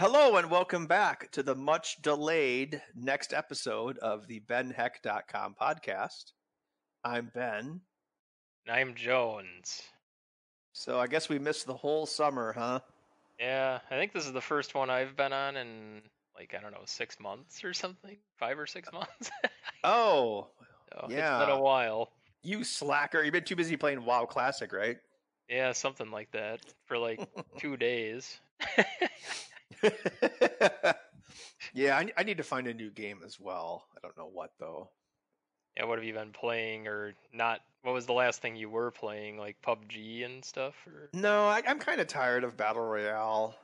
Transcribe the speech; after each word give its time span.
Hello 0.00 0.36
and 0.36 0.50
welcome 0.50 0.86
back 0.86 1.30
to 1.32 1.42
the 1.42 1.54
much 1.54 2.00
delayed 2.00 2.80
next 2.94 3.34
episode 3.34 3.98
of 3.98 4.26
the 4.28 4.40
BenHeck.com 4.40 5.56
podcast. 5.60 6.32
I'm 7.04 7.30
Ben. 7.34 7.82
And 8.66 8.74
I'm 8.74 8.94
Jones. 8.94 9.82
So 10.72 10.98
I 10.98 11.06
guess 11.06 11.28
we 11.28 11.38
missed 11.38 11.66
the 11.66 11.74
whole 11.74 12.06
summer, 12.06 12.54
huh? 12.56 12.80
Yeah, 13.38 13.80
I 13.90 13.96
think 13.96 14.14
this 14.14 14.24
is 14.24 14.32
the 14.32 14.40
first 14.40 14.74
one 14.74 14.88
I've 14.88 15.18
been 15.18 15.34
on 15.34 15.58
in 15.58 16.00
like 16.34 16.54
I 16.58 16.62
don't 16.62 16.72
know 16.72 16.80
six 16.86 17.20
months 17.20 17.62
or 17.62 17.74
something, 17.74 18.16
five 18.38 18.58
or 18.58 18.66
six 18.66 18.90
months. 18.92 19.30
Oh, 19.84 20.46
so 20.94 21.08
Yeah. 21.10 21.36
it's 21.40 21.46
been 21.46 21.58
a 21.58 21.60
while. 21.60 22.08
you 22.42 22.64
slacker. 22.64 23.22
You've 23.22 23.34
been 23.34 23.44
too 23.44 23.54
busy 23.54 23.76
playing 23.76 24.02
WoW 24.06 24.24
Classic, 24.24 24.72
right? 24.72 24.96
Yeah, 25.50 25.72
something 25.72 26.10
like 26.10 26.30
that 26.32 26.60
for 26.86 26.96
like 26.96 27.20
two 27.58 27.76
days. 27.76 28.40
yeah, 31.74 31.96
I, 31.96 32.10
I 32.16 32.22
need 32.22 32.38
to 32.38 32.42
find 32.42 32.66
a 32.66 32.74
new 32.74 32.90
game 32.90 33.20
as 33.24 33.38
well. 33.40 33.86
I 33.96 34.00
don't 34.00 34.16
know 34.16 34.30
what 34.32 34.52
though. 34.58 34.88
yeah, 35.76 35.84
what 35.84 35.98
have 35.98 36.04
you 36.04 36.14
been 36.14 36.32
playing 36.32 36.86
or 36.86 37.14
not? 37.32 37.60
What 37.82 37.94
was 37.94 38.06
the 38.06 38.12
last 38.12 38.42
thing 38.42 38.56
you 38.56 38.68
were 38.68 38.90
playing, 38.90 39.38
like 39.38 39.56
PUBG 39.62 40.24
and 40.24 40.44
stuff? 40.44 40.74
Or 40.86 41.08
No, 41.14 41.46
I, 41.46 41.62
I'm 41.66 41.78
kind 41.78 42.00
of 42.00 42.06
tired 42.06 42.44
of 42.44 42.56
Battle 42.56 42.82
Royale. 42.82 43.56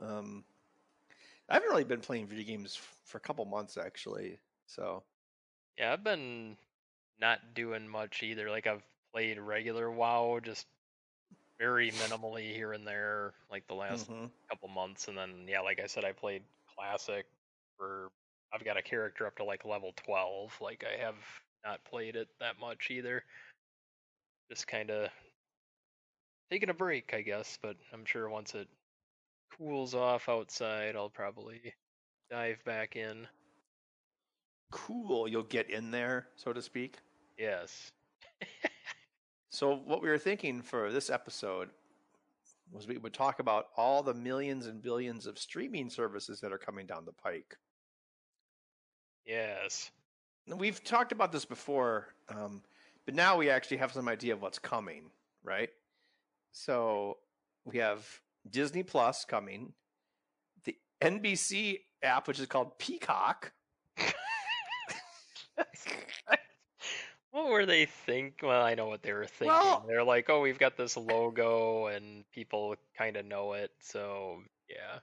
Um, 0.00 0.44
I 1.48 1.54
haven't 1.54 1.70
really 1.70 1.84
been 1.84 2.00
playing 2.00 2.26
video 2.26 2.44
games 2.44 2.78
for 3.04 3.18
a 3.18 3.20
couple 3.20 3.44
months 3.44 3.76
actually. 3.76 4.38
So 4.66 5.02
yeah, 5.78 5.92
I've 5.92 6.04
been 6.04 6.56
not 7.20 7.54
doing 7.54 7.88
much 7.88 8.22
either. 8.22 8.50
Like 8.50 8.66
I've 8.66 8.82
played 9.12 9.38
regular 9.38 9.90
WoW, 9.90 10.40
just 10.42 10.66
very 11.58 11.90
minimally 11.92 12.54
here 12.54 12.72
and 12.72 12.86
there, 12.86 13.32
like 13.50 13.66
the 13.68 13.74
last 13.74 14.10
mhm. 14.10 14.30
couple 14.48 14.68
months, 14.68 15.08
and 15.08 15.16
then 15.16 15.46
yeah, 15.48 15.60
like 15.60 15.80
I 15.80 15.86
said, 15.86 16.04
I 16.04 16.12
played 16.12 16.42
classic 16.76 17.26
for. 17.78 18.10
I've 18.52 18.64
got 18.64 18.76
a 18.76 18.82
character 18.82 19.26
up 19.26 19.36
to 19.36 19.44
like 19.44 19.64
level 19.64 19.92
twelve. 19.96 20.56
Like 20.60 20.84
I 20.84 21.00
have 21.02 21.16
not 21.64 21.84
played 21.84 22.16
it 22.16 22.28
that 22.40 22.60
much 22.60 22.88
either. 22.90 23.24
Just 24.50 24.66
kind 24.66 24.90
of 24.90 25.08
taking 26.50 26.68
a 26.68 26.74
break, 26.74 27.12
I 27.14 27.22
guess. 27.22 27.58
But 27.62 27.76
I'm 27.92 28.04
sure 28.04 28.28
once 28.28 28.54
it 28.54 28.68
cools 29.56 29.94
off 29.94 30.28
outside, 30.28 30.96
I'll 30.96 31.08
probably 31.10 31.74
dive 32.30 32.62
back 32.64 32.96
in. 32.96 33.26
cool. 34.70 35.28
You'll 35.28 35.42
get 35.44 35.70
in 35.70 35.90
there, 35.90 36.28
so 36.36 36.52
to 36.52 36.62
speak. 36.62 36.98
Yes. 37.38 37.92
So 39.54 39.76
what 39.86 40.02
we 40.02 40.08
were 40.08 40.18
thinking 40.18 40.62
for 40.62 40.90
this 40.90 41.10
episode 41.10 41.68
was 42.72 42.88
we 42.88 42.98
would 42.98 43.14
talk 43.14 43.38
about 43.38 43.66
all 43.76 44.02
the 44.02 44.12
millions 44.12 44.66
and 44.66 44.82
billions 44.82 45.28
of 45.28 45.38
streaming 45.38 45.88
services 45.90 46.40
that 46.40 46.52
are 46.52 46.58
coming 46.58 46.86
down 46.86 47.04
the 47.04 47.12
pike. 47.12 47.56
Yes. 49.24 49.92
We've 50.48 50.82
talked 50.82 51.12
about 51.12 51.30
this 51.30 51.44
before, 51.44 52.08
um, 52.28 52.62
but 53.06 53.14
now 53.14 53.36
we 53.36 53.48
actually 53.48 53.76
have 53.76 53.92
some 53.92 54.08
idea 54.08 54.32
of 54.32 54.42
what's 54.42 54.58
coming, 54.58 55.04
right? 55.44 55.70
So 56.50 57.18
we 57.64 57.78
have 57.78 58.04
Disney 58.50 58.82
Plus 58.82 59.24
coming, 59.24 59.72
the 60.64 60.76
NBC 61.00 61.78
app, 62.02 62.26
which 62.26 62.40
is 62.40 62.46
called 62.46 62.76
Peacock. 62.80 63.52
What 67.34 67.48
were 67.48 67.66
they 67.66 67.86
think? 67.86 68.34
Well, 68.44 68.62
I 68.64 68.76
know 68.76 68.86
what 68.86 69.02
they 69.02 69.12
were 69.12 69.26
thinking. 69.26 69.48
Well- 69.48 69.84
They're 69.88 70.04
like, 70.04 70.30
"Oh, 70.30 70.40
we've 70.40 70.58
got 70.58 70.76
this 70.76 70.96
logo, 70.96 71.88
and 71.88 72.24
people 72.30 72.76
kind 72.96 73.16
of 73.16 73.26
know 73.26 73.54
it." 73.54 73.72
So 73.80 74.40
yeah. 74.70 75.00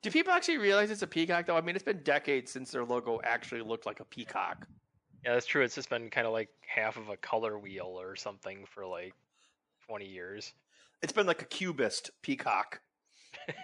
Do 0.00 0.10
people 0.10 0.32
actually 0.32 0.56
realize 0.56 0.90
it's 0.90 1.02
a 1.02 1.06
peacock, 1.06 1.44
though? 1.44 1.56
I 1.56 1.60
mean, 1.60 1.74
it's 1.76 1.84
been 1.84 2.02
decades 2.02 2.50
since 2.50 2.70
their 2.70 2.84
logo 2.84 3.20
actually 3.24 3.60
looked 3.60 3.84
like 3.84 4.00
a 4.00 4.06
peacock. 4.06 4.66
Yeah, 5.22 5.34
that's 5.34 5.44
true. 5.44 5.62
It's 5.62 5.74
just 5.74 5.90
been 5.90 6.08
kind 6.08 6.26
of 6.26 6.32
like 6.32 6.48
half 6.66 6.96
of 6.96 7.10
a 7.10 7.16
color 7.18 7.58
wheel 7.58 7.98
or 8.00 8.16
something 8.16 8.64
for 8.66 8.86
like 8.86 9.14
20 9.86 10.06
years. 10.06 10.54
It's 11.02 11.12
been 11.12 11.26
like 11.26 11.42
a 11.42 11.46
cubist 11.46 12.10
peacock. 12.22 12.80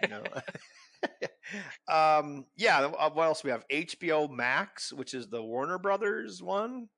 You 0.03 0.09
know? 0.09 0.23
um, 1.89 2.45
yeah. 2.57 2.81
uh, 2.81 3.11
What 3.11 3.25
else 3.25 3.43
we 3.43 3.51
have? 3.51 3.67
HBO 3.69 4.31
Max, 4.31 4.93
which 4.93 5.15
is 5.15 5.29
the 5.29 5.43
Warner 5.43 5.79
Brothers 5.79 6.43
one. 6.43 6.89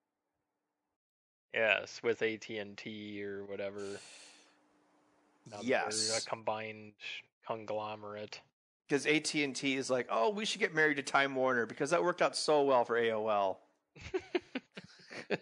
Yes, 1.55 2.01
with 2.03 2.23
AT&T 2.23 3.23
or 3.25 3.45
whatever. 3.45 3.81
Now 5.51 5.59
uh, 5.59 5.63
Yes, 5.63 6.25
a 6.25 6.29
combined 6.29 6.93
conglomerate. 7.47 8.41
because 8.89 9.07
AT 9.07 9.35
and 9.35 9.55
T 9.57 9.77
is 9.77 9.91
like, 9.91 10.07
oh, 10.11 10.31
we 10.31 10.45
should 10.45 10.61
get 10.61 10.75
married 10.75 10.97
to 10.99 11.03
Time 11.03 11.35
Warner 11.35 11.67
because 11.67 11.91
that 11.91 12.03
worked 12.03 12.23
out 12.23 12.37
so 12.37 12.63
well 12.63 12.85
for 12.85 12.97
AOL. 13.01 13.57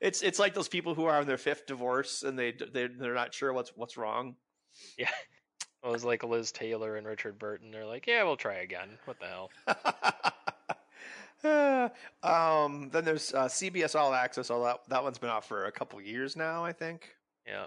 it's 0.00 0.22
it's 0.22 0.38
like 0.38 0.54
those 0.54 0.68
people 0.68 0.94
who 0.94 1.04
are 1.04 1.18
on 1.18 1.26
their 1.26 1.36
fifth 1.36 1.66
divorce 1.66 2.22
and 2.22 2.38
they 2.38 2.52
they 2.52 2.86
they're 2.86 3.14
not 3.14 3.34
sure 3.34 3.52
what's 3.52 3.72
what's 3.76 3.96
wrong. 3.96 4.36
Yeah. 4.98 5.10
It 5.84 5.90
was 5.92 6.04
like 6.04 6.24
Liz 6.24 6.50
Taylor 6.50 6.96
and 6.96 7.06
Richard 7.06 7.38
Burton. 7.38 7.70
They're 7.70 7.86
like, 7.86 8.08
"Yeah, 8.08 8.24
we'll 8.24 8.36
try 8.36 8.54
again." 8.54 8.98
What 9.04 9.20
the 9.20 9.26
hell? 9.26 9.50
um, 12.22 12.88
then 12.90 13.04
there's 13.04 13.34
uh, 13.34 13.44
CBS 13.46 13.94
All 13.94 14.14
Access. 14.14 14.50
All 14.50 14.62
that 14.64 14.80
that 14.88 15.02
one's 15.02 15.18
been 15.18 15.30
out 15.30 15.44
for 15.44 15.66
a 15.66 15.72
couple 15.72 16.00
years 16.00 16.36
now, 16.36 16.64
I 16.64 16.72
think. 16.72 17.14
Yeah. 17.46 17.66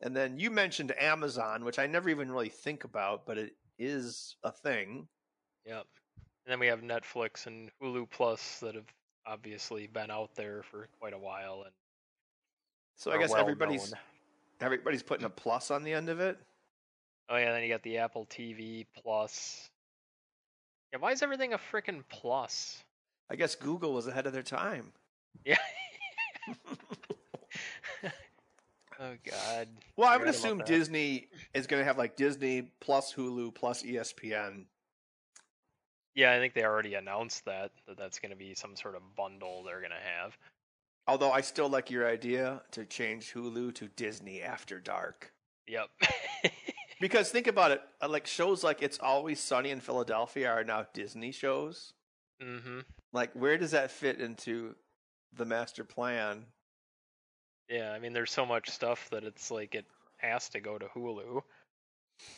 And 0.00 0.16
then 0.16 0.38
you 0.38 0.50
mentioned 0.50 0.92
Amazon, 1.00 1.64
which 1.64 1.78
I 1.78 1.86
never 1.86 2.08
even 2.08 2.30
really 2.30 2.48
think 2.48 2.84
about, 2.84 3.24
but 3.24 3.38
it 3.38 3.54
is 3.78 4.36
a 4.42 4.50
thing. 4.50 5.06
Yep. 5.64 5.86
And 6.44 6.52
then 6.52 6.58
we 6.58 6.66
have 6.66 6.80
Netflix 6.82 7.46
and 7.46 7.70
Hulu 7.80 8.10
Plus 8.10 8.58
that 8.60 8.74
have 8.74 8.92
obviously 9.26 9.86
been 9.86 10.10
out 10.10 10.34
there 10.34 10.62
for 10.64 10.88
quite 10.98 11.12
a 11.12 11.18
while 11.18 11.62
and 11.64 11.72
So 12.96 13.12
I 13.12 13.18
guess 13.18 13.30
well 13.30 13.40
everybody's 13.40 13.92
known. 13.92 14.00
everybody's 14.60 15.04
putting 15.04 15.24
a 15.24 15.30
plus 15.30 15.70
on 15.70 15.84
the 15.84 15.92
end 15.92 16.08
of 16.08 16.18
it. 16.18 16.36
Oh 17.28 17.36
yeah, 17.36 17.52
then 17.52 17.62
you 17.62 17.68
got 17.68 17.82
the 17.84 17.98
Apple 17.98 18.26
TV 18.26 18.84
Plus. 19.02 19.70
Yeah, 20.92 20.98
why 20.98 21.12
is 21.12 21.22
everything 21.22 21.54
a 21.54 21.58
frickin' 21.58 22.02
plus? 22.08 22.84
I 23.30 23.36
guess 23.36 23.54
Google 23.54 23.94
was 23.94 24.06
ahead 24.06 24.26
of 24.26 24.32
their 24.32 24.42
time. 24.42 24.92
Yeah. 25.44 25.56
oh 29.00 29.14
god. 29.24 29.68
Well, 29.96 30.08
I 30.08 30.12
Forgot 30.12 30.20
would 30.20 30.28
assume. 30.28 30.58
Disney 30.66 31.28
is 31.54 31.66
going 31.66 31.80
to 31.80 31.84
have 31.84 31.96
like 31.96 32.16
Disney 32.16 32.70
plus 32.80 33.14
Hulu 33.14 33.54
plus 33.54 33.82
ESPN. 33.82 34.66
Yeah, 36.14 36.32
I 36.32 36.38
think 36.38 36.52
they 36.52 36.64
already 36.64 36.94
announced 36.94 37.46
that 37.46 37.70
that 37.88 37.96
that's 37.96 38.18
going 38.18 38.30
to 38.30 38.36
be 38.36 38.54
some 38.54 38.76
sort 38.76 38.94
of 38.94 39.02
bundle 39.16 39.64
they're 39.64 39.80
going 39.80 39.90
to 39.90 40.20
have. 40.20 40.36
Although 41.08 41.32
I 41.32 41.40
still 41.40 41.68
like 41.68 41.90
your 41.90 42.06
idea 42.06 42.62
to 42.72 42.84
change 42.84 43.32
Hulu 43.32 43.74
to 43.76 43.88
Disney 43.88 44.42
After 44.42 44.78
Dark. 44.78 45.32
Yep. 45.66 45.88
Because 47.02 47.32
think 47.32 47.48
about 47.48 47.72
it, 47.72 47.82
uh, 48.00 48.08
like 48.08 48.28
shows 48.28 48.62
like 48.62 48.80
It's 48.80 49.00
Always 49.00 49.40
Sunny 49.40 49.70
in 49.70 49.80
Philadelphia 49.80 50.48
are 50.48 50.62
now 50.62 50.86
Disney 50.92 51.32
shows. 51.32 51.94
mhm. 52.40 52.84
Like, 53.12 53.32
where 53.32 53.58
does 53.58 53.72
that 53.72 53.90
fit 53.90 54.20
into 54.20 54.76
the 55.32 55.44
master 55.44 55.82
plan? 55.82 56.46
Yeah, 57.68 57.90
I 57.92 57.98
mean 57.98 58.12
there's 58.12 58.30
so 58.30 58.46
much 58.46 58.70
stuff 58.70 59.10
that 59.10 59.24
it's 59.24 59.50
like 59.50 59.74
it 59.74 59.84
has 60.18 60.48
to 60.50 60.60
go 60.60 60.78
to 60.78 60.86
Hulu. 60.86 61.42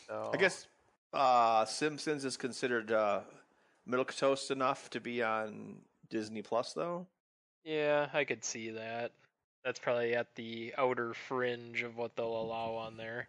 So 0.07 0.31
I 0.33 0.37
guess 0.39 0.67
uh, 1.13 1.67
Simpsons 1.67 2.25
is 2.25 2.39
considered 2.39 2.91
uh, 2.91 3.21
milk 3.85 4.15
toast 4.15 4.51
enough 4.51 4.89
to 4.91 5.01
be 5.01 5.23
on 5.23 5.77
Disney 6.09 6.41
Plus, 6.41 6.73
though. 6.73 7.07
Yeah, 7.65 8.09
I 8.15 8.25
could 8.25 8.43
see 8.45 8.71
that. 8.71 9.13
That's 9.63 9.79
probably 9.79 10.15
at 10.15 10.35
the 10.37 10.75
outer 10.79 11.13
fringe 11.13 11.83
of 11.83 11.99
what 11.99 12.17
they'll 12.17 12.27
allow 12.41 12.73
on 12.77 12.97
there. 12.97 13.29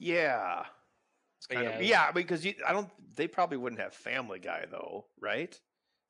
Yeah, 0.00 0.64
kind 1.48 1.66
of 1.66 1.74
yeah. 1.82 2.06
yeah. 2.06 2.12
Because 2.12 2.44
you, 2.44 2.54
I 2.66 2.72
don't. 2.72 2.88
They 3.14 3.28
probably 3.28 3.58
wouldn't 3.58 3.80
have 3.80 3.94
Family 3.94 4.38
Guy 4.38 4.64
though, 4.70 5.04
right? 5.20 5.58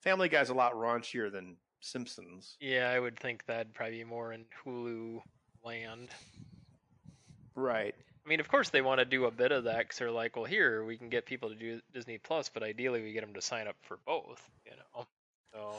Family 0.01 0.29
Guy's 0.29 0.49
a 0.49 0.55
lot 0.55 0.75
raunchier 0.75 1.31
than 1.31 1.57
Simpsons. 1.81 2.57
Yeah, 2.61 2.89
I 2.89 2.99
would 3.01 3.19
think 3.19 3.45
that'd 3.47 3.75
probably 3.75 3.99
be 3.99 4.05
more 4.05 4.33
in 4.33 4.45
Hulu 4.65 5.21
land. 5.65 6.09
Right. 7.55 7.95
I 8.25 8.29
mean, 8.29 8.41
of 8.41 8.49
course 8.49 8.69
they 8.71 8.83
want 8.83 9.01
to 9.01 9.05
do 9.05 9.25
a 9.25 9.31
bit 9.31 9.51
of 9.51 9.65
that 9.65 9.79
because 9.79 9.99
they're 9.99 10.11
like, 10.11 10.37
well, 10.37 10.45
here 10.45 10.85
we 10.85 10.97
can 10.97 11.09
get 11.09 11.27
people 11.27 11.49
to 11.49 11.55
do 11.55 11.81
Disney 11.93 12.19
Plus, 12.19 12.49
but 12.49 12.63
ideally 12.63 13.03
we 13.03 13.13
get 13.13 13.23
them 13.23 13.35
to 13.35 13.43
sign 13.43 13.67
up 13.67 13.77
for 13.83 13.99
both, 14.07 14.49
you 14.65 14.73
know. 14.73 15.07
So 15.53 15.75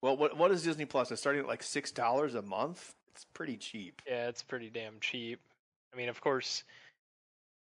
Well, 0.00 0.16
what 0.16 0.36
what 0.38 0.50
is 0.50 0.62
Disney 0.62 0.86
Plus? 0.86 1.10
It's 1.10 1.20
starting 1.20 1.42
at 1.42 1.48
like 1.48 1.62
six 1.62 1.90
dollars 1.90 2.34
a 2.34 2.42
month. 2.42 2.94
It's 3.08 3.26
pretty 3.26 3.56
cheap. 3.58 4.00
yeah, 4.06 4.28
it's 4.28 4.42
pretty 4.42 4.70
damn 4.70 4.98
cheap. 5.00 5.38
I 5.92 5.96
mean, 5.96 6.08
of 6.08 6.20
course. 6.20 6.64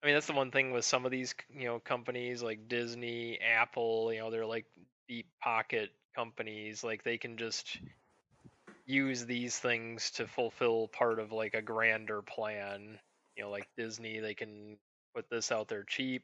I 0.02 0.06
mean, 0.06 0.16
that's 0.16 0.28
the 0.28 0.34
one 0.34 0.52
thing 0.52 0.72
with 0.72 0.86
some 0.86 1.06
of 1.06 1.12
these, 1.12 1.34
you 1.50 1.66
know, 1.66 1.80
companies 1.80 2.44
like 2.44 2.70
Disney, 2.70 3.40
Apple. 3.40 4.12
You 4.14 4.20
know, 4.20 4.32
they're 4.32 4.46
like 4.46 4.66
deep 5.08 5.28
pocket 5.42 5.90
companies. 6.16 6.84
Like 6.84 7.04
they 7.04 7.18
can 7.18 7.38
just 7.38 7.80
use 8.86 9.26
these 9.26 9.58
things 9.58 10.12
to 10.12 10.28
fulfill 10.28 10.88
part 10.88 11.20
of 11.20 11.32
like 11.32 11.56
a 11.56 11.62
grander 11.62 12.22
plan. 12.22 13.00
You 13.36 13.44
know, 13.44 13.50
like 13.50 13.68
Disney, 13.76 14.20
they 14.20 14.34
can 14.34 14.78
put 15.16 15.30
this 15.30 15.52
out 15.52 15.68
there 15.68 15.84
cheap. 15.84 16.24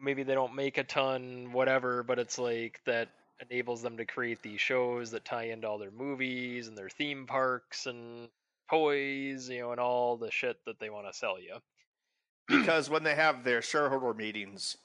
Maybe 0.00 0.24
they 0.24 0.34
don't 0.34 0.54
make 0.54 0.78
a 0.78 0.84
ton, 0.84 1.52
whatever, 1.52 2.02
but 2.02 2.18
it's 2.18 2.38
like 2.38 2.80
that 2.86 3.08
enables 3.40 3.82
them 3.82 3.96
to 3.96 4.04
create 4.04 4.42
these 4.42 4.60
shows 4.60 5.12
that 5.12 5.24
tie 5.24 5.44
into 5.44 5.68
all 5.68 5.78
their 5.78 5.90
movies 5.90 6.68
and 6.68 6.76
their 6.76 6.88
theme 6.88 7.26
parks 7.26 7.86
and 7.86 8.28
toys, 8.70 9.48
you 9.48 9.60
know, 9.60 9.70
and 9.72 9.80
all 9.80 10.16
the 10.16 10.30
shit 10.30 10.56
that 10.66 10.78
they 10.78 10.90
want 10.90 11.06
to 11.06 11.16
sell 11.16 11.40
you. 11.40 11.56
Because 12.46 12.88
when 12.88 13.02
they 13.02 13.14
have 13.14 13.44
their 13.44 13.62
shareholder 13.62 14.14
meetings, 14.14 14.76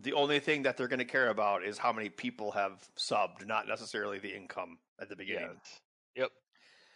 the 0.00 0.12
only 0.12 0.40
thing 0.40 0.62
that 0.62 0.76
they're 0.76 0.88
going 0.88 0.98
to 0.98 1.04
care 1.04 1.28
about 1.28 1.64
is 1.64 1.78
how 1.78 1.92
many 1.92 2.08
people 2.08 2.50
have 2.52 2.88
subbed, 2.96 3.46
not 3.46 3.68
necessarily 3.68 4.18
the 4.18 4.34
income 4.34 4.78
at 5.00 5.08
the 5.08 5.16
beginning. 5.16 5.60
Yep. 6.16 6.30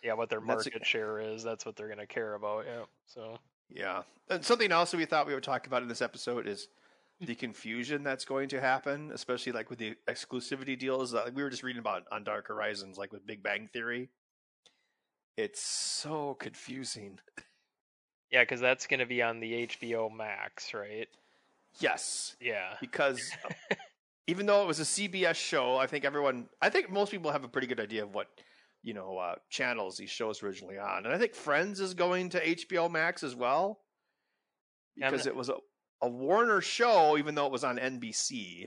Yeah, 0.02 0.12
what 0.14 0.28
their 0.28 0.40
That's 0.40 0.66
market 0.66 0.86
share 0.86 1.20
is, 1.20 1.42
that's 1.42 1.64
what 1.64 1.76
they're 1.76 1.86
going 1.86 1.98
to 1.98 2.06
care 2.06 2.34
about. 2.34 2.64
Yeah. 2.66 2.84
So, 3.06 3.38
Yeah. 3.70 4.02
And 4.28 4.44
something 4.44 4.72
else 4.72 4.90
that 4.90 4.96
we 4.96 5.04
thought 5.04 5.26
we 5.26 5.34
would 5.34 5.42
talk 5.42 5.66
about 5.66 5.82
in 5.82 5.88
this 5.88 6.02
episode 6.02 6.46
is 6.46 6.68
the 7.20 7.34
confusion 7.36 8.02
that's 8.02 8.24
going 8.24 8.48
to 8.50 8.60
happen, 8.60 9.10
especially 9.12 9.52
like 9.52 9.70
with 9.70 9.78
the 9.78 9.94
exclusivity 10.08 10.78
deals. 10.78 11.14
Like 11.14 11.34
we 11.34 11.42
were 11.42 11.50
just 11.50 11.62
reading 11.62 11.80
about 11.80 12.04
on 12.10 12.24
Dark 12.24 12.48
Horizons, 12.48 12.98
like 12.98 13.12
with 13.12 13.26
Big 13.26 13.42
Bang 13.42 13.68
Theory. 13.72 14.08
It's 15.36 15.60
so 15.60 16.34
confusing. 16.34 17.18
yeah, 18.30 18.42
because 18.42 18.60
that's 18.60 18.86
going 18.86 19.00
to 19.00 19.06
be 19.06 19.22
on 19.22 19.40
the 19.40 19.66
HBO 19.66 20.14
Max, 20.14 20.74
right? 20.74 21.08
Yes, 21.80 22.36
Yeah. 22.40 22.74
because 22.80 23.30
even 24.26 24.46
though 24.46 24.62
it 24.62 24.66
was 24.66 24.80
a 24.80 24.84
CBS 24.84 25.34
show, 25.36 25.76
I 25.76 25.86
think 25.86 26.04
everyone, 26.04 26.48
I 26.62 26.70
think 26.70 26.90
most 26.90 27.10
people 27.10 27.30
have 27.30 27.44
a 27.44 27.48
pretty 27.48 27.66
good 27.66 27.80
idea 27.80 28.02
of 28.04 28.14
what 28.14 28.28
you 28.82 28.94
know 28.94 29.18
uh, 29.18 29.34
channels 29.50 29.96
these 29.96 30.10
shows 30.10 30.42
originally 30.42 30.78
on, 30.78 31.04
and 31.04 31.14
I 31.14 31.18
think 31.18 31.34
Friends 31.34 31.80
is 31.80 31.94
going 31.94 32.30
to 32.30 32.40
HBO 32.44 32.90
Max 32.90 33.22
as 33.22 33.34
well 33.34 33.80
because 34.96 35.26
not- 35.26 35.32
it 35.32 35.36
was 35.36 35.48
a, 35.50 35.56
a 36.02 36.08
Warner 36.08 36.60
show, 36.60 37.18
even 37.18 37.34
though 37.34 37.46
it 37.46 37.52
was 37.52 37.64
on 37.64 37.76
NBC. 37.78 38.66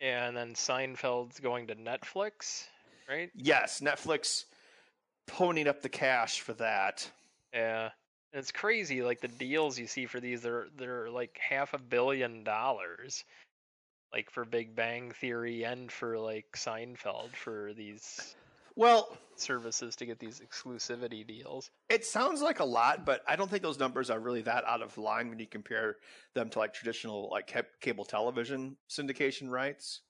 And 0.00 0.36
then 0.36 0.54
Seinfeld's 0.54 1.38
going 1.40 1.68
to 1.68 1.76
Netflix, 1.76 2.64
right? 3.08 3.30
Yes, 3.34 3.80
Netflix 3.80 4.44
ponying 5.28 5.68
up 5.68 5.82
the 5.82 5.88
cash 5.88 6.40
for 6.40 6.52
that. 6.54 7.08
Yeah. 7.54 7.90
And 8.34 8.40
it's 8.40 8.50
crazy, 8.50 9.00
like 9.02 9.20
the 9.20 9.28
deals 9.28 9.78
you 9.78 9.86
see 9.86 10.06
for 10.06 10.18
these, 10.18 10.42
they're 10.42 10.66
they're 10.76 11.08
like 11.08 11.38
half 11.38 11.72
a 11.72 11.78
billion 11.78 12.42
dollars, 12.42 13.24
like 14.12 14.28
for 14.32 14.44
Big 14.44 14.74
Bang 14.74 15.12
Theory 15.12 15.62
and 15.62 15.90
for 15.90 16.18
like 16.18 16.46
Seinfeld 16.56 17.36
for 17.36 17.72
these 17.74 18.34
Well, 18.74 19.16
services 19.36 19.94
to 19.96 20.06
get 20.06 20.18
these 20.18 20.40
exclusivity 20.40 21.24
deals. 21.24 21.70
it 21.88 22.04
sounds 22.04 22.42
like 22.42 22.58
a 22.58 22.64
lot, 22.64 23.06
but 23.06 23.22
I 23.28 23.36
don't 23.36 23.48
think 23.48 23.62
those 23.62 23.78
numbers 23.78 24.10
are 24.10 24.18
really 24.18 24.42
that 24.42 24.64
out 24.64 24.82
of 24.82 24.98
line 24.98 25.28
when 25.28 25.38
you 25.38 25.46
compare 25.46 25.98
them 26.34 26.50
to 26.50 26.58
like 26.58 26.74
traditional 26.74 27.28
like 27.30 27.52
ca- 27.52 27.62
cable 27.80 28.04
television 28.04 28.76
syndication 28.90 29.48
rights. 29.48 30.00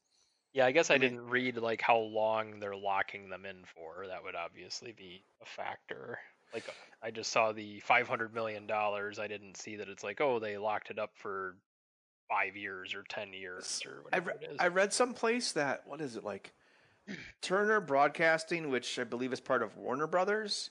Yeah, 0.54 0.64
I 0.64 0.72
guess 0.72 0.90
I, 0.90 0.94
I 0.94 0.98
mean- 0.98 1.10
didn't 1.10 1.28
read 1.28 1.58
like 1.58 1.82
how 1.82 1.98
long 1.98 2.58
they're 2.58 2.74
locking 2.74 3.28
them 3.28 3.44
in 3.44 3.64
for. 3.74 4.06
That 4.06 4.24
would 4.24 4.34
obviously 4.34 4.92
be 4.92 5.24
a 5.42 5.44
factor. 5.44 6.20
Like 6.54 6.64
I 7.02 7.10
just 7.10 7.30
saw 7.32 7.52
the 7.52 7.80
500 7.80 8.32
million 8.32 8.66
dollars. 8.66 9.18
I 9.18 9.26
didn't 9.26 9.56
see 9.56 9.76
that 9.76 9.88
it's 9.88 10.04
like, 10.04 10.20
oh, 10.20 10.38
they 10.38 10.56
locked 10.56 10.90
it 10.90 10.98
up 10.98 11.10
for 11.16 11.56
5 12.30 12.56
years 12.56 12.94
or 12.94 13.04
10 13.08 13.34
years 13.34 13.82
or 13.84 14.04
I, 14.12 14.20
whatever 14.20 14.30
re- 14.40 14.46
it 14.46 14.52
is. 14.52 14.56
I 14.60 14.68
read 14.68 14.92
someplace 14.92 15.52
that 15.52 15.82
what 15.86 16.00
is 16.00 16.16
it 16.16 16.24
like 16.24 16.54
Turner 17.42 17.80
Broadcasting, 17.80 18.70
which 18.70 18.98
I 18.98 19.04
believe 19.04 19.32
is 19.32 19.40
part 19.40 19.62
of 19.62 19.76
Warner 19.76 20.06
Brothers. 20.06 20.70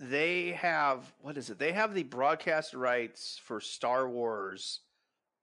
They 0.00 0.52
have 0.52 1.12
what 1.20 1.38
is 1.38 1.50
it? 1.50 1.58
They 1.58 1.72
have 1.72 1.94
the 1.94 2.02
broadcast 2.02 2.74
rights 2.74 3.40
for 3.44 3.60
Star 3.60 4.08
Wars 4.08 4.80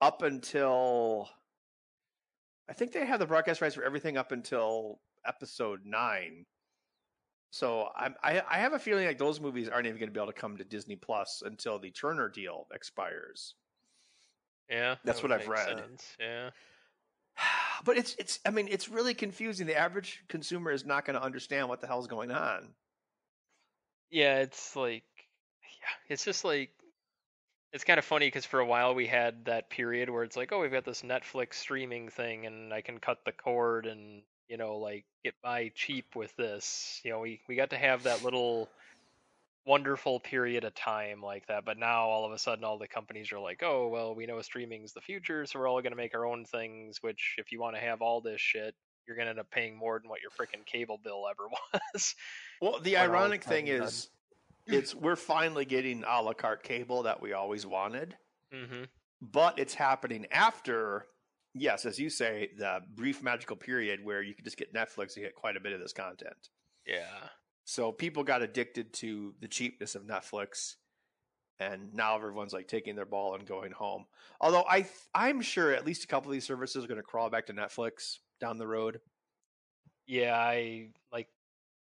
up 0.02 0.24
until 0.24 1.30
I 2.70 2.74
think 2.74 2.92
they 2.92 3.06
have 3.06 3.20
the 3.20 3.26
broadcast 3.26 3.62
rights 3.62 3.76
for 3.76 3.84
everything 3.84 4.18
up 4.18 4.32
until 4.32 5.00
episode 5.26 5.82
nine. 5.86 6.46
So 7.52 7.90
I'm, 7.96 8.16
I 8.24 8.42
I 8.50 8.58
have 8.60 8.74
a 8.74 8.80
feeling 8.80 9.06
like 9.06 9.18
those 9.18 9.40
movies 9.42 9.68
aren't 9.70 9.86
even 9.86 10.00
going 10.00 10.10
to 10.10 10.14
be 10.14 10.20
able 10.20 10.32
to 10.32 10.40
come 10.40 10.58
to 10.58 10.64
Disney 10.64 10.96
Plus 10.96 11.44
until 11.46 11.78
the 11.80 11.92
Turner 11.92 12.30
deal 12.30 12.68
expires. 12.74 13.56
yeah, 14.70 14.96
That's 15.04 15.20
that 15.22 15.30
what 15.30 15.32
I've 15.40 15.48
read. 15.48 15.80
sense, 15.80 16.16
Yeah. 16.20 16.50
But 17.84 17.98
it's 17.98 18.16
it's 18.20 18.40
I 18.46 18.52
mean 18.52 18.68
it's 18.70 18.90
really 18.90 19.14
confusing. 19.14 19.68
The 19.68 19.78
average 19.78 20.24
consumer 20.30 20.72
is 20.72 20.86
not 20.86 21.04
going 21.06 21.16
to 21.16 21.24
understand 21.24 21.68
what 21.68 21.82
the 21.82 21.88
hell's 21.88 22.08
going 22.08 22.32
on. 22.32 22.76
Yeah, 24.10 24.40
it's 24.40 24.76
like, 24.76 25.04
yeah, 25.64 26.14
it's 26.14 26.26
just 26.26 26.44
like, 26.44 26.70
it's 27.74 27.86
kind 27.86 27.98
of 27.98 28.06
funny 28.06 28.28
because 28.28 28.46
for 28.46 28.60
a 28.60 28.66
while 28.66 28.94
we 28.94 29.08
had 29.08 29.46
that 29.46 29.70
period 29.70 30.10
where 30.10 30.24
it's 30.24 30.36
like, 30.38 30.52
oh, 30.52 30.60
we've 30.60 30.72
got 30.72 30.86
this 30.86 31.02
Netflix 31.02 31.56
streaming 31.56 32.10
thing, 32.10 32.46
and 32.46 32.74
I 32.74 32.82
can 32.82 33.00
cut 33.00 33.20
the 33.26 33.32
cord 33.32 33.86
and 33.86 34.22
you 34.52 34.58
know 34.58 34.76
like 34.78 35.06
get 35.24 35.34
by 35.42 35.72
cheap 35.74 36.16
with 36.16 36.36
this. 36.36 37.00
You 37.04 37.12
know, 37.12 37.20
we 37.22 37.40
we 37.48 37.56
got 37.56 37.70
to 37.70 37.78
have 37.78 38.04
that 38.04 38.24
little 38.24 38.70
wonderful 39.66 40.20
period 40.20 40.64
of 40.64 40.76
time 40.76 41.22
like 41.22 41.48
that, 41.48 41.64
but 41.64 41.78
now 41.78 42.04
all 42.04 42.26
of 42.26 42.32
a 42.34 42.38
sudden 42.38 42.66
all 42.66 42.78
the 42.78 42.88
companies 42.88 43.32
are 43.32 43.40
like, 43.40 43.62
oh, 43.64 43.88
well, 43.88 44.14
we 44.14 44.26
know 44.26 44.42
streaming's 44.42 44.92
the 44.92 45.02
future, 45.02 45.46
so 45.46 45.60
we're 45.60 45.70
all 45.70 45.82
going 45.82 45.94
to 45.94 45.98
make 45.98 46.14
our 46.14 46.26
own 46.26 46.44
things. 46.44 47.02
Which, 47.02 47.36
if 47.38 47.52
you 47.52 47.62
want 47.62 47.76
to 47.76 47.82
have 47.82 48.02
all 48.02 48.20
this 48.20 48.42
shit, 48.42 48.76
you're 49.08 49.16
going 49.16 49.28
to 49.28 49.32
end 49.32 49.40
up 49.40 49.50
paying 49.52 49.76
more 49.76 50.00
than 50.00 50.10
what 50.10 50.20
your 50.22 50.32
freaking 50.32 50.66
cable 50.66 51.00
bill 51.02 51.26
ever 51.30 51.48
was. 51.94 52.16
Well, 52.62 52.80
the 52.82 52.98
ironic 52.98 53.44
thing 53.44 53.68
done. 53.68 53.84
is, 53.84 54.10
it's 54.68 54.94
we're 54.94 55.16
finally 55.16 55.66
getting 55.66 56.04
a 56.08 56.22
la 56.22 56.34
carte 56.34 56.64
cable 56.64 57.04
that 57.04 57.22
we 57.22 57.32
always 57.34 57.66
wanted, 57.66 58.18
mm-hmm. 58.54 58.84
but 59.22 59.60
it's 59.60 59.74
happening 59.74 60.26
after, 60.32 61.06
yes, 61.54 61.86
as 61.86 62.00
you 62.00 62.10
say, 62.10 62.50
the 62.58 62.82
brief 62.96 63.24
magical 63.24 63.56
period 63.56 64.04
where 64.04 64.22
you 64.22 64.34
could 64.34 64.46
just 64.46 64.58
get 64.58 64.74
Netflix 64.74 65.16
and 65.16 65.26
get 65.26 65.36
quite 65.36 65.58
a 65.58 65.60
bit 65.60 65.74
of 65.74 65.80
this 65.80 65.94
content. 65.94 66.50
Yeah. 66.86 67.30
So 67.64 67.92
people 67.92 68.24
got 68.24 68.42
addicted 68.42 68.94
to 68.96 69.34
the 69.40 69.48
cheapness 69.48 69.96
of 69.96 70.04
Netflix, 70.04 70.76
and 71.60 71.94
now 71.94 72.16
everyone's 72.16 72.54
like 72.54 72.68
taking 72.68 72.96
their 72.96 73.06
ball 73.06 73.36
and 73.36 73.46
going 73.46 73.72
home. 73.72 74.06
Although 74.40 74.66
I, 74.68 74.82
th- 74.82 74.94
I'm 75.14 75.42
sure 75.42 75.72
at 75.72 75.86
least 75.86 76.04
a 76.04 76.08
couple 76.08 76.32
of 76.32 76.34
these 76.34 76.46
services 76.46 76.84
are 76.84 76.88
going 76.88 77.00
to 77.00 77.04
crawl 77.04 77.30
back 77.30 77.46
to 77.48 77.54
Netflix 77.54 78.18
down 78.40 78.58
the 78.58 78.68
road. 78.68 79.00
Yeah, 80.08 80.36
I 80.36 80.90
like 81.14 81.28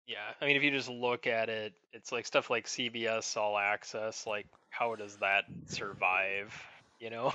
yeah. 0.06 0.32
I 0.40 0.46
mean 0.46 0.56
if 0.56 0.62
you 0.62 0.70
just 0.70 0.88
look 0.88 1.26
at 1.26 1.48
it, 1.48 1.74
it's 1.92 2.10
like 2.10 2.26
stuff 2.26 2.50
like 2.50 2.66
CBS 2.66 3.36
All 3.36 3.58
Access, 3.58 4.26
like 4.26 4.46
how 4.70 4.94
does 4.94 5.16
that 5.18 5.44
survive, 5.66 6.54
you 6.98 7.10
know, 7.10 7.32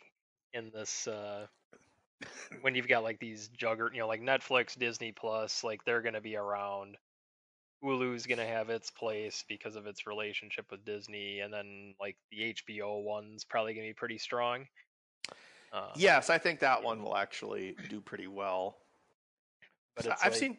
in 0.54 0.70
this 0.74 1.06
uh 1.06 1.46
when 2.62 2.74
you've 2.74 2.88
got 2.88 3.02
like 3.02 3.18
these 3.18 3.48
jugger, 3.56 3.92
you 3.92 4.00
know, 4.00 4.08
like 4.08 4.20
Netflix, 4.22 4.78
Disney 4.78 5.12
Plus, 5.12 5.62
like 5.64 5.84
they're 5.84 6.02
going 6.02 6.14
to 6.14 6.20
be 6.20 6.36
around. 6.36 6.96
Hulu's 7.82 8.24
going 8.26 8.38
to 8.38 8.46
have 8.46 8.70
its 8.70 8.90
place 8.90 9.44
because 9.48 9.76
of 9.76 9.86
its 9.86 10.06
relationship 10.06 10.70
with 10.70 10.84
Disney 10.86 11.40
and 11.40 11.52
then 11.52 11.94
like 12.00 12.16
the 12.30 12.54
HBO 12.54 13.02
one's 13.02 13.44
probably 13.44 13.74
going 13.74 13.86
to 13.86 13.90
be 13.90 13.94
pretty 13.94 14.16
strong. 14.18 14.66
Uh, 15.72 15.88
Yes, 15.96 16.30
I 16.30 16.38
think 16.38 16.60
that 16.60 16.82
one 16.82 17.02
will 17.02 17.16
actually 17.16 17.76
do 17.90 18.00
pretty 18.00 18.26
well. 18.28 18.78
but 19.96 20.06
I've 20.22 20.32
like- 20.32 20.34
seen. 20.34 20.56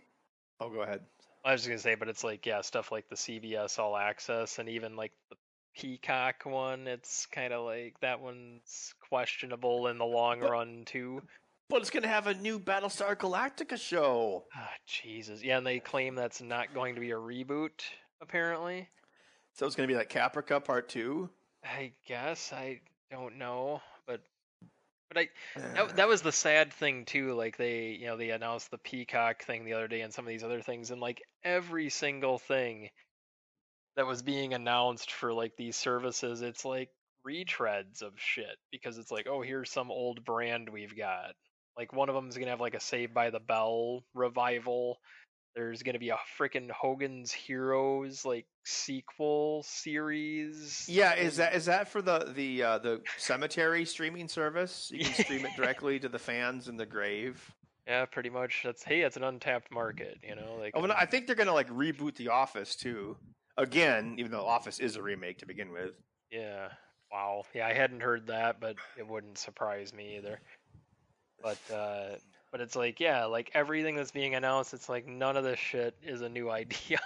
Oh, 0.60 0.70
go 0.70 0.82
ahead. 0.82 1.02
I 1.44 1.52
was 1.52 1.62
just 1.62 1.70
gonna 1.70 1.80
say, 1.80 1.94
but 1.96 2.08
it's 2.10 2.24
like 2.24 2.44
yeah, 2.46 2.62
stuff 2.62 2.92
like 2.92 3.08
the 3.08 3.16
CBS 3.16 3.78
All 3.78 3.96
Access 3.96 4.58
and 4.58 4.68
even 4.68 4.96
like 4.96 5.12
the 5.30 5.36
Peacock 5.76 6.44
one. 6.46 6.88
It's 6.88 7.28
kind 7.28 7.54
of 7.54 7.64
like 7.66 8.00
that 8.02 8.20
one's 8.20 8.94
questionable 9.10 9.88
in 9.88 9.98
the 10.00 10.06
long 10.06 10.40
But- 10.40 10.50
run 10.52 10.84
too. 10.86 11.22
But 11.70 11.82
it's 11.82 11.90
going 11.90 12.04
to 12.04 12.10
have 12.10 12.28
a 12.28 12.34
new 12.36 12.60
Battlestar 12.60 13.16
Galactica 13.16 13.80
show. 13.80 14.46
Ah, 14.56 14.70
Jesus, 14.86 15.44
yeah, 15.44 15.58
and 15.58 15.66
they 15.66 15.80
claim 15.80 16.16
that's 16.16 16.42
not 16.42 16.74
going 16.74 16.96
to 16.96 17.02
be 17.02 17.12
a 17.12 17.16
reboot. 17.16 17.82
Apparently, 18.22 18.88
So 19.54 19.66
it's 19.66 19.76
going 19.76 19.88
to 19.88 19.94
be 19.94 19.98
like 19.98 20.10
Caprica 20.10 20.64
Part 20.64 20.90
Two. 20.90 21.30
I 21.64 21.92
guess 22.08 22.54
I 22.54 22.82
don't 23.12 23.38
know, 23.38 23.82
but 24.08 24.22
but 25.10 25.18
I 25.18 25.30
that, 25.74 25.96
that 25.98 26.08
was 26.08 26.22
the 26.22 26.32
sad 26.32 26.72
thing 26.72 27.06
too. 27.06 27.34
Like 27.34 27.58
they, 27.58 27.98
you 28.00 28.08
know, 28.08 28.18
they 28.18 28.30
announced 28.30 28.70
the 28.72 28.78
Peacock 28.78 29.44
thing 29.44 29.66
the 29.66 29.74
other 29.74 29.88
day 29.88 30.02
and 30.02 30.14
some 30.14 30.26
of 30.26 30.30
these 30.30 30.44
other 30.44 30.62
things, 30.62 30.92
and 30.92 31.02
like 31.02 31.22
every 31.44 31.90
single 31.90 32.38
thing 32.38 32.90
that 33.96 34.06
was 34.08 34.22
being 34.22 34.54
announced 34.54 35.12
for 35.12 35.34
like 35.34 35.56
these 35.58 35.76
services, 35.76 36.42
it's 36.42 36.66
like 36.66 36.90
retreads 37.28 38.02
of 38.02 38.14
shit 38.18 38.58
because 38.72 38.98
it's 38.98 39.12
like, 39.12 39.28
oh, 39.28 39.42
here's 39.42 39.72
some 39.72 39.90
old 39.90 40.24
brand 40.24 40.70
we've 40.70 40.96
got. 40.96 41.34
Like 41.78 41.94
one 41.94 42.10
of 42.10 42.16
them 42.16 42.30
is 42.30 42.38
gonna 42.38 42.52
have 42.52 42.62
like 42.62 42.76
a 42.76 42.80
Saved 42.80 43.14
by 43.14 43.30
the 43.30 43.40
Bell 43.40 44.04
revival. 44.14 45.00
There's 45.56 45.84
gonna 45.84 46.00
be 46.00 46.10
a 46.10 46.18
freaking 46.40 46.70
Hogan's 46.70 47.32
Heroes 47.32 48.26
like 48.26 48.46
sequel 48.66 49.64
series. 49.64 50.86
Yeah, 50.88 51.16
is 51.16 51.38
that 51.38 51.56
is 51.56 51.66
that 51.66 51.88
for 51.88 52.02
the 52.02 52.32
the 52.36 52.64
uh, 52.64 52.78
the 52.80 53.02
cemetery 53.18 53.86
streaming 53.86 54.28
service? 54.28 54.92
You 54.94 55.06
can 55.06 55.14
stream 55.14 55.46
it 55.46 55.52
directly 55.58 56.00
to 56.00 56.10
the 56.10 56.20
fans 56.20 56.68
in 56.68 56.78
the 56.78 56.86
grave. 56.86 57.54
Yeah, 57.88 58.06
pretty 58.06 58.30
much. 58.30 58.62
That's 58.64 58.84
hey, 58.84 59.02
it's 59.02 59.18
an 59.18 59.24
untapped 59.24 59.72
market, 59.72 60.18
you 60.24 60.36
know. 60.36 60.58
Like 60.60 60.74
Oh, 60.76 60.84
and 60.84 60.92
I 60.92 61.06
think 61.06 61.28
they're 61.28 61.36
going 61.36 61.48
to 61.48 61.54
like 61.54 61.70
reboot 61.70 62.16
The 62.16 62.30
Office 62.30 62.76
too. 62.76 63.16
Again, 63.58 64.16
even 64.18 64.32
though 64.32 64.46
Office 64.46 64.80
is 64.80 64.96
a 64.96 65.02
remake 65.02 65.38
to 65.40 65.46
begin 65.46 65.72
with. 65.72 65.92
yeah, 66.32 66.70
Wow. 67.12 67.44
Yeah, 67.54 67.68
I 67.68 67.74
hadn't 67.74 68.02
heard 68.02 68.28
that, 68.28 68.60
but 68.60 68.76
it 68.98 69.08
wouldn't 69.08 69.38
surprise 69.38 69.94
me 69.94 70.18
either. 70.18 70.42
But 71.46 71.76
uh 71.76 72.16
but 72.52 72.60
it's 72.60 72.76
like, 72.76 73.00
yeah, 73.00 73.26
like 73.26 73.52
everything 73.54 73.96
that's 73.96 74.12
being 74.12 74.34
announced, 74.34 74.74
it's 74.74 74.90
like 74.90 75.06
none 75.06 75.38
of 75.38 75.44
this 75.44 75.60
shit 75.60 75.96
is 76.02 76.22
a 76.22 76.30
new 76.30 76.50
idea. 76.62 77.00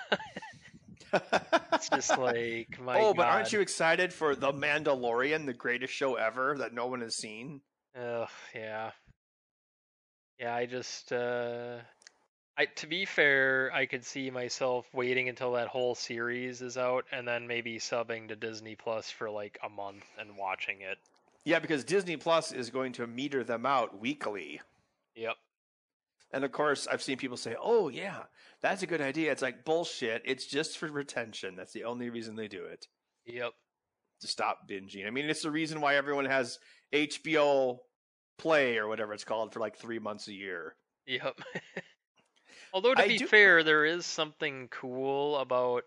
it's 1.74 1.90
just 1.90 2.18
like 2.18 2.80
my 2.80 3.00
oh, 3.00 3.14
but 3.14 3.24
God. 3.24 3.34
aren't 3.34 3.52
you 3.52 3.60
excited 3.60 4.14
for 4.14 4.36
The 4.36 4.54
Mandalorian, 4.54 5.46
the 5.46 5.54
greatest 5.54 5.94
show 5.94 6.16
ever 6.16 6.56
that 6.60 6.74
no 6.74 6.88
one 6.88 7.02
has 7.02 7.18
seen? 7.18 7.60
Ugh, 8.00 8.30
yeah. 8.56 8.92
Yeah, 10.40 10.56
I 10.56 10.68
just 10.68 11.12
uh 11.12 11.80
I 12.58 12.66
to 12.66 12.88
be 12.88 13.04
fair, 13.04 13.72
I 13.74 13.88
could 13.88 14.06
see 14.06 14.30
myself 14.30 14.88
waiting 14.94 15.28
until 15.28 15.54
that 15.54 15.68
whole 15.68 15.96
series 15.96 16.62
is 16.62 16.78
out 16.78 17.04
and 17.12 17.28
then 17.28 17.48
maybe 17.48 17.78
subbing 17.78 18.30
to 18.30 18.38
Disney 18.38 18.76
Plus 18.76 19.10
for 19.10 19.30
like 19.30 19.60
a 19.64 19.70
month 19.70 20.06
and 20.18 20.38
watching 20.38 20.80
it. 20.80 20.98
Yeah, 21.46 21.60
because 21.60 21.84
Disney 21.84 22.18
Plus 22.18 22.52
is 22.52 22.70
going 22.70 22.94
to 22.94 23.08
meter 23.08 23.44
them 23.44 23.66
out 23.66 24.00
weekly. 24.00 24.62
Yep. 25.16 25.36
And 26.32 26.44
of 26.44 26.52
course, 26.52 26.88
I've 26.88 27.02
seen 27.02 27.18
people 27.18 27.38
say, 27.38 27.56
"Oh, 27.60 27.90
yeah, 27.90 28.24
that's 28.62 28.84
a 28.84 28.88
good 28.88 29.02
idea." 29.02 29.32
It's 29.32 29.42
like 29.42 29.66
bullshit. 29.66 30.22
It's 30.26 30.46
just 30.46 30.78
for 30.78 30.88
retention. 30.88 31.56
That's 31.56 31.74
the 31.74 31.86
only 31.86 32.10
reason 32.10 32.36
they 32.36 32.48
do 32.48 32.66
it 32.66 32.88
Yep. 33.26 33.52
to 34.22 34.28
stop 34.28 34.70
binging. 34.70 35.08
I 35.08 35.10
mean, 35.10 35.26
it's 35.26 35.42
the 35.42 35.50
reason 35.52 35.82
why 35.82 35.96
everyone 35.96 36.26
has 36.26 36.60
HBO 36.94 37.80
Play 38.38 38.78
or 38.78 38.88
whatever 38.88 39.14
it's 39.14 39.24
called 39.26 39.52
for 39.54 39.60
like 39.60 39.78
three 39.78 40.00
months 40.00 40.28
a 40.28 40.34
year. 40.34 40.76
Yep. 41.08 41.40
Although 42.74 42.94
to 42.94 43.02
I 43.02 43.08
be 43.08 43.18
do- 43.18 43.28
fair, 43.28 43.64
there 43.64 43.84
is 43.86 44.06
something 44.06 44.68
cool 44.70 45.38
about 45.38 45.84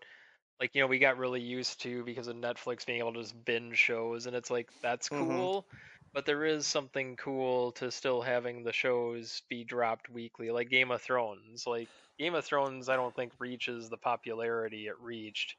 like 0.63 0.75
you 0.75 0.81
know 0.81 0.87
we 0.87 0.99
got 0.99 1.17
really 1.17 1.41
used 1.41 1.81
to 1.81 2.03
because 2.05 2.27
of 2.27 2.35
Netflix 2.37 2.85
being 2.85 2.99
able 2.99 3.13
to 3.13 3.21
just 3.21 3.45
binge 3.45 3.77
shows 3.77 4.25
and 4.27 4.35
it's 4.35 4.51
like 4.51 4.71
that's 4.81 5.09
Mhm. 5.11 5.49
cool. 5.49 5.67
But 6.13 6.25
there 6.25 6.45
is 6.45 6.67
something 6.67 7.17
cool 7.17 7.71
to 7.73 7.91
still 7.91 8.21
having 8.21 8.63
the 8.63 8.73
shows 8.73 9.41
be 9.49 9.63
dropped 9.63 10.09
weekly, 10.09 10.51
like 10.51 10.69
Game 10.69 10.91
of 10.91 11.01
Thrones. 11.01 11.65
Like 11.67 11.89
Game 12.19 12.35
of 12.35 12.45
Thrones, 12.45 12.89
I 12.89 12.95
don't 12.95 13.15
think 13.15 13.33
reaches 13.39 13.89
the 13.89 13.97
popularity 13.97 14.87
it 14.87 14.99
reached 14.99 15.57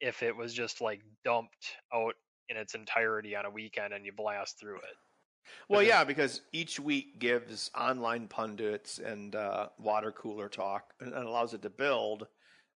if 0.00 0.22
it 0.22 0.36
was 0.36 0.54
just 0.54 0.80
like 0.80 1.02
dumped 1.24 1.76
out 1.92 2.14
in 2.48 2.56
its 2.56 2.74
entirety 2.74 3.36
on 3.36 3.46
a 3.46 3.50
weekend 3.50 3.94
and 3.94 4.06
you 4.06 4.12
blast 4.12 4.58
through 4.60 4.78
it. 4.78 4.96
Well, 5.68 5.82
yeah, 5.82 6.04
because 6.04 6.42
each 6.52 6.80
week 6.80 7.18
gives 7.18 7.70
online 7.74 8.28
pundits 8.28 8.98
and 8.98 9.34
uh, 9.34 9.70
water 9.78 10.12
cooler 10.12 10.48
talk 10.48 10.94
and, 11.00 11.12
and 11.12 11.26
allows 11.26 11.54
it 11.54 11.62
to 11.62 11.70
build. 11.70 12.26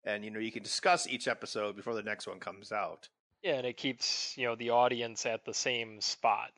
And 0.05 0.23
you 0.23 0.31
know, 0.31 0.39
you 0.39 0.51
can 0.51 0.63
discuss 0.63 1.07
each 1.07 1.27
episode 1.27 1.75
before 1.75 1.93
the 1.93 2.03
next 2.03 2.27
one 2.27 2.39
comes 2.39 2.71
out. 2.71 3.09
Yeah, 3.43 3.53
and 3.55 3.65
it 3.67 3.77
keeps 3.77 4.37
you 4.37 4.45
know 4.45 4.55
the 4.55 4.69
audience 4.71 5.25
at 5.25 5.45
the 5.45 5.53
same 5.53 6.01
spot, 6.01 6.51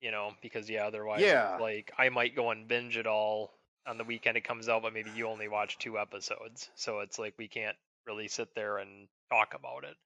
you 0.00 0.10
know, 0.10 0.32
because 0.42 0.68
yeah, 0.68 0.86
otherwise, 0.86 1.20
Yeah. 1.22 1.56
like 1.60 1.92
I 1.98 2.08
might 2.08 2.34
go 2.36 2.50
and 2.50 2.68
binge 2.68 2.96
it 2.96 3.06
all 3.06 3.54
on 3.86 3.98
the 3.98 4.04
weekend 4.04 4.36
it 4.36 4.44
comes 4.44 4.68
out, 4.68 4.82
but 4.82 4.92
maybe 4.94 5.10
you 5.14 5.26
only 5.26 5.48
watch 5.48 5.76
two 5.78 5.98
episodes, 5.98 6.70
so 6.74 7.00
it's 7.00 7.18
like 7.18 7.34
we 7.38 7.48
can't 7.48 7.76
really 8.06 8.28
sit 8.28 8.54
there 8.54 8.78
and 8.78 9.08
talk 9.30 9.54
about 9.54 9.84
it. 9.84 9.96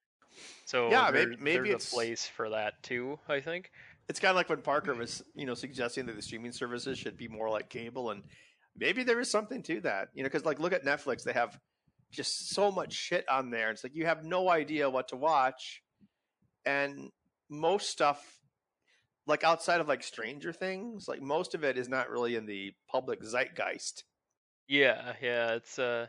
So 0.65 0.91
Yeah, 0.91 1.11
there- 1.11 1.29
maybe- 1.29 1.43
maybe 1.43 1.69
there's 1.69 1.83
it's- 1.83 1.93
a 1.93 1.95
place 1.95 2.27
for 2.27 2.51
that 2.51 2.83
too. 2.83 3.19
I 3.29 3.41
think. 3.41 3.71
It's 4.09 4.21
kind 4.21 4.31
of 4.31 4.37
like 4.37 4.49
when 4.49 4.63
Parker 4.63 4.95
was, 4.95 5.23
you 5.35 5.47
know, 5.47 5.55
suggesting 5.55 6.07
that 6.07 6.15
the 6.15 6.23
streaming 6.23 6.53
services 6.53 6.97
should 6.99 7.17
be 7.17 7.27
more 7.29 7.51
like 7.51 7.69
cable, 7.69 8.11
and 8.11 8.23
maybe 8.77 9.03
there 9.03 9.19
is 9.21 9.29
something 9.31 9.63
to 9.65 9.81
that. 9.81 10.11
You 10.15 10.23
know, 10.23 10.29
because 10.29 10.45
like 10.45 10.59
look 10.61 10.73
at 10.73 10.85
Netflix; 10.85 11.25
they 11.25 11.33
have 11.33 11.59
just 12.13 12.51
so 12.51 12.71
much 12.71 12.93
shit 12.93 13.29
on 13.29 13.51
there. 13.51 13.71
It's 13.71 13.85
like 13.85 13.95
you 13.95 14.07
have 14.07 14.25
no 14.25 14.49
idea 14.51 14.89
what 14.91 15.09
to 15.09 15.17
watch, 15.17 15.83
and 16.65 17.11
most 17.49 17.91
stuff, 17.91 18.41
like 19.27 19.45
outside 19.45 19.81
of 19.81 19.89
like 19.89 20.03
Stranger 20.03 20.53
Things, 20.53 21.07
like 21.09 21.23
most 21.23 21.55
of 21.55 21.65
it 21.65 21.77
is 21.79 21.89
not 21.89 22.11
really 22.11 22.37
in 22.37 22.47
the 22.47 22.73
public 22.91 23.23
zeitgeist. 23.23 24.05
Yeah, 24.69 25.13
yeah, 25.23 25.53
it's 25.55 25.79
uh 25.79 26.07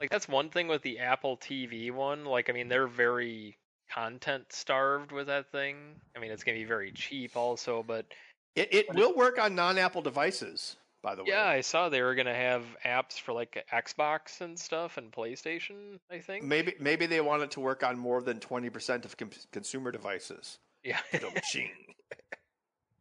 like 0.00 0.10
that's 0.10 0.28
one 0.28 0.50
thing 0.50 0.68
with 0.68 0.82
the 0.82 0.98
Apple 1.00 1.36
TV 1.36 1.90
one. 1.92 2.24
Like 2.24 2.48
I 2.50 2.52
mean, 2.52 2.68
they're 2.68 2.86
very 2.86 3.58
content 3.92 4.46
starved 4.50 5.12
with 5.12 5.28
that 5.28 5.50
thing. 5.52 5.76
I 6.16 6.20
mean, 6.20 6.30
it's 6.32 6.42
going 6.44 6.56
to 6.58 6.62
be 6.64 6.68
very 6.68 6.92
cheap 6.92 7.36
also, 7.36 7.82
but 7.82 8.06
It 8.54 8.72
it 8.72 8.94
will 8.94 9.14
work 9.14 9.38
on 9.38 9.54
non-Apple 9.54 10.02
devices, 10.02 10.76
by 11.06 11.14
the 11.14 11.22
way. 11.22 11.28
yeah, 11.30 11.46
I 11.46 11.60
saw 11.60 11.88
they 11.88 12.02
were 12.02 12.16
going 12.16 12.26
to 12.26 12.34
have 12.34 12.64
apps 12.84 13.12
for 13.12 13.32
like 13.32 13.64
Xbox 13.72 14.40
and 14.40 14.58
stuff 14.58 14.96
and 14.96 15.12
PlayStation, 15.12 16.00
I 16.10 16.18
think. 16.18 16.44
Maybe 16.44 16.74
maybe 16.80 17.06
they 17.06 17.20
want 17.20 17.42
it 17.42 17.52
to 17.52 17.60
work 17.60 17.84
on 17.84 17.96
more 17.96 18.20
than 18.20 18.40
twenty 18.40 18.70
percent 18.70 19.04
of 19.04 19.16
com- 19.16 19.30
consumer 19.52 19.92
devices. 19.92 20.58
Yeah. 20.82 20.98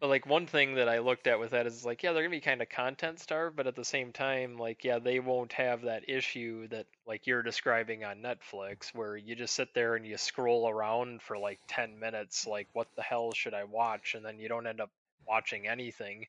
But 0.02 0.10
like 0.10 0.28
one 0.28 0.46
thing 0.46 0.76
that 0.76 0.90
I 0.90 1.00
looked 1.00 1.26
at 1.26 1.40
with 1.40 1.52
that 1.52 1.66
is 1.66 1.86
like, 1.86 2.04
yeah, 2.04 2.12
they're 2.12 2.22
gonna 2.22 2.30
be 2.30 2.42
kind 2.42 2.62
of 2.62 2.68
content 2.70 3.20
starved, 3.22 3.56
but 3.56 3.66
at 3.66 3.78
the 3.78 3.86
same 3.86 4.12
time, 4.12 4.58
like, 4.58 4.84
yeah, 4.84 5.00
they 5.00 5.20
won't 5.20 5.54
have 5.54 5.84
that 5.84 6.10
issue 6.10 6.68
that 6.68 6.86
like 7.08 7.26
you're 7.26 7.42
describing 7.42 8.04
on 8.04 8.18
Netflix, 8.18 8.94
where 8.94 9.16
you 9.16 9.36
just 9.36 9.56
sit 9.56 9.74
there 9.74 9.96
and 9.96 10.06
you 10.06 10.18
scroll 10.18 10.70
around 10.70 11.22
for 11.22 11.38
like 11.38 11.60
ten 11.68 11.98
minutes, 11.98 12.46
like, 12.46 12.68
what 12.74 12.88
the 12.98 13.02
hell 13.02 13.32
should 13.32 13.54
I 13.54 13.64
watch? 13.64 14.16
And 14.16 14.24
then 14.24 14.38
you 14.38 14.50
don't 14.50 14.68
end 14.68 14.82
up 14.82 14.92
watching 15.26 15.66
anything. 15.66 16.28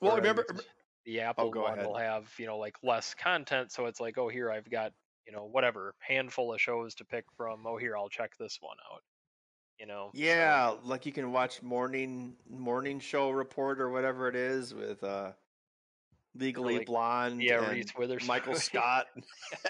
well, 0.00 0.16
remember, 0.16 0.46
the 1.04 1.20
Apple 1.20 1.50
go 1.50 1.62
one 1.62 1.74
ahead. 1.74 1.86
will 1.86 1.96
have 1.96 2.32
you 2.38 2.46
know 2.46 2.58
like 2.58 2.76
less 2.82 3.14
content, 3.14 3.72
so 3.72 3.86
it's 3.86 4.00
like, 4.00 4.18
oh, 4.18 4.28
here 4.28 4.50
I've 4.50 4.70
got 4.70 4.92
you 5.26 5.32
know 5.32 5.48
whatever 5.50 5.94
handful 6.00 6.52
of 6.52 6.60
shows 6.60 6.94
to 6.96 7.04
pick 7.04 7.24
from. 7.36 7.66
Oh, 7.66 7.76
here 7.76 7.96
I'll 7.96 8.08
check 8.08 8.36
this 8.38 8.58
one 8.60 8.76
out. 8.92 9.02
You 9.78 9.86
know. 9.86 10.10
so- 10.14 10.20
yeah, 10.20 10.74
like 10.84 11.06
you 11.06 11.12
can 11.12 11.32
watch 11.32 11.62
morning 11.62 12.34
morning 12.48 13.00
show 13.00 13.30
report 13.30 13.80
or 13.80 13.90
whatever 13.90 14.28
it 14.28 14.36
is 14.36 14.74
with 14.74 15.02
uh, 15.02 15.32
Legally 16.34 16.78
like- 16.78 16.86
Blonde, 16.86 17.42
yeah, 17.42 17.62
and 17.62 17.72
Reese 17.72 17.94
Witherspoon. 17.96 18.28
Michael 18.28 18.54
Scott, 18.56 19.06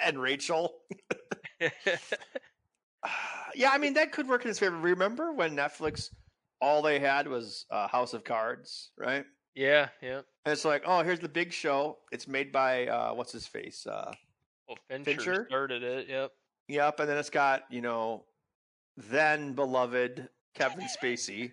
and 0.02 0.20
Rachel. 0.20 0.74
yeah, 3.54 3.70
I 3.70 3.78
mean 3.78 3.94
that 3.94 4.12
could 4.12 4.28
work 4.28 4.42
in 4.42 4.48
his 4.48 4.58
favor. 4.58 4.76
Remember 4.76 5.32
when 5.32 5.56
Netflix 5.56 6.10
all 6.60 6.82
they 6.82 6.98
had 7.00 7.26
was 7.26 7.66
uh, 7.70 7.88
House 7.88 8.14
of 8.14 8.22
Cards, 8.24 8.90
right? 8.96 9.24
Yeah, 9.54 9.88
yeah. 10.00 10.20
And 10.44 10.52
it's 10.52 10.64
like, 10.64 10.82
oh, 10.86 11.02
here's 11.02 11.20
the 11.20 11.28
big 11.28 11.52
show. 11.52 11.98
It's 12.10 12.26
made 12.26 12.50
by 12.52 12.86
uh, 12.86 13.12
what's 13.14 13.32
his 13.32 13.46
face, 13.46 13.86
uh, 13.86 14.12
Well, 14.68 14.78
Fincher, 14.88 15.04
Fincher? 15.14 15.46
started 15.48 15.82
it. 15.82 16.08
Yep. 16.08 16.32
Yep, 16.68 17.00
and 17.00 17.08
then 17.08 17.18
it's 17.18 17.30
got 17.30 17.64
you 17.70 17.80
know, 17.80 18.24
then 18.96 19.52
beloved 19.54 20.28
Kevin 20.54 20.86
Spacey. 20.86 21.52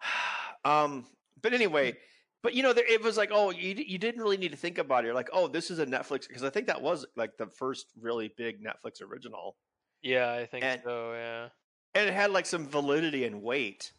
um, 0.64 1.06
but 1.42 1.52
anyway, 1.54 1.96
but 2.42 2.54
you 2.54 2.62
know, 2.62 2.72
there, 2.72 2.86
it 2.90 3.02
was 3.02 3.16
like, 3.16 3.30
oh, 3.32 3.50
you 3.50 3.74
you 3.74 3.98
didn't 3.98 4.20
really 4.20 4.36
need 4.36 4.50
to 4.52 4.56
think 4.56 4.78
about 4.78 5.04
it. 5.04 5.06
You're 5.06 5.14
like, 5.14 5.30
oh, 5.32 5.48
this 5.48 5.70
is 5.70 5.78
a 5.78 5.86
Netflix 5.86 6.26
because 6.28 6.42
I 6.44 6.50
think 6.50 6.66
that 6.66 6.80
was 6.82 7.06
like 7.16 7.36
the 7.38 7.46
first 7.46 7.86
really 8.00 8.28
big 8.36 8.62
Netflix 8.62 9.02
original, 9.02 9.56
Yeah, 10.02 10.32
I 10.32 10.46
think 10.46 10.64
And- 10.64 10.80
so. 10.84 11.12
Yeah. 11.14 11.48
and 11.94 12.08
it 12.08 12.14
had 12.14 12.30
like 12.30 12.46
some 12.46 12.66
validity 12.66 13.24
and 13.24 13.42
weight. 13.42 13.92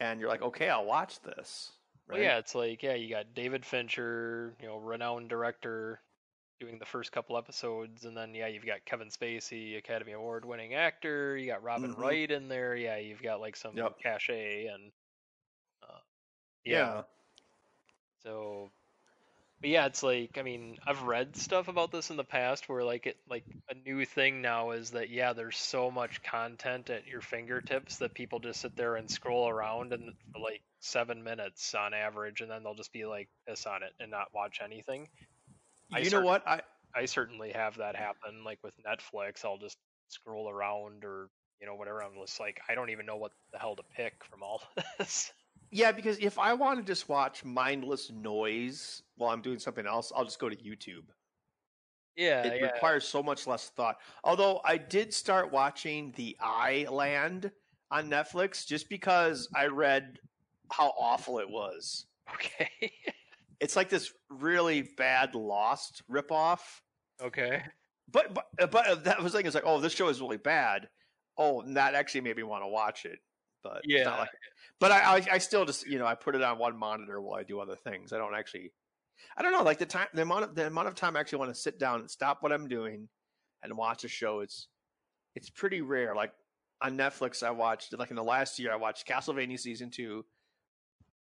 And 0.00 0.20
you're 0.20 0.28
like, 0.28 0.42
okay, 0.42 0.68
I'll 0.68 0.84
watch 0.86 1.20
this. 1.22 1.72
Well, 2.08 2.20
yeah, 2.20 2.38
it's 2.38 2.54
like 2.54 2.82
yeah, 2.82 2.94
you 2.94 3.08
got 3.10 3.34
David 3.34 3.64
Fincher, 3.64 4.56
you 4.60 4.66
know, 4.66 4.78
renowned 4.78 5.28
director, 5.28 6.00
doing 6.60 6.78
the 6.78 6.86
first 6.86 7.12
couple 7.12 7.36
episodes, 7.36 8.04
and 8.04 8.16
then 8.16 8.34
yeah, 8.34 8.46
you've 8.48 8.66
got 8.66 8.84
Kevin 8.86 9.08
Spacey, 9.08 9.76
Academy 9.78 10.12
Award 10.12 10.44
winning 10.44 10.74
actor. 10.74 11.36
You 11.36 11.46
got 11.46 11.62
Robin 11.62 11.90
Mhm. 11.90 11.98
Wright 11.98 12.30
in 12.30 12.48
there. 12.48 12.76
Yeah, 12.76 12.96
you've 12.96 13.22
got 13.22 13.40
like 13.40 13.56
some 13.56 13.74
Yep. 13.76 13.98
cachet 14.02 14.66
and 14.66 14.92
uh, 15.82 15.98
yeah. 16.64 17.02
So, 18.22 18.70
but 19.60 19.70
yeah, 19.70 19.86
it's 19.86 20.02
like 20.02 20.38
I 20.38 20.42
mean, 20.42 20.78
I've 20.86 21.02
read 21.02 21.36
stuff 21.36 21.68
about 21.68 21.90
this 21.90 22.10
in 22.10 22.16
the 22.16 22.24
past 22.24 22.68
where 22.68 22.84
like 22.84 23.06
it 23.06 23.16
like 23.28 23.44
a 23.68 23.74
new 23.74 24.04
thing 24.04 24.40
now 24.42 24.70
is 24.72 24.92
that 24.92 25.10
yeah, 25.10 25.32
there's 25.32 25.58
so 25.58 25.90
much 25.90 26.22
content 26.22 26.90
at 26.90 27.06
your 27.06 27.20
fingertips 27.20 27.98
that 27.98 28.14
people 28.14 28.38
just 28.40 28.60
sit 28.60 28.76
there 28.76 28.96
and 28.96 29.10
scroll 29.10 29.48
around 29.48 29.92
and 29.92 30.14
for 30.32 30.40
like 30.40 30.62
seven 30.80 31.22
minutes 31.24 31.74
on 31.74 31.94
average, 31.94 32.40
and 32.40 32.50
then 32.50 32.62
they'll 32.62 32.74
just 32.74 32.92
be 32.92 33.04
like 33.06 33.28
piss 33.48 33.66
on 33.66 33.82
it 33.82 33.92
and 34.00 34.10
not 34.10 34.28
watch 34.34 34.60
anything. 34.62 35.08
I 35.92 36.02
You 36.02 36.10
know 36.10 36.20
cer- 36.20 36.22
what? 36.22 36.46
I 36.46 36.62
I 36.94 37.04
certainly 37.06 37.52
have 37.52 37.76
that 37.76 37.96
happen. 37.96 38.44
Like 38.44 38.62
with 38.62 38.74
Netflix, 38.86 39.44
I'll 39.44 39.58
just 39.58 39.78
scroll 40.08 40.48
around 40.48 41.04
or 41.04 41.30
you 41.60 41.66
know 41.66 41.74
whatever. 41.74 42.02
I'm 42.02 42.14
just 42.16 42.40
like 42.40 42.60
I 42.68 42.74
don't 42.74 42.90
even 42.90 43.06
know 43.06 43.16
what 43.16 43.32
the 43.52 43.58
hell 43.58 43.76
to 43.76 43.82
pick 43.82 44.24
from 44.24 44.42
all 44.42 44.62
this. 44.98 45.32
Yeah, 45.70 45.92
because 45.92 46.18
if 46.18 46.38
I 46.38 46.54
want 46.54 46.78
to 46.80 46.84
just 46.84 47.08
watch 47.08 47.44
mindless 47.44 48.10
noise 48.10 49.02
while 49.16 49.30
I'm 49.32 49.42
doing 49.42 49.58
something 49.58 49.86
else, 49.86 50.12
I'll 50.14 50.24
just 50.24 50.38
go 50.38 50.48
to 50.48 50.56
YouTube. 50.56 51.04
yeah, 52.16 52.42
It 52.46 52.60
yeah. 52.60 52.66
requires 52.72 53.06
so 53.06 53.22
much 53.22 53.46
less 53.46 53.70
thought. 53.70 53.96
Although 54.24 54.60
I 54.64 54.76
did 54.78 55.14
start 55.14 55.52
watching 55.52 56.12
The 56.16 56.36
Island 56.40 57.52
on 57.90 58.10
Netflix 58.10 58.66
just 58.66 58.88
because 58.88 59.48
I 59.54 59.66
read 59.66 60.18
how 60.72 60.88
awful 60.98 61.38
it 61.38 61.48
was. 61.48 62.06
Okay. 62.34 62.70
It's 63.60 63.74
like 63.74 63.88
this 63.88 64.12
really 64.30 64.82
bad 64.82 65.34
Lost 65.34 66.04
ripoff. 66.08 66.60
okay. 67.20 67.64
But 68.08 68.32
but 68.32 68.70
but 68.70 69.02
that 69.02 69.20
was 69.20 69.34
like 69.34 69.46
it's 69.46 69.54
like 69.56 69.64
oh 69.66 69.80
this 69.80 69.92
show 69.92 70.06
is 70.08 70.20
really 70.20 70.36
bad. 70.36 70.88
Oh, 71.36 71.62
and 71.62 71.76
that 71.76 71.96
actually 71.96 72.20
made 72.20 72.36
me 72.36 72.44
want 72.44 72.62
to 72.62 72.68
watch 72.68 73.04
it. 73.04 73.18
But 73.64 73.78
it's 73.78 73.86
Yeah. 73.86 74.04
not 74.04 74.18
like, 74.20 74.28
but 74.80 74.90
I, 74.92 75.16
I 75.18 75.26
I 75.32 75.38
still 75.38 75.64
just 75.64 75.86
you 75.86 75.98
know 75.98 76.06
I 76.06 76.14
put 76.14 76.34
it 76.34 76.42
on 76.42 76.58
one 76.58 76.76
monitor 76.78 77.20
while 77.20 77.38
I 77.38 77.42
do 77.44 77.60
other 77.60 77.76
things. 77.76 78.12
I 78.12 78.18
don't 78.18 78.34
actually. 78.34 78.72
I 79.36 79.42
don't 79.42 79.50
know, 79.52 79.64
like 79.64 79.78
the 79.78 79.86
time, 79.86 80.06
the 80.14 80.22
amount 80.22 80.44
of 80.44 80.54
the 80.54 80.66
amount 80.68 80.86
of 80.88 80.94
time 80.94 81.16
I 81.16 81.20
actually 81.20 81.40
want 81.40 81.52
to 81.52 81.60
sit 81.60 81.78
down 81.78 82.00
and 82.00 82.10
stop 82.10 82.38
what 82.40 82.52
I'm 82.52 82.68
doing 82.68 83.08
and 83.64 83.76
watch 83.76 84.04
a 84.04 84.08
show. 84.08 84.40
It's 84.40 84.68
it's 85.34 85.50
pretty 85.50 85.80
rare. 85.80 86.14
Like 86.14 86.30
on 86.80 86.96
Netflix, 86.96 87.42
I 87.42 87.50
watched 87.50 87.92
like 87.98 88.10
in 88.10 88.16
the 88.16 88.22
last 88.22 88.58
year, 88.60 88.72
I 88.72 88.76
watched 88.76 89.08
Castlevania 89.08 89.58
season 89.58 89.90
two, 89.90 90.24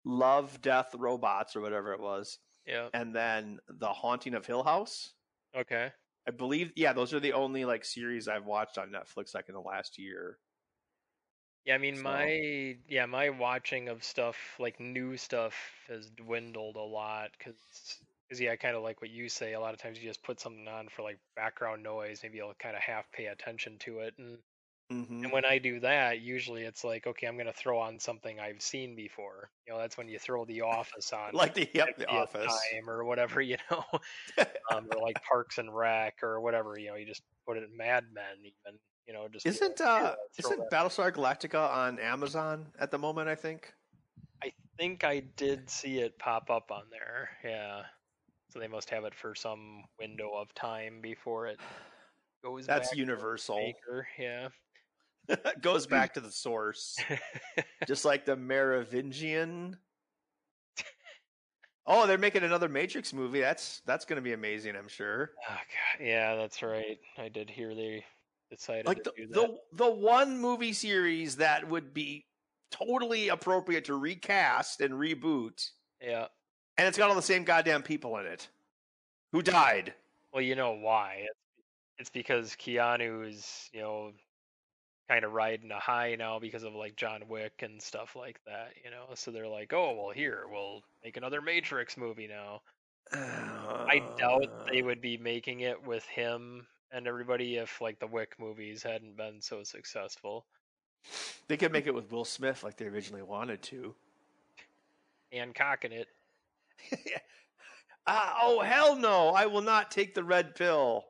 Love, 0.04 0.62
Death, 0.62 0.94
Robots, 0.98 1.56
or 1.56 1.62
whatever 1.62 1.94
it 1.94 2.00
was, 2.02 2.40
Yeah. 2.68 2.90
and 2.94 3.16
then 3.16 3.60
The 3.68 3.88
Haunting 3.88 4.34
of 4.36 4.46
Hill 4.46 4.64
House. 4.64 5.14
Okay. 5.58 5.92
I 6.28 6.32
believe, 6.32 6.72
yeah, 6.76 6.92
those 6.94 7.14
are 7.14 7.20
the 7.20 7.34
only 7.34 7.66
like 7.66 7.86
series 7.86 8.28
I've 8.28 8.46
watched 8.46 8.78
on 8.78 8.92
Netflix 8.92 9.34
like 9.34 9.48
in 9.48 9.56
the 9.56 9.62
last 9.62 9.98
year. 9.98 10.38
Yeah, 11.65 11.75
I 11.75 11.77
mean 11.79 11.95
So- 11.95 12.03
my 12.03 12.77
yeah 12.88 13.05
my 13.07 13.29
watching 13.29 13.89
of 13.89 14.03
stuff 14.03 14.38
like 14.60 14.79
new 14.79 15.17
stuff 15.17 15.55
has 15.88 16.10
dwindled 16.12 16.75
a 16.75 16.81
lot 16.81 17.31
because 17.38 17.55
cause 18.29 18.39
yeah 18.39 18.51
I 18.51 18.55
kind 18.55 18.75
of 18.75 18.84
like 18.84 19.01
what 19.01 19.10
you 19.10 19.29
say 19.29 19.53
a 19.53 19.60
lot 19.60 19.74
of 19.74 19.79
times 19.79 19.98
you 20.00 20.07
just 20.07 20.24
put 20.24 20.39
something 20.39 20.67
on 20.67 20.89
for 20.89 21.01
like 21.01 21.19
background 21.36 21.84
noise 21.84 22.19
maybe 22.24 22.38
you'll 22.38 22.53
kind 22.60 22.75
of 22.75 22.81
half 22.84 23.12
pay 23.12 23.25
attention 23.27 23.77
to 23.79 24.00
it 24.00 24.13
and 24.17 24.38
Mm-hmm. 24.91 25.24
and 25.24 25.34
when 25.34 25.45
I 25.45 25.57
do 25.60 25.79
that 25.81 26.22
usually 26.22 26.63
it's 26.63 26.84
like 26.84 27.07
okay 27.07 27.27
I'm 27.27 27.38
gonna 27.38 27.53
throw 27.53 27.79
on 27.79 28.00
something 28.00 28.39
I've 28.39 28.62
seen 28.62 28.95
before 28.95 29.50
you 29.67 29.74
know 29.74 29.79
that's 29.79 29.98
when 29.98 30.07
you 30.10 30.19
throw 30.19 30.45
The 30.45 30.62
Office 30.62 31.12
on 31.13 31.34
Like 31.34 31.55
the 31.55 31.67
yep, 31.74 31.98
the 31.98 32.05
50th 32.05 32.10
Office. 32.10 32.69
time 32.74 32.89
or 32.89 33.03
whatever 33.05 33.41
you 33.41 33.57
know 33.72 33.84
um, 34.72 34.88
or 34.91 35.01
like 35.01 35.24
Parks 35.24 35.57
and 35.57 35.75
Rec 35.75 36.22
or 36.24 36.39
whatever 36.41 36.77
you 36.77 36.89
know 36.89 36.95
you 36.95 37.05
just 37.07 37.24
put 37.48 37.57
it 37.57 37.63
in 37.63 37.75
Mad 37.75 38.05
Men 38.13 38.38
even 38.41 38.79
you 39.08 39.14
know 39.14 39.28
just 39.32 39.46
Isn't 39.46 39.80
like, 39.80 39.90
uh 39.90 40.00
"Here, 40.00 40.16
isn't 40.40 40.60
that 40.60 40.72
Battlestar 40.72 41.12
Galactica 41.12 41.70
on 41.70 42.00
Amazon 42.00 42.68
at 42.80 42.92
the 42.92 42.98
moment? 42.98 43.30
I 43.30 43.36
think. 43.36 43.74
I 44.44 44.52
think 44.78 45.04
I 45.04 45.22
did 45.38 45.70
see 45.70 46.00
it 46.00 46.18
pop 46.20 46.50
up 46.50 46.72
on 46.72 46.84
there. 46.92 47.30
Yeah. 47.44 47.84
So 48.50 48.60
they 48.60 48.68
must 48.68 48.90
have 48.90 49.06
it 49.06 49.16
for 49.16 49.36
some 49.36 49.84
window 50.00 50.32
of 50.34 50.54
time 50.56 51.02
before 51.02 51.48
it 51.48 51.60
goes 52.44 52.66
That's 52.68 52.90
back 52.90 52.94
to 52.94 53.00
universal. 53.00 53.74
Yeah. 54.20 54.50
Goes 55.62 55.88
back 55.88 56.14
to 56.14 56.20
the 56.20 56.30
source, 56.30 56.96
just 57.88 58.06
like 58.06 58.26
the 58.26 58.36
Merovingian. 58.36 59.76
Oh, 61.88 62.08
they're 62.08 62.18
making 62.18 62.44
another 62.44 62.68
Matrix 62.68 63.14
movie. 63.14 63.42
That's 63.42 63.82
that's 63.86 64.06
going 64.06 64.18
to 64.18 64.22
be 64.22 64.34
amazing. 64.34 64.76
I'm 64.76 64.88
sure. 64.88 65.32
oh, 65.50 65.54
God. 65.54 66.06
Yeah, 66.06 66.36
that's 66.36 66.64
right. 66.64 67.00
I 67.18 67.30
did 67.30 67.50
hear 67.50 67.76
they 67.76 68.04
decided 68.50 68.86
Like 68.86 69.04
the 69.04 69.12
the 69.30 69.58
the 69.74 69.90
one 69.92 70.38
movie 70.40 70.74
series 70.74 71.38
that 71.38 71.68
would 71.68 71.94
be 71.94 72.25
totally 72.72 73.30
appropriate 73.30 73.86
to 73.86 73.96
recast 73.96 74.82
and 74.82 74.94
reboot, 74.96 75.70
Yeah. 76.02 76.28
and 76.78 76.88
it's 76.88 76.98
got 76.98 77.10
all 77.10 77.16
the 77.16 77.22
same 77.22 77.44
goddamn 77.44 77.84
people 77.84 78.18
in 78.18 78.25
it 78.25 78.48
who 79.32 79.42
died. 79.42 79.94
Well, 80.34 80.42
you 80.42 80.56
know 80.56 80.72
why? 80.74 81.20
It's, 81.22 81.40
it's 81.98 82.10
because 82.10 82.52
Keanu's, 82.56 83.70
you 83.72 83.82
know, 83.82 84.12
kind 85.08 85.24
of 85.24 85.32
riding 85.34 85.72
a 85.72 85.80
high 85.80 86.16
now 86.16 86.40
because 86.40 86.64
of 86.64 86.74
like 86.74 86.96
John 86.98 87.22
Wick 87.30 87.62
and 87.62 87.82
stuff 87.82 88.16
like 88.16 88.40
that, 88.46 88.74
you 88.84 88.92
know. 88.92 89.06
So 89.14 89.32
they're 89.32 89.48
like, 89.48 89.72
"Oh, 89.72 89.94
well, 89.96 90.10
here, 90.14 90.46
we'll 90.50 90.82
make 91.04 91.16
another 91.16 91.42
Matrix 91.42 91.96
movie 91.96 92.28
now." 92.28 92.62
I 93.14 94.02
doubt 94.18 94.68
they 94.68 94.82
Uh. 94.82 94.86
would 94.86 95.00
be 95.00 95.16
making 95.18 95.62
it 95.62 95.82
with 95.86 96.04
him 96.06 96.68
and 96.96 97.08
everybody 97.08 97.58
if 97.58 97.82
like 97.82 98.00
the 98.00 98.08
Wick 98.08 98.36
movies 98.40 98.82
hadn't 98.82 99.18
been 99.18 99.42
so 99.42 99.64
successful. 99.64 100.46
They 101.48 101.58
could 101.58 101.72
make 101.72 101.88
it 101.88 101.94
with 101.94 102.12
Will 102.12 102.25
Smith 102.25 102.64
like 102.64 102.78
they 102.78 102.86
originally 102.86 103.22
wanted 103.22 103.62
to. 103.64 103.94
And 105.32 105.54
cocking 105.54 105.92
it. 105.92 106.08
Ah, 108.08 108.38
oh 108.44 108.62
hell 108.62 108.96
no! 108.96 109.30
I 109.30 109.48
will 109.48 109.63
not 109.63 109.89
take 109.89 110.13
the 110.13 110.24
red 110.24 110.54
pill. 110.54 111.06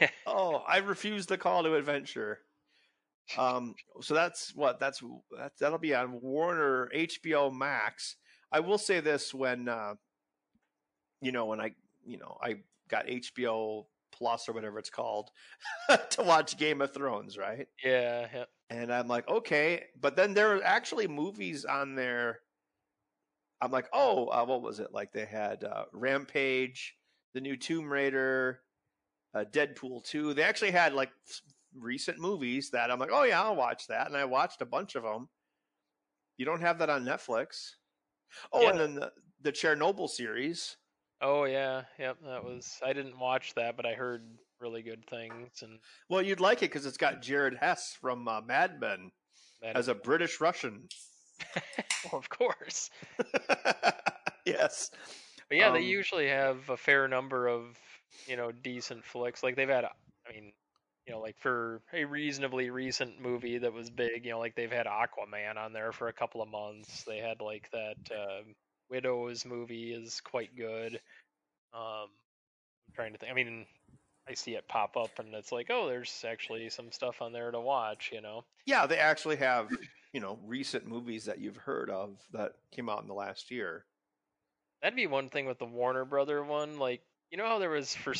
oh, 0.28 0.62
I 0.68 0.76
refuse 0.76 1.26
the 1.26 1.36
call 1.36 1.64
to 1.64 1.74
adventure. 1.74 2.38
Um, 3.36 3.74
so 4.00 4.14
that's 4.14 4.54
what 4.54 4.78
that's 4.78 5.02
that, 5.36 5.54
that'll 5.58 5.78
be 5.78 5.92
on 5.92 6.20
Warner 6.20 6.88
HBO 6.94 7.52
Max. 7.52 8.14
I 8.52 8.60
will 8.60 8.78
say 8.78 9.00
this 9.00 9.34
when 9.34 9.68
uh, 9.68 9.94
you 11.20 11.32
know 11.32 11.46
when 11.46 11.60
I 11.60 11.72
you 12.04 12.18
know 12.18 12.38
I 12.40 12.58
got 12.88 13.08
HBO 13.08 13.86
Plus 14.16 14.48
or 14.48 14.52
whatever 14.52 14.78
it's 14.78 14.90
called 14.90 15.30
to 16.10 16.22
watch 16.22 16.56
Game 16.56 16.80
of 16.80 16.92
Thrones, 16.94 17.36
right? 17.36 17.68
Yeah, 17.84 18.26
yeah. 18.32 18.44
And 18.70 18.92
I'm 18.92 19.08
like, 19.08 19.28
okay, 19.28 19.84
but 20.00 20.16
then 20.16 20.34
there 20.34 20.56
are 20.56 20.64
actually 20.64 21.06
movies 21.06 21.64
on 21.64 21.94
there. 21.94 22.40
I'm 23.60 23.70
like, 23.70 23.88
oh, 23.92 24.26
uh, 24.26 24.44
what 24.44 24.62
was 24.62 24.80
it? 24.80 24.92
Like 24.92 25.12
they 25.12 25.24
had 25.24 25.64
uh, 25.64 25.84
Rampage, 25.92 26.96
the 27.34 27.40
new 27.40 27.56
Tomb 27.56 27.90
Raider, 27.90 28.60
uh, 29.34 29.44
Deadpool 29.50 30.04
2. 30.04 30.34
They 30.34 30.42
actually 30.42 30.72
had 30.72 30.94
like 30.94 31.10
s- 31.28 31.42
recent 31.74 32.18
movies 32.18 32.70
that 32.70 32.90
I'm 32.90 32.98
like, 32.98 33.10
oh 33.12 33.22
yeah, 33.24 33.42
I'll 33.42 33.56
watch 33.56 33.86
that, 33.88 34.06
and 34.06 34.16
I 34.16 34.24
watched 34.24 34.62
a 34.62 34.66
bunch 34.66 34.94
of 34.94 35.02
them. 35.02 35.28
You 36.38 36.44
don't 36.44 36.60
have 36.60 36.78
that 36.78 36.90
on 36.90 37.04
Netflix. 37.04 37.72
Oh, 38.52 38.68
and 38.68 38.78
then 38.78 38.94
the, 38.96 39.12
the 39.42 39.52
Chernobyl 39.52 40.08
series. 40.08 40.76
Oh 41.20 41.44
yeah, 41.44 41.82
yep. 41.98 42.18
That 42.24 42.44
was 42.44 42.78
I 42.84 42.92
didn't 42.92 43.18
watch 43.18 43.54
that, 43.54 43.76
but 43.76 43.86
I 43.86 43.94
heard 43.94 44.22
really 44.60 44.82
good 44.82 45.04
things 45.06 45.62
and 45.62 45.78
Well, 46.08 46.22
you'd 46.22 46.40
like 46.40 46.58
it 46.58 46.70
because 46.70 46.86
it's 46.86 46.96
got 46.96 47.22
Jared 47.22 47.56
Harris 47.60 47.96
from 48.00 48.26
uh, 48.28 48.40
Mad 48.40 48.80
Men 48.80 49.10
that 49.62 49.76
as 49.76 49.88
a 49.88 49.94
British 49.94 50.40
Russian. 50.40 50.88
well, 52.04 52.12
of 52.18 52.28
course. 52.28 52.90
yes. 54.46 54.90
But 55.48 55.58
yeah, 55.58 55.70
they 55.70 55.78
Um, 55.80 55.84
usually 55.84 56.28
have 56.28 56.68
a 56.70 56.76
fair 56.76 57.08
number 57.08 57.46
of 57.48 57.78
you 58.26 58.36
know 58.36 58.52
decent 58.52 59.04
flicks. 59.04 59.42
Like 59.42 59.56
they've 59.56 59.68
had, 59.68 59.84
I 59.84 60.32
mean, 60.32 60.52
you 61.06 61.12
know, 61.14 61.20
like 61.20 61.38
for 61.38 61.82
a 61.92 62.04
reasonably 62.04 62.70
recent 62.70 63.20
movie 63.20 63.58
that 63.58 63.72
was 63.72 63.90
big, 63.90 64.24
you 64.24 64.32
know, 64.32 64.38
like 64.38 64.54
they've 64.54 64.70
had 64.72 64.86
Aquaman 64.86 65.56
on 65.56 65.72
there 65.72 65.92
for 65.92 66.08
a 66.08 66.12
couple 66.12 66.42
of 66.42 66.48
months. 66.48 67.04
They 67.04 67.18
had 67.18 67.40
like 67.40 67.70
that 67.72 67.96
uh, 68.10 68.42
Widows 68.90 69.44
movie 69.44 69.92
is 69.92 70.20
quite 70.20 70.56
good. 70.56 70.94
Um, 71.74 72.08
I'm 72.88 72.94
trying 72.94 73.12
to 73.12 73.18
think. 73.18 73.32
I 73.32 73.34
mean, 73.34 73.66
I 74.28 74.34
see 74.34 74.54
it 74.54 74.68
pop 74.68 74.96
up 74.96 75.18
and 75.18 75.34
it's 75.34 75.52
like, 75.52 75.68
oh, 75.70 75.88
there's 75.88 76.24
actually 76.28 76.68
some 76.70 76.90
stuff 76.92 77.22
on 77.22 77.32
there 77.32 77.50
to 77.50 77.60
watch. 77.60 78.10
You 78.12 78.20
know. 78.20 78.44
Yeah, 78.66 78.86
they 78.86 78.98
actually 78.98 79.36
have, 79.36 79.70
you 80.12 80.20
know, 80.20 80.38
recent 80.46 80.86
movies 80.86 81.24
that 81.26 81.40
you've 81.40 81.56
heard 81.56 81.90
of 81.90 82.18
that 82.32 82.52
came 82.72 82.88
out 82.88 83.02
in 83.02 83.08
the 83.08 83.14
last 83.14 83.50
year. 83.50 83.84
That'd 84.82 84.96
be 84.96 85.06
one 85.06 85.28
thing 85.28 85.46
with 85.46 85.58
the 85.58 85.64
Warner 85.64 86.04
Brother 86.04 86.44
one. 86.44 86.78
Like, 86.78 87.02
you 87.30 87.38
know 87.38 87.46
how 87.46 87.58
there 87.58 87.70
was 87.70 87.94
for 87.94 88.14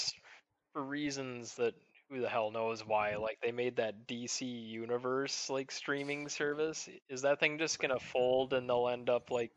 for 0.72 0.83
reasons 0.83 1.55
that 1.57 1.74
who 2.11 2.20
the 2.20 2.29
hell 2.29 2.50
knows 2.50 2.87
why. 2.87 3.16
Like 3.16 3.38
they 3.42 3.52
made 3.52 3.76
that 3.76 4.07
DC 4.07 4.42
Universe 4.42 5.50
like 5.50 5.70
streaming 5.70 6.29
service. 6.29 6.88
Is 7.09 7.22
that 7.22 7.40
thing 7.40 7.59
just 7.59 7.79
gonna 7.79 7.98
fold 7.98 8.52
and 8.52 8.68
they'll 8.68 8.88
end 8.88 9.11
up 9.11 9.31
like 9.31 9.52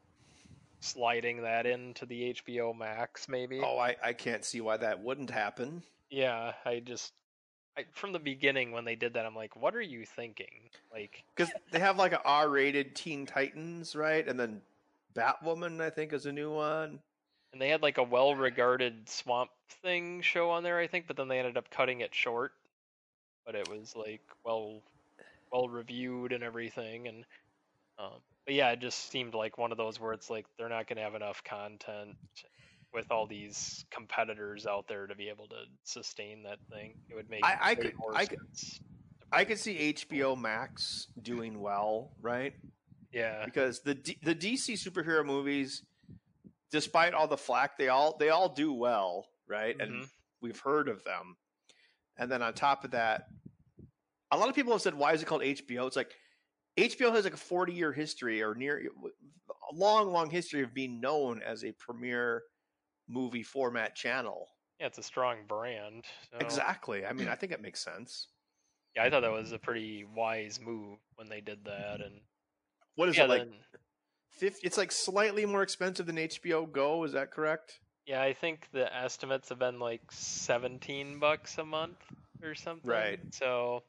sliding 0.79 1.41
that 1.43 1.65
into 1.65 2.05
the 2.05 2.33
HBO 2.35 2.77
Max 2.77 3.27
maybe? 3.27 3.61
Oh, 3.63 3.77
I, 3.77 3.95
I 4.03 4.13
can't 4.13 4.45
see 4.45 4.61
why 4.61 4.77
that 4.77 5.01
wouldn't 5.03 5.29
happen. 5.29 5.83
Yeah, 6.09 6.53
I 6.65 6.79
just 6.79 7.13
I, 7.77 7.85
from 7.93 8.13
the 8.13 8.19
beginning 8.19 8.71
when 8.71 8.85
they 8.85 8.95
did 8.95 9.13
that, 9.13 9.25
I'm 9.25 9.35
like, 9.35 9.55
what 9.55 9.75
are 9.75 9.81
you 9.81 10.05
thinking? 10.05 10.69
Like, 10.91 11.23
Because 11.35 11.53
they 11.71 11.79
have 11.79 11.97
like 11.97 12.13
a 12.13 12.21
R-rated 12.23 12.95
Teen 12.95 13.25
Titans, 13.25 13.95
right? 13.95 14.27
And 14.27 14.39
then 14.39 14.61
Batwoman, 15.15 15.79
I 15.81 15.89
think, 15.89 16.11
is 16.13 16.25
a 16.25 16.31
new 16.31 16.51
one. 16.51 16.99
and 17.53 17.61
they 17.61 17.69
had 17.69 17.81
like 17.81 17.97
a 17.97 18.03
well-regarded 18.03 19.07
Swamp 19.07 19.51
Thing 19.83 20.21
show 20.21 20.49
on 20.49 20.63
there, 20.63 20.79
I 20.79 20.87
think, 20.87 21.05
but 21.07 21.15
then 21.15 21.27
they 21.27 21.39
ended 21.39 21.57
up 21.57 21.69
cutting 21.69 22.01
it 22.01 22.13
short. 22.13 22.53
But 23.45 23.55
it 23.55 23.69
was 23.69 23.95
like 23.95 24.21
well, 24.43 24.81
well 25.51 25.69
reviewed 25.69 26.31
and 26.33 26.43
everything, 26.43 27.07
and 27.07 27.23
um, 27.97 28.19
but 28.49 28.55
yeah, 28.55 28.71
it 28.71 28.79
just 28.79 29.12
seemed 29.12 29.35
like 29.35 29.59
one 29.59 29.71
of 29.71 29.77
those 29.77 29.99
where 29.99 30.12
it's 30.12 30.27
like 30.31 30.47
they're 30.57 30.69
not 30.69 30.88
gonna 30.88 31.03
have 31.03 31.13
enough 31.13 31.43
content 31.43 32.17
with 32.91 33.12
all 33.12 33.27
these 33.27 33.85
competitors 33.91 34.65
out 34.65 34.88
there 34.88 35.05
to 35.05 35.13
be 35.13 35.29
able 35.29 35.47
to 35.49 35.65
sustain 35.83 36.41
that 36.41 36.57
thing. 36.71 36.95
It 37.12 37.13
would 37.13 37.29
make 37.29 37.45
I- 37.45 37.59
I 37.62 37.75
could- 37.75 37.95
more 37.95 38.17
I 38.17 38.25
could- 38.25 38.39
I 39.31 39.45
could 39.45 39.59
see 39.59 39.77
HBO 39.93 40.35
Max 40.35 41.09
doing 41.21 41.59
well, 41.59 42.15
right? 42.19 42.55
Yeah, 43.12 43.45
Because 43.45 43.81
the 43.81 43.93
D- 43.93 44.17
the 44.23 44.33
DC 44.33 44.73
superhero 44.73 45.23
movies, 45.23 45.83
despite 46.71 47.13
all 47.13 47.27
the 47.27 47.38
flack, 47.38 47.77
they 47.77 47.89
all 47.89 48.17
they 48.17 48.29
all 48.29 48.49
do 48.49 48.73
well, 48.73 49.29
right? 49.45 49.79
And 49.79 49.91
Mhm. 50.05 50.09
we've 50.41 50.59
heard 50.59 50.89
of 50.89 51.03
them. 51.03 51.38
And 52.17 52.31
then 52.31 52.41
on 52.41 52.55
top 52.55 52.83
of 52.83 52.89
that, 52.91 53.27
a 54.31 54.38
lot 54.39 54.49
of 54.49 54.55
people 54.55 54.71
have 54.73 54.81
said, 54.81 54.95
"Why 54.95 55.13
is 55.13 55.21
it 55.21 55.25
called 55.27 55.43
HBO?" 55.43 55.85
It's 55.85 55.95
like 55.95 56.19
HBO 56.77 57.12
has 57.12 57.23
like 57.25 57.34
a 57.34 57.38
forty-year 57.38 57.91
history 57.91 58.41
or 58.41 58.55
near 58.55 58.79
eh, 58.79 59.10
a 59.71 59.75
long, 59.75 60.12
long 60.12 60.29
history 60.29 60.62
of 60.63 60.73
being 60.73 60.99
known 61.01 61.41
as 61.41 61.63
a 61.63 61.71
premier 61.73 62.43
movie 63.08 63.43
format 63.43 63.95
channel. 63.95 64.47
yeah, 64.79 64.88
it's 64.88 64.97
a 64.97 65.03
strong 65.03 65.39
brand. 65.47 66.05
so- 66.32 66.38
Exactly. 66.39 67.05
I 67.05 67.13
mean, 67.13 67.27
I 67.27 67.36
think 67.39 67.51
it 67.51 67.62
makes 67.62 67.84
sense. 67.84 68.27
Yeah, 68.95 69.03
I 69.03 69.10
thought 69.10 69.21
that 69.21 69.32
was 69.32 69.51
a 69.51 69.60
pretty 69.60 70.03
wise 70.03 70.60
move 70.60 70.97
when 71.15 71.29
they 71.29 71.41
did 71.41 71.65
that, 71.65 72.01
and 72.01 72.21
What 72.95 73.10
is 73.10 73.17
yeah, 73.17 73.25
it 73.25 73.29
like? 73.29 73.41
then 73.43 73.53
50, 74.32 74.65
it's 74.65 74.77
like 74.77 74.91
slightly 74.91 75.45
more 75.45 75.63
expensive 75.63 76.05
than 76.05 76.17
HBO 76.17 76.65
Go. 76.65 77.03
Is 77.03 77.12
that 77.13 77.32
correct? 77.32 77.79
Yeah, 78.05 78.21
I 78.21 78.34
think 78.34 78.67
the 78.71 78.91
estimates 78.95 79.49
have 79.49 79.60
been 79.60 79.79
like 79.79 80.01
17 80.12 81.19
bucks 81.19 81.58
a 81.58 81.65
month 81.65 81.97
or 82.41 82.55
something. 82.55 82.89
Right. 82.89 83.19
So, 83.32 83.84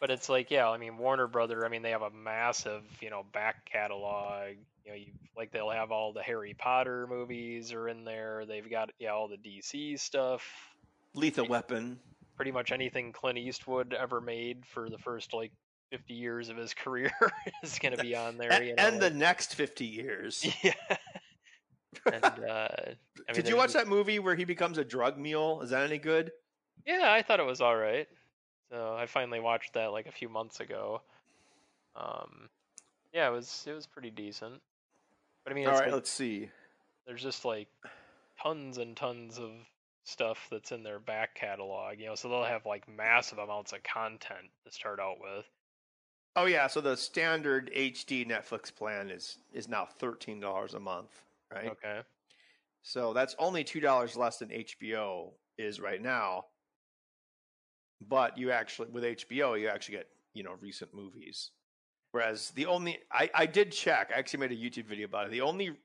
but 0.00 0.10
it's 0.10 0.28
like, 0.28 0.50
yeah, 0.50 0.68
I 0.68 0.78
mean, 0.78 0.98
Warner 0.98 1.26
Brother, 1.26 1.64
I 1.64 1.68
mean, 1.68 1.82
they 1.82 1.90
have 1.90 2.02
a 2.02 2.10
massive, 2.10 2.82
you 3.00 3.10
know, 3.10 3.24
back 3.32 3.64
catalog. 3.70 4.56
You 4.84 4.90
know, 4.90 4.96
you 4.96 5.06
like 5.36 5.50
they'll 5.50 5.70
have 5.70 5.90
all 5.90 6.12
the 6.12 6.22
Harry 6.22 6.54
Potter 6.58 7.06
movies 7.08 7.72
are 7.72 7.88
in 7.88 8.04
there. 8.04 8.44
They've 8.46 8.68
got 8.68 8.90
yeah, 8.98 9.10
all 9.10 9.28
the 9.28 9.36
DC 9.36 9.98
stuff. 9.98 10.44
Lethal 11.14 11.46
Weapon. 11.46 11.98
Pretty 12.36 12.50
much 12.50 12.72
anything 12.72 13.12
Clint 13.12 13.38
Eastwood 13.38 13.94
ever 13.94 14.20
made 14.20 14.66
for 14.66 14.90
the 14.90 14.98
first 14.98 15.32
like 15.32 15.52
50 15.90 16.14
years 16.14 16.48
of 16.48 16.56
his 16.56 16.74
career 16.74 17.12
is 17.62 17.78
going 17.78 17.96
to 17.96 18.02
be 18.02 18.16
on 18.16 18.36
there. 18.36 18.52
And, 18.52 18.66
you 18.66 18.74
know? 18.74 18.82
and 18.82 19.00
the 19.00 19.10
next 19.10 19.54
50 19.54 19.84
years. 19.84 20.44
yeah. 20.62 20.72
And, 22.12 22.24
uh, 22.24 22.32
I 22.44 22.86
mean, 23.28 23.34
Did 23.34 23.48
you 23.48 23.56
watch 23.56 23.72
that 23.74 23.86
movie 23.86 24.18
where 24.18 24.34
he 24.34 24.44
becomes 24.44 24.78
a 24.78 24.84
drug 24.84 25.18
mule? 25.18 25.62
Is 25.62 25.70
that 25.70 25.84
any 25.84 25.98
good? 25.98 26.32
Yeah, 26.86 27.12
I 27.12 27.22
thought 27.22 27.40
it 27.40 27.46
was 27.46 27.60
all 27.60 27.76
right. 27.76 28.08
So 28.70 28.96
I 28.96 29.06
finally 29.06 29.40
watched 29.40 29.74
that 29.74 29.92
like 29.92 30.06
a 30.06 30.12
few 30.12 30.28
months 30.28 30.60
ago. 30.60 31.02
Um, 31.96 32.50
yeah, 33.12 33.28
it 33.28 33.32
was 33.32 33.64
it 33.66 33.72
was 33.72 33.86
pretty 33.86 34.10
decent. 34.10 34.62
But 35.44 35.52
I 35.52 35.56
mean, 35.56 35.66
All 35.66 35.72
it's 35.72 35.80
right, 35.80 35.86
like, 35.86 35.94
let's 35.94 36.10
see. 36.10 36.50
there's 37.06 37.22
just 37.22 37.44
like 37.44 37.68
tons 38.42 38.78
and 38.78 38.96
tons 38.96 39.38
of 39.38 39.52
stuff 40.04 40.48
that's 40.50 40.72
in 40.72 40.82
their 40.82 40.98
back 40.98 41.34
catalog, 41.34 41.98
you 41.98 42.06
know. 42.06 42.14
So 42.14 42.28
they'll 42.28 42.44
have 42.44 42.66
like 42.66 42.88
massive 42.88 43.38
amounts 43.38 43.72
of 43.72 43.82
content 43.82 44.50
to 44.64 44.70
start 44.72 45.00
out 45.00 45.20
with. 45.20 45.46
Oh 46.36 46.46
yeah, 46.46 46.66
so 46.66 46.80
the 46.80 46.96
standard 46.96 47.70
HD 47.74 48.24
Netflix 48.24 48.74
plan 48.74 49.10
is 49.10 49.38
is 49.52 49.68
now 49.68 49.86
thirteen 49.86 50.40
dollars 50.40 50.74
a 50.74 50.80
month, 50.80 51.24
right? 51.52 51.72
Okay. 51.72 52.02
So 52.82 53.12
that's 53.12 53.34
only 53.38 53.64
two 53.64 53.80
dollars 53.80 54.16
less 54.16 54.38
than 54.38 54.50
HBO 54.50 55.34
is 55.58 55.80
right 55.80 56.00
now. 56.00 56.46
But 58.08 58.36
you 58.38 58.50
actually 58.50 58.88
with 58.90 59.04
HBO 59.04 59.58
you 59.60 59.68
actually 59.68 59.96
get 59.96 60.08
you 60.34 60.42
know 60.42 60.54
recent 60.60 60.92
movies, 60.94 61.50
whereas 62.12 62.50
the 62.50 62.66
only 62.66 62.98
I 63.12 63.30
I 63.34 63.46
did 63.46 63.72
check. 63.72 64.10
I 64.14 64.18
actually 64.18 64.40
made 64.40 64.52
a 64.52 64.56
YouTube 64.56 64.86
video 64.86 65.06
about 65.06 65.26
it. 65.26 65.30
The 65.30 65.40
only 65.42 65.76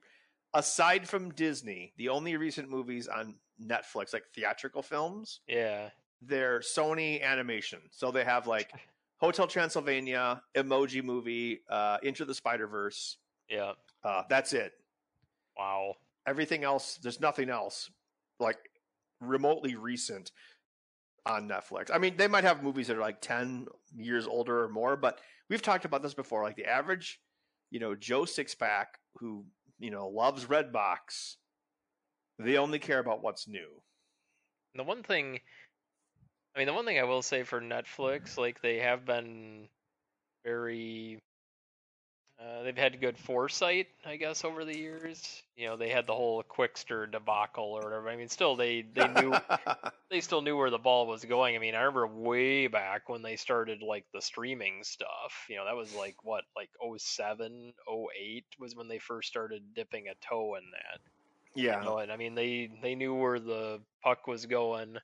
aside 0.54 1.08
from 1.08 1.30
Disney, 1.32 1.92
the 1.96 2.08
only 2.08 2.36
recent 2.36 2.68
movies 2.68 3.06
on 3.08 3.36
Netflix 3.62 4.12
like 4.12 4.24
theatrical 4.34 4.82
films, 4.82 5.40
Yeah. 5.46 5.90
they're 6.22 6.60
Sony 6.60 7.22
Animation. 7.22 7.80
So 7.90 8.10
they 8.10 8.24
have 8.24 8.46
like 8.46 8.72
Hotel 9.18 9.46
Transylvania, 9.46 10.42
Emoji 10.56 11.04
Movie, 11.04 11.60
uh, 11.68 11.98
Into 12.02 12.24
the 12.24 12.34
Spider 12.34 12.66
Verse. 12.66 13.18
Yeah. 13.48 13.72
Uh, 14.02 14.22
that's 14.28 14.52
it. 14.54 14.72
Wow. 15.56 15.94
Everything 16.26 16.64
else, 16.64 16.98
there's 17.02 17.20
nothing 17.20 17.50
else 17.50 17.90
like 18.38 18.58
remotely 19.20 19.76
recent 19.76 20.32
on 21.30 21.48
Netflix. 21.48 21.90
I 21.92 21.98
mean, 21.98 22.16
they 22.16 22.28
might 22.28 22.44
have 22.44 22.62
movies 22.62 22.88
that 22.88 22.96
are 22.96 23.00
like 23.00 23.20
10 23.20 23.66
years 23.96 24.26
older 24.26 24.64
or 24.64 24.68
more, 24.68 24.96
but 24.96 25.20
we've 25.48 25.62
talked 25.62 25.84
about 25.84 26.02
this 26.02 26.14
before. 26.14 26.42
Like 26.42 26.56
the 26.56 26.66
average, 26.66 27.20
you 27.70 27.80
know, 27.80 27.94
Joe 27.94 28.22
Sixpack 28.22 28.86
who, 29.16 29.44
you 29.78 29.90
know, 29.90 30.08
loves 30.08 30.46
Redbox, 30.46 31.36
they 32.38 32.56
only 32.56 32.78
care 32.78 32.98
about 32.98 33.22
what's 33.22 33.48
new. 33.48 33.68
The 34.74 34.84
one 34.84 35.02
thing, 35.02 35.40
I 36.54 36.58
mean, 36.58 36.66
the 36.66 36.74
one 36.74 36.84
thing 36.84 36.98
I 36.98 37.04
will 37.04 37.22
say 37.22 37.42
for 37.42 37.60
Netflix, 37.60 38.36
like 38.38 38.60
they 38.62 38.78
have 38.78 39.04
been 39.04 39.68
very, 40.44 41.20
uh, 42.40 42.62
they've 42.62 42.76
had 42.76 43.00
good 43.00 43.18
foresight, 43.18 43.88
I 44.04 44.16
guess, 44.16 44.44
over 44.44 44.64
the 44.64 44.76
years. 44.76 45.42
You 45.56 45.66
know, 45.68 45.76
they 45.76 45.90
had 45.90 46.06
the 46.06 46.14
whole 46.14 46.42
Qwikster 46.42 47.10
debacle 47.10 47.64
or 47.64 47.82
whatever. 47.82 48.08
I 48.08 48.16
mean, 48.16 48.28
still 48.30 48.56
they 48.56 48.82
they 48.82 49.08
knew 49.08 49.34
they 50.10 50.20
still 50.22 50.40
knew 50.40 50.56
where 50.56 50.70
the 50.70 50.78
ball 50.78 51.06
was 51.06 51.24
going. 51.24 51.54
I 51.54 51.58
mean, 51.58 51.74
I 51.74 51.80
remember 51.80 52.06
way 52.06 52.66
back 52.66 53.08
when 53.10 53.22
they 53.22 53.36
started 53.36 53.82
like 53.82 54.06
the 54.14 54.22
streaming 54.22 54.84
stuff. 54.84 55.46
You 55.50 55.56
know, 55.56 55.66
that 55.66 55.76
was 55.76 55.94
like 55.94 56.16
what, 56.24 56.44
like 56.56 56.70
07, 56.98 57.74
08 57.88 58.44
was 58.58 58.74
when 58.74 58.88
they 58.88 58.98
first 58.98 59.28
started 59.28 59.62
dipping 59.74 60.08
a 60.08 60.14
toe 60.26 60.54
in 60.56 60.64
that. 60.72 61.00
yeah. 61.54 61.78
You 61.80 61.80
know, 61.80 61.98
and 61.98 62.10
I 62.12 62.16
mean, 62.16 62.34
they 62.34 62.70
they 62.82 62.94
knew 62.94 63.14
where 63.14 63.38
the 63.40 63.80
puck 64.02 64.26
was 64.26 64.46
going, 64.46 64.96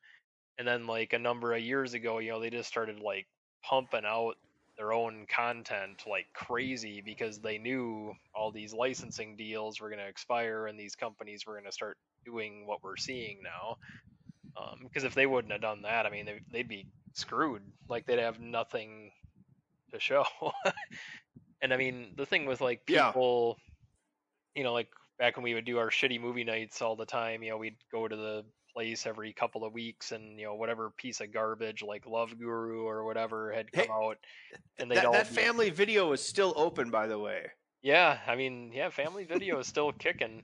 and 0.58 0.68
then 0.68 0.86
like 0.86 1.12
a 1.12 1.18
number 1.18 1.54
of 1.54 1.62
years 1.62 1.94
ago, 1.94 2.18
you 2.18 2.32
know, 2.32 2.40
they 2.40 2.50
just 2.50 2.68
started 2.68 3.00
like 3.00 3.26
pumping 3.64 4.04
out 4.06 4.36
their 4.78 4.92
own 4.92 5.26
content 5.26 6.04
like 6.06 6.26
crazy 6.34 7.00
because 7.00 7.40
they 7.40 7.58
knew 7.58 8.14
all 8.34 8.52
these 8.52 8.74
licensing 8.74 9.36
deals 9.36 9.80
were 9.80 9.88
going 9.88 10.00
to 10.00 10.08
expire 10.08 10.66
and 10.66 10.78
these 10.78 10.96
companies 10.96 11.46
were 11.46 11.54
going 11.54 11.64
to 11.64 11.72
start 11.72 11.98
doing 12.24 12.66
what 12.66 12.82
we're 12.82 12.96
seeing 12.96 13.42
now. 13.42 13.76
Um, 14.56 14.80
because 14.84 15.04
if 15.04 15.14
they 15.14 15.26
wouldn't 15.26 15.52
have 15.52 15.60
done 15.60 15.82
that, 15.82 16.06
I 16.06 16.10
mean, 16.10 16.26
they, 16.26 16.40
they'd 16.50 16.68
be 16.68 16.88
screwed. 17.14 17.62
Like 17.88 18.06
they'd 18.06 18.18
have 18.20 18.40
nothing 18.40 19.12
to 19.92 20.00
show. 20.00 20.24
and 21.60 21.72
I 21.72 21.76
mean, 21.76 22.14
the 22.16 22.26
thing 22.26 22.46
with 22.46 22.60
like 22.60 22.86
Yeah. 22.86 23.14
people, 23.14 23.58
you 24.54 24.64
know, 24.64 24.72
like 24.72 24.90
back 25.18 25.36
when 25.36 25.44
we 25.44 25.54
would 25.54 25.64
do 25.64 25.78
our 25.78 25.90
shitty 25.90 26.20
movie 26.20 26.44
nights 26.44 26.82
all 26.82 26.96
the 26.96 27.06
time, 27.06 27.42
you 27.42 27.50
know, 27.50 27.56
we'd 27.58 27.76
go 27.92 28.06
to 28.06 28.16
the 28.16 28.44
place 28.74 29.06
every 29.06 29.32
couple 29.32 29.64
of 29.64 29.72
weeks 29.72 30.12
and 30.12 30.38
you 30.38 30.44
know 30.44 30.54
whatever 30.54 30.90
piece 30.98 31.22
of 31.22 31.32
garbage 31.32 31.82
like 31.82 32.04
Love 32.06 32.38
Guru 32.38 32.82
or 32.84 33.04
whatever 33.06 33.50
had 33.50 33.72
come 33.72 33.86
Hey, 33.86 33.90
out 33.90 34.18
and 34.78 34.90
they'd 34.90 34.96
That, 34.98 35.06
all 35.06 35.12
that 35.12 35.28
be- 35.30 35.34
family 35.34 35.70
video 35.70 36.12
is 36.12 36.20
still 36.22 36.52
open, 36.56 36.90
by 36.90 37.06
the 37.06 37.18
way. 37.18 37.46
yeah, 37.82 38.18
I 38.26 38.36
mean, 38.36 38.72
yeah, 38.74 38.90
Family 38.90 39.24
Video 39.24 39.58
is 39.60 39.66
still 39.66 39.92
kicking. 39.92 40.42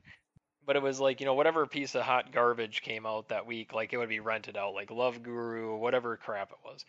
But 0.65 0.77
it 0.77 0.83
was 0.83 1.01
like, 1.01 1.19
you 1.19 1.27
know, 1.27 1.35
whatever 1.35 1.67
piece 1.67 1.97
of 1.97 2.03
hot 2.03 2.31
garbage 2.33 2.83
came 2.83 3.05
out 3.05 3.29
that 3.31 3.47
week, 3.47 3.73
like 3.75 3.93
it 3.93 3.97
would 3.99 4.09
be 4.09 4.21
rented 4.21 4.57
out, 4.57 4.75
like 4.75 4.93
Love 4.93 5.21
Guru, 5.23 5.77
whatever 5.77 6.17
crap 6.17 6.53
it 6.53 6.59
was. 6.65 6.85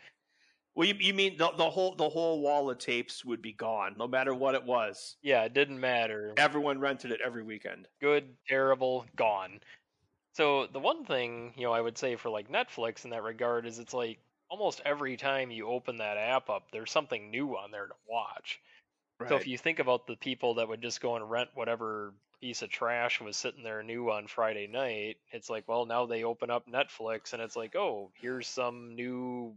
Well, 0.76 0.88
you, 0.88 0.96
you 1.00 1.14
mean 1.14 1.38
the, 1.38 1.52
the 1.56 1.70
whole 1.70 1.96
the 1.96 2.10
whole 2.10 2.42
wall 2.42 2.70
of 2.70 2.80
tapes 2.80 3.24
would 3.24 3.42
be 3.42 3.54
gone, 3.54 3.96
no 3.98 4.08
matter 4.08 4.34
what 4.34 4.56
it 4.56 4.64
was. 4.64 5.18
Yeah, 5.22 5.44
it 5.44 5.54
didn't 5.54 5.80
matter. 5.80 6.34
Everyone 6.38 6.80
rented 6.80 7.12
it 7.12 7.22
every 7.24 7.44
weekend. 7.44 7.88
Good, 8.02 8.26
terrible, 8.48 9.06
gone. 9.16 9.60
So 10.34 10.66
the 10.66 10.80
one 10.80 11.06
thing, 11.06 11.54
you 11.56 11.64
know, 11.64 11.74
I 11.74 11.82
would 11.82 11.98
say 11.98 12.16
for 12.16 12.30
like 12.30 12.52
Netflix 12.52 13.06
in 13.06 13.12
that 13.12 13.22
regard 13.22 13.68
is 13.68 13.78
it's 13.78 13.94
like 13.94 14.18
almost 14.50 14.82
every 14.84 15.16
time 15.16 15.52
you 15.52 15.68
open 15.68 15.98
that 15.98 16.18
app 16.18 16.50
up, 16.50 16.64
there's 16.72 16.92
something 16.92 17.30
new 17.30 17.56
on 17.56 17.70
there 17.72 17.88
to 17.88 17.94
watch. 18.10 18.60
So 19.30 19.38
if 19.38 19.48
you 19.48 19.58
think 19.58 19.80
about 19.80 20.06
the 20.06 20.18
people 20.18 20.56
that 20.56 20.68
would 20.68 20.82
just 20.82 21.00
go 21.00 21.16
and 21.16 21.30
rent 21.30 21.50
whatever 21.54 22.14
piece 22.42 22.62
of 22.62 22.70
trash 22.70 23.22
was 23.22 23.38
sitting 23.38 23.64
there 23.64 23.82
new 23.82 24.12
on 24.12 24.28
Friday 24.28 24.68
night, 24.68 25.16
it's 25.32 25.50
like, 25.50 25.66
well, 25.66 25.86
now 25.86 26.06
they 26.06 26.26
open 26.26 26.50
up 26.50 26.68
Netflix 26.68 27.32
and 27.32 27.42
it's 27.42 27.56
like, 27.56 27.74
oh, 27.74 28.12
here's 28.20 28.48
some 28.48 28.96
new 28.96 29.56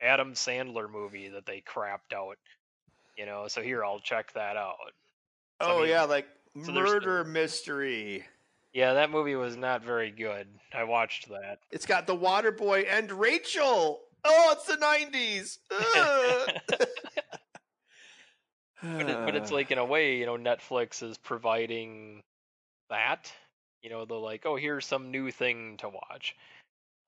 Adam 0.00 0.34
Sandler 0.34 0.90
movie 0.90 1.28
that 1.28 1.46
they 1.46 1.62
crapped 1.66 2.14
out. 2.14 2.36
You 3.16 3.26
know, 3.26 3.48
so 3.48 3.60
here 3.60 3.84
I'll 3.84 4.00
check 4.00 4.32
that 4.32 4.56
out. 4.56 4.76
So, 5.60 5.68
I 5.68 5.72
oh 5.72 5.80
mean, 5.80 5.88
yeah, 5.90 6.04
like 6.04 6.26
so 6.64 6.72
murder 6.72 7.24
mystery. 7.24 8.24
Yeah, 8.72 8.94
that 8.94 9.10
movie 9.10 9.34
was 9.34 9.56
not 9.56 9.84
very 9.84 10.10
good. 10.10 10.46
I 10.72 10.84
watched 10.84 11.28
that. 11.28 11.58
It's 11.70 11.86
got 11.86 12.06
the 12.06 12.14
Water 12.14 12.52
Boy 12.52 12.80
and 12.82 13.10
Rachel. 13.10 14.00
Oh, 14.24 14.54
it's 14.56 14.66
the 14.66 14.76
nineties. 14.76 15.58
But, 18.82 19.10
it, 19.10 19.24
but 19.26 19.36
it's 19.36 19.52
like 19.52 19.70
in 19.70 19.78
a 19.78 19.84
way, 19.84 20.16
you 20.16 20.26
know, 20.26 20.38
Netflix 20.38 21.02
is 21.02 21.18
providing 21.18 22.22
that. 22.88 23.30
You 23.82 23.90
know, 23.90 24.04
they're 24.04 24.16
like, 24.16 24.46
oh, 24.46 24.56
here's 24.56 24.86
some 24.86 25.10
new 25.10 25.30
thing 25.30 25.76
to 25.78 25.88
watch. 25.88 26.34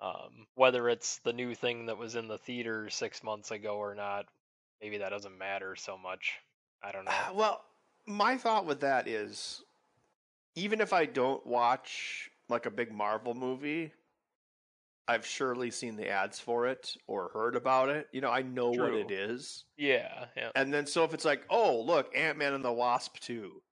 Um, 0.03 0.47
whether 0.57 0.89
it's 0.89 1.19
the 1.19 1.33
new 1.33 1.55
thing 1.55 1.87
that 1.87 1.97
was 1.97 2.17
in 2.17 2.27
the 2.27 2.39
theater 2.39 2.91
six 2.91 3.23
months 3.23 3.53
ago 3.53 3.77
or 3.77 3.95
not, 3.95 4.27
maybe 4.81 4.99
that 4.99 5.11
doesn't 5.11 5.39
matter 5.39 5.77
so 5.77 5.97
much. 5.97 6.33
I 6.83 6.91
don't 6.91 7.05
know. 7.05 7.13
well, 7.35 7.63
my 8.05 8.37
thought 8.37 8.67
with 8.67 8.81
that 8.81 9.07
is, 9.07 9.63
even 10.57 10.81
if 10.81 10.93
I 10.93 11.07
don't 11.07 11.47
watch 11.47 12.31
like 12.49 12.67
a 12.67 12.71
big 12.71 12.93
Marvel 12.93 13.35
movie, 13.35 13.93
I've 15.07 15.25
surely 15.25 15.71
seen 15.71 15.97
the 15.97 16.09
ads 16.09 16.41
for 16.41 16.67
it 16.67 16.97
or 17.07 17.31
heard 17.33 17.55
about 17.55 17.89
it. 17.89 18.09
You 18.13 18.21
know, 18.21 18.31
I 18.31 18.43
know 18.43 18.71
what 18.71 18.95
it 18.95 19.13
is. 19.13 19.65
Yeah, 19.77 20.27
yeah. 20.37 20.51
And 20.57 20.75
then 20.75 20.87
so 20.87 21.05
if 21.05 21.15
it's 21.15 21.25
like, 21.25 21.45
oh, 21.49 21.81
look, 21.81 22.17
Ant 22.17 22.39
Man 22.39 22.55
and 22.55 22.65
the 22.65 22.73
Wasp 22.73 23.19
2. 23.21 23.63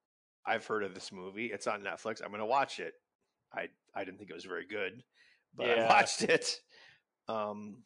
I've 0.46 0.66
heard 0.66 0.84
of 0.84 0.94
this 0.94 1.12
movie. 1.12 1.46
It's 1.46 1.66
on 1.66 1.82
Netflix. 1.82 2.22
I'm 2.22 2.30
going 2.30 2.40
to 2.40 2.46
watch 2.46 2.80
it. 2.80 2.94
I 3.52 3.68
I 3.94 4.04
didn't 4.04 4.18
think 4.18 4.30
it 4.30 4.34
was 4.34 4.44
very 4.44 4.66
good, 4.66 5.02
but 5.56 5.70
I 5.70 5.86
watched 5.88 6.22
it. 6.22 6.60
Um 7.28 7.78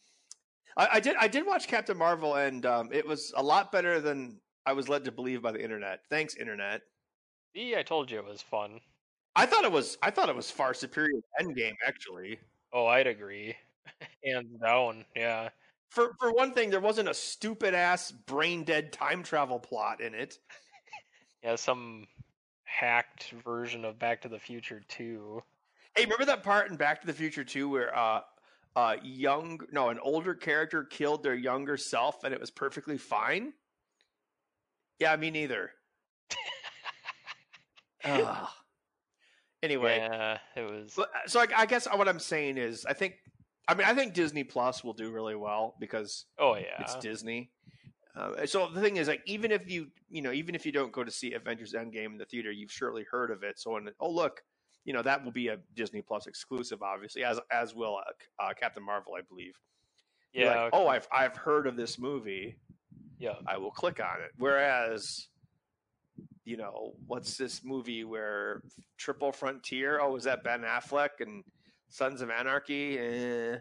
I, 0.77 0.89
I 0.95 1.01
did 1.01 1.17
I 1.17 1.29
did 1.29 1.47
watch 1.47 1.69
Captain 1.69 1.97
Marvel 1.97 2.35
and 2.35 2.65
um, 2.67 2.89
it 2.93 3.07
was 3.07 3.33
a 3.37 3.43
lot 3.43 3.73
better 3.73 4.01
than 4.01 4.41
I 4.67 4.73
was 4.73 4.89
led 4.89 5.05
to 5.05 5.13
believe 5.13 5.43
by 5.43 5.53
the 5.53 5.63
internet. 5.63 6.01
Thanks 6.11 6.37
internet. 6.37 6.83
See, 7.55 7.77
I 7.77 7.83
told 7.83 8.11
you 8.11 8.19
it 8.19 8.25
was 8.25 8.43
fun. 8.43 8.81
I 9.37 9.47
thought 9.47 9.65
it 9.65 9.73
was 9.73 9.99
I 10.03 10.11
thought 10.11 10.29
it 10.29 10.37
was 10.37 10.51
far 10.51 10.75
superior 10.75 11.21
to 11.21 11.45
Endgame 11.45 11.77
actually. 11.87 12.39
Oh, 12.73 12.87
I'd 12.87 13.07
agree. 13.07 13.55
Hands 14.25 14.49
down, 14.61 15.05
yeah. 15.15 15.51
For 15.91 16.13
for 16.19 16.33
one 16.33 16.53
thing, 16.53 16.71
there 16.71 16.81
wasn't 16.81 17.09
a 17.09 17.15
stupid 17.15 17.75
ass 17.75 18.11
brain 18.11 18.65
dead 18.65 18.93
time 18.93 19.23
travel 19.23 19.61
plot 19.61 20.01
in 20.01 20.15
it. 20.15 20.39
yeah, 21.45 21.57
some 21.57 22.07
hacked 22.65 23.33
version 23.45 23.85
of 23.85 23.99
Back 23.99 24.23
to 24.23 24.29
the 24.29 24.39
Future 24.39 24.83
2. 24.89 25.43
Hey, 25.97 26.05
remember 26.05 26.25
that 26.25 26.43
part 26.43 26.71
in 26.71 26.77
Back 26.77 27.01
to 27.03 27.07
the 27.07 27.13
Future 27.13 27.45
too, 27.45 27.69
where 27.69 27.97
uh 27.97 28.21
uh 28.77 28.97
young 29.03 29.61
no, 29.73 29.91
an 29.91 29.99
older 30.01 30.35
character 30.35 30.85
killed 30.85 31.23
their 31.23 31.35
younger 31.35 31.77
self 31.77 32.25
and 32.25 32.35
it 32.35 32.41
was 32.41 32.51
perfectly 32.51 32.99
fine? 32.99 33.53
Yeah, 34.99 35.15
me 35.17 35.31
neither. 35.31 35.71
Anyway, 39.63 39.97
Yeah, 39.97 40.37
it 40.57 40.61
was. 40.61 40.99
Uh, 40.99 41.07
so 41.27 41.41
I, 41.41 41.47
I 41.57 41.65
guess 41.65 41.87
what 41.87 42.07
I'm 42.07 42.19
saying 42.19 42.59
is, 42.59 42.85
I 42.85 42.93
think, 42.93 43.15
I 43.67 43.73
mean, 43.73 43.87
I 43.87 43.95
think 43.95 44.13
Disney 44.13 44.45
Plus 44.45 44.85
will 44.85 44.93
do 44.93 45.11
really 45.11 45.37
well 45.37 45.75
because 45.81 46.27
Oh 46.39 46.55
yeah. 46.55 46.77
it's 46.81 46.97
Disney. 46.97 47.51
Uh, 48.15 48.45
so 48.45 48.69
the 48.69 48.83
thing 48.83 48.99
is, 48.99 49.09
like, 49.09 49.23
even 49.25 49.51
if 49.51 49.71
you, 49.71 49.87
you 50.11 50.21
know, 50.21 50.33
even 50.33 50.55
if 50.55 50.67
you 50.67 50.73
don't 50.73 50.93
go 50.93 51.03
to 51.03 51.11
see 51.11 51.33
Avengers 51.33 51.73
Endgame 51.73 52.13
in 52.13 52.19
the 52.19 52.27
theater, 52.27 52.53
you've 52.53 52.71
surely 52.71 53.07
heard 53.11 53.31
of 53.31 53.43
it. 53.43 53.59
So 53.59 53.73
when, 53.73 53.89
oh 54.01 54.11
look, 54.11 54.43
you 54.85 54.93
know, 54.93 55.03
that 55.03 55.25
will 55.25 55.33
be 55.33 55.49
a 55.49 55.59
Disney 55.75 56.03
Plus 56.03 56.27
exclusive, 56.27 56.83
obviously, 56.83 57.25
as 57.25 57.41
as 57.51 57.75
will 57.75 57.99
uh, 57.99 58.43
uh, 58.43 58.55
Captain 58.55 58.83
Marvel, 58.83 59.15
I 59.19 59.23
believe. 59.23 59.55
Yeah. 60.33 60.65
like, 60.65 60.71
oh, 60.73 60.89
I've 60.89 61.09
I've 61.13 61.37
heard 61.37 61.67
of 61.67 61.77
this 61.77 61.99
movie. 61.99 62.57
yeah. 63.19 63.35
I 63.47 63.57
will 63.57 63.71
click 63.71 64.01
on 64.01 64.21
it. 64.23 64.33
Whereas, 64.37 65.29
you 66.45 66.57
know, 66.57 66.95
what's 67.07 67.37
this 67.37 67.65
movie 67.65 68.05
where 68.05 68.63
Triple 68.99 69.33
Frontier? 69.33 70.01
Oh, 70.01 70.13
was 70.13 70.25
that 70.25 70.45
Ben 70.45 70.63
Affleck 70.63 71.21
and 71.21 71.45
Sons 71.89 72.21
of 72.21 72.31
Anarchy? 72.31 72.99
Eh. 72.99 73.57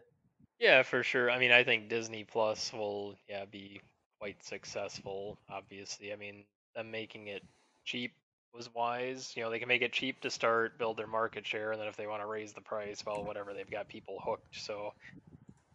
Yeah, 0.59 0.83
for 0.83 1.03
sure. 1.03 1.29
I 1.29 1.39
mean, 1.39 1.51
I 1.51 1.63
think 1.63 1.89
Disney 1.89 2.23
Plus 2.23 2.71
will, 2.73 3.15
yeah, 3.29 3.45
be 3.45 3.81
quite 4.19 4.43
successful. 4.43 5.37
Obviously, 5.49 6.11
I 6.13 6.15
mean, 6.15 6.45
them 6.75 6.89
making 6.89 7.27
it 7.27 7.43
cheap 7.85 8.13
was 8.53 8.69
wise. 8.73 9.33
You 9.35 9.43
know, 9.43 9.49
they 9.49 9.59
can 9.59 9.67
make 9.67 9.81
it 9.81 9.93
cheap 9.93 10.21
to 10.21 10.29
start, 10.29 10.77
build 10.77 10.97
their 10.97 11.07
market 11.07 11.45
share, 11.45 11.71
and 11.71 11.81
then 11.81 11.87
if 11.87 11.95
they 11.97 12.07
want 12.07 12.21
to 12.21 12.27
raise 12.27 12.53
the 12.53 12.61
price, 12.61 13.03
well, 13.05 13.23
whatever, 13.23 13.53
they've 13.53 13.69
got 13.69 13.87
people 13.87 14.19
hooked. 14.23 14.55
So, 14.59 14.93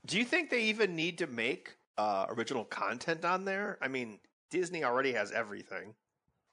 Do 0.07 0.19
you 0.19 0.25
think 0.25 0.51
they 0.51 0.63
even 0.65 0.95
need 0.97 1.19
to 1.19 1.27
make 1.27 1.77
uh, 1.99 2.27
original 2.31 2.65
content 2.65 3.25
on 3.25 3.45
there? 3.45 3.79
I 3.83 3.89
mean, 3.89 4.21
Disney 4.51 4.85
already 4.85 5.13
has 5.13 5.31
everything. 5.33 5.95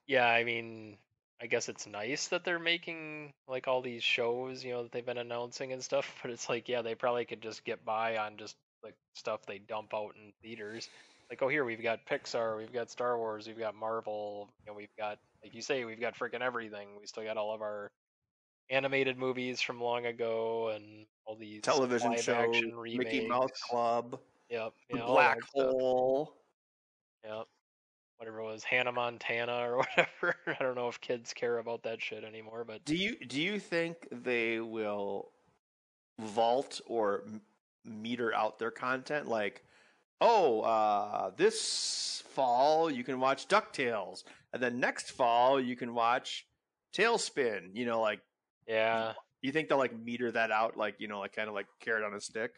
yeah, 0.07 0.27
I 0.27 0.43
mean, 0.43 0.97
I 1.41 1.47
guess 1.47 1.69
it's 1.69 1.85
nice 1.87 2.27
that 2.29 2.43
they're 2.45 2.59
making 2.59 3.33
like 3.47 3.67
all 3.67 3.81
these 3.81 4.03
shows, 4.03 4.63
you 4.63 4.71
know, 4.73 4.83
that 4.83 4.91
they've 4.91 5.05
been 5.05 5.17
announcing 5.17 5.73
and 5.73 5.83
stuff. 5.83 6.13
But 6.21 6.31
it's 6.31 6.49
like, 6.49 6.69
yeah, 6.69 6.81
they 6.81 6.95
probably 6.95 7.25
could 7.25 7.41
just 7.41 7.63
get 7.65 7.85
by 7.85 8.17
on 8.17 8.37
just 8.37 8.55
like 8.83 8.95
stuff 9.15 9.45
they 9.45 9.59
dump 9.59 9.93
out 9.93 10.15
in 10.15 10.31
theaters. 10.41 10.89
Like, 11.29 11.41
oh, 11.41 11.47
here 11.47 11.65
we've 11.65 11.81
got 11.81 12.05
Pixar, 12.05 12.57
we've 12.57 12.71
got 12.73 12.91
Star 12.91 13.17
Wars, 13.17 13.47
we've 13.47 13.57
got 13.57 13.73
Marvel, 13.75 14.49
you 14.65 14.71
know, 14.71 14.77
we've 14.77 14.95
got, 14.97 15.17
like 15.45 15.53
you 15.53 15.61
say, 15.61 15.85
we've 15.85 16.01
got 16.01 16.17
freaking 16.17 16.41
everything. 16.41 16.87
We 16.99 17.05
still 17.05 17.23
got 17.23 17.37
all 17.37 17.53
of 17.53 17.61
our 17.61 17.91
animated 18.71 19.15
movies 19.15 19.61
from 19.61 19.79
long 19.79 20.07
ago 20.07 20.73
and 20.75 21.05
all 21.25 21.35
these 21.35 21.61
Television 21.61 22.11
live 22.11 22.23
show, 22.23 22.33
action 22.33 22.75
remakes. 22.75 23.13
Mickey 23.13 23.27
Mouse 23.27 23.51
Club, 23.69 24.19
Yep. 24.49 24.73
Yeah, 24.89 25.01
all 25.01 25.13
Black 25.13 25.37
stuff. 25.43 25.51
Hole. 25.53 26.33
Yep. 27.23 27.45
Whatever 28.17 28.39
it 28.39 28.43
was, 28.45 28.63
Hannah 28.63 28.91
Montana 28.91 29.53
or 29.69 29.77
whatever. 29.77 30.35
I 30.47 30.63
don't 30.63 30.73
know 30.73 30.87
if 30.87 30.99
kids 30.99 31.31
care 31.31 31.59
about 31.59 31.83
that 31.83 32.01
shit 32.01 32.23
anymore, 32.23 32.63
but 32.65 32.83
Do 32.83 32.95
you 32.95 33.15
do 33.27 33.39
you 33.39 33.59
think 33.59 34.07
they 34.11 34.59
will 34.59 35.29
vault 36.19 36.81
or 36.87 37.23
meter 37.83 38.33
out 38.33 38.57
their 38.57 38.71
content? 38.71 39.27
Like, 39.27 39.63
oh, 40.21 40.61
uh, 40.61 41.31
this 41.35 42.23
fall 42.29 42.89
you 42.91 43.03
can 43.03 43.19
watch 43.19 43.47
Ducktales, 43.47 44.23
and 44.53 44.61
then 44.61 44.79
next 44.79 45.11
fall 45.11 45.59
you 45.59 45.75
can 45.75 45.93
watch 45.93 46.45
TaleSpin. 46.95 47.69
You 47.73 47.85
know, 47.85 48.01
like 48.01 48.19
yeah. 48.67 49.13
you 49.41 49.51
think 49.51 49.69
they'll 49.69 49.77
like 49.77 49.97
meter 49.97 50.31
that 50.31 50.51
out, 50.51 50.77
like 50.77 50.95
you 50.99 51.07
know, 51.07 51.19
like 51.19 51.35
kind 51.35 51.47
of 51.47 51.55
like 51.55 51.67
carrot 51.79 52.03
on 52.03 52.13
a 52.13 52.21
stick. 52.21 52.51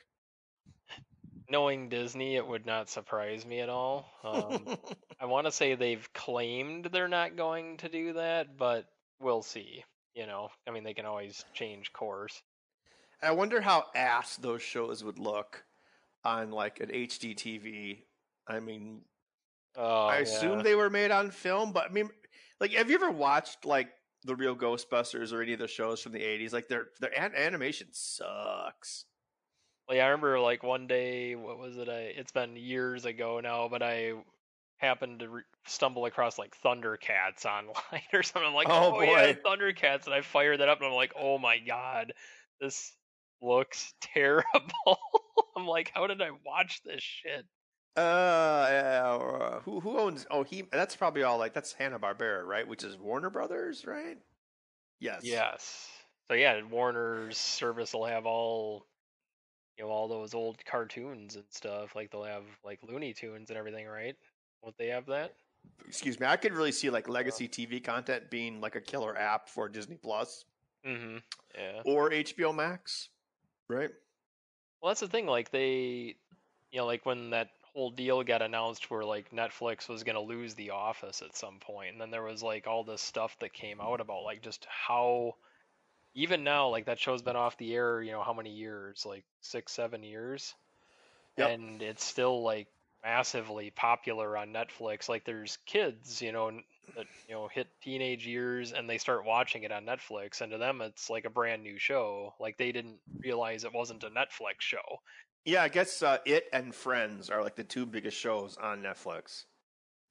Knowing 1.49 1.87
Disney, 1.87 2.35
it 2.35 2.45
would 2.45 2.65
not 2.65 2.89
surprise 2.89 3.45
me 3.45 3.61
at 3.61 3.69
all. 3.69 4.05
Um, 4.21 4.77
I 5.21 5.25
want 5.25 5.47
to 5.47 5.51
say 5.51 5.75
they've 5.75 6.11
claimed 6.13 6.89
they're 6.91 7.07
not 7.07 7.37
going 7.37 7.77
to 7.77 7.89
do 7.89 8.13
that, 8.13 8.57
but 8.57 8.85
we'll 9.21 9.43
see. 9.43 9.83
You 10.13 10.25
know, 10.25 10.49
I 10.67 10.71
mean, 10.71 10.83
they 10.83 10.93
can 10.93 11.05
always 11.05 11.45
change 11.53 11.93
course. 11.93 12.41
I 13.21 13.31
wonder 13.31 13.61
how 13.61 13.85
ass 13.95 14.35
those 14.35 14.61
shows 14.61 15.03
would 15.03 15.19
look 15.19 15.63
on 16.27 16.51
like 16.51 16.79
an 16.81 16.89
HD 16.93 17.33
TV. 17.33 18.03
I 18.47 18.59
mean, 18.59 19.01
Oh, 19.75 20.05
I 20.07 20.17
assume 20.17 20.63
they 20.63 20.75
were 20.75 20.89
made 20.89 21.11
on 21.11 21.31
film, 21.31 21.71
but 21.71 21.85
I 21.89 21.93
mean, 21.93 22.09
like, 22.59 22.71
have 22.71 22.89
you 22.89 22.95
ever 22.95 23.11
watched 23.11 23.63
like 23.65 23.89
the 24.23 24.35
real 24.35 24.55
Ghostbusters 24.55 25.31
or 25.31 25.41
any 25.41 25.53
of 25.53 25.59
the 25.59 25.67
shows 25.67 26.01
from 26.01 26.11
the 26.13 26.23
'80s? 26.23 26.51
Like, 26.53 26.67
their 26.67 26.87
their 26.99 27.17
an- 27.17 27.35
animation 27.35 27.87
sucks. 27.91 29.05
Well, 29.87 29.97
yeah, 29.97 30.05
I 30.05 30.07
remember 30.09 30.39
like 30.39 30.63
one 30.63 30.87
day, 30.87 31.35
what 31.35 31.57
was 31.59 31.77
it? 31.77 31.87
I 31.89 32.13
it's 32.17 32.31
been 32.31 32.55
years 32.57 33.05
ago 33.05 33.39
now, 33.39 33.67
but 33.69 33.81
I 33.83 34.13
happened 34.77 35.19
to 35.19 35.29
re- 35.29 35.43
stumble 35.65 36.05
across 36.05 36.37
like 36.37 36.55
Thundercats 36.63 37.45
online 37.45 38.01
or 38.13 38.23
something. 38.23 38.47
I'm 38.47 38.53
like, 38.55 38.67
Oh, 38.69 38.95
oh, 38.97 39.01
yeah, 39.01 39.33
boy. 39.33 39.39
Thundercats, 39.45 40.05
and 40.05 40.13
I 40.13 40.21
fired 40.21 40.59
that 40.59 40.69
up, 40.69 40.79
and 40.79 40.87
I'm 40.87 40.93
like, 40.93 41.13
oh 41.19 41.37
my 41.37 41.59
god, 41.59 42.13
this 42.59 42.91
looks 43.41 43.93
terrible. 44.01 44.99
I'm 45.55 45.67
like, 45.67 45.91
how 45.93 46.07
did 46.07 46.21
I 46.21 46.31
watch 46.45 46.81
this 46.83 47.01
shit? 47.01 47.45
Uh, 47.95 47.99
uh, 47.99 49.59
who 49.61 49.79
who 49.79 49.97
owns? 49.97 50.27
Oh, 50.29 50.43
he. 50.43 50.63
That's 50.71 50.95
probably 50.95 51.23
all 51.23 51.37
like 51.39 51.53
that's 51.53 51.73
Hanna 51.73 51.97
Barbera, 51.97 52.43
right? 52.43 52.67
Which 52.67 52.83
is 52.83 52.97
Warner 52.97 53.29
Brothers, 53.31 53.85
right? 53.85 54.17
Yes. 54.99 55.21
Yes. 55.23 55.89
So 56.29 56.35
yeah, 56.35 56.61
Warner's 56.69 57.37
service 57.37 57.93
will 57.93 58.05
have 58.05 58.25
all, 58.25 58.85
you 59.77 59.85
know, 59.85 59.89
all 59.89 60.07
those 60.07 60.33
old 60.33 60.63
cartoons 60.65 61.35
and 61.35 61.45
stuff. 61.49 61.95
Like 61.95 62.11
they'll 62.11 62.23
have 62.23 62.43
like 62.63 62.79
Looney 62.83 63.13
Tunes 63.13 63.49
and 63.49 63.57
everything, 63.57 63.87
right? 63.87 64.15
Won't 64.61 64.77
they 64.77 64.87
have 64.87 65.05
that? 65.07 65.33
Excuse 65.87 66.19
me. 66.19 66.27
I 66.27 66.37
could 66.37 66.53
really 66.53 66.71
see 66.71 66.89
like 66.89 67.09
legacy 67.09 67.47
TV 67.47 67.83
content 67.83 68.29
being 68.29 68.61
like 68.61 68.75
a 68.75 68.81
killer 68.81 69.17
app 69.17 69.49
for 69.49 69.67
Disney 69.69 69.95
Plus 69.95 70.45
Mm-hmm. 70.85 71.17
Yeah. 71.57 71.81
or 71.85 72.11
HBO 72.11 72.55
Max, 72.55 73.09
right? 73.67 73.89
Well, 74.81 74.89
that's 74.89 75.01
the 75.01 75.07
thing. 75.07 75.25
Like 75.27 75.51
they, 75.51 76.15
you 76.71 76.77
know, 76.79 76.85
like 76.85 77.05
when 77.05 77.31
that 77.31 77.49
whole 77.73 77.91
deal 77.91 78.23
got 78.23 78.41
announced, 78.41 78.89
where 78.89 79.03
like 79.05 79.31
Netflix 79.31 79.87
was 79.89 80.03
gonna 80.03 80.21
lose 80.21 80.55
The 80.55 80.71
Office 80.71 81.21
at 81.21 81.35
some 81.35 81.59
point, 81.59 81.91
and 81.93 82.01
then 82.01 82.11
there 82.11 82.23
was 82.23 82.43
like 82.43 82.67
all 82.67 82.83
this 82.83 83.01
stuff 83.01 83.37
that 83.39 83.53
came 83.53 83.81
out 83.81 84.01
about 84.01 84.23
like 84.23 84.41
just 84.41 84.65
how, 84.69 85.35
even 86.15 86.43
now, 86.43 86.69
like 86.69 86.85
that 86.87 86.99
show's 86.99 87.21
been 87.23 87.35
off 87.37 87.57
the 87.57 87.75
air, 87.75 88.01
you 88.01 88.11
know, 88.11 88.23
how 88.23 88.33
many 88.33 88.51
years? 88.51 89.05
Like 89.05 89.25
six, 89.41 89.73
seven 89.73 90.03
years, 90.03 90.55
Yep. 91.37 91.53
and 91.53 91.81
it's 91.81 92.03
still 92.05 92.41
like 92.43 92.67
massively 93.03 93.71
popular 93.71 94.37
on 94.37 94.53
Netflix. 94.53 95.09
Like 95.09 95.25
there's 95.25 95.57
kids, 95.65 96.21
you 96.21 96.31
know, 96.31 96.51
that 96.95 97.05
you 97.27 97.35
know 97.35 97.47
hit 97.47 97.67
teenage 97.81 98.25
years 98.25 98.73
and 98.73 98.89
they 98.89 98.97
start 98.97 99.25
watching 99.25 99.63
it 99.63 99.71
on 99.71 99.85
Netflix, 99.85 100.41
and 100.41 100.51
to 100.51 100.57
them 100.57 100.81
it's 100.81 101.09
like 101.09 101.25
a 101.25 101.29
brand 101.29 101.63
new 101.63 101.77
show. 101.77 102.33
Like 102.39 102.57
they 102.57 102.71
didn't 102.71 102.99
realize 103.19 103.63
it 103.63 103.73
wasn't 103.73 104.03
a 104.03 104.09
Netflix 104.09 104.59
show. 104.59 104.99
Yeah, 105.45 105.63
I 105.63 105.69
guess 105.69 106.01
uh, 106.01 106.17
it 106.25 106.45
and 106.51 106.73
Friends 106.73 107.29
are 107.29 107.41
like 107.41 107.55
the 107.55 107.63
two 107.63 107.85
biggest 107.85 108.17
shows 108.17 108.57
on 108.57 108.81
Netflix, 108.81 109.45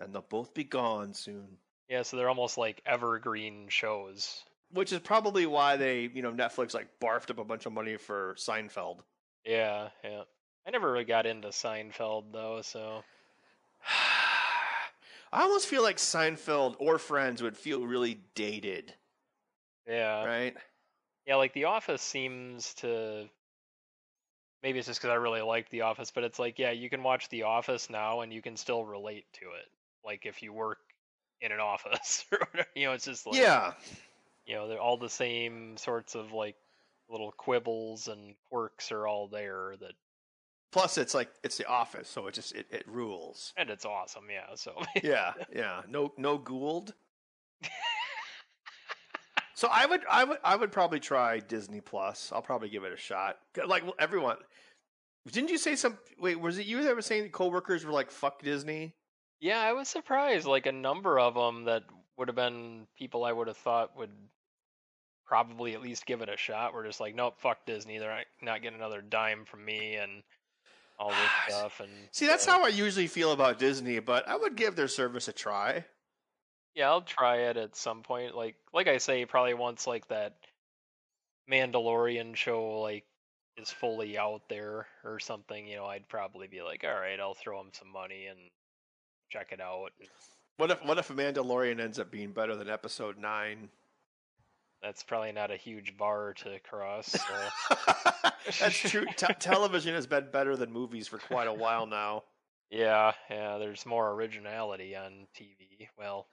and 0.01 0.15
they'll 0.15 0.23
both 0.23 0.55
be 0.55 0.65
gone 0.65 1.15
soon. 1.15 1.59
Yeah, 1.89 2.03
so 2.03 2.17
they're 2.17 2.29
almost 2.29 2.59
like 2.59 2.83
evergreen 2.87 3.67
shows. 3.69 4.43
Which 4.73 4.93
is 4.93 4.99
probably 4.99 5.47
why 5.47 5.77
they, 5.77 6.11
you 6.13 6.23
know, 6.23 6.33
Netflix 6.33 6.75
like 6.75 6.89
barfed 7.01 7.31
up 7.31 7.39
a 7.39 7.45
bunch 7.45 7.67
of 7.67 7.73
money 7.73 7.97
for 7.97 8.35
Seinfeld. 8.37 8.99
Yeah, 9.45 9.91
yeah. 10.03 10.23
I 10.67 10.71
never 10.71 10.91
really 10.91 11.05
got 11.05 11.27
into 11.27 11.49
Seinfeld 11.49 12.33
though, 12.33 12.63
so 12.63 13.05
I 15.37 15.43
almost 15.43 15.67
feel 15.67 15.83
like 15.83 15.99
Seinfeld 15.99 16.77
or 16.79 16.99
Friends 16.99 17.43
would 17.43 17.59
feel 17.59 17.87
really 17.87 18.21
dated, 18.35 18.95
yeah. 19.87 20.25
right? 20.25 20.57
Yeah, 21.27 21.37
like 21.37 21.53
The 21.53 21.65
Office 21.65 22.01
seems 22.01 22.73
to. 22.75 23.29
Maybe 24.63 24.79
it's 24.79 24.89
just 24.89 24.99
because 24.99 25.13
I 25.13 25.17
really 25.17 25.43
like 25.43 25.69
The 25.69 25.83
Office, 25.83 26.11
but 26.11 26.25
it's 26.25 26.39
like, 26.39 26.59
yeah, 26.59 26.71
you 26.71 26.89
can 26.89 27.03
watch 27.03 27.29
The 27.29 27.43
Office 27.43 27.91
now 27.91 28.23
and 28.23 28.33
you 28.33 28.41
can 28.41 28.57
still 28.57 28.83
relate 28.83 29.27
to 29.35 29.45
it. 29.45 29.69
Like 30.03 30.25
if 30.25 30.43
you 30.43 30.55
work 30.55 30.79
in 31.43 31.53
an 31.53 31.61
office 31.61 32.25
or 32.33 32.39
whatever, 32.39 32.69
you 32.75 32.87
know, 32.87 32.93
it's 32.93 33.05
just 33.05 33.27
like, 33.27 33.37
yeah, 33.37 33.75
you 34.47 34.55
know, 34.55 34.69
they're 34.69 34.81
all 34.81 34.97
the 34.97 35.11
same 35.11 35.77
sorts 35.77 36.15
of 36.15 36.33
like 36.33 36.57
little 37.11 37.33
quibbles 37.33 38.09
and 38.09 38.35
quirks 38.49 38.91
are 38.91 39.07
all 39.07 39.29
there 39.29 39.75
that, 39.81 39.93
Plus, 40.77 40.99
it's 40.99 41.15
like 41.15 41.31
it's 41.43 41.57
the 41.57 41.67
Office, 41.67 42.07
so 42.07 42.27
it 42.27 42.35
just 42.35 42.55
it, 42.55 42.67
it 42.71 42.85
rules. 42.87 43.55
and 43.57 43.71
it's 43.71 43.87
awesome, 43.87 44.25
yeah. 44.31 44.55
So 44.57 44.75
Yeah, 45.03 45.33
yeah. 45.55 45.81
No, 45.89 46.13
no 46.19 46.37
Gould. 46.37 46.93
So 49.55 49.69
I 49.73 49.87
would, 49.87 50.03
I 50.11 50.25
would, 50.25 50.37
I 50.45 50.55
would 50.55 50.71
probably 50.71 51.01
try 51.01 51.39
Disney 51.39 51.81
Plus. 51.81 52.31
I'll 52.31 52.43
probably 52.43 52.69
give 52.69 52.85
it 52.85 52.93
a 52.93 52.97
shot. 52.99 53.39
Like 53.67 53.85
well, 53.85 53.95
everyone, 53.99 54.37
didn't 55.33 55.49
you 55.49 55.57
say 55.57 55.77
some? 55.77 55.97
Wait, 56.21 56.39
was 56.39 56.59
it 56.59 56.67
you 56.67 56.83
that 56.85 56.95
was 56.95 57.07
saying 57.07 57.31
coworkers 57.31 57.87
were 57.87 57.93
like 57.93 58.11
"fuck 58.11 58.43
Disney"? 58.43 58.95
Yeah, 59.41 59.59
I 59.61 59.73
was 59.73 59.89
surprised. 59.89 60.47
Like 60.47 60.67
a 60.67 60.73
number 60.73 61.19
of 61.19 61.33
them 61.33 61.65
that 61.65 61.85
would 62.19 62.29
have 62.29 62.37
been 62.37 62.87
people 62.99 63.25
I 63.25 63.33
would 63.33 63.49
have 63.49 63.57
thought 63.57 63.97
would 63.97 64.11
probably 65.25 65.73
at 65.73 65.81
least 65.81 66.05
give 66.05 66.21
it 66.21 66.29
a 66.29 66.37
shot. 66.37 66.75
We're 66.75 66.85
just 66.87 67.01
like, 67.01 67.15
nope, 67.15 67.37
fuck 67.39 67.65
Disney. 67.65 67.97
They're 67.97 68.15
not, 68.15 68.27
not 68.43 68.63
getting 68.63 68.79
another 68.79 69.01
dime 69.01 69.47
from 69.47 69.65
me 69.65 69.95
and 69.97 70.23
all 70.99 71.11
this 71.11 71.55
stuff. 71.55 71.81
And 71.81 71.91
See, 72.11 72.27
that's 72.27 72.47
uh, 72.47 72.53
how 72.53 72.65
I 72.65 72.69
usually 72.69 73.07
feel 73.07 73.33
about 73.33 73.59
Disney, 73.59 73.99
but 73.99 74.29
I 74.29 74.37
would 74.37 74.57
give 74.57 74.77
their 74.77 74.89
service 74.89 75.29
a 75.29 75.33
try. 75.33 75.85
Yeah, 76.75 76.91
I'll 76.91 77.03
try 77.03 77.39
it 77.39 77.57
at 77.57 77.77
some 77.77 78.03
point. 78.03 78.37
Like 78.37 78.57
like 78.73 78.89
I 78.89 78.99
say, 78.99 79.25
probably 79.25 79.55
once 79.55 79.87
like 79.87 80.09
that 80.09 80.37
Mandalorian 81.51 82.37
show 82.37 82.81
like 82.81 83.05
is 83.57 83.71
fully 83.71 84.19
out 84.19 84.43
there 84.49 84.87
or 85.05 85.19
something, 85.19 85.67
you 85.67 85.77
know, 85.77 85.87
I'd 85.87 86.09
probably 86.09 86.47
be 86.47 86.63
like, 86.63 86.85
all 86.85 87.01
right, 87.01 87.19
I'll 87.19 87.35
throw 87.35 87.61
him 87.61 87.71
some 87.73 87.91
money 87.91 88.27
and 88.27 88.39
check 89.31 89.49
it 89.53 89.61
out. 89.61 89.91
What 90.59 90.71
if 90.71 90.85
what 90.85 90.99
if 90.99 91.09
Mandalorian 91.09 91.81
ends 91.81 91.99
up 91.99 92.11
being 92.11 92.33
better 92.33 92.57
than 92.57 92.69
Episode 92.69 93.19
Nine? 93.19 93.69
That's 94.83 95.03
probably 95.03 95.33
not 95.33 95.51
a 95.51 95.57
huge 95.57 95.97
bar 95.97 96.35
to 96.35 96.59
cross. 96.61 97.07
So. 97.09 97.75
That's 98.61 98.79
true. 98.79 99.07
T- 99.17 99.27
television 99.41 99.95
has 99.95 100.07
been 100.07 100.29
better 100.31 100.57
than 100.57 100.73
movies 100.73 101.09
for 101.09 101.19
quite 101.19 101.49
a 101.49 101.53
while 101.53 101.87
now. 101.87 102.25
yeah, 102.71 103.13
yeah, 103.31 103.59
there's 103.59 103.85
more 103.87 104.11
originality 104.13 104.95
on 104.95 105.27
TV. 105.37 105.89
Well, 105.99 106.27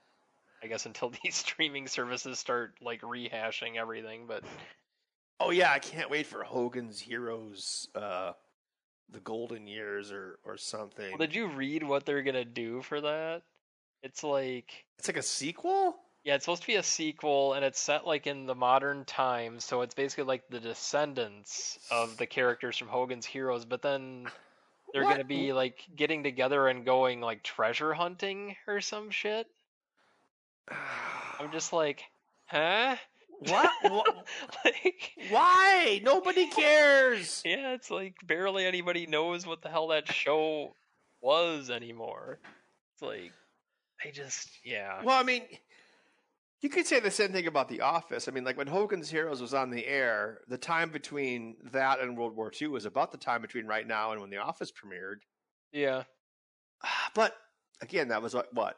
I 0.63 0.67
guess 0.67 0.85
until 0.85 1.11
these 1.23 1.35
streaming 1.35 1.87
services 1.87 2.37
start 2.39 2.75
like 2.81 3.01
rehashing 3.01 3.77
everything, 3.77 4.25
but 4.27 4.43
Oh 5.39 5.49
yeah, 5.49 5.71
I 5.71 5.79
can't 5.79 6.09
wait 6.11 6.27
for 6.27 6.43
Hogan's 6.43 6.99
Heroes, 6.99 7.87
uh, 7.95 8.33
the 9.09 9.19
Golden 9.19 9.67
Years, 9.67 10.11
or 10.11 10.37
or 10.45 10.57
something. 10.57 11.09
well, 11.09 11.17
did 11.17 11.33
you 11.35 11.47
read 11.47 11.83
what 11.83 12.05
they're 12.05 12.23
gonna 12.23 12.45
do 12.45 12.81
for 12.81 13.01
that? 13.01 13.41
It's 14.03 14.23
like 14.23 14.85
It's 14.99 15.07
like 15.07 15.17
a 15.17 15.23
sequel. 15.23 15.95
Yeah, 16.23 16.35
it's 16.35 16.45
supposed 16.45 16.61
to 16.61 16.67
be 16.67 16.75
a 16.75 16.83
sequel, 16.83 17.53
and 17.53 17.65
it's 17.65 17.79
set 17.79 18.07
like 18.07 18.27
in 18.27 18.45
the 18.45 18.55
modern 18.55 19.03
times, 19.03 19.65
so 19.65 19.81
it's 19.81 19.93
basically 19.93 20.23
like 20.23 20.47
the 20.49 20.59
descendants 20.59 21.77
of 21.91 22.15
the 22.17 22.25
characters 22.25 22.77
from 22.77 22.87
Hogan's 22.87 23.25
Heroes. 23.25 23.65
But 23.65 23.81
then 23.81 24.27
they're 24.93 25.03
gonna 25.03 25.25
be 25.25 25.51
like 25.51 25.83
getting 25.95 26.23
together 26.23 26.67
and 26.69 26.85
going 26.85 27.19
like 27.19 27.43
treasure 27.43 27.93
hunting 27.93 28.55
or 28.67 28.79
some 28.79 29.09
shit. 29.09 29.47
I'm 31.39 31.51
just 31.51 31.73
like, 31.73 32.03
huh? 32.45 32.95
what? 33.49 33.69
what? 33.81 34.27
like, 34.63 35.11
Why? 35.29 36.01
Nobody 36.03 36.47
cares. 36.55 37.41
yeah, 37.45 37.73
it's 37.73 37.91
like 37.91 38.15
barely 38.25 38.65
anybody 38.65 39.07
knows 39.07 39.45
what 39.45 39.61
the 39.61 39.69
hell 39.69 39.87
that 39.89 40.11
show 40.11 40.75
was 41.21 41.69
anymore. 41.69 42.39
It's 42.93 43.01
like, 43.01 43.31
I 44.05 44.11
just, 44.11 44.49
yeah. 44.63 45.01
Well, 45.03 45.19
I 45.19 45.23
mean, 45.23 45.43
you 46.63 46.69
could 46.69 46.87
say 46.87 46.99
the 47.01 47.11
same 47.11 47.31
thing 47.33 47.45
about 47.45 47.67
The 47.67 47.81
Office. 47.81 48.27
I 48.27 48.31
mean, 48.31 48.45
like 48.45 48.57
when 48.57 48.67
Hogan's 48.67 49.09
Heroes 49.09 49.41
was 49.41 49.53
on 49.53 49.69
the 49.69 49.85
air, 49.85 50.39
the 50.47 50.57
time 50.57 50.89
between 50.89 51.57
that 51.73 51.99
and 51.99 52.17
World 52.17 52.35
War 52.35 52.51
II 52.59 52.69
was 52.69 52.85
about 52.85 53.11
the 53.11 53.17
time 53.17 53.41
between 53.41 53.67
right 53.67 53.85
now 53.85 54.13
and 54.13 54.21
when 54.21 54.29
The 54.29 54.37
Office 54.37 54.71
premiered. 54.71 55.17
Yeah. 55.71 56.03
But 57.13 57.35
again, 57.81 58.07
that 58.07 58.21
was 58.21 58.33
what, 58.33 58.53
what 58.53 58.77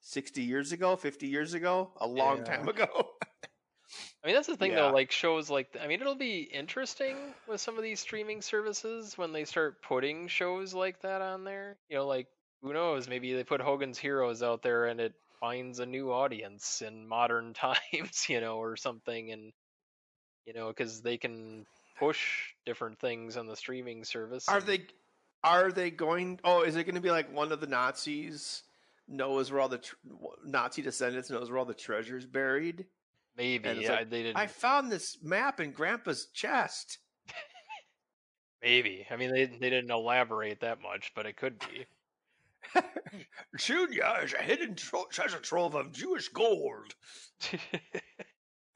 60 0.00 0.42
years 0.42 0.72
ago, 0.72 0.96
50 0.96 1.26
years 1.26 1.52
ago, 1.54 1.92
a 2.00 2.06
long 2.06 2.38
Yeah. 2.38 2.44
time 2.44 2.68
ago. 2.68 2.88
I 4.24 4.26
mean, 4.26 4.34
that's 4.34 4.48
the 4.48 4.56
thing 4.56 4.72
Yeah. 4.72 4.88
though. 4.88 4.92
Like 4.92 5.10
shows 5.12 5.50
like, 5.50 5.76
I 5.80 5.86
mean, 5.86 6.00
it'll 6.00 6.14
be 6.16 6.40
interesting 6.40 7.16
with 7.46 7.60
some 7.60 7.76
of 7.76 7.82
these 7.84 8.00
streaming 8.00 8.40
services 8.42 9.16
when 9.18 9.32
they 9.32 9.44
start 9.44 9.82
putting 9.82 10.26
shows 10.28 10.74
like 10.74 11.00
that 11.02 11.20
on 11.22 11.44
there. 11.44 11.76
You 11.90 11.98
know, 11.98 12.06
like 12.06 12.28
who 12.62 12.72
knows? 12.72 13.08
Maybe 13.08 13.32
they 13.34 13.44
put 13.44 13.60
Hogan's 13.60 13.98
Heroes 13.98 14.42
out 14.42 14.62
there 14.62 14.86
and 14.86 15.00
it 15.00 15.12
finds 15.46 15.78
a 15.78 15.86
new 15.86 16.12
audience 16.12 16.82
in 16.82 17.06
modern 17.06 17.54
times, 17.92 18.26
you 18.28 18.40
know, 18.40 18.56
or 18.56 18.76
something, 18.76 19.30
and 19.30 19.52
you 20.44 20.54
know, 20.54 20.68
because 20.68 21.02
they 21.02 21.16
can 21.16 21.66
push 21.98 22.52
different 22.64 22.98
things 22.98 23.36
on 23.36 23.46
the 23.46 23.56
streaming 23.56 24.04
service. 24.04 24.48
are 24.48 24.58
and- 24.58 24.66
they 24.66 24.86
are 25.44 25.70
they 25.70 25.90
going 25.90 26.40
Oh, 26.42 26.62
is 26.62 26.76
it 26.76 26.84
going 26.84 26.96
to 26.96 27.00
be 27.00 27.10
like 27.10 27.32
one 27.32 27.52
of 27.52 27.60
the 27.60 27.66
Nazis 27.66 28.62
knows 29.06 29.52
where 29.52 29.60
all 29.60 29.68
the 29.68 29.78
tr- 29.78 29.94
Nazi 30.44 30.82
descendants 30.82 31.30
knows 31.30 31.48
where 31.48 31.58
all 31.58 31.64
the 31.64 31.74
treasures 31.74 32.26
buried? 32.26 32.86
Maybe 33.36 33.68
yeah, 33.68 33.92
like, 33.92 34.10
they 34.10 34.22
didn't. 34.22 34.38
I 34.38 34.46
found 34.46 34.90
this 34.90 35.18
map 35.22 35.60
in 35.60 35.70
grandpa's 35.70 36.26
chest. 36.32 36.98
Maybe 38.62 39.06
I 39.10 39.16
mean 39.16 39.32
they 39.32 39.44
they 39.44 39.70
didn't 39.70 39.90
elaborate 39.90 40.60
that 40.60 40.80
much, 40.82 41.12
but 41.14 41.26
it 41.26 41.36
could 41.36 41.58
be. 41.60 41.86
Junior 43.58 44.04
is 44.24 44.34
a 44.34 44.42
hidden 44.42 44.74
tro- 44.74 45.06
treasure 45.10 45.38
trove 45.38 45.74
of 45.74 45.92
Jewish 45.92 46.28
gold. 46.28 46.94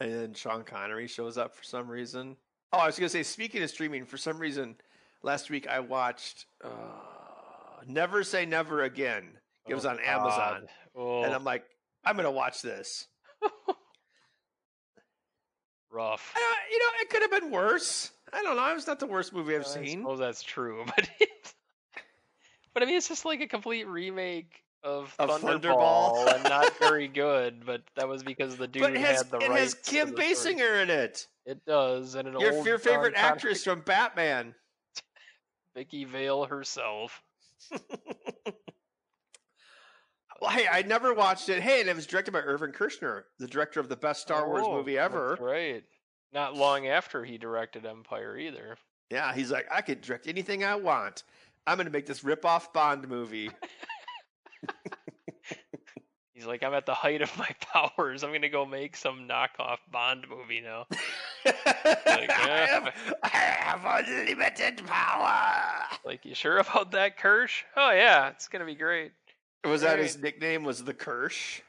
And 0.00 0.12
then 0.12 0.35
Sean 0.35 0.62
Connery 0.64 1.07
shows 1.09 1.37
up 1.37 1.55
for 1.55 1.62
some 1.62 1.88
reason. 1.88 2.37
Oh, 2.72 2.79
I 2.79 2.87
was 2.87 2.98
going 2.98 3.07
to 3.09 3.12
say, 3.12 3.22
speaking 3.22 3.62
of 3.62 3.68
streaming, 3.70 4.07
for 4.07 4.16
some 4.16 4.38
reason, 4.38 4.76
last 5.22 5.50
week 5.50 5.66
I 5.68 5.81
watched 5.81 6.46
uh, 6.64 6.68
Never 7.87 8.22
Say 8.24 8.46
Never 8.46 8.85
Again. 8.85 9.29
It 9.68 9.74
was 9.74 9.85
Oh, 9.85 9.90
on 9.90 10.00
Amazon. 10.00 10.66
Oh, 10.96 11.22
And 11.24 11.35
I'm 11.35 11.44
like, 11.44 11.64
I'm 12.05 12.14
going 12.16 12.24
to 12.24 12.31
watch 12.31 12.62
this. 12.62 13.07
rough. 15.90 16.35
You 16.70 16.79
know, 16.79 16.87
it 17.03 17.11
could 17.11 17.22
have 17.22 17.31
been 17.31 17.50
worse. 17.50 18.11
I 18.33 18.42
don't 18.42 18.57
know. 18.57 18.74
It's 18.74 18.87
not 18.87 19.00
the 19.00 19.07
worst 19.07 19.33
movie 19.33 19.55
I've 19.57 19.62
I 19.62 19.85
seen. 19.85 20.05
Oh, 20.07 20.16
that's 20.16 20.42
true, 20.42 20.85
but 20.96 21.11
it's, 21.20 21.55
but 22.74 22.83
I 22.83 22.87
mean, 22.87 22.96
it's 22.96 23.09
just 23.09 23.24
like 23.24 23.40
a 23.40 23.46
complete 23.46 23.87
remake 23.87 24.62
of, 24.83 25.14
Of 25.18 25.30
Thunderball, 25.40 25.61
Thunderball? 25.61 26.35
and 26.35 26.44
not 26.44 26.76
very 26.78 27.09
good. 27.09 27.64
But 27.66 27.83
that 27.96 28.09
was 28.09 28.22
because 28.22 28.56
the 28.56 28.68
dude 28.68 28.96
has, 28.96 29.18
had 29.18 29.30
the 29.30 29.38
right. 29.38 29.50
it 29.50 29.59
has 29.59 29.74
Kim. 29.74 30.12
Basinger 30.12 30.83
in 30.83 30.90
it. 30.90 31.26
It 31.46 31.64
does, 31.66 32.14
and 32.14 32.28
an 32.28 32.38
Your, 32.38 32.52
old 32.54 32.66
your 32.66 32.78
favorite 32.78 33.14
Connery, 33.14 33.30
actress 33.30 33.64
from 33.64 33.80
Batman. 33.80 34.54
Vicky 35.74 36.04
Vale 36.04 36.44
herself. 36.44 37.22
Well, 40.40 40.50
hey, 40.50 40.66
I 40.70 40.83
never 40.83 41.12
watched 41.12 41.50
it. 41.50 41.61
Hey, 41.62 41.80
and 41.80 41.88
it 41.90 41.94
was 41.94 42.06
directed 42.06 42.30
by 42.33 42.38
Irvin 42.40 42.72
Kershner, 42.72 43.24
the 43.38 43.46
director 43.46 43.78
of 43.78 43.90
the 43.90 43.96
best 43.96 44.22
Star 44.22 44.46
Wars 44.48 44.64
Oh, 44.66 44.76
movie 44.76 44.96
ever. 44.96 45.30
That's 45.30 45.40
right. 45.42 45.85
Not 46.33 46.56
long 46.56 46.87
after 46.87 47.24
he 47.24 47.37
directed 47.37 47.85
Empire 47.85 48.38
either. 48.38 48.78
Yeah, 49.11 49.35
he's 49.35 49.50
like, 49.50 49.66
I 49.70 49.83
could 49.83 50.00
direct 50.00 50.26
anything 50.28 50.64
I 50.64 50.76
want. 50.76 51.24
I'm 51.66 51.77
going 51.77 51.87
to 51.87 51.92
make 51.92 52.07
this 52.07 52.25
rip-off 52.25 52.73
Bond 52.73 53.09
movie. 53.09 53.51
He's 56.40 56.46
like, 56.46 56.62
I'm 56.62 56.73
at 56.73 56.87
the 56.87 56.94
height 56.94 57.20
of 57.20 57.37
my 57.37 57.51
powers. 57.61 58.25
I'm 58.25 58.33
gonna 58.33 58.49
go 58.49 58.64
make 58.64 58.96
some 58.96 59.29
knockoff 59.29 59.77
Bond 59.92 60.25
movie 60.27 60.62
now. 60.62 60.87
I, 61.44 62.27
yeah. 62.27 62.66
have, 62.66 62.94
I 63.23 63.29
have 63.29 64.07
unlimited 64.09 64.81
power. 64.87 65.87
Like, 66.03 66.25
you 66.25 66.35
sure 66.35 66.57
about 66.57 66.92
that, 66.92 67.18
Kirsch? 67.18 67.64
Oh 67.77 67.90
yeah, 67.90 68.31
it's 68.31 68.49
gonna 68.49 68.64
be 68.64 68.75
great. 68.75 69.12
Was 69.66 69.83
that 69.83 69.99
his 69.99 70.16
nickname? 70.16 70.64
Was 70.64 70.83
the 70.83 70.94
Kirsch? 70.94 71.61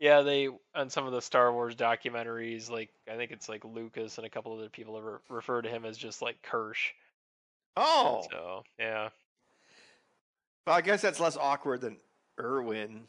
Yeah, 0.00 0.22
they 0.22 0.48
on 0.74 0.90
some 0.90 1.06
of 1.06 1.12
the 1.12 1.22
Star 1.22 1.52
Wars 1.52 1.76
documentaries, 1.76 2.68
like 2.68 2.90
I 3.08 3.14
think 3.14 3.30
it's 3.30 3.48
like 3.48 3.64
Lucas 3.64 4.18
and 4.18 4.26
a 4.26 4.30
couple 4.30 4.52
other 4.58 4.70
people 4.70 5.00
re- 5.00 5.18
refer 5.28 5.62
to 5.62 5.68
him 5.68 5.84
as 5.84 5.96
just 5.96 6.20
like 6.20 6.42
Kirsch. 6.42 6.90
Oh, 7.76 8.26
So 8.30 8.62
yeah, 8.78 9.10
well, 10.66 10.76
I 10.76 10.80
guess 10.80 11.02
that's 11.02 11.20
less 11.20 11.36
awkward 11.36 11.80
than 11.80 11.98
Irwin. 12.40 13.08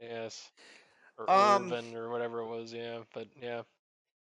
yes, 0.00 0.50
or 1.18 1.30
Um, 1.30 1.70
Irvin 1.70 1.94
or 1.96 2.08
whatever 2.10 2.40
it 2.40 2.46
was. 2.46 2.72
Yeah, 2.72 3.00
but 3.12 3.28
yeah, 3.40 3.62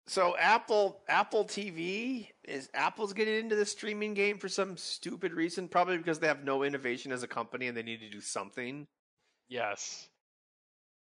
So 0.08 0.36
Apple 0.38 1.04
Apple 1.08 1.46
TV 1.46 2.30
is 2.44 2.70
Apple's 2.74 3.14
getting 3.14 3.36
into 3.36 3.56
the 3.56 3.66
streaming 3.66 4.14
game 4.14 4.40
for 4.40 4.50
some 4.50 4.76
stupid 4.78 5.34
reason, 5.34 5.68
probably 5.68 5.98
because 5.98 6.20
they 6.20 6.28
have 6.28 6.44
no 6.44 6.64
innovation 6.64 7.12
as 7.12 7.22
a 7.24 7.28
company 7.28 7.68
and 7.68 7.78
they 7.78 7.84
need 7.84 8.00
to 8.00 8.10
do 8.10 8.22
something. 8.22 8.88
yes, 9.48 10.10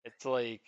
it's 0.04 0.24
like, 0.24 0.62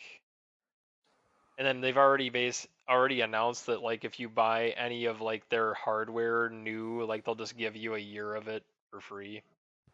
and 1.58 1.66
then 1.66 1.80
they've 1.80 1.96
already 1.96 2.28
base 2.30 2.66
already 2.88 3.20
announced 3.20 3.66
that 3.66 3.82
like 3.82 4.04
if 4.04 4.18
you 4.18 4.28
buy 4.28 4.74
any 4.76 5.04
of 5.04 5.20
like 5.20 5.48
their 5.48 5.74
hardware 5.74 6.48
new, 6.48 7.04
like 7.04 7.24
they'll 7.24 7.34
just 7.34 7.56
give 7.56 7.76
you 7.76 7.94
a 7.94 7.98
year 7.98 8.34
of 8.34 8.48
it 8.48 8.64
for 8.90 9.00
free. 9.00 9.42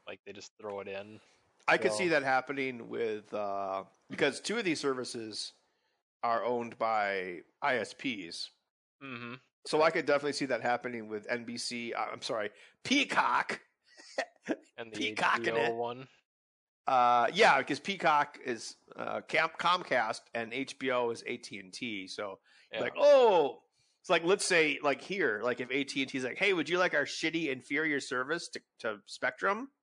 Like 0.06 0.20
they 0.26 0.32
just 0.32 0.52
throw 0.60 0.80
it 0.80 0.88
in. 0.88 1.20
I 1.66 1.78
could 1.78 1.92
see 1.92 2.08
that 2.08 2.22
happening 2.22 2.88
with 2.88 3.32
uh, 3.32 3.84
because 4.10 4.40
two 4.40 4.58
of 4.58 4.64
these 4.64 4.80
services 4.80 5.52
are 6.22 6.44
owned 6.44 6.78
by 6.78 7.38
ISPs. 7.62 8.48
Mm-hmm. 9.02 9.34
So 9.66 9.82
I 9.82 9.90
could 9.90 10.04
definitely 10.04 10.34
see 10.34 10.44
that 10.46 10.60
happening 10.60 11.08
with 11.08 11.26
NBC. 11.28 11.94
uh, 11.94 12.06
I'm 12.12 12.22
sorry, 12.22 12.50
Peacock. 12.82 13.60
And 14.76 14.92
the 14.92 14.98
Peacock 14.98 15.40
HBO 15.40 15.74
one. 15.74 16.06
Uh, 16.86 17.28
yeah, 17.32 17.58
because 17.58 17.80
Peacock 17.80 18.38
is 18.44 18.76
uh, 18.96 19.20
Comcast 19.26 20.20
and 20.34 20.52
HBO 20.52 21.12
is 21.12 21.22
AT 21.22 21.50
and 21.52 21.72
T. 21.72 22.06
So 22.06 22.38
Yeah. 22.74 22.80
like, 22.80 22.94
oh, 22.98 23.60
it's 24.02 24.10
like 24.10 24.24
let's 24.24 24.44
say 24.44 24.78
like 24.82 25.00
here, 25.00 25.40
like 25.42 25.60
if 25.60 25.70
AT 25.70 25.96
and 25.96 26.08
T's 26.08 26.24
like, 26.24 26.38
hey, 26.38 26.52
would 26.52 26.68
you 26.68 26.78
like 26.78 26.94
our 26.94 27.04
shitty 27.04 27.50
inferior 27.50 28.00
service 28.00 28.48
to, 28.48 28.60
to 28.80 28.96
Spectrum? 29.06 29.68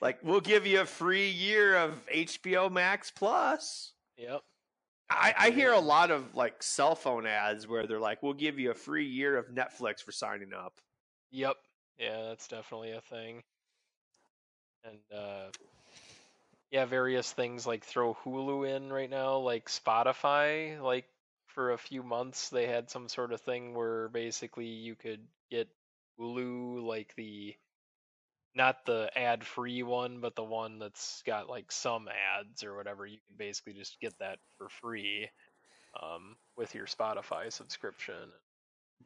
Like, 0.00 0.18
we'll 0.22 0.40
give 0.40 0.66
you 0.66 0.80
a 0.80 0.84
free 0.84 1.30
year 1.30 1.76
of 1.76 2.02
HBO 2.12 2.70
Max 2.70 3.12
Plus. 3.12 3.92
Yep. 4.18 4.42
I, 5.08 5.34
I 5.38 5.50
hear 5.50 5.72
a 5.72 5.78
lot 5.78 6.10
of 6.10 6.34
like 6.34 6.62
cell 6.62 6.96
phone 6.96 7.26
ads 7.26 7.68
where 7.68 7.86
they're 7.86 8.00
like, 8.00 8.22
"We'll 8.22 8.32
give 8.34 8.58
you 8.58 8.72
a 8.72 8.74
free 8.74 9.06
year 9.06 9.36
of 9.36 9.46
Netflix 9.46 10.00
for 10.00 10.10
signing 10.10 10.52
up." 10.52 10.74
Yep. 11.30 11.56
Yeah, 11.98 12.22
that's 12.28 12.48
definitely 12.48 12.92
a 12.92 13.00
thing. 13.00 13.42
And 14.84 14.98
uh 15.16 15.46
yeah, 16.70 16.84
various 16.84 17.32
things 17.32 17.66
like 17.66 17.84
throw 17.84 18.14
Hulu 18.24 18.76
in 18.76 18.92
right 18.92 19.08
now, 19.08 19.38
like 19.38 19.68
Spotify, 19.68 20.80
like 20.80 21.06
for 21.56 21.72
a 21.72 21.78
few 21.78 22.02
months 22.02 22.50
they 22.50 22.66
had 22.66 22.90
some 22.90 23.08
sort 23.08 23.32
of 23.32 23.40
thing 23.40 23.74
where 23.74 24.08
basically 24.10 24.66
you 24.66 24.94
could 24.94 25.26
get 25.50 25.68
Hulu 26.20 26.86
like 26.86 27.14
the 27.16 27.56
not 28.54 28.86
the 28.86 29.10
ad 29.16 29.44
free 29.44 29.82
one, 29.82 30.20
but 30.20 30.34
the 30.36 30.44
one 30.44 30.78
that's 30.78 31.22
got 31.26 31.48
like 31.48 31.72
some 31.72 32.08
ads 32.38 32.62
or 32.62 32.76
whatever. 32.76 33.06
You 33.06 33.18
can 33.26 33.36
basically 33.36 33.72
just 33.72 34.00
get 34.00 34.18
that 34.18 34.38
for 34.56 34.68
free 34.68 35.28
um, 36.02 36.36
with 36.56 36.74
your 36.74 36.86
Spotify 36.86 37.52
subscription. 37.52 38.14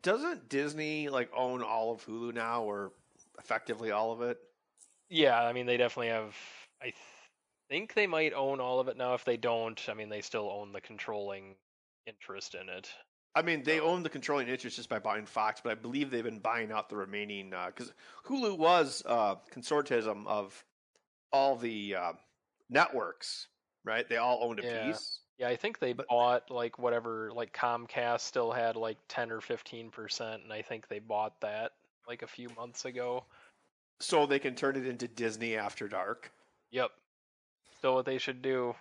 Doesn't 0.03 0.49
Disney 0.49 1.09
like 1.09 1.31
own 1.37 1.63
all 1.63 1.93
of 1.93 2.05
Hulu 2.05 2.35
now, 2.35 2.63
or 2.63 2.93
effectively 3.39 3.93
all 3.93 4.13
of 4.13 4.23
it? 4.23 4.39
Yeah, 5.09 5.41
I 5.41 5.53
mean 5.53 5.67
they 5.67 5.77
definitely 5.77 6.09
have. 6.09 6.35
I 6.81 6.87
th- 6.87 6.97
think 7.69 7.95
they 7.95 8.07
might 8.07 8.33
own 8.33 8.61
all 8.61 8.81
of 8.81 8.89
it 8.89 8.97
now. 8.97 9.15
If 9.15 9.25
they 9.25 9.37
don't, 9.37 9.81
I 9.89 9.95
mean 9.95 10.09
they 10.09 10.21
still 10.21 10.51
own 10.51 10.73
the 10.73 10.81
controlling 10.81 11.57
interest 12.07 12.55
in 12.55 12.69
it. 12.69 12.89
I 13.35 13.43
mean, 13.43 13.63
they 13.63 13.79
own 13.79 14.03
the 14.03 14.09
controlling 14.09 14.49
interest 14.49 14.77
just 14.77 14.89
by 14.89 14.99
buying 14.99 15.25
Fox, 15.25 15.61
but 15.63 15.71
I 15.71 15.75
believe 15.77 16.11
they've 16.11 16.25
been 16.25 16.41
buying 16.41 16.73
out 16.73 16.89
the 16.89 16.97
remaining 16.97 17.51
because 17.67 17.93
Hulu 18.27 18.59
was 18.59 19.03
uh, 19.07 19.37
consortium 19.55 20.27
of 20.27 20.65
all 21.33 21.55
the 21.57 21.95
uh, 21.95 22.13
networks, 22.69 23.47
right? 23.85 24.09
They 24.09 24.17
all 24.17 24.41
owned 24.43 24.59
a 24.61 24.65
Yeah. 24.65 24.87
piece. 24.87 25.21
Yeah, 25.39 25.49
I 25.49 25.57
think 25.57 25.79
they 25.79 25.93
But- 25.93 26.09
bought 26.09 26.51
like 26.51 26.79
whatever, 26.79 27.31
like 27.33 27.53
Comcast 27.55 28.21
still 28.21 28.51
had 28.53 28.75
like 28.77 28.99
10 29.09 29.31
or 29.31 29.41
15%, 29.41 30.43
and 30.43 30.53
I 30.53 30.61
think 30.63 30.89
they 30.89 30.99
bought 30.99 31.41
that 31.41 31.73
like 32.09 32.23
a 32.23 32.27
few 32.27 32.49
months 32.57 32.85
ago. 32.85 33.25
So 34.01 34.27
they 34.27 34.39
can 34.41 34.55
turn 34.57 34.77
it 34.77 34.87
into 34.87 35.07
Disney 35.07 35.57
After 35.57 35.87
Dark. 35.87 36.33
Yep. 36.73 36.91
Still 37.79 37.95
what 37.95 38.07
they 38.07 38.19
should 38.19 38.43
do. 38.43 38.75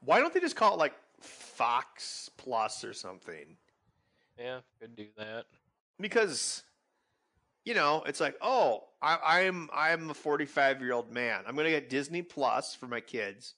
Why 0.00 0.20
don't 0.20 0.34
they 0.34 0.40
just 0.40 0.56
call 0.56 0.74
it 0.74 0.78
like 0.78 0.94
Fox 1.20 2.30
Plus 2.36 2.84
or 2.84 2.92
something? 2.92 3.56
Yeah, 4.38 4.60
could 4.80 4.96
do 4.96 5.06
that. 5.16 5.46
Because 5.98 6.62
you 7.64 7.74
know, 7.74 8.04
it's 8.06 8.20
like, 8.20 8.36
oh, 8.40 8.84
I, 9.02 9.40
I'm 9.40 9.68
I'm 9.74 10.10
a 10.10 10.14
45 10.14 10.80
year 10.80 10.92
old 10.92 11.12
man. 11.12 11.42
I'm 11.46 11.56
gonna 11.56 11.70
get 11.70 11.90
Disney 11.90 12.22
Plus 12.22 12.74
for 12.74 12.86
my 12.86 13.00
kids, 13.00 13.54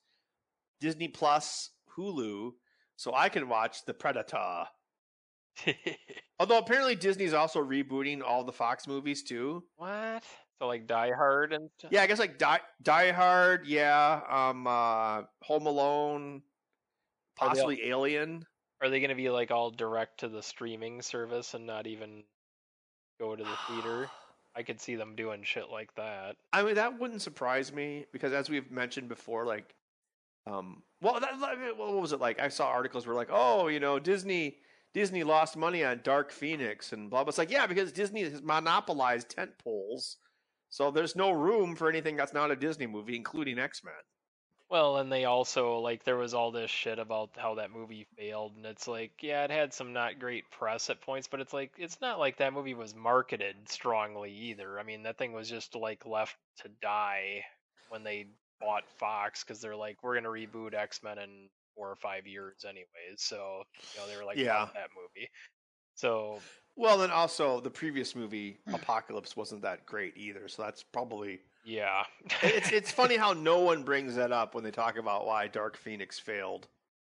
Disney 0.81 1.09
Plus 1.09 1.71
Hulu, 1.97 2.53
so 2.97 3.15
I 3.15 3.29
can 3.29 3.49
watch 3.49 3.85
The 3.85 3.95
Predator. 3.95 4.65
Although 6.41 6.59
apparently 6.59 6.95
Disney's 6.95 7.35
also 7.35 7.63
rebooting 7.63 8.23
all 8.23 8.45
the 8.45 8.53
Fox 8.53 8.87
movies 8.87 9.23
too. 9.23 9.65
what? 9.77 10.23
So 10.59 10.67
like 10.67 10.87
Die 10.87 11.13
Hard 11.13 11.53
and 11.53 11.71
stuff? 11.79 11.93
Yeah, 11.93 12.03
I 12.03 12.07
guess 12.07 12.19
like 12.19 12.39
Die, 12.39 12.61
Die 12.83 13.13
Hard, 13.13 13.67
yeah, 13.67 14.21
um, 14.29 14.67
uh, 14.67 15.23
Home 15.43 15.67
Alone, 15.67 16.43
Are 17.41 17.49
all- 17.49 17.49
possibly 17.49 17.89
Alien. 17.89 18.45
Are 18.81 18.89
they 18.89 19.01
going 19.01 19.11
to 19.11 19.17
be 19.17 19.29
like 19.29 19.51
all 19.51 19.71
direct 19.71 20.21
to 20.21 20.29
the 20.29 20.43
streaming 20.43 21.03
service 21.03 21.55
and 21.55 21.67
not 21.67 21.87
even 21.87 22.23
go 23.19 23.35
to 23.35 23.43
the 23.43 23.57
theater? 23.69 24.09
I 24.57 24.63
could 24.63 24.81
see 24.81 24.97
them 24.97 25.15
doing 25.15 25.45
shit 25.45 25.71
like 25.71 25.95
that. 25.95 26.37
I 26.53 26.63
mean, 26.65 26.75
that 26.77 26.99
wouldn't 26.99 27.23
surprise 27.23 27.73
me 27.73 28.07
because, 28.13 28.33
as 28.33 28.51
we've 28.51 28.71
mentioned 28.73 29.09
before, 29.09 29.45
like, 29.45 29.73
um, 30.49 30.83
well, 31.01 31.21
that, 31.21 31.39
what 31.77 32.01
was 32.01 32.13
it 32.13 32.21
like? 32.21 32.41
I 32.41 32.49
saw 32.49 32.67
articles 32.67 33.07
where 33.07 33.15
like, 33.15 33.29
oh, 33.31 33.69
you 33.69 33.79
know, 33.79 34.01
Disney 34.01 34.57
Disney 34.95 35.23
lost 35.23 35.57
money 35.57 35.85
on 35.85 36.01
Dark 36.03 36.33
Phoenix 36.33 36.93
and 36.93 37.11
blah 37.11 37.23
blah. 37.23 37.29
It's 37.29 37.39
like, 37.39 37.51
yeah, 37.51 37.67
because 37.67 37.93
Disney 37.93 38.23
has 38.23 38.43
monopolized 38.43 39.29
tent 39.29 39.53
poles, 39.63 40.17
so 40.71 40.91
there's 40.91 41.15
no 41.15 41.31
room 41.31 41.77
for 41.77 41.89
anything 41.89 42.17
that's 42.17 42.33
not 42.33 42.51
a 42.51 42.57
Disney 42.57 42.87
movie, 42.87 43.15
including 43.17 43.59
X 43.59 43.85
Men. 43.85 43.95
Well, 44.71 44.99
and 44.99 45.11
they 45.11 45.25
also 45.25 45.79
like 45.79 46.05
there 46.05 46.17
was 46.17 46.35
all 46.35 46.51
this 46.51 46.71
shit 46.71 46.99
about 46.99 47.31
how 47.37 47.55
that 47.55 47.71
movie 47.71 48.07
failed, 48.19 48.53
and 48.57 48.67
it's 48.67 48.87
like, 48.87 49.13
yeah, 49.23 49.45
it 49.45 49.51
had 49.51 49.73
some 49.73 49.95
not 49.95 50.19
great 50.19 50.51
press 50.51 50.91
at 50.91 51.01
points, 51.01 51.27
but 51.27 51.41
it's 51.41 51.55
like 51.55 51.73
it's 51.79 52.01
not 52.03 52.19
like 52.19 52.37
that 52.37 52.53
movie 52.53 52.75
was 52.75 52.95
marketed 52.95 53.57
strongly 53.67 54.31
either. 54.31 54.79
I 54.79 54.83
mean, 54.83 55.05
that 55.05 55.17
thing 55.17 55.33
was 55.33 55.49
just 55.49 55.75
like 55.75 56.05
left 56.05 56.37
to 56.63 56.69
die 56.83 57.45
when 57.89 58.05
they 58.05 58.27
bought 58.61 58.85
Fox 58.99 59.43
because 59.43 59.63
they're 59.63 59.77
like, 59.77 59.97
we're 60.03 60.15
gonna 60.15 60.29
reboot 60.29 60.75
X 60.75 61.03
Men 61.03 61.19
in 61.19 61.49
four 61.75 61.91
or 61.91 61.97
five 61.97 62.27
years 62.27 62.65
anyways. 62.65 62.87
So 63.17 63.63
you 63.95 64.01
know 64.01 64.07
they 64.07 64.19
were 64.19 64.25
like, 64.27 64.37
Yeah. 64.37 64.69
That 64.75 64.91
movie. 64.95 65.31
So 65.95 66.41
Well, 66.77 66.99
then 66.99 67.11
also 67.11 67.61
the 67.61 67.71
previous 67.71 68.15
movie 68.15 68.59
Apocalypse 68.73 69.35
wasn't 69.35 69.63
that 69.63 69.87
great 69.87 70.13
either, 70.17 70.47
so 70.49 70.63
that's 70.63 70.83
probably 70.83 71.41
yeah, 71.65 72.05
it's 72.43 72.73
it's 72.73 72.91
funny 72.91 73.17
how 73.17 73.33
no 73.35 73.61
one 73.61 73.83
brings 73.83 74.15
that 74.17 74.33
up 74.33 74.55
when 74.55 74.65
they 74.65 74.71
talk 74.71 74.97
about 74.99 75.27
why 75.27 75.49
Dark 75.49 75.77
Phoenix 75.77 76.19
failed. 76.19 76.67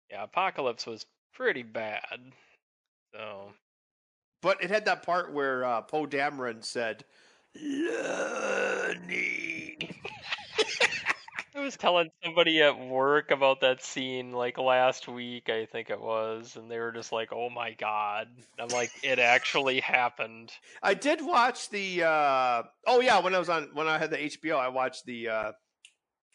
yeah, 0.10 0.24
Apocalypse 0.24 0.86
was 0.86 1.06
pretty 1.34 1.64
bad. 1.64 2.34
So 3.14 3.54
But 4.42 4.64
it 4.64 4.70
had 4.70 4.86
that 4.86 5.04
part 5.04 5.32
where 5.34 5.64
uh, 5.66 5.82
Poe 5.82 6.06
Dameron 6.06 6.64
said, 6.64 7.06
"Learning." 7.56 8.98
I 11.56 11.60
was 11.60 11.78
telling 11.78 12.10
somebody 12.24 12.62
at 12.62 12.80
work 12.80 13.30
about 13.30 13.62
that 13.62 13.84
scene 13.84 14.32
like 14.32 14.58
last 14.58 15.08
week, 15.08 15.50
I 15.50 15.66
think 15.66 15.90
it 15.90 16.02
was, 16.02 16.56
and 16.56 16.70
they 16.70 16.80
were 16.80 16.92
just 16.92 17.12
like, 17.12 17.32
"Oh 17.32 17.50
my 17.50 17.74
god!" 17.74 18.28
I'm 18.60 18.70
like, 18.70 18.92
"It 19.04 19.20
actually 19.20 19.80
happened." 19.80 20.52
I 20.82 20.96
did 20.96 21.24
watch 21.24 21.70
the. 21.70 22.04
Uh, 22.04 22.64
oh 22.88 23.02
yeah, 23.02 23.20
when 23.20 23.36
I 23.36 23.40
was 23.40 23.50
on 23.50 23.70
when 23.74 23.88
I 23.88 23.98
had 23.98 24.10
the 24.10 24.18
HBO, 24.18 24.58
I 24.58 24.70
watched 24.70 25.06
the 25.06 25.30
uh, 25.30 25.52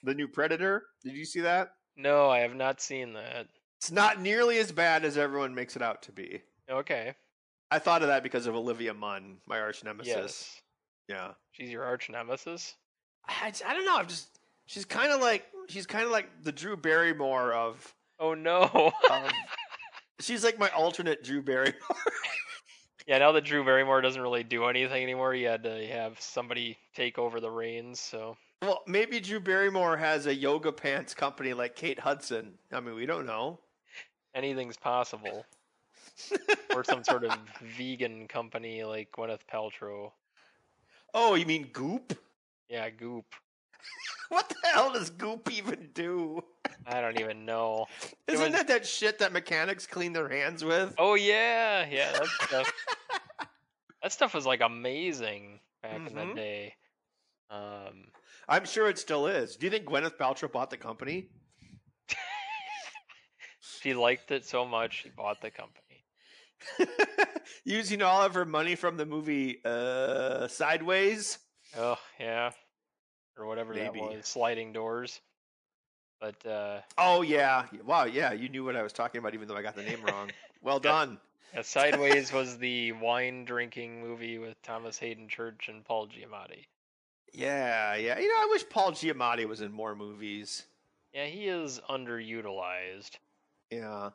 the 0.04 0.14
new 0.14 0.28
Predator. 0.28 0.84
Did 1.02 1.14
you 1.14 1.24
see 1.24 1.40
that? 1.40 1.70
No, 1.96 2.30
I 2.30 2.40
have 2.40 2.54
not 2.54 2.80
seen 2.80 3.14
that. 3.14 3.48
It's 3.78 3.90
not 3.90 4.20
nearly 4.20 4.58
as 4.58 4.72
bad 4.72 5.04
as 5.04 5.18
everyone 5.18 5.54
makes 5.54 5.76
it 5.76 5.82
out 5.82 6.02
to 6.02 6.12
be. 6.12 6.42
Okay. 6.70 7.14
I 7.70 7.78
thought 7.78 8.02
of 8.02 8.08
that 8.08 8.22
because 8.22 8.46
of 8.46 8.54
Olivia 8.54 8.94
Munn, 8.94 9.38
my 9.46 9.60
arch 9.60 9.84
nemesis. 9.84 10.14
Yes. 10.16 10.62
Yeah. 11.08 11.32
She's 11.52 11.70
your 11.70 11.84
arch 11.84 12.08
nemesis. 12.08 12.74
I, 13.26 13.52
I 13.66 13.74
don't 13.74 13.84
know. 13.84 13.96
I'm 13.96 14.06
just. 14.06 14.38
She's 14.68 14.84
kind 14.84 15.10
of 15.10 15.20
like 15.22 15.46
she's 15.70 15.86
kind 15.86 16.04
of 16.04 16.10
like 16.10 16.28
the 16.42 16.52
Drew 16.52 16.76
Barrymore 16.76 17.54
of. 17.54 17.94
Oh 18.20 18.34
no. 18.34 18.62
of 18.74 18.92
um, 19.10 19.30
she's 20.20 20.44
like 20.44 20.58
my 20.58 20.68
alternate 20.70 21.24
Drew 21.24 21.40
Barrymore. 21.40 21.72
yeah, 23.06 23.16
now 23.16 23.32
that 23.32 23.44
Drew 23.44 23.64
Barrymore 23.64 24.02
doesn't 24.02 24.20
really 24.20 24.42
do 24.42 24.66
anything 24.66 25.02
anymore, 25.02 25.34
you 25.34 25.48
had 25.48 25.62
to 25.62 25.86
have 25.86 26.20
somebody 26.20 26.76
take 26.94 27.18
over 27.18 27.40
the 27.40 27.50
reins. 27.50 27.98
So 27.98 28.36
Well, 28.60 28.82
maybe 28.86 29.20
Drew 29.20 29.40
Barrymore 29.40 29.96
has 29.96 30.26
a 30.26 30.34
yoga 30.34 30.70
pants 30.70 31.14
company 31.14 31.54
like 31.54 31.74
Kate 31.74 31.98
Hudson. 31.98 32.52
I 32.70 32.80
mean, 32.80 32.94
we 32.94 33.06
don't 33.06 33.24
know. 33.24 33.60
anything's 34.34 34.76
possible. 34.76 35.46
or 36.74 36.84
some 36.84 37.04
sort 37.04 37.24
of 37.24 37.34
vegan 37.78 38.28
company 38.28 38.84
like 38.84 39.12
Gwyneth 39.12 39.46
Paltrow. 39.50 40.12
Oh, 41.14 41.36
you 41.36 41.46
mean 41.46 41.68
Goop? 41.72 42.18
Yeah, 42.68 42.90
Goop. 42.90 43.24
What 44.31 44.49
the 44.49 44.68
hell 44.68 44.93
does 44.93 45.09
Goop 45.11 45.51
even 45.51 45.89
do? 45.95 46.43
I 46.87 47.01
don't 47.01 47.18
even 47.18 47.45
know. 47.47 47.87
Isn't 48.26 48.45
was- 48.45 48.53
that 48.53 48.68
that 48.68 48.87
shit 48.87 49.18
that 49.20 49.33
mechanics 49.33 49.87
clean 49.87 50.12
their 50.12 50.29
hands 50.29 50.62
with? 50.64 50.95
Oh 50.99 51.14
yeah, 51.14 51.87
yeah, 51.91 52.12
that 52.12 52.26
stuff. 52.26 52.72
that 54.03 54.12
stuff 54.12 54.35
was 54.35 54.45
like 54.45 54.61
amazing 54.61 55.61
back 55.83 55.97
in 55.97 56.03
Mhm. 56.14 56.29
the 56.29 56.35
day. 56.35 56.74
Um, 57.51 58.05
I'm 58.49 58.66
sure 58.66 58.89
it 58.89 58.99
still 58.99 59.26
is. 59.26 59.57
Do 59.57 59.66
you 59.66 59.70
think 59.70 59.87
Gwyneth 59.87 60.18
Paltrow 60.18 60.53
bought 60.53 60.68
the 60.70 60.76
company? 60.76 61.31
she 63.81 63.95
liked 63.95 64.31
it 64.31 64.45
so 64.45 64.64
much 64.66 65.03
she 65.03 65.11
bought 65.11 65.41
the 65.41 65.51
company. 65.51 66.05
Using 67.64 68.03
all 68.03 68.22
of 68.22 68.35
her 68.35 68.45
money 68.45 68.74
from 68.74 68.97
the 68.97 69.07
movie 69.07 69.61
uh, 69.64 70.49
Sideways? 70.49 71.39
Oh 71.76 71.97
yeah, 72.18 72.51
or 73.39 73.47
whatever 73.47 73.74
Maybe. 73.74 74.01
that 74.01 74.16
was, 74.16 74.26
sliding 74.26 74.72
doors. 74.72 75.20
But 76.20 76.45
uh, 76.47 76.80
Oh, 76.97 77.22
yeah. 77.22 77.66
Wow, 77.86 78.05
yeah, 78.05 78.32
you 78.32 78.49
knew 78.49 78.64
what 78.64 78.76
I 78.76 78.82
was 78.82 78.93
talking 78.93 79.18
about, 79.20 79.34
even 79.34 79.47
though 79.49 79.57
I 79.57 79.62
got 79.62 79.76
the 79.76 79.82
name 79.82 80.03
wrong. 80.05 80.30
Well 80.62 80.80
done. 80.80 81.18
yeah, 81.55 81.62
Sideways 81.62 82.32
was 82.32 82.59
the 82.59 82.93
wine 82.93 83.45
drinking 83.45 84.01
movie 84.01 84.39
with 84.39 84.61
Thomas 84.62 84.99
Haden 84.99 85.28
Church 85.28 85.68
and 85.68 85.84
Paul 85.84 86.09
Giamatti. 86.09 86.66
Yeah, 87.32 87.95
yeah. 87.95 88.18
You 88.18 88.28
know, 88.28 88.41
I 88.41 88.49
wish 88.51 88.68
Paul 88.68 88.93
Giamatti 88.93 89.47
was 89.47 89.61
in 89.61 89.72
more 89.72 89.95
movies. 89.95 90.64
Yeah, 91.12 91.26
he 91.26 91.47
is 91.49 91.80
underutilized. 91.89 93.12
Yeah. 93.70 94.11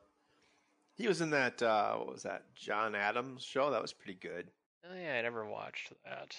He 0.96 1.08
was 1.08 1.22
in 1.22 1.30
that, 1.32 1.62
uh, 1.62 1.96
what 1.96 2.12
was 2.14 2.24
that, 2.24 2.44
John 2.56 2.96
Adams 2.96 3.44
show? 3.44 3.72
That 3.72 3.82
was 3.82 3.94
pretty 3.94 4.18
good. 4.20 4.48
Oh 4.86 4.96
yeah, 4.96 5.16
I 5.18 5.22
never 5.22 5.46
watched 5.46 5.94
that. 6.04 6.36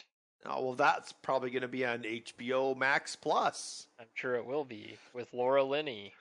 Oh, 0.47 0.63
well, 0.63 0.75
that's 0.75 1.13
probably 1.13 1.51
going 1.51 1.63
to 1.63 1.69
be 1.69 1.87
on 1.87 2.03
HBO 2.03 2.77
Max 2.77 3.17
Plus. 3.17 3.87
I'm 3.99 4.07
sure 4.15 4.35
it 4.35 4.45
will 4.45 4.65
be 4.65 4.99
with 5.15 5.33
Laura 5.33 5.65
Linney. 5.65 6.13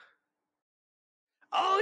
Oh 1.52 1.80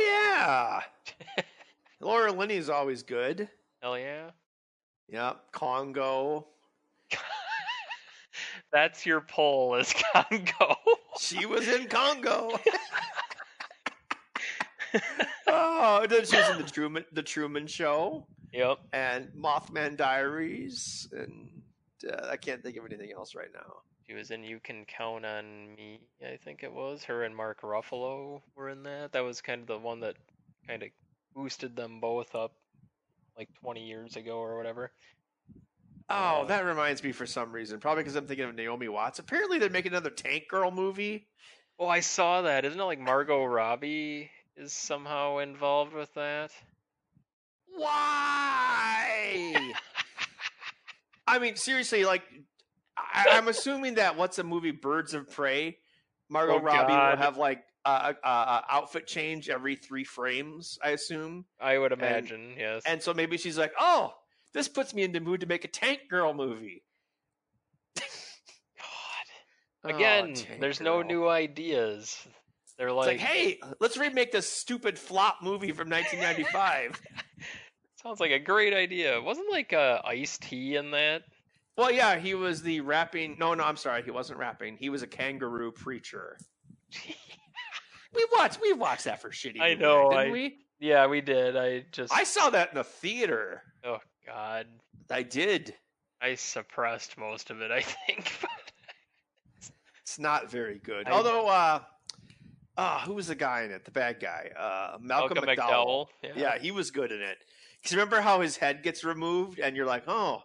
yeah. 1.37 1.43
Laura 2.01 2.31
Linney's 2.31 2.69
always 2.69 3.03
good. 3.03 3.47
Hell 3.81 3.97
yeah. 3.97 4.31
Yep. 5.07 5.51
Congo. 5.51 6.47
That's 8.73 9.05
your 9.05 9.21
poll 9.21 9.75
is 9.75 9.93
Congo. 10.13 10.75
She 11.19 11.45
was 11.45 11.67
in 11.67 11.87
Congo. 11.87 12.57
oh, 15.47 16.07
then 16.09 16.25
she 16.25 16.37
was 16.37 16.49
in 16.49 16.57
the 16.57 16.71
Truman 16.71 17.05
the 17.11 17.21
Truman 17.21 17.67
Show 17.67 18.25
yep. 18.53 18.79
and 18.93 19.27
Mothman 19.37 19.97
Diaries, 19.97 21.09
and 21.11 21.60
uh, 22.03 22.27
I 22.29 22.37
can't 22.37 22.63
think 22.63 22.77
of 22.77 22.85
anything 22.85 23.11
else 23.15 23.35
right 23.35 23.49
now. 23.53 23.77
She 24.07 24.13
was 24.13 24.31
in 24.31 24.43
You 24.43 24.59
Can 24.63 24.85
Count 24.85 25.25
on 25.25 25.75
Me, 25.75 25.99
I 26.25 26.37
think 26.37 26.63
it 26.63 26.73
was. 26.73 27.03
Her 27.03 27.23
and 27.23 27.35
Mark 27.35 27.61
Ruffalo 27.61 28.41
were 28.55 28.69
in 28.69 28.83
that. 28.83 29.11
That 29.13 29.23
was 29.23 29.41
kind 29.41 29.61
of 29.61 29.67
the 29.67 29.77
one 29.77 29.99
that 30.01 30.15
kind 30.67 30.83
of 30.83 30.89
boosted 31.35 31.75
them 31.75 31.99
both 31.99 32.33
up 32.35 32.53
like 33.37 33.49
20 33.61 33.85
years 33.87 34.15
ago 34.17 34.37
or 34.37 34.57
whatever. 34.57 34.91
Oh, 36.09 36.41
Uh, 36.41 36.45
that 36.45 36.65
reminds 36.65 37.03
me 37.03 37.11
for 37.13 37.25
some 37.25 37.51
reason. 37.53 37.79
Probably 37.79 38.03
because 38.03 38.15
I'm 38.15 38.27
thinking 38.27 38.45
of 38.45 38.55
Naomi 38.55 38.89
Watts. 38.89 39.19
Apparently, 39.19 39.59
they're 39.59 39.69
making 39.69 39.93
another 39.93 40.09
Tank 40.09 40.47
Girl 40.49 40.71
movie. 40.71 41.27
Oh, 41.79 41.87
I 41.87 42.01
saw 42.01 42.41
that. 42.41 42.65
Isn't 42.65 42.79
it 42.79 42.83
like 42.83 42.99
Margot 42.99 43.45
Robbie 43.45 44.29
is 44.57 44.73
somehow 44.73 45.37
involved 45.37 45.93
with 45.93 46.13
that? 46.15 46.51
Why? 47.75 49.71
I 51.31 51.39
mean, 51.39 51.55
seriously, 51.55 52.03
like, 52.05 52.23
I, 52.97 53.27
I'm 53.31 53.47
assuming 53.47 53.95
that 53.95 54.17
what's 54.17 54.37
a 54.37 54.43
movie, 54.43 54.71
Birds 54.71 55.13
of 55.13 55.29
Prey, 55.31 55.77
Margot 56.29 56.55
Oh, 56.55 56.59
Robbie 56.59 56.91
God. 56.93 57.17
will 57.17 57.23
have 57.23 57.37
like 57.37 57.63
a, 57.85 58.13
a, 58.23 58.27
a 58.29 58.65
outfit 58.69 59.07
change 59.07 59.49
every 59.49 59.75
three 59.75 60.03
frames. 60.03 60.77
I 60.83 60.89
assume, 60.89 61.45
I 61.59 61.77
would 61.77 61.91
imagine, 61.93 62.55
yes. 62.57 62.83
and 62.85 63.01
so 63.01 63.13
maybe 63.13 63.37
she's 63.37 63.57
like, 63.57 63.71
"Oh, 63.79 64.13
this 64.53 64.67
puts 64.67 64.93
me 64.93 65.03
in 65.03 65.11
the 65.13 65.19
mood 65.21 65.39
to 65.41 65.47
make 65.47 65.63
a 65.65 65.69
Tank 65.69 66.01
Girl 66.09 66.33
movie." 66.33 66.83
God. 67.95 68.03
Oh, 69.83 69.89
Again, 69.95 70.35
Tank 70.35 70.59
there's 70.61 70.79
no 70.79 71.01
new 71.01 71.27
ideas. 71.27 72.15
They're 72.77 72.91
like, 72.91 73.07
like, 73.07 73.19
hey, 73.19 73.59
let's 73.79 73.97
remake 73.97 74.31
this 74.31 74.47
stupid 74.47 74.99
flop 74.99 75.37
movie 75.41 75.71
from 75.71 75.89
1995. 75.89 77.01
sounds 78.01 78.19
like 78.19 78.31
a 78.31 78.39
great 78.39 78.73
idea. 78.73 79.21
Wasn't 79.21 79.49
like 79.51 79.73
uh, 79.73 80.01
Ice-T 80.05 80.75
in 80.75 80.91
that? 80.91 81.23
well, 81.77 81.91
yeah, 81.91 82.17
he 82.19 82.33
was 82.35 82.61
the 82.61 82.81
rapping. 82.81 83.37
No, 83.39 83.53
no, 83.53 83.63
I'm 83.63 83.77
sorry, 83.77 84.03
he 84.03 84.11
wasn't 84.11 84.39
rapping. 84.39 84.77
He 84.77 84.89
was 84.89 85.01
a 85.03 85.07
kangaroo 85.07 85.71
preacher. 85.71 86.37
We 88.13 88.27
watched, 88.37 88.59
we 88.61 88.73
watched 88.73 89.05
that 89.05 89.21
for 89.21 89.29
shitty. 89.29 89.61
I 89.61 89.73
know, 89.75 90.09
I- 90.11 90.29
we? 90.29 90.57
yeah, 90.81 91.07
we 91.07 91.21
did. 91.21 91.55
I 91.55 91.85
just, 91.93 92.11
I 92.13 92.25
saw 92.25 92.49
that 92.49 92.69
in 92.71 92.75
the 92.75 92.83
theater. 92.83 93.63
oh 93.85 93.99
God, 94.27 94.67
I 95.09 95.23
did. 95.23 95.73
I 96.21 96.35
suppressed 96.35 97.17
most 97.17 97.51
of 97.51 97.61
it. 97.61 97.71
I 97.71 97.81
think. 98.07 98.33
It's 100.01 100.19
not 100.19 100.51
very 100.51 100.79
good. 100.79 101.07
I- 101.07 101.11
Although, 101.11 101.47
uh, 101.47 101.79
uh, 102.77 102.99
who 102.99 103.13
was 103.13 103.27
the 103.27 103.35
guy 103.35 103.61
in 103.61 103.71
it? 103.71 103.85
The 103.85 103.91
bad 103.91 104.19
guy, 104.19 104.49
uh, 104.59 104.97
Malcolm, 104.99 105.37
McDowell. 105.37 106.07
Yeah. 106.21 106.31
Yeah, 106.35 106.57
he 106.59 106.71
was 106.71 106.91
good 106.91 107.13
in 107.13 107.21
it. 107.21 107.37
Because 107.81 107.95
remember 107.95 108.21
how 108.21 108.41
his 108.41 108.57
head 108.57 108.83
gets 108.83 109.03
removed, 109.03 109.59
and 109.59 109.75
you're 109.75 109.85
like, 109.85 110.03
oh, 110.07 110.43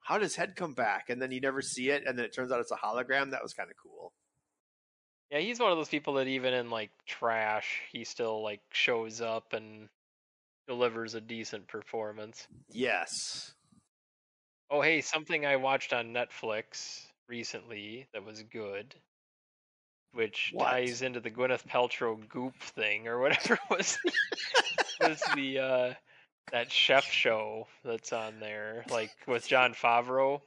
how 0.00 0.18
does 0.18 0.36
head 0.36 0.54
come 0.56 0.74
back? 0.74 1.10
And 1.10 1.20
then 1.20 1.32
you 1.32 1.40
never 1.40 1.60
see 1.60 1.90
it, 1.90 2.04
and 2.06 2.16
then 2.16 2.24
it 2.24 2.32
turns 2.34 2.52
out 2.52 2.60
it's 2.60 2.70
a 2.70 2.76
hologram. 2.76 3.30
That 3.32 3.42
was 3.42 3.52
kind 3.54 3.70
of 3.70 3.76
cool. 3.76 4.12
Yeah, 5.30 5.40
he's 5.40 5.60
one 5.60 5.70
of 5.70 5.76
those 5.76 5.88
people 5.88 6.14
that 6.14 6.26
even 6.28 6.54
in 6.54 6.70
like 6.70 6.90
trash, 7.06 7.80
he 7.92 8.04
still 8.04 8.42
like 8.42 8.60
shows 8.72 9.20
up 9.20 9.52
and 9.52 9.88
delivers 10.66 11.14
a 11.14 11.20
decent 11.20 11.66
performance. 11.68 12.46
Yes. 12.70 13.52
Oh, 14.70 14.80
hey, 14.80 15.00
something 15.00 15.44
I 15.44 15.56
watched 15.56 15.92
on 15.92 16.14
Netflix 16.14 17.04
recently 17.28 18.06
that 18.14 18.24
was 18.24 18.42
good, 18.42 18.94
which 20.12 20.50
What? 20.54 20.70
ties 20.70 21.02
into 21.02 21.20
the 21.20 21.30
Gwyneth 21.30 21.66
Paltrow 21.66 22.26
Goop 22.28 22.58
thing 22.60 23.06
or 23.08 23.18
whatever 23.18 23.54
it 23.70 23.76
was. 23.76 23.98
was 25.00 25.22
the 25.34 25.58
uh, 25.58 25.94
that 26.52 26.70
chef 26.72 27.04
show 27.04 27.66
that's 27.84 28.12
on 28.12 28.40
there, 28.40 28.84
like 28.90 29.10
with 29.26 29.46
Jon 29.46 29.74
Favreau. 29.74 30.40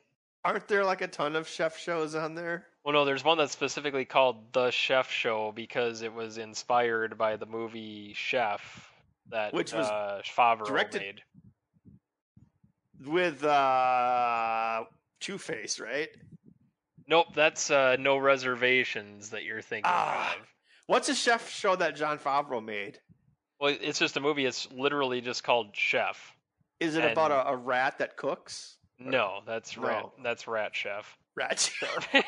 Aren't 0.43 0.68
there 0.68 0.84
like 0.84 1.02
a 1.02 1.08
ton 1.08 1.36
of 1.36 1.47
chef 1.47 1.78
shows 1.78 2.16
on 2.16 2.34
there? 2.36 2.66
Well, 2.84 2.93
no, 2.93 3.06
there's 3.06 3.24
one 3.24 3.38
that's 3.38 3.52
specifically 3.52 4.06
called 4.06 4.54
The 4.54 4.72
Chef 4.72 5.12
Show 5.12 5.52
because 5.56 6.02
it 6.02 6.12
was 6.12 6.39
inspired 6.39 7.16
by 7.16 7.36
the 7.36 7.45
movie 7.45 8.14
Chef 8.16 8.91
that 9.30 9.54
Which 9.54 9.72
was 9.72 9.86
uh, 9.86 10.22
Favreau 10.36 10.66
directed- 10.66 11.02
made. 11.02 11.22
With 13.08 13.43
uh 13.43 14.84
Two 15.20 15.38
Face, 15.38 15.80
right? 15.80 16.10
Nope, 17.08 17.28
that's 17.36 17.70
uh, 17.72 17.97
No 17.99 18.18
Reservations 18.18 19.30
that 19.32 19.43
you're 19.43 19.62
thinking 19.62 19.91
Ah. 19.93 20.36
of. 20.39 20.47
What's 20.88 21.10
a 21.10 21.16
chef 21.16 21.49
show 21.49 21.76
that 21.76 21.95
Jon 21.95 22.18
Favreau 22.20 22.64
made? 22.64 22.99
Well, 23.62 23.78
it's 23.80 23.99
just 23.99 24.18
a 24.18 24.20
movie. 24.20 24.45
It's 24.45 24.68
literally 24.72 25.22
just 25.22 25.43
called 25.43 25.68
Chef. 25.74 26.36
Is 26.80 26.95
it 26.95 27.03
And- 27.03 27.12
about 27.12 27.32
a, 27.32 27.49
a 27.49 27.55
rat 27.55 27.99
that 27.99 28.18
cooks? 28.18 28.76
No, 28.97 29.39
that's 29.47 29.78
rat. 29.78 30.05
That's 30.24 30.47
Rat 30.47 30.76
Chef. 30.76 31.18
Rat 31.36 31.59
Chef. 31.59 32.14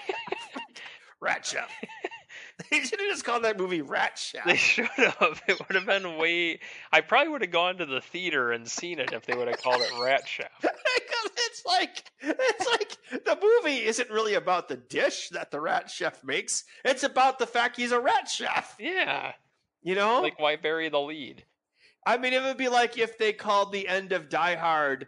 Rat 1.19 1.45
Chef. 1.45 1.69
they 2.71 2.79
should 2.81 2.99
have 2.99 3.09
just 3.09 3.23
called 3.25 3.43
that 3.43 3.57
movie 3.57 3.81
Rat 3.81 4.17
Chef. 4.17 4.43
they 4.45 4.55
should 4.55 4.87
have. 4.87 5.41
It 5.47 5.59
would 5.59 5.75
have 5.75 5.85
been 5.85 6.17
way. 6.17 6.59
I 6.91 7.01
probably 7.01 7.29
would 7.29 7.41
have 7.41 7.51
gone 7.51 7.77
to 7.77 7.85
the 7.85 8.01
theater 8.01 8.51
and 8.51 8.67
seen 8.67 8.99
it 8.99 9.13
if 9.13 9.25
they 9.25 9.35
would 9.35 9.47
have 9.47 9.61
called 9.61 9.81
it 9.81 9.91
Rat 10.01 10.27
Chef. 10.27 10.47
Because 10.61 11.31
it's 11.37 11.65
like 11.65 12.03
it's 12.21 12.67
like 13.11 13.23
the 13.25 13.37
movie 13.41 13.83
isn't 13.83 14.09
really 14.09 14.33
about 14.35 14.67
the 14.67 14.75
dish 14.77 15.29
that 15.29 15.51
the 15.51 15.59
rat 15.59 15.89
chef 15.89 16.23
makes. 16.23 16.63
It's 16.85 17.03
about 17.03 17.39
the 17.39 17.45
fact 17.47 17.75
he's 17.77 17.91
a 17.91 17.99
rat 17.99 18.27
chef. 18.29 18.75
Yeah, 18.79 19.33
You 19.83 19.95
know? 19.95 20.21
like 20.21 20.39
why 20.39 20.55
bury 20.55 20.89
the 20.89 20.99
lead? 20.99 21.43
I 22.05 22.17
mean, 22.17 22.33
it 22.33 22.41
would 22.41 22.57
be 22.57 22.69
like 22.69 22.97
if 22.97 23.17
they 23.17 23.33
called 23.33 23.71
the 23.71 23.87
end 23.87 24.11
of 24.11 24.29
Die 24.29 24.55
Hard 24.55 25.07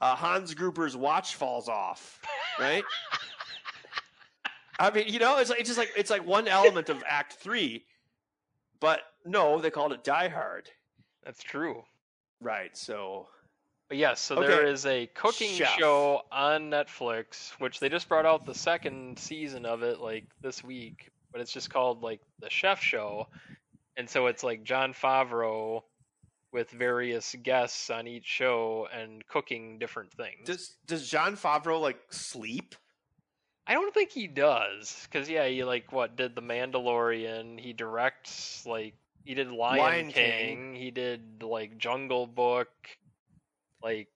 uh, 0.00 0.14
Hans 0.14 0.54
Gruber's 0.54 0.96
watch 0.96 1.34
falls 1.36 1.68
off, 1.68 2.20
right? 2.60 2.84
I 4.78 4.90
mean, 4.90 5.04
you 5.08 5.18
know, 5.18 5.38
it's 5.38 5.48
like 5.50 5.60
it's 5.60 5.68
just 5.68 5.78
like 5.78 5.92
it's 5.96 6.10
like 6.10 6.26
one 6.26 6.48
element 6.48 6.88
of 6.90 7.02
Act 7.06 7.34
Three, 7.34 7.84
but 8.80 9.00
no, 9.24 9.58
they 9.60 9.70
called 9.70 9.92
it 9.92 10.04
Die 10.04 10.28
Hard, 10.28 10.68
That's 11.24 11.42
true. 11.42 11.82
right? 12.40 12.76
So 12.76 13.28
But 13.88 13.96
yes, 13.96 14.20
so 14.20 14.34
there 14.34 14.60
Okay. 14.62 14.70
is 14.70 14.84
a 14.84 15.06
cooking 15.14 15.54
Chef. 15.56 15.68
show 15.78 16.22
on 16.30 16.70
Netflix, 16.70 17.50
which 17.52 17.80
they 17.80 17.88
just 17.88 18.08
brought 18.08 18.26
out 18.26 18.44
the 18.44 18.54
second 18.54 19.18
season 19.18 19.64
of 19.64 19.82
it 19.82 20.00
like 20.00 20.24
this 20.42 20.62
week, 20.62 21.08
but 21.32 21.40
it's 21.40 21.52
just 21.52 21.70
called 21.70 22.02
like 22.02 22.20
the 22.40 22.50
Chef 22.50 22.82
Show. 22.82 23.28
And 23.96 24.08
so 24.08 24.26
it's 24.26 24.44
like 24.44 24.62
Jon 24.62 24.92
Favreau 24.92 25.82
with 26.52 26.70
various 26.70 27.34
guests 27.42 27.90
on 27.90 28.06
each 28.06 28.24
show 28.24 28.88
and 28.92 29.26
cooking 29.26 29.78
different 29.78 30.12
things. 30.12 30.46
does 30.46 30.76
does 30.86 31.08
Jon 31.08 31.36
Favreau 31.36 31.80
like 31.80 31.98
sleep? 32.10 32.74
I 33.66 33.74
don't 33.74 33.92
think 33.92 34.12
he 34.12 34.28
does, 34.28 35.06
because 35.10 35.28
yeah, 35.28 35.46
he 35.48 35.64
like 35.64 35.92
what 35.92 36.16
did 36.16 36.36
the 36.36 36.42
Mandalorian. 36.42 37.58
He 37.58 37.72
directs 37.72 38.64
like 38.64 38.94
he 39.24 39.34
did 39.34 39.50
Lion, 39.50 39.78
Lion 39.78 40.12
King, 40.12 40.12
King. 40.12 40.74
He 40.76 40.90
did 40.92 41.42
like 41.42 41.76
Jungle 41.78 42.26
Book, 42.26 42.68
like 43.82 44.08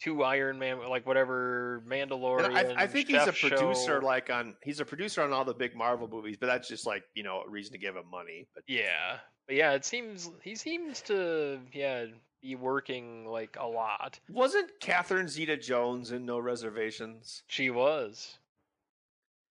two 0.00 0.22
Iron 0.22 0.58
Man, 0.58 0.78
like 0.88 1.06
whatever 1.06 1.82
Mandalorian. 1.88 2.46
And 2.58 2.78
I, 2.78 2.82
I 2.82 2.86
think 2.86 3.08
he's 3.08 3.26
a 3.26 3.32
producer, 3.32 4.00
Show. 4.00 4.06
like 4.06 4.30
on 4.30 4.54
he's 4.62 4.80
a 4.80 4.84
producer 4.84 5.22
on 5.22 5.32
all 5.32 5.44
the 5.44 5.54
big 5.54 5.74
Marvel 5.76 6.08
movies, 6.08 6.36
but 6.40 6.46
that's 6.46 6.68
just 6.68 6.86
like 6.86 7.02
you 7.14 7.22
know 7.22 7.42
a 7.46 7.50
reason 7.50 7.72
to 7.72 7.78
give 7.78 7.96
him 7.96 8.08
money. 8.10 8.46
But 8.54 8.64
yeah, 8.66 9.18
but 9.46 9.56
yeah, 9.56 9.72
it 9.72 9.84
seems 9.84 10.30
he 10.42 10.54
seems 10.54 11.00
to 11.02 11.58
yeah 11.72 12.06
be 12.42 12.54
working 12.54 13.26
like 13.26 13.56
a 13.58 13.66
lot. 13.66 14.20
wasn't 14.30 14.70
Catherine 14.80 15.26
Zeta-Jones 15.28 16.12
in 16.12 16.24
No 16.24 16.38
Reservations? 16.38 17.42
She 17.48 17.68
was. 17.70 18.38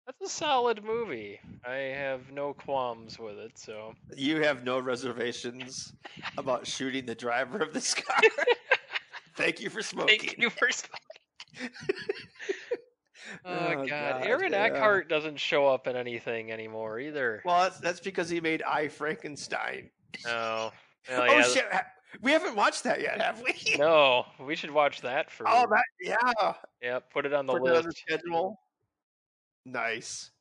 That's 0.05 0.31
a 0.31 0.33
solid 0.33 0.85
movie. 0.85 1.41
I 1.67 1.75
have 1.75 2.31
no 2.31 2.53
qualms 2.53 3.19
with 3.19 3.37
it. 3.37 3.57
So 3.57 3.93
You 4.15 4.41
have 4.43 4.63
no 4.63 4.79
reservations 4.79 5.91
about 6.37 6.65
shooting 6.65 7.05
the 7.05 7.13
driver 7.13 7.57
of 7.57 7.73
this 7.73 7.93
car. 7.93 8.21
Thank 9.37 9.61
you 9.61 9.69
for 9.69 9.81
smoking. 9.81 10.19
thank 10.19 10.37
you 10.37 10.49
for. 10.49 10.69
smoking. 10.71 11.71
oh, 13.45 13.49
Oh, 13.49 13.75
God. 13.75 13.87
God, 13.89 14.25
Aaron 14.25 14.51
yeah. 14.51 14.63
Eckhart 14.63 15.09
doesn't 15.09 15.39
show 15.39 15.67
up 15.67 15.87
in 15.87 15.95
anything 15.95 16.51
anymore 16.51 16.99
either. 16.99 17.41
Well, 17.45 17.61
that's, 17.63 17.79
that's 17.79 17.99
because 17.99 18.29
he 18.29 18.41
made 18.41 18.61
I 18.63 18.87
Frankenstein. 18.87 19.89
Oh, 20.27 20.71
Oh, 21.09 21.23
yeah, 21.25 21.41
shit! 21.43 21.65
We 22.21 22.31
haven't 22.31 22.55
watched 22.57 22.83
that 22.83 22.99
yet, 22.99 23.21
have 23.21 23.41
we? 23.41 23.53
No, 23.77 24.25
we 24.41 24.55
should 24.57 24.71
watch 24.71 24.99
that 25.01 25.31
for. 25.31 25.45
Oh, 25.47 25.65
that 25.69 25.83
yeah. 26.01 26.53
yeah, 26.81 26.99
put 26.99 27.25
it 27.25 27.33
on 27.33 27.45
the 27.45 27.53
Put 27.53 27.63
that 27.63 27.75
on 27.77 27.81
the 27.83 27.87
list. 27.87 27.99
schedule. 27.99 28.59
Nice. 29.65 30.31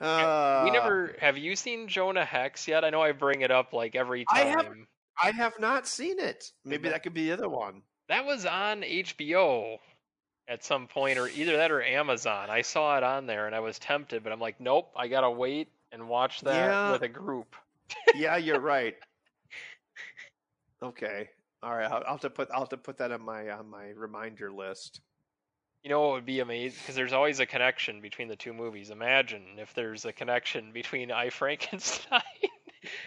Uh, 0.00 0.62
we 0.64 0.70
never 0.72 1.14
have 1.20 1.38
you 1.38 1.54
seen 1.56 1.86
Jonah 1.88 2.24
Hex 2.24 2.66
yet? 2.66 2.84
I 2.84 2.90
know 2.90 3.00
I 3.00 3.12
bring 3.12 3.42
it 3.42 3.50
up 3.52 3.72
like 3.72 3.94
every 3.94 4.24
I 4.30 4.42
time. 4.44 4.56
have- 4.64 4.74
I 5.22 5.30
have 5.30 5.58
not 5.58 5.86
seen 5.86 6.18
it. 6.18 6.50
Maybe 6.64 6.88
that 6.90 7.02
could 7.02 7.14
be 7.14 7.26
the 7.28 7.32
other 7.32 7.48
one. 7.48 7.80
That 8.08 8.24
was 8.24 8.46
on 8.46 8.82
HBO 8.82 9.78
at 10.48 10.64
some 10.64 10.86
point, 10.86 11.18
or 11.18 11.28
either 11.28 11.56
that 11.56 11.72
or 11.72 11.82
Amazon. 11.82 12.50
I 12.50 12.62
saw 12.62 12.96
it 12.96 13.02
on 13.02 13.26
there 13.26 13.46
and 13.46 13.54
I 13.54 13.60
was 13.60 13.78
tempted, 13.78 14.22
but 14.22 14.32
I'm 14.32 14.40
like, 14.40 14.60
nope, 14.60 14.90
I 14.96 15.08
gotta 15.08 15.30
wait 15.30 15.68
and 15.92 16.08
watch 16.08 16.40
that 16.42 16.54
Yeah. 16.54 16.92
with 16.92 17.02
a 17.02 17.08
group. 17.08 17.56
yeah, 18.14 18.36
you're 18.36 18.60
right. 18.74 18.94
Okay. 20.82 21.28
All 21.62 21.74
right. 21.74 21.90
I'll, 21.90 22.02
I'll 22.06 22.12
have 22.12 22.20
to 22.20 22.30
put 22.30 22.48
I'll 22.52 22.60
have 22.60 22.68
to 22.70 22.76
put 22.76 22.98
that 22.98 23.10
on 23.12 23.22
my 23.24 23.50
on 23.50 23.68
my 23.68 23.88
reminder 23.96 24.52
list. 24.52 25.00
You 25.82 25.90
know 25.90 26.00
what 26.00 26.12
would 26.12 26.26
be 26.26 26.40
amazing? 26.40 26.78
Because 26.82 26.96
there's 26.96 27.12
always 27.12 27.38
a 27.40 27.46
connection 27.46 28.00
between 28.00 28.28
the 28.28 28.36
two 28.36 28.52
movies. 28.52 28.90
Imagine 28.90 29.42
if 29.58 29.72
there's 29.74 30.04
a 30.04 30.12
connection 30.12 30.72
between 30.72 31.12
I 31.12 31.30
Frankenstein 31.30 32.20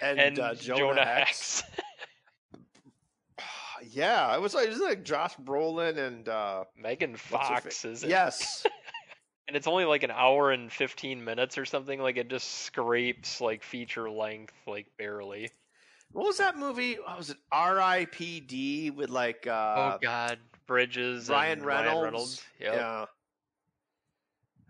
And, 0.02 0.20
and, 0.20 0.39
uh, 0.39 0.56
Jonah, 0.56 0.80
Jonah 0.80 1.06
Hex. 1.06 1.62
Hex. 1.62 1.82
Yeah, 3.84 4.36
it 4.36 4.42
was 4.42 4.54
like 4.54 4.70
like 4.80 5.04
Josh 5.04 5.36
Brolin 5.38 5.98
and 5.98 6.28
uh, 6.28 6.66
Megan 6.78 7.16
Fox 7.16 7.86
is 7.86 8.04
it? 8.04 8.10
Yes. 8.10 8.66
and 9.48 9.58
it's 9.58 9.68
only 9.68 9.86
like 9.86 10.04
an 10.04 10.12
hour 10.12 10.52
and 10.52 10.72
15 10.72 11.24
minutes 11.24 11.58
or 11.58 11.66
something. 11.66 12.00
Like 12.00 12.18
it 12.18 12.30
just 12.30 12.48
scrapes 12.66 13.42
like 13.42 13.64
feature 13.64 14.10
length, 14.10 14.54
like 14.68 14.88
barely. 14.98 15.50
what 16.12 16.26
was 16.26 16.38
that 16.38 16.58
movie? 16.58 16.96
What 16.96 17.18
was 17.18 17.32
it? 17.32 17.38
R.I.P.D. 17.52 18.92
with 18.92 19.10
like 19.10 19.48
uh, 19.48 19.94
oh 19.96 19.98
God, 20.02 20.38
Bridges, 20.68 21.30
Ryan 21.30 21.60
and 21.60 21.66
Reynolds. 21.66 21.88
Ryan 21.94 22.04
Reynolds. 22.04 22.44
Yep. 22.60 22.74
Yeah. 22.76 23.06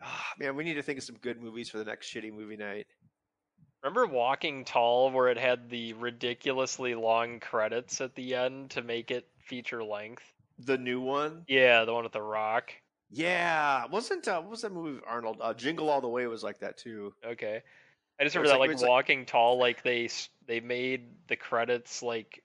Ah, 0.02 0.28
man, 0.40 0.56
we 0.56 0.64
need 0.64 0.76
to 0.76 0.82
think 0.82 0.98
of 0.98 1.04
some 1.04 1.18
good 1.18 1.42
movies 1.42 1.70
for 1.70 1.78
the 1.78 1.84
next 1.84 2.14
shitty 2.14 2.32
movie 2.32 2.56
night. 2.56 2.88
Remember 3.84 4.08
Walking 4.08 4.66
Tall, 4.66 5.10
where 5.12 5.30
it 5.30 5.38
had 5.38 5.70
the 5.70 5.94
ridiculously 5.94 6.96
long 6.96 7.40
credits 7.40 8.02
at 8.02 8.14
the 8.16 8.36
end 8.36 8.72
to 8.72 8.82
make 8.82 9.10
it 9.10 9.28
feature 9.40 9.84
length? 9.84 10.24
The 10.60 10.78
new 10.78 11.00
one. 11.00 11.44
Yeah, 11.48 11.86
the 11.86 11.94
one 11.94 12.04
with 12.04 12.12
the 12.12 12.22
rock. 12.22 12.74
Yeah, 13.10 13.86
wasn't 13.86 14.28
uh, 14.28 14.42
what 14.42 14.52
was 14.52 14.62
that 14.62 14.72
movie 14.74 14.96
with 14.96 15.04
Arnold? 15.08 15.38
Uh, 15.42 15.54
Jingle 15.54 15.90
All 15.90 16.02
the 16.02 16.10
Way 16.10 16.28
was 16.28 16.44
like 16.44 16.60
that 16.60 16.78
too. 16.78 17.14
Okay. 17.26 17.62
I 18.20 18.24
just 18.24 18.36
remember 18.36 18.50
that 18.50 18.60
like- 18.60 18.68
like, 18.68 18.74
it's 18.74 18.82
like- 18.82 18.90
Walking 18.90 19.26
Tall, 19.26 19.58
like 19.58 19.82
they 19.82 20.10
they 20.46 20.60
made 20.60 21.08
the 21.28 21.38
credits 21.38 22.04
like 22.04 22.44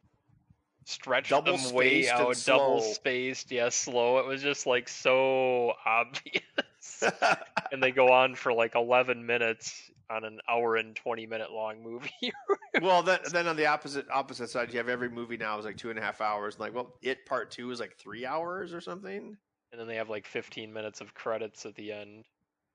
stretch 0.85 1.31
Double 1.31 1.57
them 1.57 1.75
way 1.75 2.09
out, 2.09 2.37
double 2.45 2.81
spaced, 2.81 3.51
yeah, 3.51 3.71
slow. 3.71 4.19
It 4.19 4.27
was 4.27 4.43
just 4.43 4.67
like 4.67 4.89
so 4.89 5.75
obvious. 5.87 7.03
and 7.73 7.83
they 7.83 7.91
go 7.91 8.13
on 8.13 8.35
for 8.35 8.53
like 8.53 8.75
11 8.75 9.27
minutes 9.27 9.91
on 10.11 10.25
an 10.25 10.39
hour 10.49 10.77
and 10.77 10.95
20 10.97 11.27
minute 11.27 11.51
long 11.53 11.83
movie. 11.83 12.11
well, 12.83 13.03
then 13.03 13.19
then 13.33 13.47
on 13.47 13.57
the 13.57 13.67
opposite 13.67 14.07
opposite 14.11 14.51
side, 14.51 14.73
you 14.73 14.79
have 14.79 14.89
every 14.89 15.09
movie 15.09 15.37
now 15.37 15.59
is 15.59 15.65
like 15.65 15.77
two 15.77 15.91
and 15.91 15.99
a 15.99 16.03
half 16.03 16.21
hours. 16.21 16.59
Like, 16.59 16.75
well, 16.75 16.95
it 17.03 17.25
part 17.27 17.51
two 17.51 17.71
is 17.71 17.81
like 17.81 17.97
three 17.99 18.27
hours 18.27 18.73
or 18.75 18.81
something. 18.81 19.37
and 19.73 19.81
then 19.81 19.87
they 19.89 19.97
have 19.97 20.11
like 20.11 20.27
15 20.27 20.73
minutes 20.73 21.01
of 21.01 21.15
credits 21.15 21.67
at 21.67 21.75
the 21.75 21.93
end. 21.93 22.25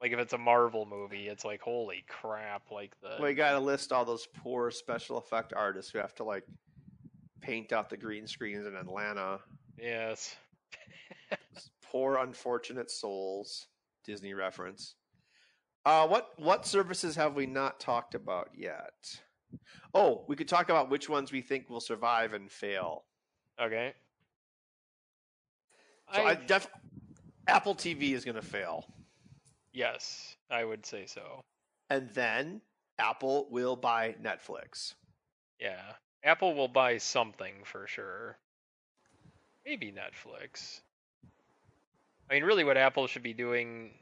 Like 0.02 0.12
if 0.14 0.20
it's 0.20 0.34
a 0.34 0.38
Marvel 0.38 0.86
movie, 0.86 1.28
it's 1.28 1.44
like 1.46 1.62
holy 1.62 2.06
crap! 2.08 2.72
Like 2.72 2.94
the 3.02 3.18
Well, 3.20 3.30
you 3.30 3.36
got 3.36 3.52
to 3.52 3.60
list 3.60 3.92
all 3.92 4.06
those 4.06 4.28
poor 4.44 4.72
special 4.72 5.18
effect 5.18 5.54
artists 5.56 5.92
who 5.92 6.00
have 6.00 6.16
to 6.16 6.24
like 6.24 6.44
paint 7.42 7.72
out 7.74 7.90
the 7.90 7.98
green 7.98 8.26
screens 8.28 8.66
in 8.66 8.76
Atlanta. 8.76 9.40
yes, 9.78 10.36
Poor 11.92 12.18
unfortunate 12.18 12.90
souls. 12.92 13.68
Disney 14.06 14.34
reference. 14.34 14.96
Uh, 15.90 16.06
what 16.06 16.34
what 16.38 16.68
services 16.68 17.16
have 17.16 17.34
we 17.34 17.48
not 17.48 17.80
talked 17.80 18.14
about 18.14 18.50
yet? 18.54 19.20
Oh, 19.96 20.24
we 20.28 20.36
could 20.36 20.48
talk 20.48 20.70
about 20.70 20.92
which 20.92 21.10
ones 21.10 21.32
we 21.32 21.42
think 21.42 21.68
will 21.68 21.80
survive 21.80 22.34
and 22.34 22.52
fail. 22.52 23.06
okay. 23.60 23.96
So 26.14 26.22
I, 26.22 26.30
I, 26.30 26.36
def 26.36 26.68
Apple 27.48 27.74
TV 27.74 28.14
is 28.14 28.24
going 28.24 28.36
to 28.36 28.44
fail, 28.44 28.86
yes, 29.74 30.36
I 30.52 30.64
would 30.64 30.86
say 30.86 31.08
so. 31.08 31.44
and 31.90 32.08
then 32.14 32.62
Apple 33.00 33.48
will 33.50 33.76
buy 33.76 34.14
Netflix. 34.22 34.94
Yeah, 35.60 35.94
Apple 36.24 36.54
will 36.54 36.68
buy 36.68 37.00
something 37.00 37.64
for 37.64 37.88
sure. 37.88 38.38
Maybe 39.66 39.92
Netflix. 39.92 40.82
I 42.30 42.36
mean, 42.36 42.44
really, 42.44 42.64
what 42.64 42.78
Apple 42.78 43.08
should 43.08 43.24
be 43.24 43.34
doing, 43.34 43.96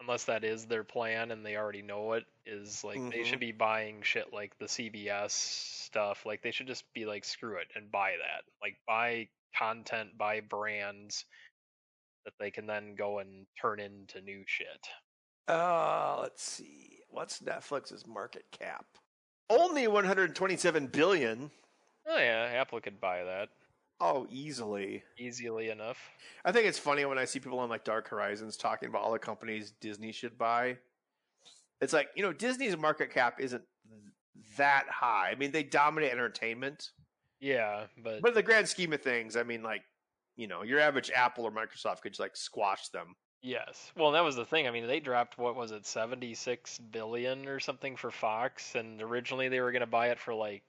unless 0.00 0.24
that 0.24 0.44
is 0.44 0.66
their 0.66 0.84
plan 0.84 1.30
and 1.30 1.44
they 1.44 1.56
already 1.56 1.82
know 1.82 2.12
it, 2.12 2.24
is 2.44 2.84
like 2.84 2.96
they 3.10 3.20
Mhm. 3.20 3.24
should 3.26 3.40
be 3.40 3.52
buying 3.52 4.02
shit 4.02 4.32
like 4.32 4.56
the 4.58 4.68
CBS 4.68 5.32
stuff. 5.32 6.26
Like 6.26 6.42
they 6.42 6.50
should 6.50 6.66
just 6.66 6.90
be 6.92 7.06
like, 7.06 7.24
screw 7.24 7.56
it 7.56 7.68
and 7.74 7.90
buy 7.90 8.16
that. 8.16 8.44
Like 8.62 8.76
buy 8.86 9.28
content, 9.56 10.16
buy 10.18 10.40
brands 10.40 11.24
that 12.24 12.34
they 12.38 12.50
can 12.50 12.66
then 12.66 12.94
go 12.94 13.18
and 13.20 13.46
turn 13.60 13.80
into 13.80 14.20
new 14.20 14.44
shit. 14.46 14.88
Uh, 15.48 16.18
let's 16.20 16.42
see. 16.42 17.00
What's 17.08 17.40
Netflix's 17.40 18.06
market 18.06 18.44
cap? 18.50 18.84
Only 19.48 19.86
127 19.86 20.88
billion. 20.88 21.50
Oh 22.06 22.18
yeah, 22.18 22.50
Apple 22.54 22.80
could 22.80 23.00
buy 23.00 23.22
that 23.24 23.48
Oh, 24.00 24.26
easily. 24.30 25.02
easily 25.18 25.70
enough. 25.70 25.98
I 26.44 26.52
think 26.52 26.66
it's 26.66 26.78
funny 26.78 27.04
when 27.06 27.18
I 27.18 27.24
see 27.24 27.40
people 27.40 27.58
on 27.60 27.70
like 27.70 27.84
Dark 27.84 28.08
Horizons 28.08 28.56
talking 28.56 28.88
about 28.88 29.02
all 29.02 29.12
the 29.12 29.18
companies 29.18 29.72
Disney 29.80 30.12
should 30.12 30.36
buy. 30.36 30.76
It's 31.80 31.92
like, 31.92 32.08
you 32.14 32.22
know, 32.22 32.32
Disney's 32.32 32.76
market 32.76 33.10
cap 33.10 33.40
isn't 33.40 33.62
that 34.56 34.86
high. 34.90 35.30
I 35.30 35.34
mean, 35.34 35.50
they 35.50 35.62
dominate 35.62 36.12
entertainment, 36.12 36.90
Yeah, 37.40 37.86
but 38.02 38.20
but 38.22 38.28
in 38.28 38.34
the 38.34 38.42
grand 38.42 38.68
scheme 38.68 38.92
of 38.92 39.02
things, 39.02 39.36
I 39.36 39.42
mean, 39.42 39.62
like, 39.62 39.82
you 40.36 40.46
know, 40.46 40.62
your 40.62 40.78
average 40.80 41.10
Apple 41.14 41.44
or 41.44 41.50
Microsoft 41.50 42.02
could 42.02 42.12
just 42.12 42.20
like 42.20 42.36
squash 42.36 42.88
them. 42.88 43.14
Yes. 43.42 43.92
Well, 43.96 44.12
that 44.12 44.24
was 44.24 44.36
the 44.36 44.44
thing. 44.44 44.66
I 44.66 44.70
mean, 44.70 44.86
they 44.86 45.00
dropped 45.00 45.38
what 45.38 45.54
was 45.56 45.70
it, 45.70 45.86
76 45.86 46.78
billion 46.90 47.46
or 47.48 47.60
something 47.60 47.96
for 47.96 48.10
Fox 48.10 48.74
and 48.74 49.00
originally 49.02 49.48
they 49.48 49.60
were 49.60 49.72
going 49.72 49.80
to 49.80 49.86
buy 49.86 50.08
it 50.08 50.18
for 50.18 50.34
like 50.34 50.62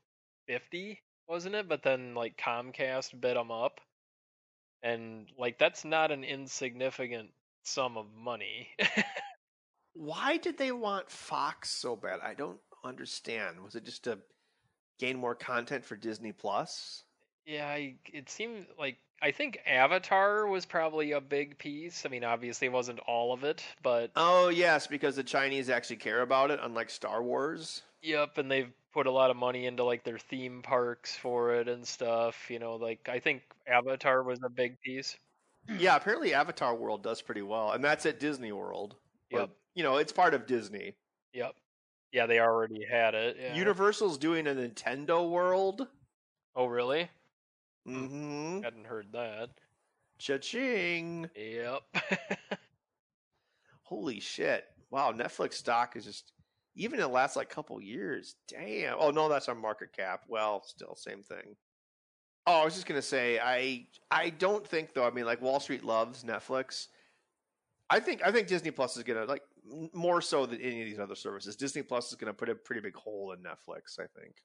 50, 0.47 1.01
wasn't 1.27 1.55
it? 1.55 1.67
But 1.67 1.83
then 1.83 2.13
like 2.15 2.37
Comcast 2.37 3.19
bid 3.19 3.35
them 3.35 3.51
up. 3.51 3.81
And 4.83 5.27
like 5.37 5.57
that's 5.57 5.83
not 5.83 6.11
an 6.11 6.23
insignificant 6.23 7.29
sum 7.63 7.97
of 7.97 8.05
money. 8.15 8.69
Why 9.93 10.37
did 10.37 10.57
they 10.57 10.71
want 10.71 11.09
Fox 11.09 11.69
so 11.69 11.95
bad? 11.95 12.19
I 12.23 12.33
don't 12.35 12.59
understand. 12.85 13.63
Was 13.63 13.75
it 13.75 13.83
just 13.83 14.03
to 14.03 14.19
gain 14.99 15.17
more 15.17 15.35
content 15.35 15.83
for 15.85 15.95
Disney 15.95 16.31
Plus? 16.31 17.03
yeah, 17.47 17.65
I, 17.65 17.95
it 18.13 18.29
seemed 18.29 18.67
like 18.77 18.97
I 19.21 19.31
think 19.31 19.57
Avatar 19.65 20.45
was 20.47 20.65
probably 20.65 21.13
a 21.13 21.21
big 21.21 21.57
piece. 21.57 22.05
I 22.05 22.09
mean, 22.09 22.23
obviously 22.23 22.67
it 22.67 22.73
wasn't 22.73 22.99
all 23.07 23.33
of 23.33 23.43
it, 23.43 23.63
but 23.81 24.11
Oh, 24.15 24.49
yes, 24.49 24.85
because 24.85 25.15
the 25.15 25.23
Chinese 25.23 25.69
actually 25.69 25.95
care 25.95 26.21
about 26.21 26.51
it, 26.51 26.59
unlike 26.61 26.89
Star 26.89 27.23
Wars. 27.23 27.81
Yep, 28.01 28.37
and 28.37 28.49
they've 28.51 28.71
put 28.93 29.07
a 29.07 29.11
lot 29.11 29.29
of 29.31 29.37
money 29.37 29.65
into 29.65 29.83
like 29.83 30.03
their 30.03 30.17
theme 30.17 30.61
parks 30.61 31.15
for 31.15 31.55
it 31.55 31.67
and 31.67 31.85
stuff. 31.87 32.49
You 32.49 32.59
know, 32.59 32.75
like 32.75 33.07
I 33.09 33.19
think 33.19 33.43
Avatar 33.67 34.23
was 34.23 34.39
a 34.43 34.49
big 34.49 34.79
piece. 34.81 35.17
Yeah, 35.79 35.95
apparently 35.97 36.33
Avatar 36.33 36.75
World 36.75 37.03
does 37.03 37.21
pretty 37.21 37.41
well, 37.41 37.71
and 37.71 37.83
that's 37.83 38.05
at 38.05 38.19
Disney 38.19 38.51
World. 38.53 38.95
Or, 39.33 39.41
Yep. 39.41 39.49
you 39.75 39.83
know, 39.83 39.97
it's 39.97 40.13
part 40.13 40.33
of 40.33 40.45
Disney. 40.47 40.95
Yep. 41.33 41.55
Yeah, 42.13 42.25
they 42.25 42.39
already 42.39 42.85
had 42.89 43.13
it. 43.15 43.35
Yeah. 43.37 43.53
Universal's 43.55 44.17
doing 44.17 44.47
a 44.47 44.51
Nintendo 44.51 45.29
World. 45.29 45.85
oh, 46.55 46.67
really? 46.67 47.09
Mm-hmm. 47.85 48.61
Hadn't 48.63 48.85
heard 48.87 49.11
that. 49.11 49.49
Cha-ching. 50.19 51.29
Yep. 51.35 51.81
Holy 53.83 54.19
shit. 54.19 54.65
Wow, 54.89 55.11
Netflix 55.11 55.53
stock 55.55 55.95
is 55.97 56.05
just 56.05 56.31
even 56.77 56.99
in 56.99 57.01
the 57.01 57.07
last 57.11 57.35
like 57.35 57.49
couple 57.49 57.81
years. 57.81 58.35
Damn. 58.47 58.95
Oh 58.99 59.11
no, 59.11 59.27
that's 59.27 59.49
our 59.49 59.55
market 59.55 59.91
cap. 59.91 60.21
Well, 60.29 60.63
still 60.65 60.95
same 60.95 61.23
thing. 61.23 61.55
Oh, 62.45 62.61
I 62.61 62.63
was 62.65 62.75
just 62.75 62.85
gonna 62.87 63.01
say, 63.01 63.39
I 63.39 63.87
I 64.09 64.29
don't 64.29 64.65
think 64.65 64.93
though. 64.93 65.05
I 65.05 65.11
mean, 65.11 65.25
like 65.25 65.41
Wall 65.41 65.59
Street 65.59 65.83
loves 65.83 66.23
Netflix. 66.23 66.87
I 67.89 67.99
think 67.99 68.21
I 68.23 68.31
think 68.31 68.47
Disney 68.47 68.71
Plus 68.71 68.95
is 68.95 69.03
gonna 69.03 69.25
like 69.25 69.43
more 69.93 70.21
so 70.21 70.45
than 70.45 70.61
any 70.61 70.81
of 70.81 70.87
these 70.87 70.99
other 70.99 71.15
services. 71.15 71.55
Disney 71.57 71.81
Plus 71.81 72.09
is 72.09 72.15
gonna 72.15 72.33
put 72.33 72.47
a 72.49 72.55
pretty 72.55 72.81
big 72.81 72.95
hole 72.95 73.33
in 73.33 73.39
Netflix. 73.39 73.99
I 73.99 74.05
think. 74.19 74.35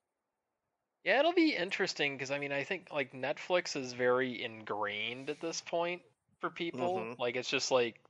yeah, 1.04 1.18
it'll 1.18 1.32
be 1.32 1.54
interesting 1.54 2.16
because 2.16 2.30
I 2.30 2.38
mean, 2.38 2.52
I 2.52 2.64
think 2.64 2.88
like 2.92 3.12
Netflix 3.12 3.76
is 3.76 3.92
very 3.92 4.42
ingrained 4.42 5.30
at 5.30 5.40
this 5.40 5.60
point 5.60 6.02
for 6.40 6.50
people. 6.50 6.98
Mhm. 6.98 7.18
Like 7.18 7.36
it's 7.36 7.50
just 7.50 7.70
like 7.70 8.00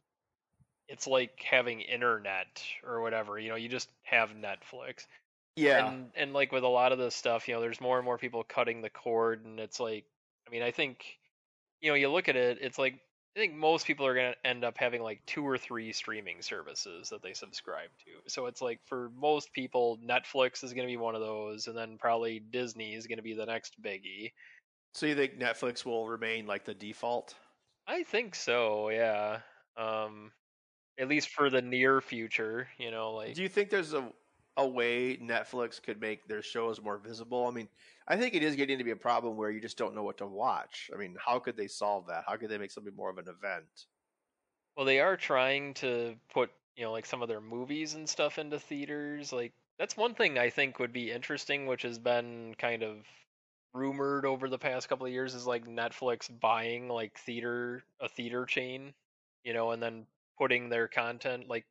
it's 0.89 1.07
like 1.07 1.43
having 1.43 1.81
internet 1.81 2.63
or 2.87 3.01
whatever. 3.01 3.39
You 3.39 3.51
know, 3.51 3.57
you 3.57 3.69
just 3.69 3.91
have 4.03 4.31
Netflix. 4.31 5.07
Yeah. 5.55 5.93
and 5.93 6.11
and 6.17 6.33
like 6.33 6.51
with 6.51 6.65
a 6.65 6.69
lot 6.69 6.93
of 6.93 6.99
this 6.99 7.15
stuff 7.15 7.47
you 7.47 7.53
know 7.53 7.61
there's 7.61 7.79
more 7.79 7.99
and 7.99 8.07
more 8.07 8.17
people 8.17 8.43
cutting 8.43 8.81
the 8.81 8.89
cord 8.89 9.45
and 9.45 9.61
it's 9.61 9.79
like 9.79 10.07
i 10.49 10.51
mean 10.51 10.63
i 10.63 10.71
think 10.71 11.05
you 11.83 11.91
know 11.91 11.95
you 11.95 12.09
look 12.09 12.31
at 12.31 12.37
it 12.37 12.57
it's 12.63 12.79
like 12.79 12.99
I 13.35 13.39
think 13.39 13.55
most 13.55 13.87
people 13.87 14.07
are 14.07 14.15
going 14.15 14.33
to 14.33 14.47
end 14.47 14.63
up 14.63 14.77
having 14.77 15.03
like 15.03 15.25
two 15.25 15.47
or 15.47 15.57
three 15.57 15.93
streaming 15.93 16.43
services 16.43 17.09
that 17.09 17.23
they 17.23 17.33
subscribe 17.33 17.89
to. 18.05 18.31
So 18.31 18.45
it's 18.45 18.61
like 18.61 18.81
for 18.85 19.11
most 19.19 19.55
people, 19.55 19.99
Netflix 20.07 20.63
is 20.63 20.75
going 20.75 20.87
to 20.87 20.93
be 20.93 20.99
one 20.99 21.15
of 21.15 21.23
those, 21.23 21.67
and 21.67 21.77
then 21.77 21.97
probably 21.99 22.41
Disney 22.41 22.93
is 22.95 23.07
going 23.07 23.17
to 23.17 23.23
be 23.23 23.33
the 23.33 23.47
next 23.47 23.81
biggie. 23.81 24.33
So 24.93 25.07
you 25.07 25.15
think 25.15 25.39
Netflix 25.39 25.87
will 25.87 26.07
remain 26.09 26.47
like 26.47 26.67
the 26.67 26.75
default? 26.75 27.35
I 27.87 28.03
think 28.03 28.35
so, 28.35 28.91
yeah. 28.91 29.39
Um, 29.79 30.31
at 31.03 31.09
least 31.09 31.31
for 31.31 31.51
the 31.51 31.61
near 31.61 32.01
future, 32.01 32.69
you 32.79 32.91
know, 32.91 33.13
like. 33.13 33.35
Do 33.35 33.43
you 33.43 33.49
think 33.49 33.71
there's 33.71 33.93
a 33.93 34.11
a 34.57 34.67
way 34.67 35.17
Netflix 35.17 35.83
could 35.83 36.01
make 36.01 36.29
their 36.29 36.43
shows 36.43 36.81
more 36.81 36.99
visible? 36.99 37.47
I 37.47 37.51
mean, 37.51 37.69
I 38.07 38.17
think 38.17 38.35
it 38.35 38.43
is 38.43 38.55
getting 38.55 38.79
to 38.79 38.85
be 38.85 38.91
a 38.91 38.97
problem 38.97 39.37
where 39.37 39.51
you 39.51 39.61
just 39.61 39.79
don't 39.79 39.95
know 39.95 40.03
what 40.03 40.19
to 40.19 40.27
watch. 40.27 40.91
I 40.95 40.99
mean, 40.99 41.17
how 41.19 41.39
could 41.39 41.57
they 41.57 41.69
solve 41.69 42.07
that? 42.09 42.25
How 42.27 42.37
could 42.37 42.51
they 42.51 42.59
make 42.59 42.71
something 42.71 42.95
more 42.95 43.11
of 43.11 43.19
an 43.19 43.29
event? 43.29 43.87
Well, 44.77 44.87
they 44.87 45.01
are 45.01 45.17
trying 45.17 45.75
to 45.75 46.17
put, 46.33 46.51
you 46.77 46.85
know, 46.85 46.93
like 46.93 47.07
some 47.07 47.23
of 47.23 47.29
their 47.29 47.41
movies 47.41 47.95
and 47.95 48.09
stuff 48.09 48.39
into 48.39 48.61
theaters. 48.61 49.33
Like 49.33 49.53
that's 49.79 49.97
one 49.97 50.15
thing 50.15 50.39
I 50.39 50.51
think 50.51 50.79
would 50.79 50.93
be 50.93 51.11
interesting, 51.11 51.67
which 51.67 51.83
has 51.83 51.99
been 51.99 52.55
kind 52.59 52.83
of 52.83 53.07
rumored 53.75 54.27
over 54.27 54.49
the 54.49 54.59
past 54.59 54.89
couple 54.89 55.07
of 55.07 55.13
years 55.13 55.35
is 55.35 55.47
like 55.47 55.67
Netflix 55.67 56.29
buying 56.41 56.89
like 56.89 57.19
theater 57.19 57.83
a 58.01 58.09
theater 58.09 58.45
chain, 58.45 58.93
you 59.45 59.55
know, 59.55 59.71
and 59.73 59.83
then 59.83 60.07
putting 60.43 60.69
their 60.69 60.89
content 60.89 61.49
like 61.49 61.65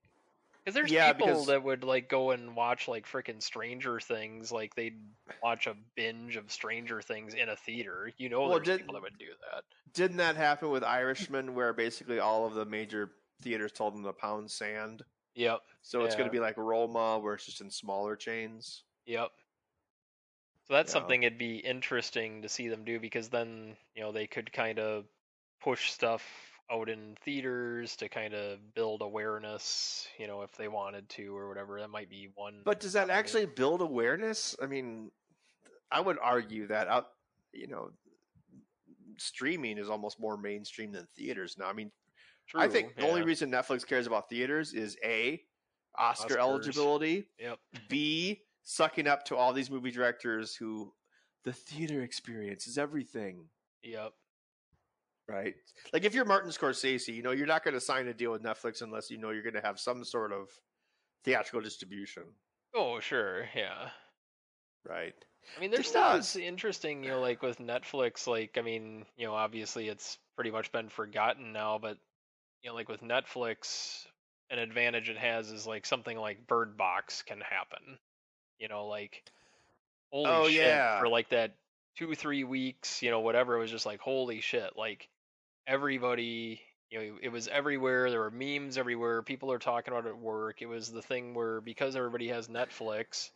because 0.64 0.76
there's 0.76 0.92
Yeah, 0.92 1.12
people 1.12 1.28
because- 1.28 1.46
that 1.48 1.62
would 1.64 1.84
like 1.84 2.08
go 2.08 2.32
and 2.32 2.56
watch 2.56 2.88
like 2.88 3.06
freaking 3.08 3.42
Stranger 3.42 4.00
Things, 4.00 4.50
like 4.52 4.76
they'd 4.76 4.98
watch 5.44 5.66
a 5.68 5.76
binge 5.96 6.36
of 6.38 6.52
Stranger 6.52 7.02
Things 7.02 7.34
in 7.34 7.50
a 7.50 7.56
theater. 7.56 8.14
You 8.18 8.30
know, 8.30 8.42
Well, 8.42 8.50
there's 8.52 8.66
did- 8.68 8.78
people 8.82 8.94
that 8.94 9.02
would 9.02 9.18
do 9.18 9.26
that. 9.52 9.64
Didn't 9.94 10.18
that 10.18 10.36
happen 10.38 10.70
with 10.70 10.84
Irishman, 10.84 11.56
where 11.56 11.74
basically 11.74 12.20
all 12.20 12.46
of 12.46 12.54
the 12.54 12.64
major 12.66 13.12
theaters 13.42 13.72
told 13.72 13.96
them 13.96 14.04
to 14.04 14.14
pound 14.14 14.50
sand? 14.52 15.04
Yep, 15.34 15.62
So 15.82 16.04
it's 16.06 16.16
going 16.16 16.28
to 16.28 16.32
be 16.32 16.40
like 16.40 16.58
Roma, 16.58 17.18
where 17.20 17.34
it's 17.34 17.46
just 17.46 17.60
in 17.62 17.72
smaller 17.72 18.16
chains. 18.16 18.84
yep. 19.06 19.32
So 20.68 20.76
that's 20.76 20.92
Yeah. 20.92 21.00
something 21.00 21.24
it'd 21.24 21.40
be 21.40 21.58
interesting 21.58 22.44
to 22.44 22.50
see 22.50 22.68
them 22.70 22.86
do 22.86 23.00
because 23.00 23.30
then 23.30 23.76
you 23.96 24.04
know 24.04 24.12
they 24.12 24.28
could 24.28 24.54
kind 24.54 24.78
of 24.80 25.06
push 25.60 25.90
stuff 25.92 26.24
out 26.72 26.90
in 26.90 27.16
theaters 27.24 27.96
to 27.98 28.10
kind 28.10 28.34
of 28.34 28.60
build 28.74 29.02
awareness. 29.02 30.08
You 30.18 30.28
know, 30.28 30.42
if 30.44 30.56
they 30.58 30.68
wanted 30.68 31.10
to 31.10 31.36
or 31.36 31.50
whatever. 31.50 31.80
That 31.80 31.90
might 31.90 32.10
be 32.10 32.30
one. 32.36 32.62
But 32.64 32.80
does 32.80 32.94
that 32.94 33.10
actually 33.10 33.46
build 33.46 33.82
awareness? 33.82 34.56
I 34.62 34.68
mean, 34.68 35.12
I 35.92 36.00
would 36.00 36.18
argue 36.22 36.68
that 36.68 36.88
out, 36.88 37.08
you 37.54 37.68
know, 37.68 37.92
streaming 39.18 39.78
is 39.78 39.90
almost 39.90 40.20
more 40.20 40.38
mainstream 40.38 40.92
than 40.92 41.08
theaters 41.18 41.58
now. 41.60 41.68
I 41.68 41.74
mean, 41.74 41.92
I 42.56 42.68
True, 42.68 42.72
think 42.72 42.96
the 42.96 43.08
only 43.08 43.24
reason 43.24 43.52
Netflix 43.52 43.86
cares 43.86 44.08
about 44.08 44.30
theaters 44.30 44.74
is 44.74 44.98
a 45.04 45.42
Oscar 45.98 46.36
Oscars. 46.36 46.40
eligibility, 46.40 47.28
Yep. 47.40 47.60
b 47.90 48.42
sucking 48.64 49.08
up 49.08 49.26
to 49.26 49.36
all 49.36 49.52
these 49.54 49.70
movie 49.70 49.92
directors 49.92 50.56
who 50.56 50.94
the 51.44 51.52
theater 51.54 52.02
experience 52.04 52.68
is 52.68 52.78
everything. 52.78 53.50
Yep. 53.84 54.14
Right. 55.32 55.56
Like 55.94 56.04
if 56.04 56.14
you're 56.14 56.26
Martin 56.26 56.52
Scorsese, 56.52 57.14
you 57.14 57.24
know, 57.24 57.32
you're 57.32 57.48
not 57.48 57.64
going 57.64 57.74
to 57.74 57.82
sign 57.82 58.08
a 58.08 58.14
deal 58.14 58.32
with 58.32 58.44
Netflix 58.44 58.82
unless 58.82 59.10
you 59.10 59.18
know 59.18 59.30
you're 59.30 59.44
going 59.44 59.54
to 59.56 59.62
have 59.62 59.80
some 59.80 60.04
sort 60.04 60.32
of 60.34 60.50
theatrical 61.24 61.62
distribution. 61.62 62.24
Oh, 62.76 63.00
sure. 63.00 63.48
Yeah. 63.56 63.90
Right. 64.88 65.14
I 65.58 65.60
mean, 65.60 65.72
there's 65.72 65.88
stuff 65.88 66.14
that's 66.16 66.36
interesting, 66.36 67.04
you 67.04 67.12
know, 67.12 67.20
like 67.22 67.42
with 67.42 67.60
Netflix. 67.60 68.28
Like, 68.28 68.58
I 68.58 68.62
mean, 68.62 69.06
you 69.18 69.26
know, 69.26 69.34
obviously 69.34 69.88
it's 69.88 70.18
pretty 70.36 70.52
much 70.52 70.72
been 70.72 70.90
forgotten 70.90 71.52
now, 71.54 71.80
but 71.82 71.98
you 72.62 72.70
know, 72.70 72.76
like 72.76 72.90
with 72.90 73.02
Netflix, 73.02 74.06
an 74.50 74.60
advantage 74.60 75.10
it 75.10 75.18
has 75.18 75.50
is 75.52 75.66
like 75.66 75.86
something 75.86 76.18
like 76.18 76.48
Bird 76.48 76.78
Box 76.78 77.22
can 77.24 77.42
happen. 77.42 77.98
You 78.60 78.68
know, 78.68 78.86
like 78.88 79.24
holy 80.12 80.30
Oh, 80.30 80.48
shit 80.48 80.56
yeah. 80.58 81.00
for 81.00 81.08
like 81.08 81.30
that 81.30 81.56
two 81.98 82.14
three 82.16 82.44
weeks, 82.44 83.02
you 83.02 83.10
know, 83.12 83.20
whatever. 83.22 83.56
It 83.56 83.60
was 83.60 83.72
just 83.72 83.86
like 83.86 84.00
holy 84.00 84.42
shit, 84.42 84.72
like 84.78 85.10
everybody. 85.68 86.62
You 86.90 87.00
know, 87.00 87.18
it 87.22 87.30
was 87.30 87.48
everywhere. 87.48 88.10
There 88.10 88.20
were 88.20 88.32
memes 88.32 88.78
everywhere. 88.78 89.22
People 89.22 89.52
are 89.52 89.60
talking 89.60 89.94
about 89.94 90.06
it 90.06 90.10
at 90.10 90.18
work. 90.18 90.62
It 90.62 90.66
was 90.66 90.92
the 90.92 91.02
thing 91.02 91.34
where 91.34 91.62
because 91.62 91.96
everybody 91.96 92.28
has 92.28 92.50
Netflix, 92.50 93.30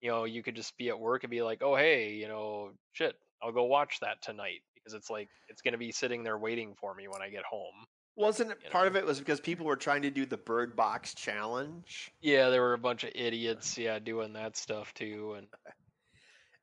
you 0.00 0.10
know, 0.10 0.24
you 0.24 0.42
could 0.42 0.56
just 0.56 0.76
be 0.76 0.88
at 0.88 0.98
work 0.98 1.22
and 1.22 1.30
be 1.30 1.42
like, 1.42 1.62
oh, 1.62 1.76
hey, 1.76 2.14
you 2.14 2.26
know, 2.26 2.70
shit, 2.92 3.14
I'll 3.42 3.52
go 3.52 3.64
watch 3.64 4.00
that 4.00 4.22
tonight 4.22 4.60
because 4.74 4.92
it's 4.94 5.08
like, 5.08 5.28
it's 5.48 5.62
going 5.62 5.72
to 5.72 5.78
be 5.78 5.92
sitting 5.92 6.24
there 6.24 6.38
waiting 6.38 6.74
for 6.80 6.94
me 6.94 7.06
when 7.08 7.22
I 7.22 7.28
get 7.28 7.44
home. 7.44 7.86
Wasn't 8.16 8.50
it 8.50 8.70
part 8.70 8.84
know. 8.84 8.88
of 8.90 8.96
it 8.96 9.06
was 9.06 9.18
because 9.18 9.40
people 9.40 9.66
were 9.66 9.76
trying 9.76 10.02
to 10.02 10.10
do 10.10 10.24
the 10.24 10.38
Bird 10.38 10.74
Box 10.74 11.14
challenge? 11.14 12.10
Yeah, 12.20 12.48
there 12.48 12.62
were 12.62 12.72
a 12.72 12.78
bunch 12.78 13.04
of 13.04 13.10
idiots, 13.14 13.76
yeah, 13.76 13.98
doing 13.98 14.32
that 14.32 14.56
stuff 14.56 14.92
too. 14.94 15.34
And, 15.36 15.46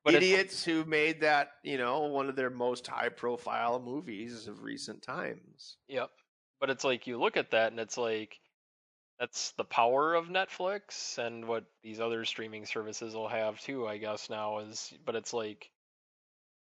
Idiots 0.05 0.63
who 0.63 0.83
made 0.85 1.21
that, 1.21 1.51
you 1.63 1.77
know, 1.77 2.01
one 2.07 2.29
of 2.29 2.35
their 2.35 2.49
most 2.49 2.87
high 2.87 3.09
profile 3.09 3.79
movies 3.79 4.47
of 4.47 4.63
recent 4.63 5.01
times. 5.01 5.77
Yep. 5.87 6.09
But 6.59 6.69
it's 6.69 6.83
like, 6.83 7.07
you 7.07 7.19
look 7.19 7.37
at 7.37 7.51
that 7.51 7.71
and 7.71 7.79
it's 7.79 7.97
like, 7.97 8.39
that's 9.19 9.51
the 9.51 9.63
power 9.63 10.13
of 10.15 10.27
Netflix 10.27 11.17
and 11.17 11.47
what 11.47 11.65
these 11.83 11.99
other 11.99 12.25
streaming 12.25 12.65
services 12.65 13.15
will 13.15 13.27
have 13.27 13.59
too, 13.61 13.87
I 13.87 13.97
guess 13.97 14.29
now 14.29 14.59
is, 14.59 14.93
but 15.05 15.15
it's 15.15 15.33
like, 15.33 15.69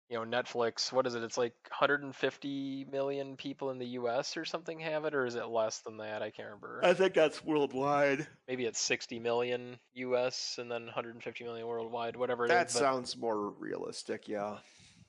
you 0.09 0.17
know, 0.17 0.25
Netflix, 0.25 0.91
what 0.91 1.05
is 1.05 1.13
it? 1.15 1.23
It's 1.23 1.37
like 1.37 1.53
150 1.69 2.87
million 2.91 3.35
people 3.37 3.69
in 3.69 3.77
the 3.77 3.85
US 3.89 4.35
or 4.37 4.45
something 4.45 4.79
have 4.79 5.05
it, 5.05 5.13
or 5.13 5.25
is 5.25 5.35
it 5.35 5.47
less 5.47 5.79
than 5.79 5.97
that? 5.97 6.21
I 6.21 6.31
can't 6.31 6.47
remember. 6.47 6.81
I 6.83 6.93
think 6.93 7.13
that's 7.13 7.43
worldwide. 7.43 8.25
Maybe 8.47 8.65
it's 8.65 8.81
60 8.81 9.19
million 9.19 9.77
US 9.93 10.55
and 10.57 10.71
then 10.71 10.85
150 10.85 11.43
million 11.43 11.67
worldwide, 11.67 12.15
whatever 12.15 12.45
it 12.45 12.49
That 12.49 12.67
is. 12.69 12.73
but- 12.73 12.79
sounds 12.79 13.17
more 13.17 13.49
realistic, 13.51 14.27
yeah. 14.27 14.57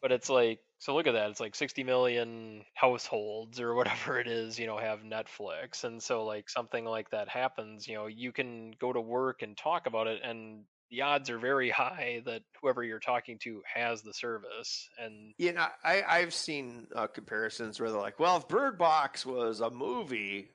but 0.02 0.12
it's 0.12 0.28
like 0.30 0.60
so 0.78 0.94
look 0.94 1.06
at 1.06 1.12
that 1.12 1.28
it's 1.30 1.40
like 1.40 1.54
60 1.54 1.84
million 1.84 2.64
households 2.74 3.60
or 3.60 3.74
whatever 3.74 4.18
it 4.18 4.26
is 4.26 4.58
you 4.58 4.66
know 4.66 4.78
have 4.78 5.00
netflix 5.00 5.84
and 5.84 6.02
so 6.02 6.24
like 6.24 6.48
something 6.48 6.86
like 6.86 7.10
that 7.10 7.28
happens 7.28 7.86
you 7.86 7.94
know 7.94 8.06
you 8.06 8.32
can 8.32 8.72
go 8.80 8.90
to 8.92 9.00
work 9.00 9.42
and 9.42 9.58
talk 9.58 9.86
about 9.86 10.06
it 10.06 10.20
and 10.24 10.62
the 10.90 11.02
odds 11.02 11.30
are 11.30 11.38
very 11.38 11.70
high 11.70 12.22
that 12.26 12.42
whoever 12.60 12.82
you're 12.82 12.98
talking 12.98 13.38
to 13.38 13.62
has 13.72 14.02
the 14.02 14.12
service 14.12 14.88
and 14.98 15.34
You 15.38 15.52
know, 15.52 15.66
I, 15.84 16.02
I've 16.02 16.34
seen 16.34 16.86
uh, 16.94 17.06
comparisons 17.06 17.78
where 17.80 17.90
they're 17.90 18.00
like, 18.00 18.18
well, 18.18 18.36
if 18.36 18.48
Bird 18.48 18.76
Box 18.78 19.24
was 19.24 19.60
a 19.60 19.70
movie, 19.70 20.50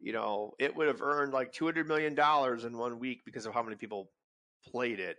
you 0.00 0.12
know, 0.12 0.54
it 0.58 0.76
would 0.76 0.86
have 0.86 1.02
earned 1.02 1.32
like 1.32 1.52
$200 1.52 1.86
million 1.86 2.16
in 2.66 2.78
one 2.78 2.98
week 2.98 3.22
because 3.24 3.46
of 3.46 3.54
how 3.54 3.62
many 3.62 3.76
people 3.76 4.10
played 4.70 5.00
it 5.00 5.16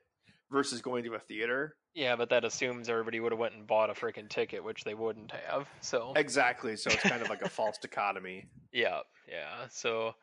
versus 0.51 0.82
going 0.82 1.03
to 1.03 1.14
a 1.16 1.20
theater. 1.20 1.76
yeah 1.95 2.16
but 2.16 2.30
that 2.30 2.45
assumes 2.45 2.88
everybody 2.88 3.20
would 3.20 3.32
have 3.32 3.39
went 3.39 3.55
and 3.55 3.66
bought 3.68 3.89
a 3.89 3.93
freaking 3.93 4.30
ticket 4.30 4.64
which 4.64 4.84
they 4.84 4.93
wouldn't 4.93 5.32
have 5.32 5.68
so 5.82 6.14
Exactly. 6.16 6.76
So 6.78 6.89
it's 6.91 7.01
kind 7.01 7.22
of 7.22 7.30
like 7.30 7.41
a 7.41 7.49
false 7.49 7.78
dichotomy. 7.82 8.45
Yeah, 8.72 8.99
yeah. 9.28 9.68
So, 9.70 10.14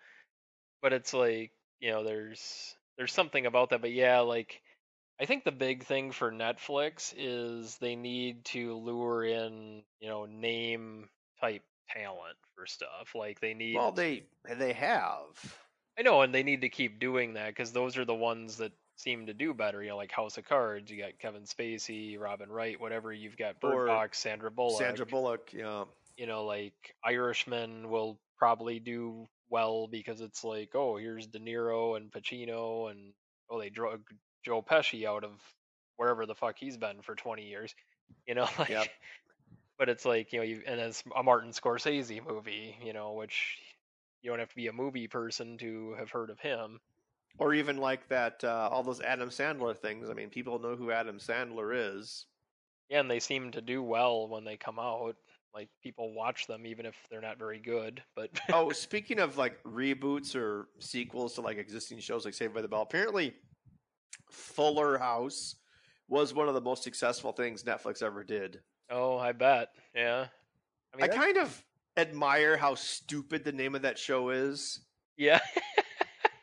but 0.82 0.92
it's 0.92 1.12
like 1.12 1.52
you 1.80 1.90
know, 1.90 2.04
there's 2.04 2.74
there's 3.00 3.14
something 3.14 3.46
about 3.46 3.70
that, 3.70 3.80
but 3.80 3.92
yeah, 3.92 4.20
like 4.20 4.60
I 5.18 5.24
think 5.24 5.44
the 5.44 5.52
big 5.52 5.84
thing 5.84 6.12
for 6.12 6.30
Netflix 6.30 7.14
is 7.16 7.78
they 7.78 7.96
need 7.96 8.44
to 8.46 8.76
lure 8.76 9.24
in 9.24 9.82
you 10.00 10.08
know 10.10 10.26
name 10.26 11.08
type 11.40 11.62
talent 11.88 12.36
for 12.54 12.66
stuff. 12.66 13.14
Like 13.14 13.40
they 13.40 13.54
need. 13.54 13.74
Well, 13.74 13.90
they 13.90 14.24
they 14.54 14.74
have. 14.74 15.56
I 15.98 16.02
know, 16.02 16.20
and 16.20 16.34
they 16.34 16.42
need 16.42 16.60
to 16.60 16.68
keep 16.68 17.00
doing 17.00 17.34
that 17.34 17.48
because 17.48 17.72
those 17.72 17.96
are 17.96 18.04
the 18.04 18.14
ones 18.14 18.58
that 18.58 18.72
seem 18.96 19.24
to 19.26 19.32
do 19.32 19.54
better. 19.54 19.82
You 19.82 19.90
know, 19.90 19.96
like 19.96 20.12
House 20.12 20.36
of 20.36 20.44
Cards, 20.44 20.90
you 20.90 20.98
got 20.98 21.18
Kevin 21.18 21.44
Spacey, 21.44 22.20
Robin 22.20 22.50
Wright, 22.50 22.78
whatever. 22.78 23.14
You've 23.14 23.38
got 23.38 23.60
Bird 23.60 23.72
Or 23.72 23.86
Box, 23.86 24.18
Sandra 24.18 24.50
Bullock 24.50 24.78
Sandra 24.78 25.06
Bullock, 25.06 25.54
yeah. 25.54 25.84
you 26.18 26.26
know, 26.26 26.44
like 26.44 26.74
Irishman 27.02 27.88
will 27.88 28.18
probably 28.38 28.78
do 28.78 29.26
well 29.50 29.86
because 29.86 30.20
it's 30.20 30.44
like, 30.44 30.70
oh, 30.74 30.96
here's 30.96 31.26
De 31.26 31.38
Niro 31.38 31.96
and 31.96 32.10
Pacino, 32.10 32.90
and 32.90 33.12
oh, 33.50 33.58
they 33.60 33.70
drug 33.70 34.00
Joe 34.44 34.62
Pesci 34.62 35.04
out 35.04 35.24
of 35.24 35.32
wherever 35.96 36.24
the 36.26 36.34
fuck 36.34 36.56
he's 36.58 36.76
been 36.76 37.02
for 37.02 37.14
20 37.14 37.46
years, 37.46 37.74
you 38.26 38.34
know, 38.34 38.48
like. 38.58 38.70
Yep. 38.70 38.88
But 39.78 39.88
it's 39.88 40.04
like 40.04 40.32
you 40.34 40.40
know, 40.40 40.44
you, 40.44 40.62
and 40.66 40.78
it's 40.78 41.02
a 41.16 41.22
Martin 41.22 41.52
Scorsese 41.52 42.20
movie, 42.26 42.76
you 42.84 42.92
know, 42.92 43.12
which 43.12 43.56
you 44.22 44.30
don't 44.30 44.38
have 44.38 44.50
to 44.50 44.56
be 44.56 44.66
a 44.66 44.72
movie 44.72 45.08
person 45.08 45.56
to 45.58 45.94
have 45.98 46.10
heard 46.10 46.28
of 46.28 46.38
him. 46.38 46.80
Or 47.38 47.54
even 47.54 47.78
like 47.78 48.06
that, 48.08 48.44
uh, 48.44 48.68
all 48.70 48.82
those 48.82 49.00
Adam 49.00 49.30
Sandler 49.30 49.74
things. 49.74 50.10
I 50.10 50.12
mean, 50.12 50.28
people 50.28 50.58
know 50.58 50.76
who 50.76 50.90
Adam 50.90 51.18
Sandler 51.18 51.96
is. 51.96 52.26
Yeah, 52.90 53.00
and 53.00 53.10
they 53.10 53.20
seem 53.20 53.52
to 53.52 53.62
do 53.62 53.82
well 53.82 54.28
when 54.28 54.44
they 54.44 54.56
come 54.56 54.78
out. 54.78 55.16
Like 55.54 55.68
people 55.82 56.14
watch 56.14 56.46
them 56.46 56.66
even 56.66 56.86
if 56.86 56.94
they're 57.10 57.20
not 57.20 57.38
very 57.38 57.58
good. 57.58 58.02
But 58.14 58.30
oh, 58.52 58.70
speaking 58.70 59.18
of 59.18 59.36
like 59.36 59.62
reboots 59.64 60.36
or 60.36 60.68
sequels 60.78 61.34
to 61.34 61.40
like 61.40 61.58
existing 61.58 61.98
shows 62.00 62.24
like 62.24 62.34
Saved 62.34 62.54
by 62.54 62.62
the 62.62 62.68
Bell, 62.68 62.82
apparently 62.82 63.34
Fuller 64.30 64.98
House 64.98 65.56
was 66.08 66.34
one 66.34 66.48
of 66.48 66.54
the 66.54 66.60
most 66.60 66.82
successful 66.82 67.32
things 67.32 67.62
Netflix 67.64 68.02
ever 68.02 68.24
did. 68.24 68.60
oh, 68.90 69.16
I 69.18 69.32
bet. 69.32 69.68
Yeah. 69.94 70.26
I 70.92 70.96
mean, 70.96 71.10
I 71.10 71.14
kind 71.14 71.36
of 71.36 71.64
admire 71.96 72.56
how 72.56 72.74
stupid 72.74 73.44
the 73.44 73.52
name 73.52 73.74
of 73.76 73.82
that 73.82 73.98
show 73.98 74.30
is. 74.30 74.80
Yeah. 75.16 75.40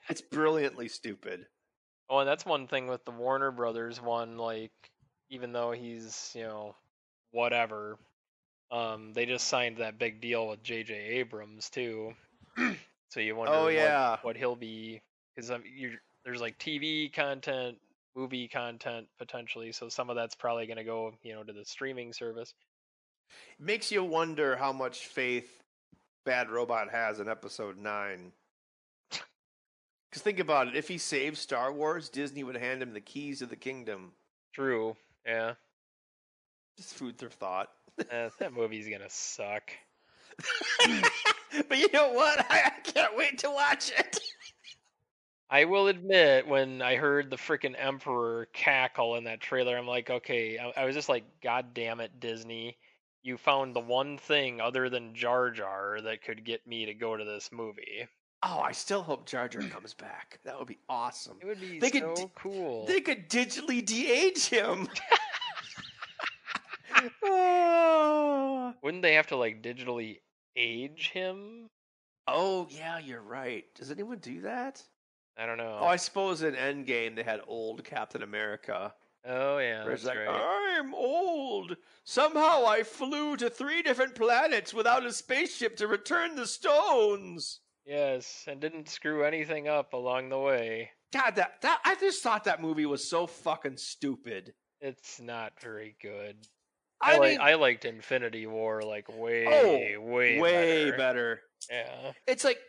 It's 0.09 0.21
brilliantly 0.21 0.87
stupid. 0.87 1.47
Oh, 2.09 2.19
and 2.19 2.27
that's 2.29 2.45
one 2.45 2.67
thing 2.67 2.87
with 2.87 3.03
the 3.03 3.11
Warner 3.11 3.51
Brothers 3.51 4.01
one. 4.01 4.37
Like, 4.37 4.71
even 5.29 5.51
though 5.51 5.71
he's 5.71 6.31
you 6.33 6.43
know 6.43 6.75
whatever, 7.31 7.97
um, 8.71 9.13
they 9.13 9.25
just 9.25 9.47
signed 9.47 9.77
that 9.77 9.97
big 9.99 10.19
deal 10.21 10.47
with 10.47 10.63
J.J. 10.63 10.93
Abrams 10.93 11.69
too. 11.69 12.13
so 13.09 13.19
you 13.19 13.35
wonder 13.35 13.53
Oh, 13.53 13.63
what, 13.65 13.73
yeah. 13.73 14.17
what 14.21 14.35
he'll 14.37 14.55
be 14.55 15.01
because 15.35 15.51
um, 15.51 15.63
there's 16.25 16.41
like 16.41 16.57
TV 16.59 17.11
content, 17.13 17.77
movie 18.15 18.47
content 18.47 19.07
potentially. 19.17 19.71
So 19.71 19.87
some 19.89 20.09
of 20.09 20.15
that's 20.15 20.35
probably 20.35 20.65
going 20.67 20.77
to 20.77 20.83
go 20.83 21.13
you 21.23 21.33
know 21.33 21.43
to 21.43 21.53
the 21.53 21.63
streaming 21.65 22.11
service. 22.13 22.53
It 23.59 23.63
Makes 23.65 23.91
you 23.91 24.03
wonder 24.03 24.55
how 24.55 24.71
much 24.73 25.07
faith 25.07 25.61
Bad 26.25 26.49
Robot 26.49 26.89
has 26.91 27.19
in 27.19 27.29
episode 27.29 27.77
9. 27.77 28.31
Because 30.09 30.21
think 30.23 30.39
about 30.39 30.69
it. 30.69 30.75
If 30.77 30.87
he 30.87 30.97
saved 30.97 31.37
Star 31.37 31.71
Wars, 31.73 32.07
Disney 32.07 32.41
would 32.45 32.55
hand 32.55 32.81
him 32.81 32.93
the 32.93 33.01
keys 33.01 33.41
of 33.41 33.49
the 33.49 33.57
kingdom. 33.57 34.13
True. 34.53 34.95
Yeah. 35.25 35.55
Just 36.77 36.93
food 36.93 37.17
for 37.19 37.29
thought. 37.29 37.69
Eh, 38.09 38.29
that 38.39 38.53
movie's 38.53 38.87
gonna 38.87 39.09
suck. 39.09 39.71
but 41.67 41.77
you 41.77 41.87
know 41.91 42.13
what? 42.13 42.39
I, 42.51 42.71
I 42.77 42.79
can't 42.81 43.17
wait 43.17 43.39
to 43.39 43.49
watch 43.49 43.91
it. 43.97 44.19
I 45.49 45.63
will 45.63 45.87
admit, 45.87 46.45
when 46.45 46.81
I 46.81 46.97
heard 46.97 47.29
the 47.29 47.37
freaking 47.37 47.75
Emperor 47.77 48.47
cackle 48.51 49.15
in 49.15 49.23
that 49.23 49.39
trailer, 49.39 49.77
I'm 49.77 49.87
like, 49.87 50.09
okay, 50.09 50.59
I, 50.59 50.81
I 50.81 50.85
was 50.85 50.93
just 50.93 51.07
like, 51.07 51.23
God 51.41 51.73
damn 51.73 52.01
it, 52.01 52.19
Disney. 52.19 52.77
You 53.23 53.37
found 53.37 53.73
the 53.73 53.79
one 53.79 54.17
thing 54.17 54.59
other 54.59 54.89
than 54.89 55.15
Jar 55.15 55.49
Jar 55.49 55.99
that 56.01 56.21
could 56.21 56.43
get 56.43 56.67
me 56.67 56.85
to 56.85 56.93
go 56.93 57.15
to 57.15 57.23
this 57.23 57.49
movie. 57.51 58.07
Oh, 58.43 58.59
I 58.59 58.73
still 58.73 59.01
hope 59.01 59.25
Jar 59.25 59.47
Jar 59.47 59.61
comes 59.69 59.93
back. 59.93 60.39
That 60.43 60.59
would 60.59 60.67
be 60.67 60.79
awesome. 60.89 61.37
It 61.41 61.45
would 61.45 61.61
be 61.61 61.79
They 61.79 61.91
could 61.91 62.03
so 62.03 62.13
d- 62.15 62.31
cool. 62.35 62.85
They 62.85 62.99
could 62.99 63.29
digitally 63.29 63.83
de-age 63.83 64.47
him. 64.47 64.89
Oh. 67.23 68.73
Wouldn't 68.83 69.03
they 69.03 69.15
have 69.15 69.27
to 69.27 69.37
like 69.37 69.61
digitally 69.61 70.17
age 70.55 71.09
him? 71.09 71.69
Oh, 72.27 72.67
yeah, 72.69 72.99
you're 72.99 73.21
right. 73.21 73.63
Does 73.75 73.89
anyone 73.89 74.19
do 74.19 74.41
that? 74.41 74.83
I 75.37 75.45
don't 75.45 75.59
oh, 75.59 75.63
know. 75.63 75.77
Oh, 75.81 75.87
I 75.87 75.95
suppose 75.95 76.41
in 76.41 76.55
Endgame 76.55 77.15
they 77.15 77.23
had 77.23 77.41
old 77.47 77.83
Captain 77.83 78.23
America. 78.23 78.93
Oh, 79.25 79.57
yeah, 79.57 79.83
Where 79.83 79.93
that's 79.93 80.05
like, 80.05 80.17
right. 80.17 80.77
I'm 80.79 80.93
old. 80.93 81.75
Somehow 82.03 82.65
I 82.65 82.83
flew 82.83 83.35
to 83.37 83.49
three 83.49 83.81
different 83.81 84.15
planets 84.15 84.73
without 84.73 85.05
a 85.05 85.11
spaceship 85.11 85.77
to 85.77 85.87
return 85.87 86.35
the 86.35 86.47
stones. 86.47 87.59
Yes, 87.85 88.45
and 88.47 88.59
didn't 88.59 88.89
screw 88.89 89.23
anything 89.23 89.67
up 89.67 89.93
along 89.93 90.29
the 90.29 90.39
way. 90.39 90.91
God, 91.13 91.35
that, 91.35 91.61
that 91.61 91.79
I 91.85 91.95
just 91.95 92.21
thought 92.21 92.43
that 92.45 92.61
movie 92.61 92.85
was 92.85 93.09
so 93.09 93.27
fucking 93.27 93.77
stupid. 93.77 94.53
It's 94.81 95.19
not 95.19 95.53
very 95.61 95.95
good. 96.01 96.35
I, 97.01 97.15
I, 97.15 97.17
like 97.17 97.29
mean, 97.31 97.41
I 97.41 97.53
liked 97.55 97.85
Infinity 97.85 98.47
War 98.47 98.81
like 98.81 99.05
oh, 99.09 99.17
way, 99.17 99.95
Oh, 99.95 100.01
way, 100.01 100.39
way 100.39 100.85
better. 100.91 100.97
better. 100.97 101.41
Yeah. 101.69 102.11
It's 102.25 102.43
like 102.43 102.59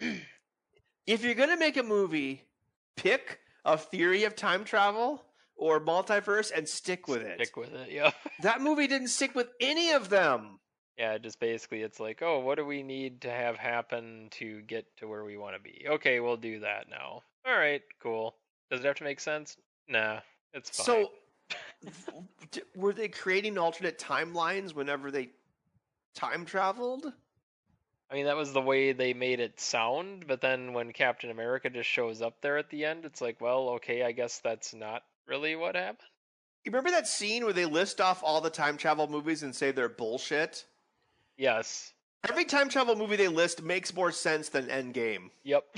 if 1.06 1.24
you're 1.24 1.34
gonna 1.34 1.56
make 1.56 1.76
a 1.76 1.82
movie, 1.82 2.42
pick 2.96 3.40
a 3.64 3.78
theory 3.78 4.24
of 4.24 4.34
time 4.34 4.64
travel 4.64 5.24
or 5.56 5.80
multiverse 5.80 6.50
and 6.54 6.68
stick 6.68 7.08
with 7.08 7.22
it. 7.22 7.36
Stick 7.36 7.56
with 7.56 7.72
it. 7.72 7.90
Yeah. 7.90 8.12
That 8.42 8.60
movie 8.60 8.86
didn't 8.86 9.08
stick 9.08 9.34
with 9.34 9.48
any 9.60 9.90
of 9.90 10.10
them. 10.10 10.60
Yeah, 10.96 11.18
just 11.18 11.40
basically 11.40 11.82
it's 11.82 11.98
like, 11.98 12.22
oh, 12.22 12.38
what 12.38 12.56
do 12.56 12.64
we 12.64 12.84
need 12.84 13.22
to 13.22 13.30
have 13.30 13.56
happen 13.56 14.28
to 14.32 14.60
get 14.62 14.84
to 14.98 15.08
where 15.08 15.24
we 15.24 15.36
want 15.36 15.56
to 15.56 15.60
be? 15.60 15.86
Okay, 15.88 16.20
we'll 16.20 16.36
do 16.36 16.60
that 16.60 16.86
now. 16.88 17.22
All 17.44 17.58
right, 17.58 17.82
cool. 18.00 18.36
Does 18.70 18.80
it 18.80 18.86
have 18.86 18.96
to 18.96 19.04
make 19.04 19.18
sense? 19.18 19.56
Nah, 19.88 20.20
it's 20.52 20.70
fine. 20.70 20.84
So, 20.86 21.10
were 22.76 22.92
they 22.92 23.08
creating 23.08 23.58
alternate 23.58 23.98
timelines 23.98 24.74
whenever 24.74 25.10
they 25.10 25.30
time 26.14 26.44
traveled? 26.44 27.12
I 28.10 28.14
mean, 28.14 28.24
that 28.24 28.36
was 28.36 28.52
the 28.52 28.62
way 28.62 28.92
they 28.92 29.12
made 29.12 29.38
it 29.38 29.60
sound, 29.60 30.26
but 30.26 30.40
then 30.40 30.72
when 30.72 30.92
Captain 30.92 31.30
America 31.30 31.68
just 31.68 31.90
shows 31.90 32.22
up 32.22 32.40
there 32.40 32.56
at 32.56 32.70
the 32.70 32.86
end, 32.86 33.04
it's 33.04 33.20
like, 33.20 33.40
well, 33.40 33.68
okay, 33.70 34.02
I 34.02 34.12
guess 34.12 34.38
that's 34.38 34.72
not 34.72 35.02
really 35.26 35.56
what 35.56 35.76
happened. 35.76 36.08
You 36.64 36.72
remember 36.72 36.90
that 36.90 37.06
scene 37.06 37.44
where 37.44 37.52
they 37.52 37.66
list 37.66 38.00
off 38.00 38.22
all 38.22 38.40
the 38.40 38.50
time 38.50 38.76
travel 38.78 39.08
movies 39.08 39.42
and 39.42 39.54
say 39.54 39.72
they're 39.72 39.88
bullshit? 39.88 40.64
Yes. 41.36 41.92
Every 42.28 42.44
time 42.44 42.68
travel 42.68 42.96
movie 42.96 43.16
they 43.16 43.28
list 43.28 43.62
makes 43.62 43.94
more 43.94 44.10
sense 44.10 44.48
than 44.48 44.66
Endgame. 44.66 45.30
Yep. 45.44 45.64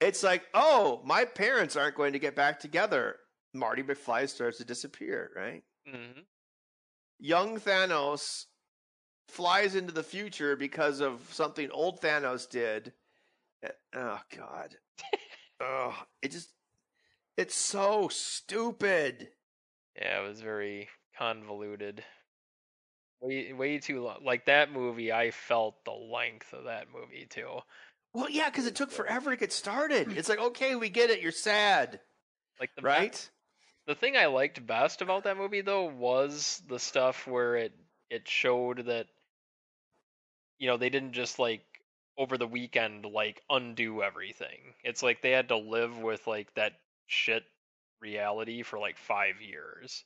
It's 0.00 0.22
like, 0.22 0.44
oh, 0.54 1.02
my 1.04 1.26
parents 1.26 1.76
aren't 1.76 1.94
going 1.94 2.14
to 2.14 2.18
get 2.18 2.34
back 2.34 2.58
together. 2.58 3.16
Marty 3.52 3.82
McFly 3.82 4.28
starts 4.28 4.58
to 4.58 4.64
disappear, 4.64 5.30
right? 5.36 5.62
hmm 5.86 6.20
Young 7.18 7.58
Thanos 7.60 8.46
flies 9.28 9.74
into 9.74 9.92
the 9.92 10.02
future 10.02 10.56
because 10.56 11.00
of 11.00 11.28
something 11.32 11.70
old 11.70 12.00
Thanos 12.00 12.48
did. 12.48 12.92
Eh, 13.62 13.68
Oh 13.94 14.20
God. 14.36 14.76
oh, 15.60 16.02
it 16.22 16.30
just 16.30 16.50
it's 17.36 17.54
so 17.54 18.08
stupid. 18.08 19.28
Yeah, 19.96 20.20
it 20.22 20.28
was 20.28 20.40
very 20.40 20.88
convoluted. 21.16 22.04
Way, 23.20 23.52
way 23.52 23.78
too 23.78 24.02
long. 24.02 24.24
Like 24.24 24.46
that 24.46 24.72
movie, 24.72 25.12
I 25.12 25.30
felt 25.30 25.84
the 25.84 25.92
length 25.92 26.52
of 26.52 26.64
that 26.64 26.86
movie 26.90 27.26
too. 27.28 27.58
Well, 28.14 28.30
yeah, 28.30 28.48
because 28.48 28.66
it 28.66 28.74
took 28.74 28.90
forever 28.90 29.30
to 29.30 29.36
get 29.36 29.52
started. 29.52 30.12
It's 30.16 30.28
like, 30.28 30.38
okay, 30.40 30.74
we 30.74 30.88
get 30.88 31.10
it. 31.10 31.20
You're 31.20 31.32
sad, 31.32 32.00
Like 32.58 32.70
the 32.76 32.82
right? 32.82 33.30
The 33.86 33.94
thing 33.94 34.16
I 34.16 34.26
liked 34.26 34.64
best 34.66 35.02
about 35.02 35.24
that 35.24 35.36
movie 35.36 35.62
though 35.62 35.84
was 35.84 36.62
the 36.68 36.78
stuff 36.78 37.26
where 37.26 37.56
it 37.56 37.72
it 38.08 38.28
showed 38.28 38.86
that 38.86 39.06
you 40.58 40.66
know, 40.68 40.76
they 40.76 40.90
didn't 40.90 41.12
just 41.12 41.38
like 41.38 41.62
over 42.18 42.36
the 42.36 42.46
weekend 42.46 43.06
like 43.06 43.42
undo 43.48 44.02
everything. 44.02 44.74
It's 44.84 45.02
like 45.02 45.22
they 45.22 45.30
had 45.30 45.48
to 45.48 45.56
live 45.56 45.98
with 45.98 46.26
like 46.26 46.52
that 46.54 46.72
shit 47.06 47.44
reality 48.00 48.62
for 48.62 48.78
like 48.78 48.98
5 48.98 49.40
years. 49.40 50.04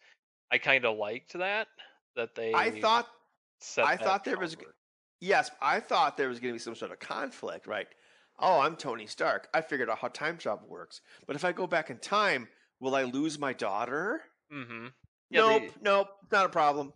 I 0.52 0.58
kind 0.58 0.84
of 0.84 0.96
liked 0.96 1.32
that 1.34 1.66
that 2.14 2.34
they 2.36 2.54
I 2.54 2.70
thought 2.80 3.08
I 3.78 3.96
thought 3.96 4.24
there 4.24 4.38
was- 4.38 4.56
Yes, 5.20 5.50
I 5.60 5.80
thought 5.80 6.16
there 6.16 6.28
was 6.28 6.38
going 6.38 6.52
to 6.52 6.56
be 6.56 6.58
some 6.62 6.74
sort 6.74 6.92
of 6.92 6.98
conflict, 7.00 7.66
right? 7.66 7.88
Oh, 8.38 8.60
I'm 8.60 8.76
Tony 8.76 9.06
Stark. 9.06 9.48
I 9.54 9.60
figured 9.62 9.88
out 9.88 9.98
how 9.98 10.08
time 10.08 10.36
travel 10.36 10.68
works. 10.68 11.00
But 11.26 11.34
if 11.34 11.44
I 11.44 11.52
go 11.52 11.66
back 11.66 11.88
in 11.88 11.98
time, 11.98 12.46
will 12.84 12.94
I 12.94 13.02
lose 13.04 13.38
my 13.38 13.52
daughter? 13.52 14.22
Mm-hmm. 14.52 14.86
Yeah, 15.30 15.40
nope, 15.40 15.62
they- 15.62 15.70
nope, 15.82 16.08
not 16.30 16.46
a 16.46 16.50
problem. 16.50 16.92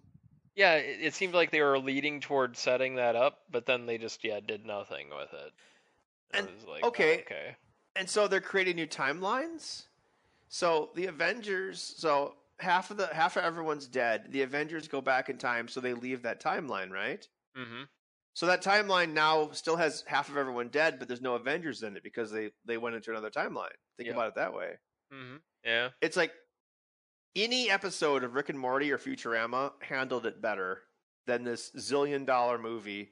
Yeah, 0.54 0.74
it, 0.74 0.98
it 1.00 1.14
seemed 1.14 1.34
like 1.34 1.50
they 1.50 1.62
were 1.62 1.78
leading 1.78 2.20
toward 2.20 2.56
setting 2.56 2.96
that 2.96 3.16
up, 3.16 3.38
but 3.50 3.64
then 3.66 3.86
they 3.86 3.96
just 3.98 4.22
yeah 4.22 4.40
did 4.46 4.64
nothing 4.66 5.08
with 5.08 5.32
it. 5.32 5.52
And, 6.32 6.46
was 6.46 6.66
like, 6.66 6.84
oh, 6.84 6.88
okay. 6.88 7.20
okay. 7.20 7.56
And 7.96 8.08
so 8.08 8.28
they're 8.28 8.40
creating 8.40 8.76
new 8.76 8.86
timelines. 8.86 9.84
So 10.48 10.90
the 10.94 11.06
Avengers, 11.06 11.94
so 11.96 12.34
half 12.58 12.90
of 12.90 12.96
the 12.96 13.06
half 13.08 13.36
of 13.36 13.44
everyone's 13.44 13.86
dead. 13.86 14.26
The 14.30 14.42
Avengers 14.42 14.88
go 14.88 15.00
back 15.00 15.28
in 15.30 15.38
time, 15.38 15.68
so 15.68 15.80
they 15.80 15.94
leave 15.94 16.22
that 16.22 16.42
timeline, 16.42 16.90
right? 16.90 17.26
Mm-hmm. 17.56 17.84
So 18.34 18.46
that 18.46 18.62
timeline 18.62 19.12
now 19.14 19.50
still 19.52 19.76
has 19.76 20.04
half 20.06 20.28
of 20.28 20.36
everyone 20.36 20.68
dead, 20.68 20.98
but 20.98 21.08
there's 21.08 21.20
no 21.20 21.34
Avengers 21.34 21.82
in 21.82 21.96
it 21.96 22.02
because 22.04 22.30
they 22.30 22.50
they 22.64 22.78
went 22.78 22.94
into 22.96 23.10
another 23.10 23.30
timeline. 23.30 23.68
Think 23.96 24.08
Yeah. 24.08 24.12
about 24.12 24.28
it 24.28 24.34
that 24.36 24.54
way. 24.54 24.74
hmm 25.12 25.36
Yeah. 25.68 25.90
It's 26.00 26.16
like 26.16 26.32
any 27.36 27.70
episode 27.70 28.24
of 28.24 28.34
Rick 28.34 28.48
and 28.48 28.58
Morty 28.58 28.90
or 28.90 28.98
Futurama 28.98 29.72
handled 29.82 30.24
it 30.24 30.40
better 30.40 30.80
than 31.26 31.44
this 31.44 31.70
zillion 31.76 32.24
dollar 32.24 32.56
movie. 32.58 33.10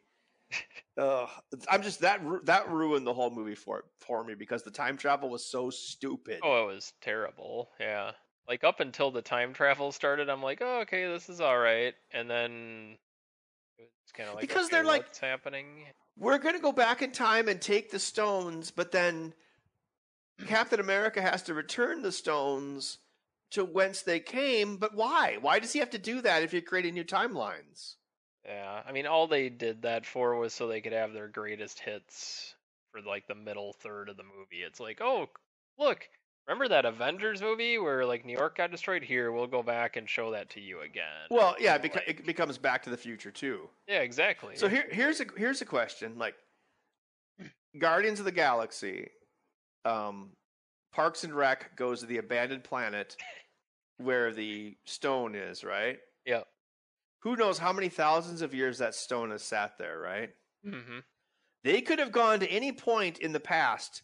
Ugh, 0.98 1.28
I'm 1.68 1.82
just 1.82 2.00
that 2.00 2.20
that 2.44 2.70
ruined 2.70 3.06
the 3.06 3.12
whole 3.12 3.30
movie 3.30 3.54
for 3.56 3.84
for 4.00 4.24
me 4.24 4.34
because 4.34 4.62
the 4.62 4.70
time 4.70 4.96
travel 4.96 5.28
was 5.28 5.44
so 5.44 5.68
stupid. 5.70 6.40
Oh, 6.42 6.64
it 6.64 6.74
was 6.74 6.92
terrible. 7.02 7.70
Yeah. 7.78 8.12
Like 8.48 8.64
up 8.64 8.80
until 8.80 9.10
the 9.10 9.22
time 9.22 9.52
travel 9.52 9.92
started, 9.92 10.30
I'm 10.30 10.42
like, 10.42 10.62
oh, 10.62 10.80
okay, 10.82 11.06
this 11.08 11.28
is 11.28 11.40
all 11.40 11.58
right, 11.58 11.94
and 12.12 12.30
then 12.30 12.96
it's 13.78 14.12
kind 14.12 14.28
of 14.28 14.36
like 14.36 14.42
Because 14.42 14.66
okay, 14.66 14.76
they're 14.76 14.84
like- 14.84 15.02
what's 15.02 15.18
happening? 15.18 15.84
We're 16.16 16.38
gonna 16.38 16.60
go 16.60 16.72
back 16.72 17.02
in 17.02 17.10
time 17.10 17.48
and 17.48 17.60
take 17.60 17.90
the 17.90 17.98
stones, 17.98 18.70
but 18.70 18.92
then 18.92 19.34
Captain 20.46 20.80
America 20.80 21.22
has 21.22 21.42
to 21.44 21.54
return 21.54 22.02
the 22.02 22.12
stones 22.12 22.98
to 23.52 23.64
whence 23.64 24.02
they 24.02 24.20
came. 24.20 24.76
But 24.76 24.94
why? 24.94 25.38
Why 25.40 25.58
does 25.58 25.72
he 25.72 25.78
have 25.78 25.90
to 25.90 25.98
do 25.98 26.20
that 26.22 26.42
if 26.42 26.52
you're 26.52 26.62
creating 26.62 26.94
new 26.94 27.04
timelines? 27.04 27.94
Yeah, 28.44 28.82
I 28.86 28.92
mean, 28.92 29.06
all 29.06 29.26
they 29.26 29.48
did 29.48 29.82
that 29.82 30.06
for 30.06 30.36
was 30.36 30.52
so 30.54 30.68
they 30.68 30.80
could 30.80 30.92
have 30.92 31.12
their 31.12 31.28
greatest 31.28 31.80
hits 31.80 32.54
for 32.92 33.00
like 33.00 33.26
the 33.26 33.34
middle 33.34 33.72
third 33.72 34.08
of 34.08 34.16
the 34.16 34.22
movie. 34.22 34.62
It's 34.64 34.80
like, 34.80 35.00
oh, 35.00 35.28
look, 35.78 36.08
Remember 36.46 36.68
that 36.68 36.84
Avengers 36.84 37.42
movie 37.42 37.76
where 37.76 38.06
like 38.06 38.24
New 38.24 38.34
York 38.38 38.56
got 38.58 38.70
destroyed? 38.70 39.02
Here, 39.02 39.32
we'll 39.32 39.48
go 39.48 39.64
back 39.64 39.96
and 39.96 40.08
show 40.08 40.30
that 40.30 40.48
to 40.50 40.60
you 40.60 40.82
again. 40.82 41.26
Well, 41.28 41.56
yeah, 41.58 41.74
it, 41.74 41.82
You 41.82 41.88
know, 41.88 41.94
beca- 41.96 42.06
like- 42.06 42.20
it 42.20 42.24
becomes 42.26 42.56
Back 42.56 42.84
to 42.84 42.90
the 42.90 42.96
Future 42.96 43.32
too. 43.32 43.68
yeah, 43.88 43.98
exactly. 43.98 44.54
So 44.54 44.68
here, 44.68 44.86
here's 44.92 45.20
a 45.20 45.26
here's 45.36 45.60
a 45.60 45.64
question: 45.64 46.16
like 46.18 46.36
Guardians 47.80 48.20
of 48.20 48.24
the 48.26 48.30
Galaxy, 48.30 49.10
um, 49.86 50.30
Parks 50.92 51.24
and 51.24 51.34
Rec 51.34 51.76
goes 51.76 52.00
to 52.00 52.06
the 52.06 52.18
abandoned 52.18 52.64
planet 52.64 53.16
where 53.98 54.32
the 54.32 54.76
stone 54.84 55.34
is, 55.34 55.64
right? 55.64 55.98
yeah. 56.24 56.42
Who 57.22 57.34
knows 57.36 57.58
how 57.58 57.72
many 57.72 57.88
thousands 57.88 58.40
of 58.42 58.54
years 58.54 58.78
that 58.78 58.94
stone 58.94 59.30
has 59.30 59.42
sat 59.42 59.78
there, 59.78 59.98
right? 59.98 60.30
hmm 60.64 60.98
They 61.64 61.80
could 61.80 61.98
have 61.98 62.12
gone 62.12 62.40
to 62.40 62.48
any 62.50 62.70
point 62.72 63.18
in 63.18 63.32
the 63.32 63.40
past 63.40 64.02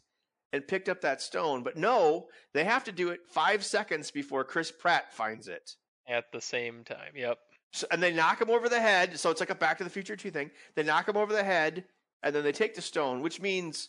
and 0.53 0.67
picked 0.67 0.89
up 0.89 1.01
that 1.03 1.23
stone, 1.23 1.63
but 1.63 1.77
no, 1.77 2.27
they 2.53 2.65
have 2.65 2.85
to 2.85 2.93
do 2.93 3.11
it 3.11 3.21
five 3.29 3.65
seconds 3.65 4.11
before 4.11 4.45
Chris 4.45 4.73
Pratt 4.73 5.13
finds 5.15 5.47
it. 5.49 5.77
At 6.09 6.33
the 6.33 6.41
same 6.41 6.83
time. 6.85 7.13
Yep. 7.15 7.39
So, 7.73 7.87
and 7.91 8.03
they 8.03 8.13
knock 8.13 8.41
him 8.41 8.51
over 8.51 8.69
the 8.69 8.81
head. 8.81 9.19
So 9.19 9.31
it's 9.31 9.41
like 9.41 9.51
a 9.51 9.55
Back 9.55 9.79
to 9.79 9.85
the 9.85 9.91
Future 9.91 10.17
2 10.17 10.31
thing. 10.31 10.51
They 10.75 10.83
knock 10.83 11.09
him 11.09 11.17
over 11.17 11.33
the 11.33 11.45
head, 11.45 11.85
and 12.23 12.35
then 12.35 12.43
they 12.45 12.53
take 12.53 12.75
the 12.75 12.83
stone, 12.83 13.23
which 13.23 13.41
means 13.41 13.89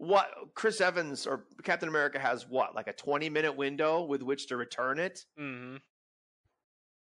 what 0.00 0.30
Chris 0.54 0.80
Evans 0.80 1.26
or 1.26 1.44
Captain 1.62 1.86
America 1.88 2.18
has 2.18 2.48
what, 2.48 2.74
like 2.74 2.86
a 2.88 2.92
20 2.94 3.28
minute 3.28 3.54
window 3.54 4.02
with 4.02 4.22
which 4.22 4.46
to 4.46 4.56
return 4.56 4.98
it? 4.98 5.26
Mm-hmm. 5.38 5.76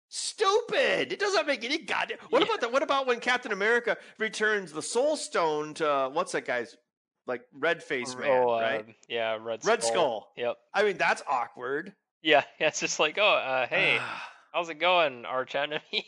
Stupid! 0.09 1.12
It 1.12 1.18
doesn't 1.18 1.49
make 1.49 1.64
any 1.64 1.78
goddamn. 1.78 2.18
What 2.30 2.43
Yeah. 2.43 2.47
about 2.47 2.61
the, 2.61 2.68
What 2.68 2.84
about 2.84 3.09
when 3.09 3.18
Captain 3.18 3.51
America 3.51 3.97
returns 4.18 4.70
the 4.70 4.82
Soul 4.82 5.16
Stone 5.16 5.74
to 5.74 6.11
what's 6.12 6.30
that 6.30 6.47
guy's 6.47 6.76
like 7.26 7.43
red 7.53 7.82
face 7.82 8.14
man, 8.16 8.28
oh, 8.30 8.51
uh, 8.51 8.61
right? 8.61 8.87
Yeah, 9.09 9.37
Red 9.41 9.64
Red 9.64 9.82
Skull. 9.82 9.91
Skull. 9.93 10.32
Yep. 10.37 10.57
I 10.72 10.84
mean, 10.84 10.97
that's 10.97 11.24
awkward. 11.28 11.93
Yeah, 12.22 12.45
yeah, 12.61 12.68
it's 12.68 12.78
just 12.78 13.01
like, 13.01 13.18
oh, 13.18 13.28
uh, 13.34 13.66
hey, 13.70 13.99
how's 14.53 14.68
it 14.68 14.74
going, 14.76 15.24
arch 15.24 15.57
enemy? 15.57 16.07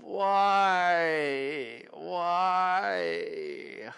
Why? 0.00 1.82
Why? 1.92 3.90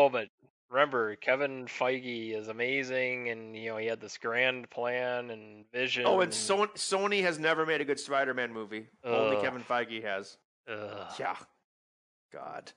Oh, 0.00 0.08
but 0.08 0.28
remember, 0.70 1.16
Kevin 1.16 1.66
Feige 1.66 2.34
is 2.34 2.48
amazing, 2.48 3.28
and 3.28 3.54
you 3.54 3.70
know 3.70 3.76
he 3.76 3.86
had 3.86 4.00
this 4.00 4.16
grand 4.16 4.70
plan 4.70 5.30
and 5.30 5.64
oh, 5.64 5.78
vision. 5.78 6.04
Oh, 6.06 6.20
and 6.20 6.32
Sony, 6.32 6.72
Sony 6.74 7.22
has 7.22 7.38
never 7.38 7.66
made 7.66 7.80
a 7.80 7.84
good 7.84 8.00
Spider-Man 8.00 8.52
movie. 8.52 8.86
Only 9.04 9.36
Kevin 9.42 9.62
Feige 9.62 10.02
has. 10.02 10.38
Ugh. 10.68 11.12
Yeah. 11.18 11.36
God. 12.32 12.72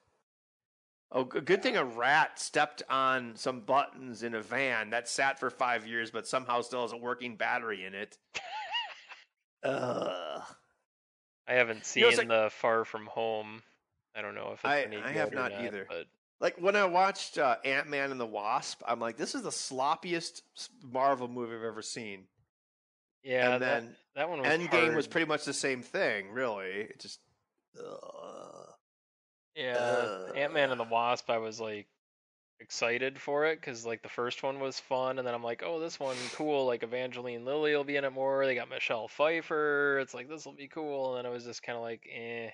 Oh, 1.11 1.23
good 1.23 1.61
thing 1.61 1.77
a 1.77 1.85
rat 1.85 2.39
stepped 2.39 2.81
on 2.89 3.35
some 3.35 3.61
buttons 3.61 4.23
in 4.23 4.33
a 4.33 4.41
van 4.41 4.89
that 4.89 5.07
sat 5.07 5.39
for 5.39 5.51
five 5.51 5.85
years, 5.85 6.09
but 6.09 6.27
somehow 6.27 6.61
still 6.61 6.81
has 6.81 6.91
a 6.91 6.97
working 6.97 7.35
battery 7.35 7.85
in 7.85 7.93
it. 7.93 8.17
Ugh. 9.63 10.41
I 11.47 11.53
haven't 11.53 11.85
seen 11.85 12.03
You 12.03 12.11
know, 12.11 12.17
like- 12.17 12.27
the 12.27 12.49
Far 12.51 12.83
From 12.83 13.05
Home. 13.05 13.61
I 14.15 14.21
don't 14.21 14.35
know 14.35 14.49
if 14.53 14.65
it's 14.65 14.65
I- 14.65 15.07
I 15.07 15.11
have 15.11 15.31
or 15.31 15.35
not 15.35 15.53
either. 15.53 15.85
But 15.87 16.05
Like 16.43 16.57
when 16.57 16.75
I 16.75 16.83
watched 16.83 17.37
uh, 17.37 17.55
Ant 17.63 17.87
Man 17.87 18.11
and 18.11 18.19
the 18.19 18.25
Wasp, 18.25 18.81
I'm 18.85 18.99
like, 18.99 19.15
this 19.15 19.33
is 19.33 19.43
the 19.43 19.49
sloppiest 19.49 20.41
Marvel 20.83 21.29
movie 21.29 21.55
I've 21.55 21.63
ever 21.63 21.81
seen. 21.81 22.25
yeah, 23.23 23.53
and 23.53 23.61
that, 23.63 23.81
then 23.83 23.95
that 24.17 24.29
one 24.29 24.41
was 24.41 24.49
Endgame 24.49 24.93
was 24.93 25.07
pretty 25.07 25.25
much 25.25 25.45
the 25.45 25.53
same 25.53 25.81
thing, 25.81 26.31
really. 26.31 26.67
It 26.67 26.99
just. 26.99 27.21
Ugh. 27.79 28.67
Yeah, 29.55 29.77
Ugh. 29.77 30.35
Ant 30.35 30.53
Man 30.53 30.71
and 30.71 30.79
the 30.81 30.83
Wasp. 30.83 31.29
I 31.29 31.37
was 31.37 31.61
like 31.61 31.87
excited 32.59 33.21
for 33.21 33.45
it 33.45 33.61
because 33.61 33.85
like 33.85 34.03
the 34.03 34.09
first 34.09 34.43
one 34.43 34.59
was 34.59 34.81
fun, 34.81 35.19
and 35.19 35.25
then 35.25 35.33
I'm 35.33 35.43
like, 35.43 35.63
oh, 35.65 35.79
this 35.79 35.97
one 35.97 36.17
cool. 36.33 36.65
Like 36.65 36.83
Evangeline 36.83 37.45
Lilly 37.45 37.73
will 37.73 37.85
be 37.85 37.95
in 37.95 38.03
it 38.03 38.11
more. 38.11 38.45
They 38.45 38.55
got 38.55 38.69
Michelle 38.69 39.07
Pfeiffer. 39.07 39.99
It's 39.99 40.13
like 40.13 40.27
this 40.27 40.45
will 40.45 40.51
be 40.51 40.67
cool, 40.67 41.15
and 41.15 41.23
then 41.23 41.31
it 41.31 41.33
was 41.33 41.45
just 41.45 41.63
kind 41.63 41.77
of 41.77 41.83
like, 41.83 42.05
eh. 42.13 42.49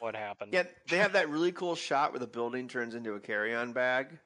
What 0.00 0.14
happened? 0.16 0.52
Yeah, 0.52 0.64
they 0.88 0.98
have 0.98 1.12
that 1.14 1.28
really 1.28 1.52
cool 1.52 1.74
shot 1.74 2.12
where 2.12 2.20
the 2.20 2.26
building 2.26 2.68
turns 2.68 2.94
into 2.94 3.14
a 3.14 3.20
carry-on 3.20 3.72
bag, 3.72 4.18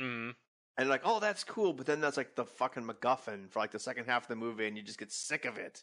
Mm. 0.00 0.34
and 0.76 0.88
like, 0.88 1.02
oh, 1.04 1.20
that's 1.20 1.44
cool. 1.44 1.72
But 1.72 1.86
then 1.86 2.00
that's 2.00 2.16
like 2.16 2.34
the 2.34 2.44
fucking 2.44 2.84
MacGuffin 2.84 3.50
for 3.50 3.58
like 3.58 3.72
the 3.72 3.78
second 3.78 4.06
half 4.06 4.22
of 4.22 4.28
the 4.28 4.36
movie, 4.36 4.66
and 4.66 4.76
you 4.76 4.82
just 4.82 4.98
get 4.98 5.10
sick 5.12 5.44
of 5.44 5.58
it. 5.58 5.82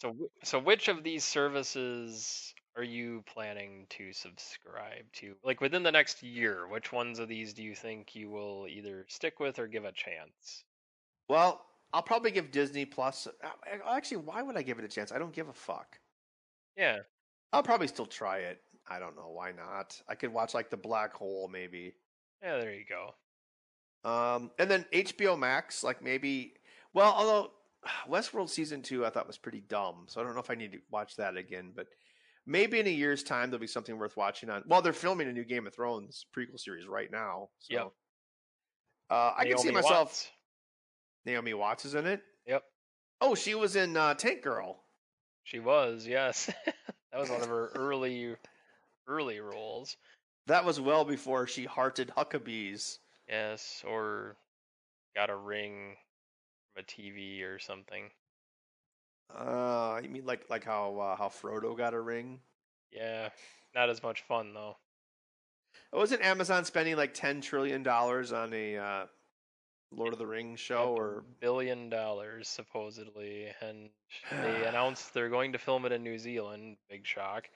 So, 0.00 0.16
so 0.42 0.58
which 0.58 0.88
of 0.88 1.04
these 1.04 1.22
services 1.24 2.52
are 2.76 2.82
you 2.82 3.22
planning 3.32 3.86
to 3.90 4.12
subscribe 4.12 5.04
to? 5.14 5.36
Like 5.44 5.60
within 5.60 5.82
the 5.84 5.92
next 5.92 6.22
year, 6.22 6.66
which 6.68 6.90
ones 6.92 7.18
of 7.20 7.28
these 7.28 7.54
do 7.54 7.62
you 7.62 7.74
think 7.74 8.14
you 8.16 8.28
will 8.30 8.66
either 8.68 9.04
stick 9.08 9.38
with 9.38 9.58
or 9.58 9.68
give 9.68 9.84
a 9.84 9.92
chance? 9.92 10.64
Well, 11.28 11.64
I'll 11.92 12.02
probably 12.02 12.30
give 12.32 12.50
Disney 12.50 12.84
Plus. 12.84 13.26
uh, 13.28 13.48
Actually, 13.88 14.18
why 14.18 14.42
would 14.42 14.56
I 14.56 14.62
give 14.62 14.78
it 14.78 14.84
a 14.84 14.88
chance? 14.88 15.12
I 15.12 15.18
don't 15.18 15.32
give 15.32 15.48
a 15.48 15.52
fuck. 15.52 15.98
Yeah, 16.76 17.00
I'll 17.52 17.62
probably 17.62 17.86
still 17.86 18.06
try 18.06 18.38
it. 18.38 18.60
I 18.92 18.98
don't 18.98 19.16
know 19.16 19.30
why 19.30 19.52
not. 19.52 20.00
I 20.08 20.14
could 20.14 20.32
watch 20.32 20.54
like 20.54 20.70
the 20.70 20.76
Black 20.76 21.14
Hole 21.14 21.48
maybe. 21.52 21.94
yeah, 22.42 22.58
there 22.58 22.74
you 22.74 22.84
go. 22.88 23.14
Um, 24.08 24.50
and 24.58 24.70
then 24.70 24.84
HBO 24.92 25.38
Max, 25.38 25.82
like 25.84 26.02
maybe. 26.02 26.54
Well, 26.94 27.12
although 27.16 27.50
Westworld 28.10 28.50
season 28.50 28.82
two, 28.82 29.06
I 29.06 29.10
thought 29.10 29.26
was 29.26 29.38
pretty 29.38 29.60
dumb, 29.68 30.04
so 30.08 30.20
I 30.20 30.24
don't 30.24 30.34
know 30.34 30.40
if 30.40 30.50
I 30.50 30.54
need 30.54 30.72
to 30.72 30.78
watch 30.90 31.16
that 31.16 31.36
again. 31.36 31.72
But 31.74 31.86
maybe 32.46 32.80
in 32.80 32.86
a 32.86 32.90
year's 32.90 33.22
time, 33.22 33.50
there'll 33.50 33.60
be 33.60 33.66
something 33.66 33.96
worth 33.96 34.16
watching 34.16 34.50
on. 34.50 34.64
Well, 34.66 34.82
they're 34.82 34.92
filming 34.92 35.28
a 35.28 35.32
new 35.32 35.44
Game 35.44 35.66
of 35.66 35.74
Thrones 35.74 36.26
prequel 36.36 36.58
series 36.58 36.86
right 36.86 37.10
now. 37.10 37.48
So, 37.60 37.74
Yep. 37.74 37.92
uh, 39.10 39.32
I 39.38 39.44
can 39.46 39.58
see 39.58 39.70
myself. 39.70 40.08
Watts. 40.08 40.30
Naomi 41.24 41.54
Watts 41.54 41.84
is 41.84 41.94
in 41.94 42.06
it. 42.06 42.20
Yep, 42.46 42.64
Oh, 43.20 43.36
she 43.36 43.54
was 43.54 43.76
in 43.76 43.96
uh, 43.96 44.14
Tank 44.14 44.42
Girl. 44.42 44.82
she 45.44 45.60
was. 45.60 46.04
Yes, 46.06 46.46
that 46.66 47.20
was 47.20 47.30
one 47.30 47.40
of 47.40 47.48
her 47.48 47.68
early, 47.76 48.34
early 49.06 49.40
roles. 49.40 49.96
That 50.46 50.64
was 50.64 50.80
well 50.80 51.04
before 51.04 51.46
she 51.46 51.64
hearted 51.64 52.08
Huckabees. 52.16 52.98
Yes, 53.28 53.82
or 53.86 54.36
got 55.14 55.30
a 55.30 55.36
ring 55.36 55.96
from 56.74 56.82
a 56.82 56.86
TV 56.86 57.42
or 57.42 57.58
something. 57.58 58.10
Uh, 59.34 60.00
you 60.02 60.08
mean 60.10 60.26
like 60.26 60.48
like 60.50 60.64
how 60.64 60.98
uh, 60.98 61.16
how 61.16 61.28
Frodo 61.28 61.76
got 61.76 61.94
a 61.94 62.00
ring? 62.00 62.40
Yeah, 62.92 63.30
not 63.74 63.90
as 63.90 64.02
much 64.02 64.22
fun 64.22 64.52
though. 64.54 64.76
Wasn't 65.92 66.22
Amazon 66.22 66.64
spending 66.64 66.96
like 66.96 67.14
ten 67.14 67.40
trillion 67.40 67.82
dollars 67.82 68.32
on 68.32 68.52
a 68.52 68.76
uh, 68.76 69.06
Lord 69.90 70.12
of 70.12 70.18
the 70.18 70.26
Rings 70.26 70.60
show? 70.60 70.84
A 70.84 70.92
Or 70.92 71.24
billion 71.40 71.88
dollars 71.88 72.48
supposedly, 72.48 73.48
and 73.60 73.90
they 74.30 74.64
announced 74.66 75.14
they're 75.14 75.28
going 75.28 75.52
to 75.52 75.58
film 75.58 75.86
it 75.86 75.92
in 75.92 76.02
New 76.02 76.18
Zealand. 76.18 76.76
Big 76.88 77.06
shock. 77.06 77.48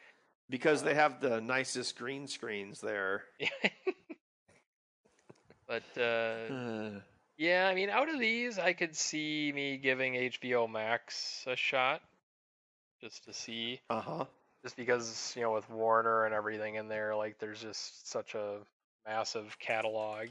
Because 0.51 0.83
they 0.83 0.95
have 0.95 1.21
the 1.21 1.41
nicest 1.41 1.97
green 1.99 2.27
screens 2.27 2.81
there. 2.81 3.23
but 5.69 5.83
uh, 6.01 7.01
yeah, 7.39 7.69
I 7.69 7.75
mean, 7.75 7.91
out 7.91 8.13
of 8.13 8.19
these, 8.21 8.59
I 8.59 8.73
could 8.73 8.95
see 8.97 9.53
me 9.55 9.77
giving 9.77 10.15
HBO 10.15 10.71
Max 10.71 11.45
a 11.47 11.57
shot, 11.57 12.01
just 13.01 13.25
to 13.25 13.33
see, 13.33 13.81
Uh 13.91 14.01
huh. 14.01 14.25
just 14.63 14.77
because 14.77 15.33
you 15.37 15.43
know 15.43 15.53
with 15.53 15.69
Warner 15.71 16.25
and 16.25 16.35
everything 16.35 16.77
in 16.77 16.89
there, 16.89 17.15
like 17.17 17.39
there's 17.39 17.61
just 17.61 18.11
such 18.11 18.35
a 18.35 18.59
massive 19.07 19.57
catalog. 19.59 20.29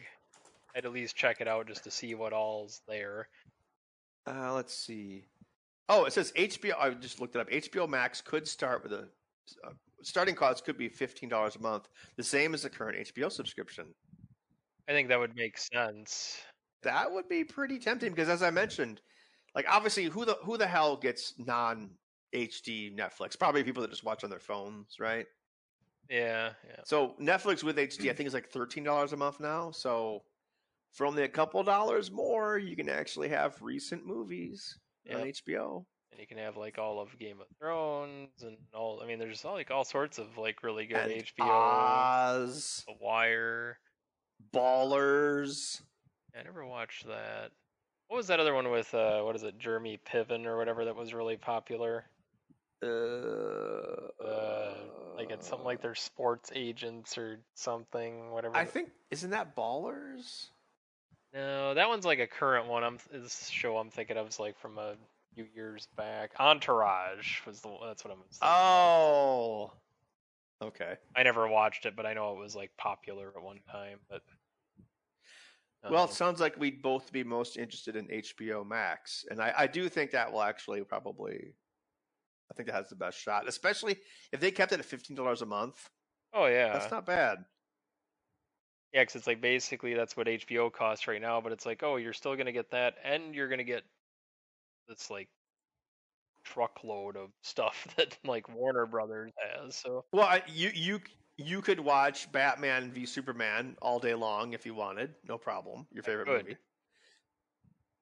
I'd 0.76 0.86
at 0.86 0.92
least 0.92 1.16
check 1.16 1.40
it 1.40 1.48
out 1.48 1.68
just 1.68 1.84
to 1.86 1.92
see 1.92 2.16
what 2.16 2.34
all's 2.34 2.82
there. 2.88 3.30
Uh, 4.28 4.54
let's 4.54 4.74
see. 4.74 5.24
Oh, 5.88 6.06
it 6.06 6.14
says 6.14 6.34
HBO. 6.36 6.74
I 6.78 6.90
just 6.90 7.22
looked 7.22 7.36
it 7.36 7.40
up. 7.40 7.50
HBO 7.50 7.88
Max 7.88 8.20
could 8.20 8.48
start 8.48 8.84
with 8.84 8.92
a 8.92 9.08
uh, 9.64 9.70
starting 10.06 10.36
cost 10.36 10.64
could 10.66 10.78
be 10.78 10.90
fifteen 10.90 11.30
dollars 11.30 11.56
a 11.56 11.60
month, 11.60 11.90
the 12.16 12.24
same 12.24 12.54
as 12.54 12.64
the 12.64 12.70
current 12.70 12.98
HBO 13.08 13.32
subscription. 13.32 13.94
I 14.88 14.92
think 14.92 15.10
that 15.10 15.20
would 15.20 15.36
make 15.36 15.58
sense. 15.58 16.40
That 16.84 17.12
would 17.12 17.28
be 17.28 17.44
pretty 17.44 17.80
tempting 17.80 18.12
because, 18.12 18.30
as 18.30 18.44
I 18.44 18.52
mentioned, 18.52 19.02
like 19.56 19.66
obviously, 19.68 20.06
who 20.06 20.26
the 20.26 20.38
who 20.44 20.58
the 20.58 20.68
hell 20.68 20.96
gets 20.96 21.34
non 21.40 21.90
HD 22.34 22.96
Netflix? 22.96 23.38
Probably 23.38 23.64
people 23.64 23.82
that 23.82 23.90
just 23.90 24.04
watch 24.04 24.24
on 24.24 24.30
their 24.30 24.40
phones, 24.40 24.98
right? 25.00 25.26
Yeah, 26.10 26.52
yeah. 26.68 26.82
So 26.84 27.16
Netflix 27.20 27.64
with 27.64 27.78
HD, 27.78 28.12
I 28.12 28.14
think 28.14 28.28
is 28.28 28.34
like 28.34 28.50
thirteen 28.50 28.84
dollars 28.84 29.14
a 29.14 29.18
month 29.18 29.40
now. 29.40 29.72
So 29.72 30.22
for 30.92 31.06
only 31.06 31.24
a 31.24 31.30
couple 31.30 31.62
dollars 31.64 32.12
more, 32.12 32.58
you 32.58 32.76
can 32.76 32.90
actually 32.90 33.30
have 33.30 33.62
recent 33.62 34.06
movies 34.06 34.78
on 35.12 35.22
HBO. 35.22 35.86
And 36.16 36.22
you 36.22 36.28
can 36.28 36.38
have 36.38 36.56
like 36.56 36.78
all 36.78 37.00
of 37.02 37.18
Game 37.20 37.42
of 37.42 37.48
Thrones 37.60 38.30
and 38.42 38.56
all. 38.74 39.02
I 39.04 39.06
mean, 39.08 39.20
there's 39.20 39.44
all, 39.44 39.54
like 39.54 39.70
all 39.70 39.84
sorts 39.84 40.18
of 40.18 40.38
like 40.38 40.64
really 40.64 40.86
good 40.86 40.98
And 40.98 41.12
HBO, 41.12 41.42
Oz, 41.42 42.84
The 42.88 42.94
Wire. 43.02 43.78
Ballers. 44.54 45.82
I 46.38 46.44
never 46.44 46.66
watched 46.66 47.06
that. 47.08 47.52
What 48.08 48.18
was 48.18 48.28
that 48.28 48.40
other 48.40 48.54
one 48.54 48.70
with? 48.72 48.94
uh 48.94 49.22
What 49.22 49.36
is 49.36 49.44
it, 49.44 49.58
Jeremy 49.60 50.00
Piven 50.10 50.46
or 50.46 50.58
whatever 50.58 50.86
that 50.86 50.96
was 50.96 51.14
really 51.14 51.38
popular? 51.38 52.06
Uh, 52.84 52.88
Uh, 54.24 54.74
like 55.18 55.32
it's 55.32 55.48
something 55.48 55.66
like 55.66 55.82
they're 55.82 55.96
sports 55.96 56.52
agents 56.56 57.18
or 57.18 57.40
something. 57.56 58.32
Whatever. 58.32 58.56
I 58.56 58.66
think 58.66 58.90
isn't 59.12 59.32
that 59.32 59.56
Ballers? 59.56 60.48
No, 61.34 61.74
that 61.74 61.90
one's 61.90 62.06
like 62.06 62.20
a 62.20 62.28
current 62.28 62.68
one. 62.68 62.84
I'm 62.84 62.98
this 63.12 63.48
show 63.50 63.78
I'm 63.78 63.90
thinking 63.90 64.18
of 64.18 64.28
is 64.30 64.40
like 64.40 64.58
from 64.60 64.78
a 64.78 64.96
few 65.36 65.46
years 65.54 65.88
back. 65.98 66.32
Entourage 66.40 67.46
was 67.46 67.62
the 67.62 67.70
that's 67.86 68.04
what 68.04 68.12
I'm. 68.12 68.20
thinking. 68.20 68.40
Oh, 68.42 69.74
okay. 70.62 70.96
I 71.16 71.24
never 71.24 71.48
watched 71.48 71.86
it, 71.86 71.96
but 71.96 72.06
I 72.06 72.14
know 72.14 72.32
it 72.32 72.40
was 72.40 72.56
like 72.56 72.72
popular 72.78 73.34
at 73.36 73.44
one 73.44 73.60
time. 73.72 74.00
But 74.10 74.22
Well, 75.90 76.04
um, 76.04 76.10
it 76.10 76.14
sounds 76.14 76.40
like 76.40 76.58
we'd 76.58 76.82
both 76.82 77.12
be 77.12 77.24
most 77.24 77.58
interested 77.58 77.96
in 77.96 78.08
HBO 78.08 78.66
Max, 78.66 79.26
and 79.30 79.42
I, 79.42 79.54
I 79.58 79.68
do 79.68 79.90
think 79.90 80.12
that 80.12 80.32
will 80.32 80.42
actually 80.42 80.84
probably. 80.84 81.54
I 82.52 82.54
think 82.54 82.68
that 82.68 82.76
has 82.76 82.90
the 82.90 82.96
best 82.96 83.20
shot, 83.20 83.48
especially 83.48 83.98
if 84.32 84.40
they 84.40 84.52
kept 84.52 84.72
it 84.72 84.80
at 84.80 84.86
fifteen 84.86 85.16
dollars 85.16 85.42
a 85.42 85.46
month. 85.46 85.90
oh 86.34 86.46
yeah, 86.46 86.74
That's 86.74 86.92
not 86.92 87.06
bad. 87.06 87.40
Yeah, 88.94 89.02
because 89.02 89.16
it's 89.16 89.28
like 89.28 89.42
basically 89.42 89.94
that's 89.94 90.16
what 90.16 90.28
HBO 90.28 90.72
costs 90.72 91.08
right 91.08 91.22
now. 91.22 91.42
But 91.42 91.52
it's 91.52 91.66
like, 91.66 91.84
oh, 91.84 91.98
you're 91.98 92.14
still 92.14 92.36
gonna 92.38 92.54
get 92.54 92.72
that, 92.72 92.94
and 93.04 93.36
you're 93.36 93.50
gonna 93.50 93.64
get 93.64 93.84
this 94.88 95.10
like 95.10 95.30
truckload 96.44 97.18
of 97.18 97.32
stuff 97.42 97.88
that 97.98 98.18
like 98.24 98.48
Warner 98.50 98.86
Brothers 98.86 99.34
has. 99.38 99.76
So 99.76 100.06
Well, 100.12 100.26
I, 100.26 100.44
you 100.48 100.70
you 100.74 101.02
you 101.38 101.62
could 101.62 101.80
watch 101.80 102.32
Batman 102.32 102.92
v 102.92 103.06
Superman 103.06 103.78
all 103.82 104.00
day 104.00 104.16
long 104.16 104.54
if 104.54 104.66
you 104.66 104.74
wanted, 104.74 105.16
no 105.24 105.38
problem. 105.38 105.88
Your 105.92 106.04
favorite 106.04 106.28
movie. 106.28 106.58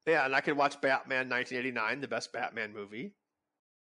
Yeah, 0.05 0.23
and 0.25 0.33
I 0.35 0.39
could 0.39 0.55
watch 0.55 0.79
Batman 0.79 1.27
1989, 1.27 1.99
the 1.99 2.07
best 2.07 2.31
Batman 2.31 2.71
movie. 2.71 3.15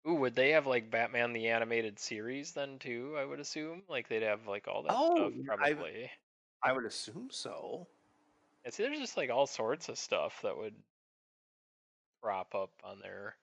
Ooh, 0.08 0.14
would 0.14 0.34
they 0.34 0.52
have 0.52 0.66
like 0.66 0.88
Batman 0.90 1.34
the 1.34 1.48
animated 1.48 1.98
series 1.98 2.54
then 2.54 2.78
too? 2.78 3.14
I 3.18 3.26
would 3.26 3.40
assume 3.40 3.84
like 3.88 4.08
they'd 4.08 4.22
have 4.22 4.46
like 4.46 4.66
all 4.68 4.84
that 4.84 4.96
Oh, 4.96 5.04
stuff 5.04 5.34
probably. 5.44 6.10
I 6.62 6.72
would 6.72 6.84
assume 6.84 7.30
so. 7.30 7.88
Yeah, 8.64 8.70
see, 8.70 8.82
there's 8.82 8.98
just 8.98 9.16
like 9.16 9.30
all 9.30 9.46
sorts 9.46 9.88
of 9.88 9.98
stuff 9.98 10.42
that 10.42 10.56
would 10.56 10.82
crop 12.26 12.54
up 12.54 12.72
on 12.84 12.98
there. 13.00 13.38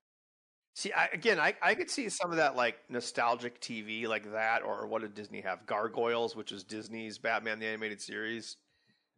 See, 0.76 0.92
I, 0.92 1.06
again, 1.08 1.40
I, 1.40 1.56
I 1.62 1.76
could 1.76 1.90
see 1.92 2.10
some 2.10 2.32
of 2.32 2.38
that 2.38 2.56
like 2.56 2.90
nostalgic 2.90 3.60
TV 3.62 4.08
like 4.08 4.32
that, 4.32 4.64
or 4.64 4.88
what 4.88 5.02
did 5.02 5.14
Disney 5.14 5.42
have? 5.42 5.66
Gargoyles, 5.68 6.36
which 6.36 6.52
is 6.52 6.64
Disney's 6.64 7.20
Batman 7.20 7.60
the 7.60 7.68
Animated 7.68 8.02
Series. 8.02 8.58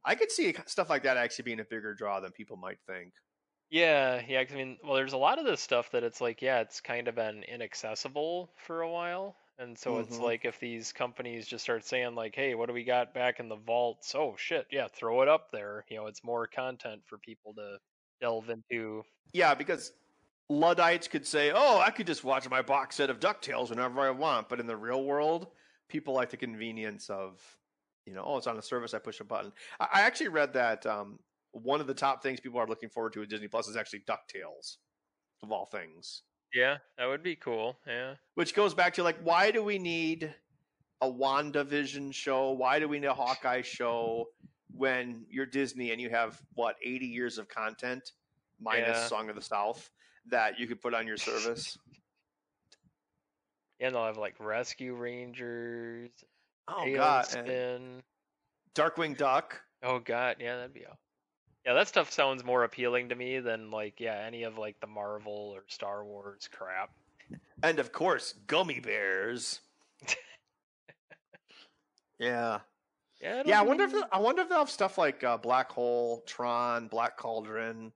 I 0.05 0.15
could 0.15 0.31
see 0.31 0.55
stuff 0.67 0.89
like 0.89 1.03
that 1.03 1.17
actually 1.17 1.43
being 1.45 1.59
a 1.61 1.65
bigger 1.65 1.95
draw 1.95 2.19
than 2.21 2.31
people 2.33 2.57
might 2.57 2.79
think. 2.87 3.13
Yeah, 3.69 4.23
yeah. 4.27 4.39
I 4.49 4.53
mean, 4.53 4.77
well, 4.83 4.93
there's 4.95 5.13
a 5.13 5.17
lot 5.17 5.37
of 5.39 5.45
this 5.45 5.61
stuff 5.61 5.91
that 5.91 6.03
it's 6.03 6.21
like, 6.21 6.41
yeah, 6.41 6.61
it's 6.61 6.81
kind 6.81 7.07
of 7.07 7.15
been 7.15 7.43
inaccessible 7.43 8.53
for 8.57 8.81
a 8.81 8.89
while, 8.91 9.37
and 9.57 9.77
so 9.77 9.99
it's 9.99 10.19
Mhm. 10.19 10.19
like 10.19 10.45
if 10.45 10.59
these 10.59 10.93
companies 10.93 11.47
just 11.47 11.63
start 11.63 11.83
saying 11.83 12.15
like, 12.15 12.35
hey, 12.35 12.55
what 12.55 12.67
do 12.67 12.73
we 12.73 12.83
got 12.83 13.13
back 13.13 13.39
in 13.39 13.49
the 13.49 13.55
vaults? 13.55 14.13
Oh 14.15 14.35
shit, 14.37 14.67
yeah, 14.71 14.87
throw 14.87 15.21
it 15.21 15.27
up 15.27 15.51
there. 15.51 15.85
You 15.89 15.97
know, 15.97 16.07
it's 16.07 16.23
more 16.23 16.47
content 16.47 17.03
for 17.07 17.17
people 17.19 17.53
to 17.55 17.79
delve 18.21 18.49
into. 18.49 19.03
Yeah, 19.33 19.53
because 19.53 19.93
Luddites 20.49 21.07
could 21.07 21.25
say, 21.25 21.51
"Oh, 21.53 21.79
I 21.79 21.91
could 21.91 22.07
just 22.07 22.23
watch 22.23 22.49
my 22.49 22.61
box 22.61 22.95
set 22.95 23.09
of 23.09 23.19
Ducktales 23.19 23.69
whenever 23.69 24.01
I 24.01 24.11
want," 24.11 24.49
but 24.49 24.59
in 24.59 24.67
the 24.67 24.77
real 24.77 25.03
world, 25.03 25.47
people 25.89 26.13
like 26.13 26.29
the 26.29 26.37
convenience 26.37 27.09
of, 27.09 27.41
you 28.05 28.13
know, 28.13 28.23
oh, 28.25 28.37
it's 28.37 28.47
on 28.47 28.57
a 28.57 28.61
service, 28.61 28.93
I 28.93 28.99
push 28.99 29.19
a 29.19 29.23
button. 29.23 29.51
I, 29.79 29.87
I 29.93 30.01
actually 30.01 30.29
read 30.29 30.53
that 30.53 30.85
um, 30.85 31.19
one 31.51 31.81
of 31.81 31.87
the 31.87 31.93
top 31.93 32.21
things 32.21 32.39
people 32.39 32.59
are 32.59 32.67
looking 32.67 32.89
forward 32.89 33.13
to 33.13 33.21
with 33.21 33.29
Disney 33.29 33.47
Plus 33.47 33.67
is 33.67 33.75
actually 33.75 34.03
Ducktales, 34.07 34.77
of 35.43 35.51
all 35.51 35.65
things. 35.65 36.23
Yeah, 36.53 36.77
that 36.97 37.07
would 37.07 37.23
be 37.23 37.35
cool. 37.35 37.77
Yeah. 37.85 38.15
Which 38.35 38.53
goes 38.53 38.73
back 38.73 38.93
to 38.95 39.03
like, 39.03 39.17
why 39.23 39.51
do 39.51 39.63
we 39.63 39.77
need 39.77 40.33
a 41.01 41.11
WandaVision 41.11 42.13
show? 42.13 42.51
Why 42.51 42.79
do 42.79 42.87
we 42.87 42.99
need 42.99 43.07
a 43.07 43.13
Hawkeye 43.13 43.61
show 43.61 44.27
when 44.77 45.25
you're 45.29 45.45
Disney 45.45 45.91
and 45.91 46.01
you 46.01 46.09
have 46.09 46.41
what 46.53 46.75
80 46.83 47.05
years 47.05 47.37
of 47.37 47.47
content 47.47 48.11
minus 48.59 48.89
Yeah. 48.97 49.07
Song 49.07 49.29
of 49.29 49.35
the 49.35 49.41
South 49.41 49.89
that 50.29 50.59
you 50.59 50.67
could 50.67 50.81
put 50.81 50.93
on 50.93 51.07
your 51.07 51.17
service? 51.17 51.77
And 53.79 53.93
they'll 53.93 54.05
have 54.05 54.17
like 54.17 54.35
Rescue 54.39 54.95
Rangers, 54.95 56.09
Oh 56.67 56.85
god, 56.95 57.27
eh. 57.35 57.39
and 57.51 58.01
Darkwing 58.73 59.17
Duck. 59.17 59.61
Oh 59.83 59.99
god, 59.99 60.37
yeah, 60.39 60.55
that'd 60.55 60.73
be. 60.73 60.85
aw- 60.85 60.95
Yeah, 61.65 61.73
that 61.73 61.87
stuff 61.89 62.11
sounds 62.11 62.43
more 62.43 62.63
appealing 62.63 63.09
to 63.09 63.15
me 63.15 63.39
than 63.39 63.69
like 63.71 63.99
yeah 63.99 64.23
any 64.25 64.43
of 64.43 64.57
like 64.57 64.79
the 64.79 64.87
Marvel 64.87 65.51
or 65.55 65.63
Star 65.67 66.05
Wars 66.05 66.49
crap. 66.51 66.91
And 67.63 67.79
of 67.79 67.91
course, 67.91 68.33
Gummy 68.47 68.79
Bears. 68.79 69.59
yeah, 72.19 72.59
Yeah, 73.25 73.39
it'll 73.39 73.49
yeah. 73.49 73.59
I 73.59 73.63
wonder 73.63 73.83
if 73.85 73.91
they'll- 73.91 74.07
I 74.11 74.19
wonder 74.19 74.43
if 74.43 74.49
they'll 74.49 74.59
have 74.59 74.69
stuff 74.69 74.97
like 74.99 75.23
uh, 75.23 75.37
Black 75.37 75.71
Hole, 75.71 76.21
Tron, 76.27 76.87
Black 76.87 77.17
Cauldron. 77.17 77.91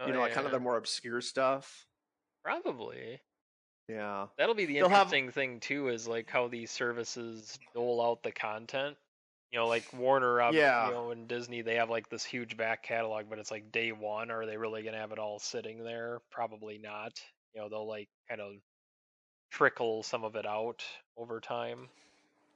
oh, 0.00 0.06
you 0.06 0.12
know, 0.12 0.20
like 0.20 0.32
kind 0.32 0.46
of 0.46 0.52
the 0.52 0.58
more 0.60 0.76
obscure 0.76 1.20
stuff. 1.20 1.86
probably. 2.42 3.20
Yeah. 3.88 4.26
That'll 4.36 4.54
be 4.54 4.64
the 4.64 4.74
They'll 4.74 4.88
have- 4.88 5.06
interesting 5.12 5.30
thing 5.30 5.60
too, 5.60 5.88
is 5.88 6.08
like 6.08 6.28
how 6.28 6.48
these 6.48 6.70
services 6.70 7.58
dole 7.74 8.02
out 8.04 8.22
the 8.22 8.32
content. 8.32 8.96
You 9.52 9.60
know, 9.60 9.68
like 9.68 9.84
Warner, 9.92 10.40
up, 10.42 10.52
Yeah. 10.54 10.86
you 10.88 10.92
know, 10.94 11.10
and 11.12 11.28
Disney, 11.28 11.62
they 11.62 11.76
have 11.76 11.88
like 11.90 12.08
this 12.08 12.24
huge 12.24 12.56
back 12.56 12.82
catalog, 12.82 13.30
but 13.30 13.38
it's 13.38 13.52
like 13.52 13.70
day 13.70 13.92
one. 13.92 14.30
Are 14.32 14.44
they 14.46 14.56
really 14.56 14.82
gonna 14.82 14.98
have 14.98 15.12
it 15.12 15.18
all 15.20 15.38
sitting 15.38 15.84
there? 15.84 16.20
Probably 16.32 16.78
not. 16.78 17.12
You 17.54 17.60
know, 17.60 17.68
they'll 17.68 17.86
like 17.86 18.08
kind 18.28 18.40
of 18.40 18.54
trickle 19.52 20.02
some 20.02 20.24
of 20.24 20.34
it 20.34 20.46
out 20.46 20.82
over 21.16 21.40
time. 21.40 21.88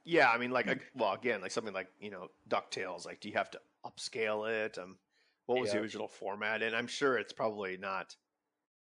Yeah, 0.09 0.29
I 0.29 0.37
mean, 0.39 0.49
like, 0.51 0.67
ag- 0.67 0.89
well, 0.95 1.13
again, 1.13 1.39
like 1.41 1.51
something 1.51 1.73
like 1.73 1.87
you 1.99 2.09
know, 2.09 2.27
Ducktales. 2.49 3.05
Like, 3.05 3.19
do 3.21 3.29
you 3.29 3.35
have 3.35 3.51
to 3.51 3.59
upscale 3.85 4.49
it? 4.49 4.77
Um, 4.77 4.97
what 5.45 5.59
was 5.59 5.69
the 5.69 5.77
Yeah. 5.77 5.81
original 5.83 6.07
format? 6.07 6.63
And 6.63 6.75
I'm 6.75 6.87
sure 6.87 7.17
it's 7.17 7.33
probably 7.33 7.77
not 7.77 8.15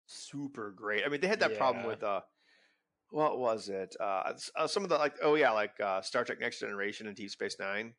super 0.06 0.72
great. 0.72 1.04
I 1.06 1.10
mean, 1.10 1.20
they 1.22 1.28
had 1.28 1.42
that 1.42 1.58
problem 1.58 1.84
Yeah. 1.84 1.90
with 1.92 2.04
uh, 2.04 2.22
what 3.10 3.40
was 3.40 3.70
it? 3.70 3.96
Uh, 4.00 4.24
s- 4.36 4.52
uh, 4.56 4.68
some 4.68 4.84
of 4.84 4.90
the 4.90 4.98
like, 4.98 5.16
oh 5.22 5.36
yeah, 5.36 5.52
like 5.52 5.80
uh, 5.82 6.02
Star 6.02 6.24
Trek 6.24 6.40
Next 6.40 6.60
Generation 6.60 7.08
and 7.08 7.16
Deep 7.16 7.30
Space 7.30 7.58
Nine. 7.60 7.94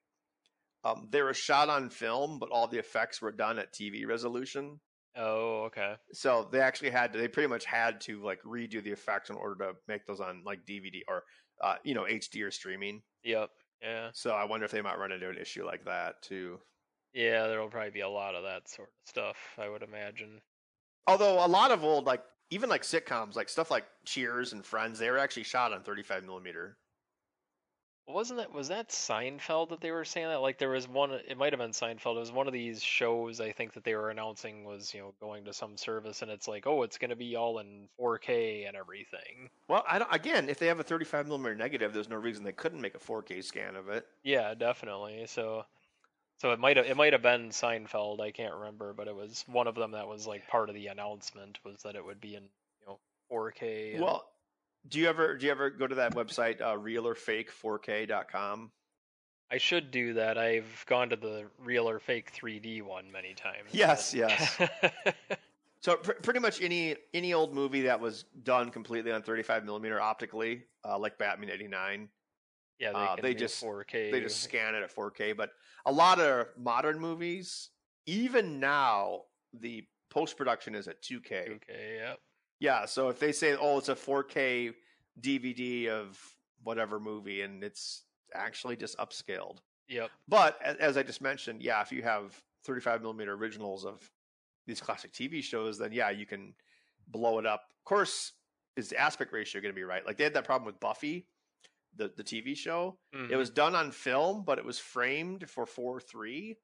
Um, 0.84 1.08
they 1.10 1.22
were 1.22 1.34
shot 1.34 1.68
on 1.68 1.90
film, 1.90 2.38
but 2.38 2.50
all 2.50 2.68
the 2.68 2.78
effects 2.78 3.20
were 3.20 3.32
done 3.32 3.58
at 3.58 3.72
TV 3.74 4.06
resolution. 4.06 4.80
Oh, 5.16 5.64
okay. 5.64 5.94
So 6.12 6.48
they 6.52 6.60
actually 6.60 6.90
had 6.90 7.12
to, 7.12 7.18
they 7.18 7.26
pretty 7.28 7.48
much 7.48 7.64
had 7.64 8.00
to 8.02 8.22
like 8.22 8.40
redo 8.42 8.82
the 8.82 8.92
effects 8.92 9.28
in 9.30 9.36
order 9.36 9.66
to 9.66 9.72
make 9.88 10.06
those 10.06 10.20
on 10.20 10.42
like 10.46 10.60
DVD 10.66 11.02
or 11.08 11.24
uh, 11.62 11.76
you 11.84 11.94
know 11.94 12.04
HD 12.04 12.42
or 12.44 12.50
streaming. 12.50 13.02
Yep. 13.24 13.50
Yeah. 13.82 14.08
So 14.12 14.30
I 14.30 14.44
wonder 14.44 14.66
if 14.66 14.72
they 14.72 14.82
might 14.82 14.98
run 14.98 15.12
into 15.12 15.28
an 15.28 15.38
issue 15.38 15.64
like 15.64 15.84
that 15.84 16.22
too. 16.22 16.58
Yeah, 17.14 17.46
there'll 17.46 17.68
probably 17.68 17.90
be 17.90 18.00
a 18.00 18.08
lot 18.08 18.34
of 18.34 18.42
that 18.44 18.68
sort 18.68 18.88
of 18.88 19.08
stuff, 19.08 19.36
I 19.58 19.68
would 19.68 19.82
imagine. 19.82 20.40
Although 21.06 21.44
a 21.44 21.48
lot 21.48 21.70
of 21.70 21.84
old 21.84 22.04
like 22.04 22.22
even 22.50 22.68
like 22.68 22.82
sitcoms, 22.82 23.36
like 23.36 23.48
stuff 23.48 23.70
like 23.70 23.84
Cheers 24.04 24.52
and 24.52 24.64
Friends, 24.64 24.98
they 24.98 25.10
were 25.10 25.18
actually 25.18 25.44
shot 25.44 25.72
on 25.72 25.82
35 25.82 26.24
millimeter. 26.24 26.76
Wasn't 28.08 28.38
that 28.38 28.52
was 28.52 28.68
that 28.68 28.88
Seinfeld 28.88 29.68
that 29.68 29.82
they 29.82 29.90
were 29.90 30.04
saying 30.04 30.28
that? 30.28 30.40
Like 30.40 30.56
there 30.58 30.70
was 30.70 30.88
one 30.88 31.10
it 31.12 31.36
might 31.36 31.52
have 31.52 31.60
been 31.60 31.72
Seinfeld. 31.72 32.16
It 32.16 32.20
was 32.20 32.32
one 32.32 32.46
of 32.46 32.54
these 32.54 32.82
shows 32.82 33.38
I 33.40 33.52
think 33.52 33.74
that 33.74 33.84
they 33.84 33.94
were 33.94 34.08
announcing 34.08 34.64
was, 34.64 34.94
you 34.94 35.00
know, 35.00 35.14
going 35.20 35.44
to 35.44 35.52
some 35.52 35.76
service 35.76 36.22
and 36.22 36.30
it's 36.30 36.48
like, 36.48 36.66
"Oh, 36.66 36.82
it's 36.84 36.96
going 36.96 37.10
to 37.10 37.16
be 37.16 37.36
all 37.36 37.58
in 37.58 37.86
4K 38.00 38.66
and 38.66 38.74
everything." 38.76 39.50
Well, 39.68 39.84
I 39.88 39.98
don't, 39.98 40.12
again, 40.12 40.48
if 40.48 40.58
they 40.58 40.68
have 40.68 40.80
a 40.80 40.84
35 40.84 41.26
millimeter 41.26 41.54
negative, 41.54 41.92
there's 41.92 42.08
no 42.08 42.16
reason 42.16 42.44
they 42.44 42.52
couldn't 42.52 42.80
make 42.80 42.94
a 42.94 42.98
4K 42.98 43.44
scan 43.44 43.76
of 43.76 43.90
it. 43.90 44.06
Yeah, 44.24 44.54
definitely. 44.54 45.26
So 45.26 45.66
so 46.38 46.52
it 46.52 46.58
might 46.58 46.78
have 46.78 46.86
it 46.86 46.96
might 46.96 47.12
have 47.12 47.22
been 47.22 47.50
Seinfeld, 47.50 48.20
I 48.20 48.30
can't 48.30 48.54
remember, 48.54 48.94
but 48.94 49.08
it 49.08 49.14
was 49.14 49.44
one 49.48 49.66
of 49.66 49.74
them 49.74 49.90
that 49.90 50.08
was 50.08 50.26
like 50.26 50.48
part 50.48 50.70
of 50.70 50.74
the 50.74 50.86
announcement 50.86 51.58
was 51.62 51.82
that 51.82 51.94
it 51.94 52.04
would 52.04 52.22
be 52.22 52.36
in, 52.36 52.44
you 52.80 52.86
know, 52.86 52.98
4K. 53.30 53.96
and- 53.96 54.02
Well, 54.02 54.30
do 54.86 54.98
you 54.98 55.08
ever 55.08 55.36
do 55.36 55.46
you 55.46 55.52
ever 55.52 55.70
go 55.70 55.86
to 55.86 55.94
that 55.96 56.14
website 56.14 56.60
uh, 56.60 56.76
realorfake4k.com? 56.76 58.70
I 59.50 59.56
should 59.58 59.90
do 59.90 60.12
that. 60.14 60.36
I've 60.36 60.84
gone 60.86 61.08
to 61.10 61.16
the 61.16 61.46
real 61.58 61.88
or 61.88 61.98
fake 61.98 62.32
3D 62.34 62.82
one 62.82 63.10
many 63.10 63.32
times. 63.34 63.70
Yes, 63.72 64.12
but- 64.12 64.30
yes. 64.30 64.58
So 65.80 65.94
pr- 65.94 66.10
pretty 66.22 66.40
much 66.40 66.60
any 66.60 66.96
any 67.14 67.32
old 67.34 67.54
movie 67.54 67.82
that 67.82 68.00
was 68.00 68.24
done 68.42 68.70
completely 68.70 69.12
on 69.12 69.22
35 69.22 69.64
millimeter 69.64 70.00
optically, 70.00 70.64
uh, 70.84 70.98
like 70.98 71.18
Batman 71.18 71.50
89, 71.50 72.08
yeah, 72.80 72.90
they, 72.92 72.98
Uh, 72.98 73.16
they 73.22 73.32
just- 73.34 73.62
4K. 73.64 74.10
they 74.10 74.20
just 74.20 74.42
scan 74.42 74.74
it 74.74 74.82
at 74.82 74.92
4K. 74.92 75.36
But 75.36 75.50
a 75.86 75.92
lot 75.92 76.18
of 76.18 76.48
modern 76.56 76.98
movies, 76.98 77.70
even 78.06 78.58
now, 78.58 79.22
the 79.52 79.86
post 80.10 80.36
production 80.36 80.74
is 80.74 80.88
at 80.88 81.00
2K. 81.00 81.48
2K, 81.48 81.96
yep. 81.98 82.18
Yeah, 82.60 82.86
so 82.86 83.08
if 83.08 83.18
they 83.20 83.32
say, 83.32 83.54
"Oh, 83.56 83.78
it's 83.78 83.88
a 83.88 83.94
4K 83.94 84.72
DVD 85.20 85.88
of 85.88 86.20
whatever 86.62 86.98
movie," 87.00 87.42
and 87.42 87.62
it's 87.62 88.04
actually 88.34 88.76
just 88.76 88.96
upscaled. 88.98 89.58
Yep. 89.88 90.10
But 90.26 90.60
as 90.62 90.96
I 90.96 91.02
just 91.02 91.20
mentioned, 91.22 91.62
yeah, 91.62 91.80
if 91.80 91.92
you 91.92 92.02
have 92.02 92.40
35 92.64 93.00
millimeter 93.02 93.32
originals 93.34 93.84
of 93.86 94.10
these 94.66 94.80
classic 94.80 95.12
TV 95.12 95.42
shows, 95.42 95.78
then 95.78 95.92
yeah, 95.92 96.10
you 96.10 96.26
can 96.26 96.54
blow 97.06 97.38
it 97.38 97.46
up. 97.46 97.62
Of 97.78 97.84
course, 97.84 98.32
is 98.76 98.90
the 98.90 98.98
aspect 98.98 99.32
ratio 99.32 99.62
going 99.62 99.72
to 99.72 99.76
be 99.76 99.84
right? 99.84 100.04
Like 100.04 100.16
they 100.18 100.24
had 100.24 100.34
that 100.34 100.44
problem 100.44 100.66
with 100.66 100.78
Buffy, 100.80 101.26
the 101.94 102.08
the 102.16 102.24
TV 102.24 102.54
show. 102.56 102.98
It 103.12 103.16
Mhm. 103.30 103.36
was 103.38 103.50
done 103.50 103.74
on 103.74 103.92
film, 103.92 104.44
but 104.44 104.58
it 104.58 104.64
was 104.64 104.78
framed 104.78 105.48
for 105.48 105.64
four 105.64 106.00
three, 106.00 106.58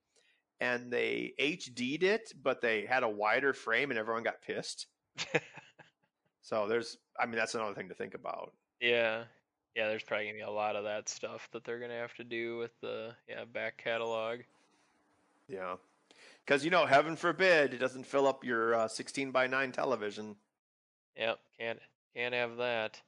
and 0.61 0.93
they 0.93 1.35
HD'd 1.39 2.03
it, 2.03 2.33
but 2.37 2.61
they 2.61 2.85
had 2.85 3.05
a 3.05 3.09
wider 3.09 3.53
frame 3.55 3.91
and 3.91 3.99
everyone 3.99 4.23
got 4.25 4.43
pissed. 4.43 4.87
so 6.45 6.69
there's, 6.69 6.99
I 7.19 7.27
mean, 7.27 7.35
that's 7.35 7.57
another 7.57 7.75
thing 7.75 7.89
to 7.89 7.95
think 7.95 8.15
about. 8.15 8.53
yeah. 8.81 9.25
Yeah, 9.77 9.89
there's 9.89 10.05
probably 10.05 10.27
gonna 10.27 10.37
be 10.37 10.43
a 10.43 10.51
lot 10.51 10.77
of 10.77 10.85
that 10.85 11.09
stuff 11.09 11.49
that 11.51 11.65
they're 11.65 11.81
gonna 11.81 11.99
have 11.99 12.15
to 12.15 12.23
do 12.23 12.59
with 12.59 12.71
the 12.81 13.13
yeah 13.29 13.45
back 13.45 13.77
catalog. 13.83 14.39
Yeah. 15.49 15.75
Because, 16.47 16.65
you 16.65 16.71
know, 16.71 16.87
heaven 16.87 17.17
forbid 17.17 17.75
it 17.75 17.79
doesn't 17.79 18.07
fill 18.07 18.29
up 18.29 18.45
your 18.45 18.77
uh, 18.77 18.87
16 18.87 19.33
by 19.33 19.49
9 19.49 19.73
television. 19.73 20.37
Yep, 21.17 21.41
can't 21.59 21.81
can't 22.15 22.35
have 22.35 22.59
that. 22.59 23.01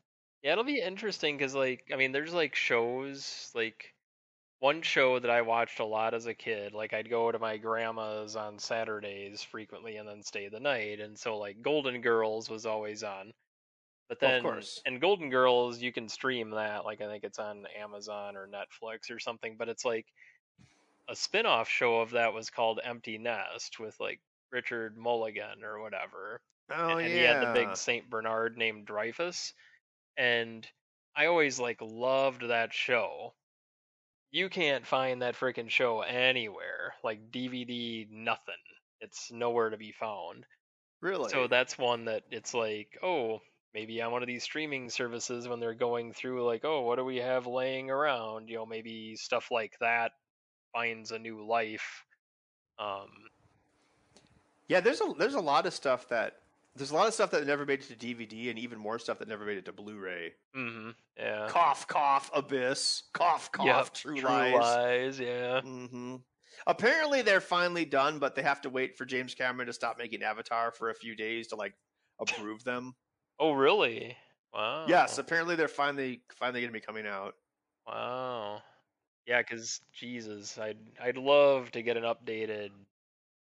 Yeah, 0.42 0.52
it'll 0.52 0.64
be 0.64 0.80
interesting 0.80 1.36
because 1.36 1.54
like 1.54 1.84
I 1.92 1.96
mean, 1.96 2.10
there's 2.10 2.34
like 2.34 2.56
shows 2.56 3.52
like 3.54 3.94
one 4.58 4.82
show 4.82 5.18
that 5.18 5.30
I 5.30 5.42
watched 5.42 5.80
a 5.80 5.84
lot 5.84 6.14
as 6.14 6.26
a 6.26 6.34
kid. 6.34 6.72
Like 6.72 6.92
I'd 6.92 7.10
go 7.10 7.30
to 7.30 7.38
my 7.38 7.56
grandma's 7.58 8.36
on 8.36 8.58
Saturdays 8.58 9.42
frequently 9.42 9.96
and 9.96 10.08
then 10.08 10.22
stay 10.22 10.48
the 10.48 10.60
night, 10.60 11.00
and 11.00 11.18
so 11.18 11.38
like 11.38 11.62
Golden 11.62 12.00
Girls 12.00 12.48
was 12.50 12.66
always 12.66 13.02
on. 13.02 13.32
But 14.08 14.20
Well, 14.20 14.30
then 14.30 14.40
of 14.40 14.42
course. 14.42 14.82
and 14.86 15.00
Golden 15.00 15.30
Girls 15.30 15.80
you 15.82 15.92
can 15.92 16.08
stream 16.08 16.50
that. 16.50 16.84
Like 16.84 17.00
I 17.00 17.06
think 17.06 17.24
it's 17.24 17.38
on 17.38 17.66
Amazon 17.78 18.36
or 18.36 18.48
Netflix 18.48 19.10
or 19.10 19.18
something. 19.18 19.56
But 19.56 19.68
it's 19.68 19.84
like 19.84 20.06
a 21.08 21.16
spin-off 21.16 21.68
show 21.68 22.00
of 22.00 22.10
that 22.12 22.32
was 22.32 22.50
called 22.50 22.80
Empty 22.82 23.18
Nest 23.18 23.78
with 23.78 23.98
like 24.00 24.20
Richard 24.50 24.96
Mulligan 24.96 25.62
or 25.64 25.80
whatever 25.80 26.40
Oh, 26.70 26.96
and 26.98 27.08
yeah. 27.08 27.14
he 27.14 27.22
had 27.22 27.42
the 27.42 27.52
big 27.52 27.76
Saint 27.76 28.10
Bernard 28.10 28.56
named 28.58 28.86
Dreyfus, 28.86 29.54
and 30.16 30.66
I 31.14 31.26
always 31.26 31.60
like 31.60 31.80
loved 31.80 32.48
that 32.48 32.72
show. 32.74 33.34
You 34.36 34.50
can't 34.50 34.86
find 34.86 35.22
that 35.22 35.34
freaking 35.34 35.70
show 35.70 36.02
anywhere, 36.02 36.92
like 37.02 37.32
DVD, 37.32 38.06
nothing. 38.10 38.54
It's 39.00 39.32
nowhere 39.32 39.70
to 39.70 39.78
be 39.78 39.92
found. 39.92 40.44
Really? 41.00 41.30
So 41.30 41.46
that's 41.46 41.78
one 41.78 42.04
that 42.04 42.24
it's 42.30 42.52
like, 42.52 42.98
oh, 43.02 43.40
maybe 43.72 44.02
on 44.02 44.12
one 44.12 44.22
of 44.22 44.26
these 44.26 44.42
streaming 44.42 44.90
services 44.90 45.48
when 45.48 45.58
they're 45.58 45.72
going 45.72 46.12
through 46.12 46.44
like, 46.44 46.66
oh, 46.66 46.82
what 46.82 46.96
do 46.96 47.04
we 47.06 47.16
have 47.16 47.46
laying 47.46 47.88
around? 47.88 48.50
You 48.50 48.56
know, 48.56 48.66
maybe 48.66 49.16
stuff 49.16 49.50
like 49.50 49.72
that 49.80 50.12
finds 50.70 51.12
a 51.12 51.18
new 51.18 51.46
life. 51.46 52.04
Um, 52.78 53.08
Yeah, 54.68 54.80
there's 54.80 55.00
a 55.00 55.14
there's 55.18 55.32
a 55.32 55.40
lot 55.40 55.64
of 55.64 55.72
stuff 55.72 56.10
that 56.10 56.34
there's 56.76 56.90
a 56.90 56.94
lot 56.94 57.08
of 57.08 57.14
stuff 57.14 57.30
that 57.30 57.46
never 57.46 57.66
made 57.66 57.80
it 57.80 57.88
to 57.88 57.96
DVD, 57.96 58.50
and 58.50 58.58
even 58.58 58.78
more 58.78 58.98
stuff 58.98 59.18
that 59.18 59.28
never 59.28 59.44
made 59.44 59.58
it 59.58 59.64
to 59.66 59.72
Blu-ray. 59.72 60.34
hmm 60.54 60.90
yeah. 61.16 61.48
Cough, 61.48 61.86
cough, 61.88 62.30
Abyss. 62.34 63.04
Cough, 63.14 63.50
cough. 63.52 63.66
Yep, 63.66 63.94
True, 63.94 64.16
True 64.16 64.28
Lies. 64.30 64.52
Lies, 64.52 65.20
yeah. 65.20 65.60
hmm 65.62 66.16
Apparently, 66.66 67.22
they're 67.22 67.40
finally 67.40 67.84
done, 67.84 68.18
but 68.18 68.34
they 68.34 68.42
have 68.42 68.62
to 68.62 68.70
wait 68.70 68.96
for 68.96 69.04
James 69.04 69.34
Cameron 69.34 69.66
to 69.66 69.72
stop 69.72 69.98
making 69.98 70.22
Avatar 70.22 70.72
for 70.72 70.90
a 70.90 70.94
few 70.94 71.14
days 71.14 71.48
to 71.48 71.56
like 71.56 71.74
approve 72.18 72.64
them. 72.64 72.94
Oh, 73.38 73.52
really? 73.52 74.16
Wow. 74.54 74.86
Yes, 74.88 75.18
apparently 75.18 75.54
they're 75.56 75.68
finally 75.68 76.22
finally 76.34 76.60
going 76.60 76.72
to 76.72 76.78
be 76.78 76.84
coming 76.84 77.06
out. 77.06 77.34
Wow. 77.86 78.62
Yeah, 79.26 79.42
because 79.42 79.80
Jesus, 79.92 80.56
I'd 80.58 80.78
I'd 81.00 81.16
love 81.18 81.70
to 81.72 81.82
get 81.82 81.96
an 81.96 82.04
updated 82.04 82.70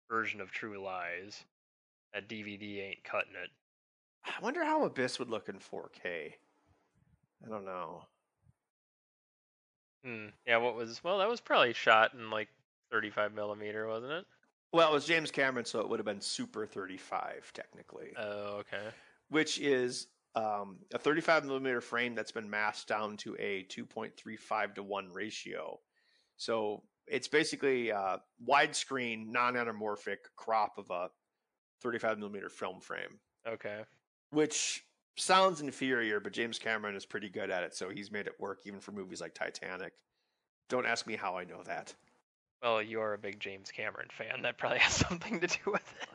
version 0.09 0.41
of 0.41 0.53
True 0.53 0.83
Lies. 0.83 1.45
That 2.15 2.29
DVD 2.29 2.89
ain't 2.91 3.05
cutting 3.05 3.35
it. 3.43 3.51
I 4.25 4.43
wonder 4.43 4.65
how 4.65 4.85
Abyss 4.85 5.19
would 5.19 5.31
look 5.31 5.49
in 5.49 5.57
4K. 5.57 6.35
I 7.45 7.49
don't 7.49 7.65
know. 7.65 8.05
Hmm. 10.05 10.27
Yeah. 10.47 10.59
What 10.59 10.75
was? 10.75 11.03
Well, 11.03 11.19
that 11.19 11.29
was 11.29 11.41
probably 11.41 11.73
shot 11.73 12.15
in 12.15 12.31
like 12.31 12.49
35 12.91 13.35
millimeter, 13.35 13.87
wasn't 13.89 14.13
it? 14.13 14.25
Well, 14.73 14.91
it 14.91 14.95
was 14.95 15.07
James 15.07 15.31
Cameron, 15.31 15.65
so 15.65 15.81
it 15.81 15.89
would 15.89 15.99
have 15.99 16.07
been 16.07 16.21
Super 16.21 16.67
35 16.67 17.53
technically, 17.53 18.13
Oh, 18.19 18.61
okay. 18.61 18.89
which 19.29 19.61
is 19.61 20.07
um, 20.35 20.79
a 20.95 20.99
35 20.99 21.45
millimeter 21.45 21.83
frame 21.83 22.15
that's 22.15 22.33
been 22.33 22.49
masked 22.49 22.89
down 22.89 23.19
to 23.19 23.37
a 23.39 23.65
2.35 23.65 24.75
to 24.77 24.83
one 24.83 25.13
ratio. 25.13 25.79
So 26.39 26.85
it's 27.07 27.29
basically 27.29 27.91
a 27.91 28.21
widescreen, 28.49 29.27
non-anamorphic 29.31 30.19
crop 30.37 30.79
of 30.79 30.91
a 30.91 31.11
35 31.83 32.19
millimeter 32.19 32.49
film 32.49 32.81
frame, 32.81 33.19
Okay. 33.47 33.83
which 34.31 34.85
sounds 35.17 35.61
inferior, 35.61 36.21
but 36.21 36.33
James 36.33 36.59
Cameron 36.59 36.95
is 36.97 37.05
pretty 37.05 37.29
good 37.29 37.51
at 37.51 37.63
it, 37.65 37.75
so 37.75 37.89
he's 37.91 38.11
made 38.11 38.27
it 38.27 38.39
work 38.41 38.61
even 38.65 38.81
for 38.81 38.93
movies 38.93 39.21
like 39.21 39.35
Titanic. 39.35 39.93
Don't 40.69 40.87
ask 40.87 41.07
me 41.07 41.17
how 41.17 41.37
I 41.37 41.45
know 41.45 41.63
that. 41.65 41.95
Well, 42.63 42.81
you 42.81 43.01
are 43.01 43.13
a 43.15 43.19
big 43.19 43.41
James 43.41 43.71
Cameron 43.71 44.09
fan. 44.13 44.43
That 44.43 44.57
probably 44.57 44.79
has 44.79 44.93
something 45.09 45.41
to 45.41 45.47
do 45.47 45.59
with 45.71 45.95
it. 46.01 46.09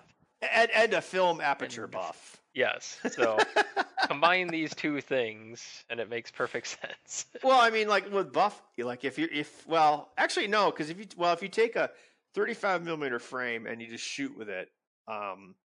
And, 0.54 0.72
and 0.74 0.94
a 0.94 1.02
film 1.02 1.42
aperture 1.42 1.84
And- 1.84 1.92
buff. 1.92 2.38
Yes. 2.54 3.00
So 3.12 3.38
combine 4.08 4.48
these 4.48 4.74
two 4.74 5.00
things, 5.00 5.84
and 5.92 6.00
it 6.00 6.10
makes 6.10 6.32
perfect 6.32 6.68
sense. 6.82 7.26
well, 7.44 7.60
I 7.60 7.70
mean, 7.70 7.88
like 7.88 8.12
with 8.12 8.34
buff, 8.34 8.60
like 8.80 9.04
if 9.06 9.20
you 9.20 9.28
if 9.32 9.68
well, 9.68 10.10
actually 10.18 10.48
no, 10.48 10.72
because 10.72 10.90
if 10.90 10.98
you 10.98 11.06
well 11.18 11.34
if 11.34 11.44
you 11.44 11.50
take 11.50 11.76
a 11.76 11.92
35 12.34 12.84
millimeter 12.84 13.20
frame 13.20 13.68
and 13.68 13.80
you 13.80 13.88
just 13.88 14.04
shoot 14.04 14.36
with 14.36 14.50
it, 14.50 14.72
um, 15.08 15.56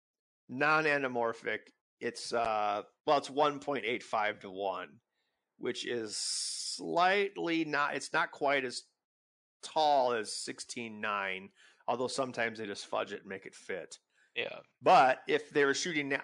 non-anamorphic, 0.48 1.58
it's 2.00 2.32
uh 2.32 2.82
well 3.06 3.18
it's 3.18 3.28
1.85 3.30 4.40
to 4.40 4.50
one, 4.50 4.88
which 5.58 5.86
is 5.86 6.16
slightly 6.16 7.64
not. 7.64 7.94
It's 7.94 8.12
not 8.12 8.32
quite 8.32 8.64
as 8.64 8.82
tall 9.62 10.12
as 10.12 10.30
16.9, 10.30 11.48
although 11.86 12.08
sometimes 12.08 12.58
they 12.58 12.66
just 12.66 12.86
fudge 12.86 13.12
it 13.12 13.20
and 13.20 13.28
make 13.28 13.46
it 13.46 13.54
fit. 13.54 13.98
yeah. 14.34 14.58
But 14.82 15.20
if 15.28 15.50
they're 15.50 15.74
shooting 15.74 16.16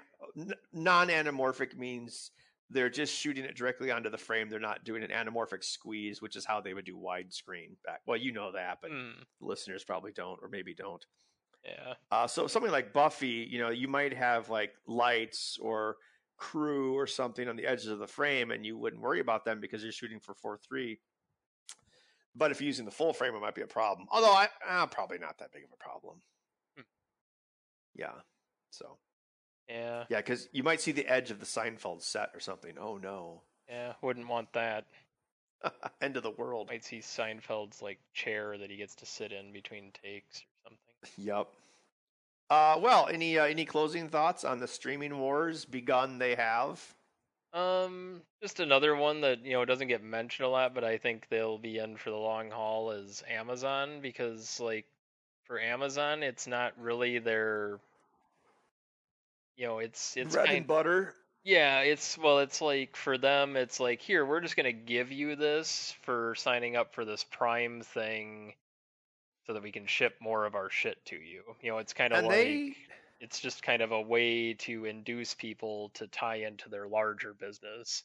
non-anamorphic 0.72 1.76
means 1.76 2.30
they're 2.70 2.90
just 2.90 3.14
shooting 3.14 3.44
it 3.44 3.56
directly 3.56 3.90
onto 3.90 4.10
the 4.10 4.18
frame. 4.18 4.50
They're 4.50 4.60
not 4.60 4.84
doing 4.84 5.02
an 5.02 5.10
anamorphic 5.10 5.64
squeeze, 5.64 6.20
which 6.20 6.36
is 6.36 6.44
how 6.44 6.60
they 6.60 6.74
would 6.74 6.84
do 6.84 6.96
widescreen 6.98 7.70
back. 7.84 8.00
Well, 8.06 8.18
you 8.18 8.30
know 8.32 8.52
that, 8.52 8.78
but 8.82 8.90
Hmm. 8.90 9.22
listeners 9.40 9.84
probably 9.84 10.12
don't, 10.12 10.38
or 10.42 10.48
maybe 10.48 10.74
don't. 10.74 11.04
Yeah. 11.64 11.94
Uh, 12.10 12.26
so 12.26 12.46
something 12.46 12.72
like 12.72 12.92
Buffy, 12.92 13.46
you 13.50 13.58
know, 13.58 13.70
you 13.70 13.88
might 13.88 14.14
have 14.14 14.48
like 14.48 14.72
lights 14.86 15.58
or 15.60 15.96
crew 16.36 16.94
or 16.94 17.06
something 17.06 17.48
on 17.48 17.56
the 17.56 17.66
edges 17.66 17.88
of 17.88 17.98
the 17.98 18.06
frame, 18.06 18.50
and 18.50 18.64
you 18.64 18.78
wouldn't 18.78 19.02
worry 19.02 19.20
about 19.20 19.44
them 19.44 19.60
because 19.60 19.82
you're 19.82 19.92
shooting 19.92 20.20
for 20.20 20.34
four 20.34 20.58
three. 20.58 20.98
But 22.34 22.52
if 22.52 22.60
you're 22.60 22.66
using 22.66 22.84
the 22.84 22.90
full 22.90 23.12
frame, 23.12 23.34
it 23.34 23.40
might 23.40 23.54
be 23.54 23.62
a 23.62 23.66
problem. 23.66 24.06
Although 24.10 24.32
I 24.32 24.48
uh, 24.68 24.86
probably 24.86 25.18
not 25.18 25.38
that 25.38 25.52
big 25.52 25.64
of 25.64 25.70
a 25.72 25.76
problem. 25.82 26.22
Hmm. 26.76 26.82
Yeah. 27.96 28.12
So 28.70 28.98
Yeah. 29.68 30.04
yeah, 30.08 30.18
because 30.18 30.48
you 30.52 30.62
might 30.62 30.80
see 30.80 30.92
the 30.92 31.06
edge 31.06 31.30
of 31.30 31.40
the 31.40 31.46
Seinfeld 31.46 32.02
set 32.02 32.30
or 32.34 32.40
something. 32.40 32.74
Oh 32.78 32.96
no, 32.96 33.42
Yeah. 33.68 33.94
Wouldn't 34.02 34.28
want 34.28 34.52
that. 34.52 34.86
end 36.00 36.16
of 36.16 36.22
the 36.22 36.30
world. 36.30 36.68
Might 36.68 36.84
see 36.84 36.98
Seinfeld's 37.00 37.82
like 37.82 37.98
chair 38.14 38.56
that 38.58 38.70
he 38.70 38.76
gets 38.76 38.94
to 38.96 39.06
sit 39.06 39.32
in 39.32 39.52
between 39.52 39.90
takes 40.04 40.40
or. 40.40 40.57
Yep. 41.16 41.48
Uh, 42.50 42.78
well, 42.80 43.08
any 43.08 43.38
uh, 43.38 43.44
any 43.44 43.64
closing 43.64 44.08
thoughts 44.08 44.44
on 44.44 44.58
the 44.58 44.68
streaming 44.68 45.18
wars 45.18 45.64
begun? 45.64 46.18
They 46.18 46.34
have. 46.34 46.94
Um, 47.52 48.22
just 48.42 48.60
another 48.60 48.94
one 48.94 49.22
that 49.22 49.44
you 49.44 49.52
know 49.52 49.64
doesn't 49.64 49.88
get 49.88 50.02
mentioned 50.02 50.46
a 50.46 50.50
lot, 50.50 50.74
but 50.74 50.84
I 50.84 50.98
think 50.98 51.28
they'll 51.28 51.58
be 51.58 51.78
in 51.78 51.96
for 51.96 52.10
the 52.10 52.16
long 52.16 52.50
haul 52.50 52.90
is 52.92 53.22
Amazon 53.28 54.00
because 54.00 54.60
like 54.60 54.86
for 55.44 55.58
Amazon, 55.60 56.22
it's 56.22 56.46
not 56.46 56.74
really 56.78 57.18
their, 57.18 57.80
you 59.56 59.66
know, 59.66 59.78
it's 59.78 60.16
it's 60.16 60.36
bread 60.36 60.46
kind 60.46 60.66
and 60.66 60.66
butter. 60.66 61.14
yeah, 61.44 61.80
it's 61.80 62.18
well, 62.18 62.40
it's 62.40 62.60
like 62.60 62.96
for 62.96 63.18
them, 63.18 63.56
it's 63.56 63.80
like 63.80 64.00
here 64.02 64.24
we're 64.24 64.40
just 64.40 64.56
gonna 64.56 64.72
give 64.72 65.12
you 65.12 65.36
this 65.36 65.94
for 66.02 66.34
signing 66.36 66.76
up 66.76 66.94
for 66.94 67.04
this 67.04 67.24
Prime 67.24 67.82
thing, 67.82 68.54
so 69.48 69.54
that 69.54 69.62
we 69.62 69.72
can 69.72 69.86
ship 69.86 70.14
more 70.20 70.44
of 70.44 70.54
our 70.54 70.68
shit 70.68 71.02
to 71.06 71.16
you. 71.16 71.42
You 71.62 71.70
know, 71.70 71.78
it's 71.78 71.94
kind 71.94 72.12
of 72.12 72.18
And 72.18 72.28
like 72.28 72.36
they 72.36 72.76
it's 73.20 73.40
just 73.40 73.62
kind 73.62 73.82
of 73.82 73.90
a 73.90 74.00
way 74.00 74.54
to 74.54 74.84
induce 74.84 75.34
people 75.34 75.90
to 75.94 76.06
tie 76.06 76.36
into 76.36 76.68
their 76.68 76.86
larger 76.86 77.32
business. 77.32 78.04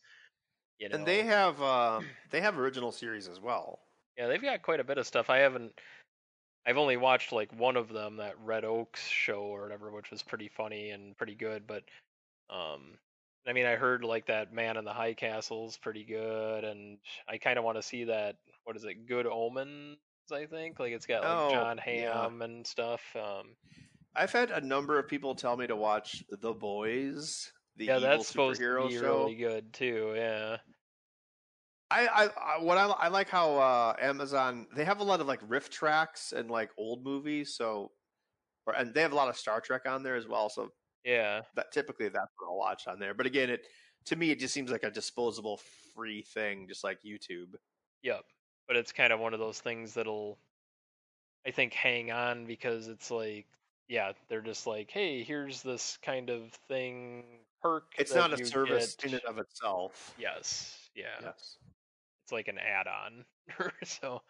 You 0.80 0.90
know, 0.90 0.96
and 0.96 1.06
they 1.06 1.24
have 1.24 1.62
uh, 1.62 2.00
they 2.32 2.42
have 2.42 2.58
original 2.58 2.92
series 2.92 3.28
as 3.28 3.40
well. 3.40 3.80
yeah, 4.18 4.28
they've 4.28 4.42
got 4.42 4.62
quite 4.62 4.80
a 4.80 4.84
bit 4.84 4.98
of 4.98 5.06
stuff. 5.08 5.30
I 5.30 5.38
haven't, 5.40 5.74
I've 6.66 6.78
only 6.78 6.98
watched 6.98 7.32
like 7.32 7.52
one 7.58 7.78
of 7.78 7.90
them, 7.90 8.18
that 8.18 8.36
Red 8.44 8.66
Oaks 8.66 9.06
show 9.08 9.42
or 9.42 9.64
whatever, 9.64 9.92
which 9.92 10.12
was 10.12 10.24
pretty 10.24 10.50
funny 10.50 10.92
and 10.92 11.18
pretty 11.18 11.36
good. 11.36 11.68
But, 11.68 11.84
um, 12.50 12.98
I 13.48 13.54
mean, 13.54 13.66
I 13.66 13.76
heard 13.76 14.04
like 14.04 14.28
that 14.28 14.54
Man 14.54 14.78
in 14.78 14.86
the 14.86 14.94
High 14.94 15.14
Castle's 15.14 15.78
pretty 15.78 16.04
good, 16.06 16.64
and 16.64 16.98
I 17.28 17.38
kind 17.38 17.58
of 17.60 17.66
want 17.66 17.78
to 17.78 17.84
see 17.84 18.06
that. 18.06 18.38
What 18.64 18.78
is 18.78 18.86
it? 18.86 19.08
Good 19.08 19.28
Omens, 19.28 19.98
I 20.32 20.46
think. 20.46 20.80
Like 20.80 20.94
it's 20.94 21.06
got 21.06 21.24
like 21.24 21.32
Oh, 21.32 21.50
Jon 21.52 21.80
yeah. 21.86 22.24
Hamm 22.24 22.42
and 22.42 22.66
stuff. 22.66 23.02
Um, 23.16 23.56
I've 24.16 24.32
had 24.32 24.52
a 24.52 24.62
number 24.62 25.00
of 25.00 25.08
people 25.08 25.36
tell 25.36 25.58
me 25.58 25.68
to 25.68 25.76
watch 25.76 26.24
The 26.30 26.54
Boys, 26.54 27.52
the 27.76 27.86
yeah, 27.86 27.98
evil 27.98 28.10
that's 28.10 28.28
supposed 28.28 28.62
superhero 28.62 28.84
to 28.84 28.88
be 28.90 28.94
show. 28.96 29.24
really 29.26 29.36
good 29.36 29.74
too. 29.74 30.14
Yeah. 30.16 30.58
I, 31.92 32.08
I, 32.08 32.24
I 32.58 32.62
what 32.64 32.78
I, 32.78 32.86
I 32.88 33.08
like 33.10 33.30
how 33.30 33.56
uh, 33.58 33.96
Amazon 34.00 34.68
they 34.76 34.84
have 34.86 35.00
a 35.00 35.04
lot 35.04 35.20
of 35.22 35.28
like 35.28 35.42
RiffTrax 35.48 36.34
and 36.34 36.50
like 36.50 36.72
old 36.78 37.04
movies, 37.04 37.56
so 37.56 37.92
or 38.66 38.74
and 38.76 38.94
they 38.94 39.02
have 39.02 39.12
a 39.12 39.16
lot 39.16 39.30
of 39.30 39.38
Star 39.38 39.62
Trek 39.62 39.84
on 39.88 40.02
there 40.04 40.16
as 40.16 40.28
well. 40.28 40.50
So 40.50 40.70
Yeah. 41.04 41.42
that 41.56 41.72
typically 41.72 42.10
that's 42.10 42.32
what 42.38 42.48
I'll 42.50 42.58
watch 42.58 42.88
on 42.88 43.00
there. 43.00 43.14
But 43.14 43.26
again, 43.28 43.50
it 43.50 43.68
to 44.06 44.16
me 44.16 44.32
it 44.32 44.40
just 44.40 44.54
seems 44.54 44.72
like 44.72 44.84
a 44.84 44.90
disposable 44.92 45.60
free 45.96 46.24
thing, 46.24 46.68
just 46.68 46.84
like 46.84 47.00
YouTube. 47.06 47.54
Yep. 48.02 48.24
But 48.68 48.78
it's 48.78 48.92
kind 48.92 49.12
of 49.12 49.20
one 49.20 49.34
of 49.34 49.40
those 49.40 49.60
things 49.60 49.96
that'll, 49.96 50.38
I 51.46 51.52
think, 51.52 51.74
hang 51.74 52.12
on 52.12 52.46
because 52.46 52.88
it's 52.88 53.12
like, 53.12 53.46
yeah, 53.88 54.14
they're 54.30 54.42
just 54.42 54.66
like, 54.66 54.90
hey, 54.90 55.24
here's 55.24 55.62
this 55.62 55.98
kind 56.02 56.30
of 56.30 56.52
thing 56.68 57.26
perk. 57.62 57.94
It's 57.98 58.14
not 58.14 58.34
a 58.34 58.46
service 58.46 58.96
get." 58.96 59.10
in 59.10 59.14
and 59.16 59.26
of 59.26 59.40
itself. 59.40 60.14
Yes. 60.18 60.78
Yeah. 60.96 61.06
Yes. 61.22 61.58
It's 62.24 62.32
like 62.32 62.48
an 62.48 62.60
add-on. 62.60 63.26
so, 63.84 64.22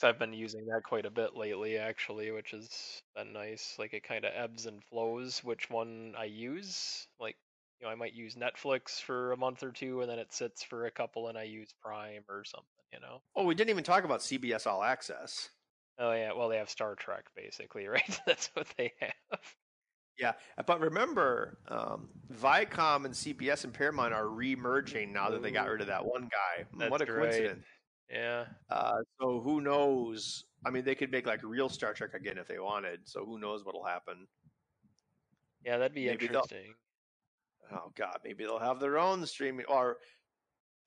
because 0.00 0.08
I've 0.08 0.18
been 0.18 0.32
using 0.32 0.66
that 0.66 0.82
quite 0.84 1.06
a 1.06 1.10
bit 1.10 1.36
lately, 1.36 1.78
actually, 1.78 2.30
which 2.30 2.52
has 2.52 3.02
been 3.16 3.32
nice. 3.32 3.76
Like 3.78 3.92
it 3.92 4.02
kind 4.04 4.24
of 4.24 4.32
ebbs 4.34 4.66
and 4.66 4.82
flows 4.84 5.42
which 5.42 5.68
one 5.68 6.14
I 6.16 6.24
use. 6.24 7.06
Like, 7.18 7.36
you 7.80 7.86
know, 7.86 7.92
I 7.92 7.96
might 7.96 8.14
use 8.14 8.34
Netflix 8.34 9.00
for 9.00 9.32
a 9.32 9.36
month 9.36 9.62
or 9.62 9.72
two, 9.72 10.00
and 10.02 10.10
then 10.10 10.18
it 10.18 10.32
sits 10.32 10.62
for 10.62 10.86
a 10.86 10.90
couple, 10.90 11.28
and 11.28 11.38
I 11.38 11.44
use 11.44 11.74
Prime 11.82 12.22
or 12.28 12.44
something. 12.44 12.79
You 12.92 13.00
know. 13.00 13.22
Oh, 13.36 13.44
we 13.44 13.54
didn't 13.54 13.70
even 13.70 13.84
talk 13.84 14.04
about 14.04 14.20
CBS 14.20 14.66
All 14.66 14.82
Access. 14.82 15.50
Oh 15.98 16.12
yeah, 16.12 16.32
well 16.32 16.48
they 16.48 16.56
have 16.58 16.70
Star 16.70 16.94
Trek 16.94 17.26
basically, 17.36 17.86
right? 17.88 18.20
That's 18.26 18.48
what 18.54 18.66
they 18.76 18.92
have. 19.00 19.40
Yeah, 20.18 20.32
but 20.66 20.80
remember, 20.80 21.58
um, 21.68 22.10
Viacom 22.32 23.06
and 23.06 23.14
CBS 23.14 23.64
and 23.64 23.72
Paramount 23.72 24.12
are 24.12 24.28
re-merging 24.28 25.12
now 25.12 25.30
that 25.30 25.40
they 25.42 25.50
got 25.50 25.68
rid 25.68 25.80
of 25.80 25.86
that 25.86 26.04
one 26.04 26.28
guy. 26.28 26.64
Hmm, 26.72 26.88
what 26.88 27.00
a 27.00 27.06
That's 27.06 27.16
right. 27.16 27.16
coincidence! 27.32 27.66
Yeah, 28.10 28.46
Uh, 28.68 28.98
so 29.20 29.40
who 29.40 29.60
knows? 29.60 30.44
I 30.64 30.70
mean, 30.70 30.84
they 30.84 30.94
could 30.94 31.10
make 31.10 31.26
like 31.26 31.42
real 31.42 31.68
Star 31.68 31.94
Trek 31.94 32.14
again 32.14 32.38
if 32.38 32.48
they 32.48 32.58
wanted. 32.58 33.08
So 33.08 33.24
who 33.24 33.38
knows 33.38 33.64
what'll 33.64 33.84
happen? 33.84 34.26
yeah, 35.64 35.76
that'd 35.78 35.94
be 35.94 36.06
Maybe 36.06 36.26
interesting. 36.26 36.74
Oh 37.72 37.92
God, 37.94 38.18
maybe 38.24 38.44
they'll 38.44 38.58
have 38.58 38.80
their 38.80 38.98
own 38.98 39.24
streaming, 39.26 39.66
or 39.66 39.98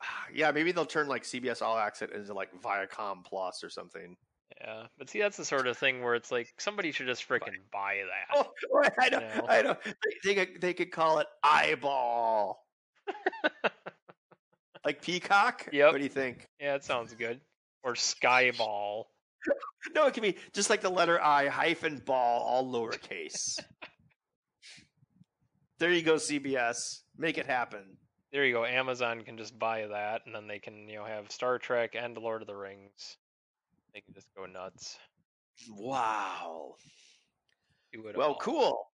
yeah, 0.33 0.51
maybe 0.51 0.71
they'll 0.71 0.85
turn 0.85 1.07
like 1.07 1.23
CBS 1.23 1.61
All 1.61 1.77
Access 1.77 2.09
into 2.13 2.33
like 2.33 2.49
Viacom 2.61 3.23
Plus 3.25 3.63
or 3.63 3.69
something. 3.69 4.15
Yeah, 4.61 4.83
but 4.97 5.09
see, 5.09 5.19
that's 5.19 5.37
the 5.37 5.45
sort 5.45 5.67
of 5.67 5.77
thing 5.77 6.03
where 6.03 6.15
it's 6.15 6.31
like 6.31 6.53
somebody 6.57 6.91
should 6.91 7.07
just 7.07 7.27
freaking 7.27 7.57
buy 7.71 8.01
that. 8.05 8.45
Oh, 8.73 8.83
I 8.99 9.09
know, 9.09 9.19
know. 9.19 9.45
I 9.47 9.61
know. 9.61 9.77
They, 9.83 9.93
they 10.23 10.45
could 10.45 10.61
they 10.61 10.73
could 10.73 10.91
call 10.91 11.19
it 11.19 11.27
Eyeball, 11.43 12.63
like 14.85 15.01
Peacock. 15.01 15.67
Yep. 15.71 15.91
What 15.91 15.97
do 15.97 16.03
you 16.03 16.09
think? 16.09 16.47
Yeah, 16.59 16.75
it 16.75 16.83
sounds 16.83 17.13
good. 17.13 17.41
Or 17.83 17.93
Skyball. 17.93 19.05
No, 19.93 20.07
it 20.07 20.13
could 20.13 20.23
be 20.23 20.37
just 20.53 20.69
like 20.69 20.79
the 20.79 20.89
letter 20.89 21.21
I 21.21 21.47
hyphen 21.47 22.01
ball, 22.05 22.41
all 22.41 22.71
lowercase. 22.71 23.59
there 25.79 25.91
you 25.91 26.01
go, 26.01 26.15
CBS. 26.15 27.01
Make 27.17 27.37
it 27.37 27.45
happen. 27.45 27.97
There 28.33 28.43
you 28.45 28.53
go. 28.53 28.65
Amazon 28.65 29.21
can 29.21 29.37
just 29.37 29.57
buy 29.59 29.85
that, 29.85 30.23
and 30.25 30.33
then 30.33 30.47
they 30.47 30.57
can, 30.59 30.89
you 30.89 30.95
know, 30.95 31.05
have 31.05 31.31
Star 31.31 31.59
Trek 31.59 31.95
and 31.95 32.17
Lord 32.17 32.41
of 32.41 32.47
the 32.47 32.55
Rings. 32.55 33.17
They 33.93 34.01
can 34.01 34.13
just 34.15 34.27
go 34.35 34.47
nuts. 34.47 34.97
Wow. 35.69 36.73
Well, 38.15 38.29
all. 38.29 38.37
cool. 38.39 38.87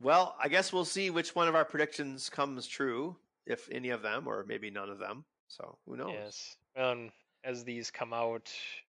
Well, 0.00 0.36
I 0.40 0.48
guess 0.48 0.72
we'll 0.72 0.84
see 0.84 1.10
which 1.10 1.34
one 1.34 1.48
of 1.48 1.56
our 1.56 1.64
predictions 1.64 2.30
comes 2.30 2.66
true, 2.68 3.16
if 3.44 3.68
any 3.72 3.90
of 3.90 4.02
them, 4.02 4.28
or 4.28 4.44
maybe 4.46 4.70
none 4.70 4.88
of 4.88 4.98
them. 5.00 5.24
So 5.48 5.76
who 5.84 5.96
knows? 5.96 6.12
Yes. 6.14 6.56
Um, 6.76 7.10
as 7.42 7.64
these 7.64 7.90
come 7.90 8.12
out, 8.12 8.52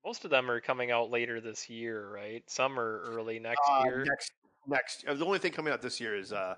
most 0.05 0.27
of 0.27 0.31
them 0.31 0.51
are 0.51 0.61
coming 0.61 0.91
out 0.91 1.11
later 1.11 1.41
this 1.41 1.71
year, 1.71 2.11
right? 2.13 2.43
Some 2.47 2.79
are 2.79 3.01
early 3.07 3.39
next 3.39 3.63
Uh, 3.71 3.83
year. 3.87 4.05
next, 4.07 4.33
next. 4.67 5.05
uh, 5.09 5.15
The 5.15 5.25
only 5.25 5.39
thing 5.39 5.53
coming 5.53 5.73
out 5.73 5.81
this 5.81 5.99
year 5.99 6.15
is 6.15 6.31
uh, 6.31 6.57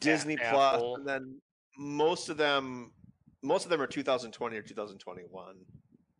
Disney 0.00 0.36
Plus, 0.36 0.74
Apple. 0.74 0.96
and 0.96 1.06
then 1.06 1.40
most 1.78 2.28
of 2.28 2.36
them, 2.36 2.92
most 3.42 3.64
of 3.64 3.70
them 3.70 3.80
are 3.80 3.86
2020 3.86 4.56
or 4.56 4.62
2021. 4.62 5.56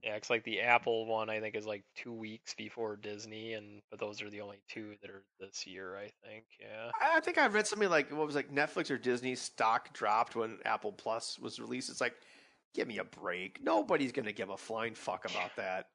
Yeah, 0.03 0.17
it's 0.17 0.29
like 0.29 0.45
the 0.45 0.61
Apple 0.61 1.07
one 1.07 1.31
I 1.31 1.41
think 1.41 1.55
is 1.55 1.65
like 1.65 1.83
two 1.97 2.13
weeks 2.13 2.53
before 2.53 2.97
Disney, 2.97 3.55
and 3.55 3.81
but 3.91 3.99
those 3.99 4.21
are 4.21 4.29
the 4.29 4.43
only 4.43 4.61
two 4.69 4.97
that 5.01 5.11
are 5.11 5.25
this 5.41 5.67
year, 5.67 5.97
I 5.97 6.11
think. 6.27 6.45
Yeah. 6.61 6.91
I 7.03 7.21
think 7.21 7.39
I 7.39 7.47
read 7.47 7.67
something 7.67 7.89
like 7.89 8.11
what 8.13 8.27
was 8.27 8.35
like 8.35 8.53
Netflix 8.53 8.91
or 8.91 8.99
Disney 8.99 9.35
stock 9.35 9.95
dropped 9.95 10.37
when 10.37 10.59
Apple 10.67 10.93
Plus 10.93 11.39
was 11.39 11.59
released. 11.59 11.89
It's 11.89 12.03
like, 12.03 12.15
give 12.75 12.87
me 12.87 12.99
a 12.99 13.05
break. 13.05 13.61
Nobody's 13.63 14.13
gonna 14.13 14.33
give 14.33 14.51
a 14.51 14.59
flying 14.59 14.95
fuck 14.95 15.25
about 15.25 15.57
that. 15.57 15.87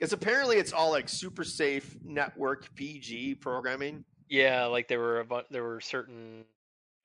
Because 0.00 0.12
apparently 0.12 0.56
it's 0.56 0.72
all 0.72 0.90
like 0.90 1.08
super 1.08 1.44
safe 1.44 1.96
network 2.02 2.74
PG 2.74 3.36
programming. 3.36 4.04
Yeah, 4.28 4.64
like 4.64 4.88
there 4.88 4.98
were 4.98 5.20
a 5.20 5.24
bu- 5.24 5.42
there 5.50 5.62
were 5.62 5.80
certain 5.80 6.44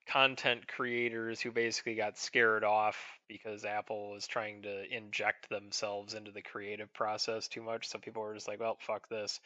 content 0.10 0.68
creators 0.68 1.40
who 1.40 1.52
basically 1.52 1.96
got 1.96 2.18
scared 2.18 2.64
off 2.64 2.98
because 3.28 3.64
Apple 3.64 4.12
was 4.12 4.28
trying 4.28 4.62
to 4.64 4.84
inject 4.96 5.50
themselves 5.50 6.16
into 6.16 6.32
the 6.32 6.42
creative 6.42 6.92
process 6.94 7.48
too 7.48 7.62
much. 7.62 7.88
So 7.88 8.00
people 8.00 8.22
were 8.22 8.34
just 8.34 8.48
like, 8.48 8.60
"Well, 8.60 8.78
fuck 8.82 9.08
this," 9.10 9.40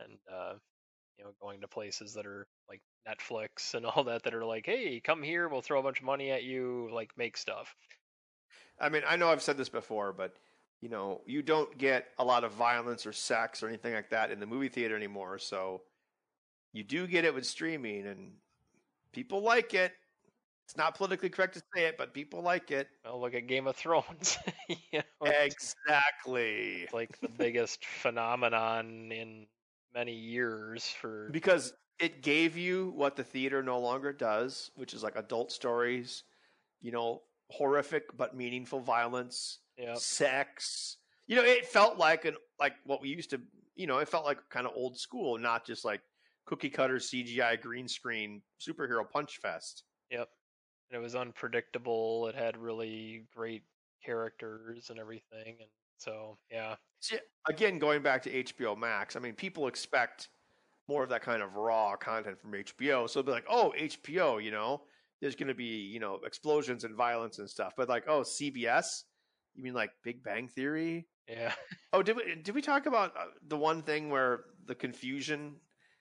and 0.00 0.18
uh, 0.32 0.54
you 1.18 1.24
know, 1.24 1.30
going 1.40 1.60
to 1.60 1.68
places 1.68 2.14
that 2.14 2.26
are 2.26 2.46
like 2.68 2.80
Netflix 3.08 3.74
and 3.74 3.86
all 3.86 4.04
that 4.04 4.24
that 4.24 4.34
are 4.34 4.44
like, 4.44 4.66
"Hey, 4.66 5.00
come 5.00 5.22
here, 5.22 5.48
we'll 5.48 5.62
throw 5.62 5.80
a 5.80 5.82
bunch 5.82 6.00
of 6.00 6.06
money 6.06 6.30
at 6.30 6.42
you, 6.42 6.88
like 6.92 7.10
make 7.16 7.36
stuff." 7.36 7.74
I 8.80 8.88
mean, 8.88 9.02
I 9.06 9.16
know 9.16 9.28
I've 9.28 9.42
said 9.42 9.56
this 9.56 9.68
before, 9.68 10.12
but 10.12 10.34
you 10.80 10.88
know, 10.88 11.22
you 11.24 11.40
don't 11.40 11.78
get 11.78 12.08
a 12.18 12.24
lot 12.24 12.44
of 12.44 12.52
violence 12.52 13.06
or 13.06 13.12
sex 13.12 13.62
or 13.62 13.68
anything 13.68 13.94
like 13.94 14.10
that 14.10 14.30
in 14.30 14.40
the 14.40 14.46
movie 14.46 14.68
theater 14.68 14.96
anymore. 14.96 15.38
So 15.38 15.82
you 16.72 16.82
do 16.82 17.06
get 17.06 17.24
it 17.24 17.34
with 17.34 17.46
streaming, 17.46 18.06
and 18.06 18.32
people 19.14 19.40
like 19.40 19.74
it. 19.74 19.92
It's 20.66 20.76
not 20.76 20.94
politically 20.96 21.28
correct 21.30 21.54
to 21.54 21.62
say 21.74 21.84
it, 21.86 21.96
but 21.98 22.14
people 22.14 22.42
like 22.42 22.70
it. 22.70 22.88
Well, 23.04 23.20
look 23.20 23.34
at 23.34 23.46
Game 23.46 23.66
of 23.66 23.76
Thrones. 23.76 24.38
you 24.68 24.76
know, 25.20 25.30
Exactly. 25.30 26.82
it's 26.82 26.92
like 26.92 27.18
the 27.20 27.28
biggest 27.28 27.84
phenomenon 27.84 29.12
in 29.12 29.46
many 29.92 30.14
years 30.14 30.88
for 30.88 31.28
Because 31.32 31.74
it 31.98 32.22
gave 32.22 32.56
you 32.56 32.90
what 32.90 33.16
the 33.16 33.24
theater 33.24 33.62
no 33.62 33.78
longer 33.78 34.12
does, 34.12 34.70
which 34.74 34.94
is 34.94 35.02
like 35.02 35.16
adult 35.16 35.52
stories, 35.52 36.24
you 36.80 36.92
know, 36.92 37.22
horrific 37.50 38.16
but 38.16 38.34
meaningful 38.34 38.80
violence, 38.80 39.60
yeah 39.76 39.94
sex. 39.94 40.98
You 41.26 41.36
know, 41.36 41.44
it 41.44 41.66
felt 41.66 41.98
like 41.98 42.24
an 42.24 42.36
like 42.58 42.74
what 42.84 43.00
we 43.00 43.08
used 43.10 43.30
to, 43.30 43.40
you 43.76 43.86
know, 43.86 43.98
it 43.98 44.08
felt 44.08 44.24
like 44.24 44.38
kind 44.50 44.66
of 44.66 44.72
old 44.74 44.98
school, 44.98 45.38
not 45.38 45.66
just 45.66 45.84
like 45.84 46.02
cookie 46.46 46.70
cutter 46.70 46.96
CGI 46.96 47.60
green 47.60 47.88
screen 47.88 48.42
superhero 48.60 49.08
punch 49.08 49.38
fest. 49.38 49.84
Yep. 50.10 50.28
And 50.90 50.98
it 50.98 51.02
was 51.02 51.14
unpredictable. 51.14 52.28
It 52.28 52.34
had 52.34 52.56
really 52.56 53.24
great 53.34 53.62
characters 54.04 54.90
and 54.90 54.98
everything. 54.98 55.56
And 55.60 55.68
so, 55.96 56.38
yeah. 56.50 56.76
Again, 57.48 57.78
going 57.78 58.02
back 58.02 58.22
to 58.22 58.44
HBO 58.44 58.76
Max, 58.76 59.16
I 59.16 59.20
mean, 59.20 59.34
people 59.34 59.66
expect 59.66 60.28
more 60.88 61.02
of 61.02 61.08
that 61.10 61.22
kind 61.22 61.42
of 61.42 61.54
raw 61.54 61.96
content 61.96 62.38
from 62.38 62.52
HBO. 62.52 63.08
So 63.08 63.20
they'll 63.20 63.26
be 63.26 63.32
like, 63.32 63.46
oh, 63.48 63.72
HBO, 63.78 64.42
you 64.42 64.50
know, 64.50 64.82
there's 65.20 65.36
going 65.36 65.48
to 65.48 65.54
be, 65.54 65.64
you 65.64 66.00
know, 66.00 66.20
explosions 66.26 66.84
and 66.84 66.94
violence 66.94 67.38
and 67.38 67.48
stuff. 67.48 67.72
But 67.76 67.88
like, 67.88 68.04
oh, 68.08 68.20
CBS, 68.20 69.04
you 69.54 69.62
mean 69.62 69.74
like 69.74 69.90
Big 70.02 70.22
Bang 70.22 70.48
Theory? 70.48 71.06
Yeah. 71.28 71.52
Oh, 71.92 72.02
did 72.02 72.16
we 72.16 72.34
did 72.42 72.56
we 72.56 72.60
talk 72.60 72.86
about 72.86 73.12
uh, 73.16 73.26
the 73.46 73.56
one 73.56 73.80
thing 73.80 74.10
where 74.10 74.40
the 74.66 74.74
confusion? 74.74 75.54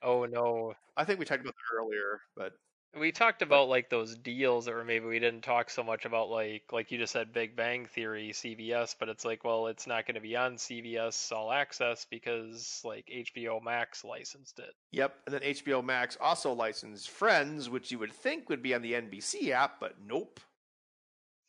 Oh, 0.04 0.26
no. 0.26 0.76
I 0.96 1.04
think 1.06 1.18
we 1.18 1.26
talked 1.26 1.42
about 1.42 1.56
that 1.56 1.76
earlier, 1.76 2.22
but 2.36 2.54
We 2.96 3.12
talked 3.12 3.42
about 3.42 3.70
like 3.70 3.90
those 3.90 4.16
deals 4.16 4.68
or 4.68 4.84
maybe 4.84 5.06
we 5.06 5.20
didn't 5.20 5.42
talk 5.44 5.70
so 5.70 5.84
much 5.84 6.06
about 6.06 6.30
like 6.30 6.64
like 6.72 6.92
you 6.92 6.98
just 7.00 7.14
said 7.14 7.34
Big 7.34 7.56
Bang 7.56 7.88
Theory 7.88 8.32
CBS 8.32 8.96
but 9.00 9.10
it's 9.10 9.26
like 9.26 9.44
well 9.44 9.68
it's 9.68 9.88
not 9.88 10.06
going 10.06 10.16
to 10.16 10.22
be 10.22 10.36
on 10.36 10.56
CBS 10.58 11.32
All 11.32 11.52
Access 11.52 12.06
because 12.06 12.82
like 12.84 13.08
HBO 13.08 13.62
Max 13.64 14.04
licensed 14.04 14.60
it. 14.60 14.76
yep. 14.92 15.16
And 15.26 15.34
then 15.34 15.42
HBO 15.42 15.84
Max 15.84 16.18
also 16.22 16.54
licensed 16.54 17.10
Friends, 17.10 17.70
which 17.70 17.92
you 17.92 18.00
would 18.00 18.14
think 18.14 18.48
would 18.50 18.62
be 18.64 18.74
on 18.74 18.82
the 18.82 18.94
NBC 18.94 19.50
app, 19.52 19.80
but 19.80 19.96
nope. 20.02 20.40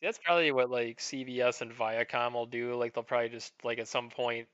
That's 0.01 0.19
probably 0.19 0.51
what 0.51 0.69
like 0.69 0.99
CBS 0.99 1.61
and 1.61 1.71
Viacom 1.73 2.33
will 2.33 2.45
do 2.45 2.75
like 2.75 2.93
they'll 2.93 3.03
probably 3.03 3.29
just 3.29 3.53
like 3.63 3.79
at 3.79 3.87
some 3.87 4.09
point 4.09 4.47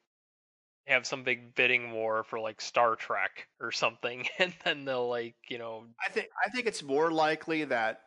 have 0.87 1.05
some 1.05 1.23
big 1.23 1.55
bidding 1.55 1.91
war 1.91 2.23
for 2.23 2.39
like 2.39 2.59
Star 2.59 2.95
Trek 2.95 3.47
or 3.59 3.71
something 3.71 4.27
and 4.39 4.53
then 4.63 4.85
they'll 4.85 5.09
like, 5.09 5.35
you 5.49 5.57
know, 5.57 5.85
I 6.05 6.09
think 6.09 6.27
I 6.45 6.49
think 6.49 6.67
it's 6.67 6.83
more 6.83 7.11
likely 7.11 7.63
that 7.65 8.01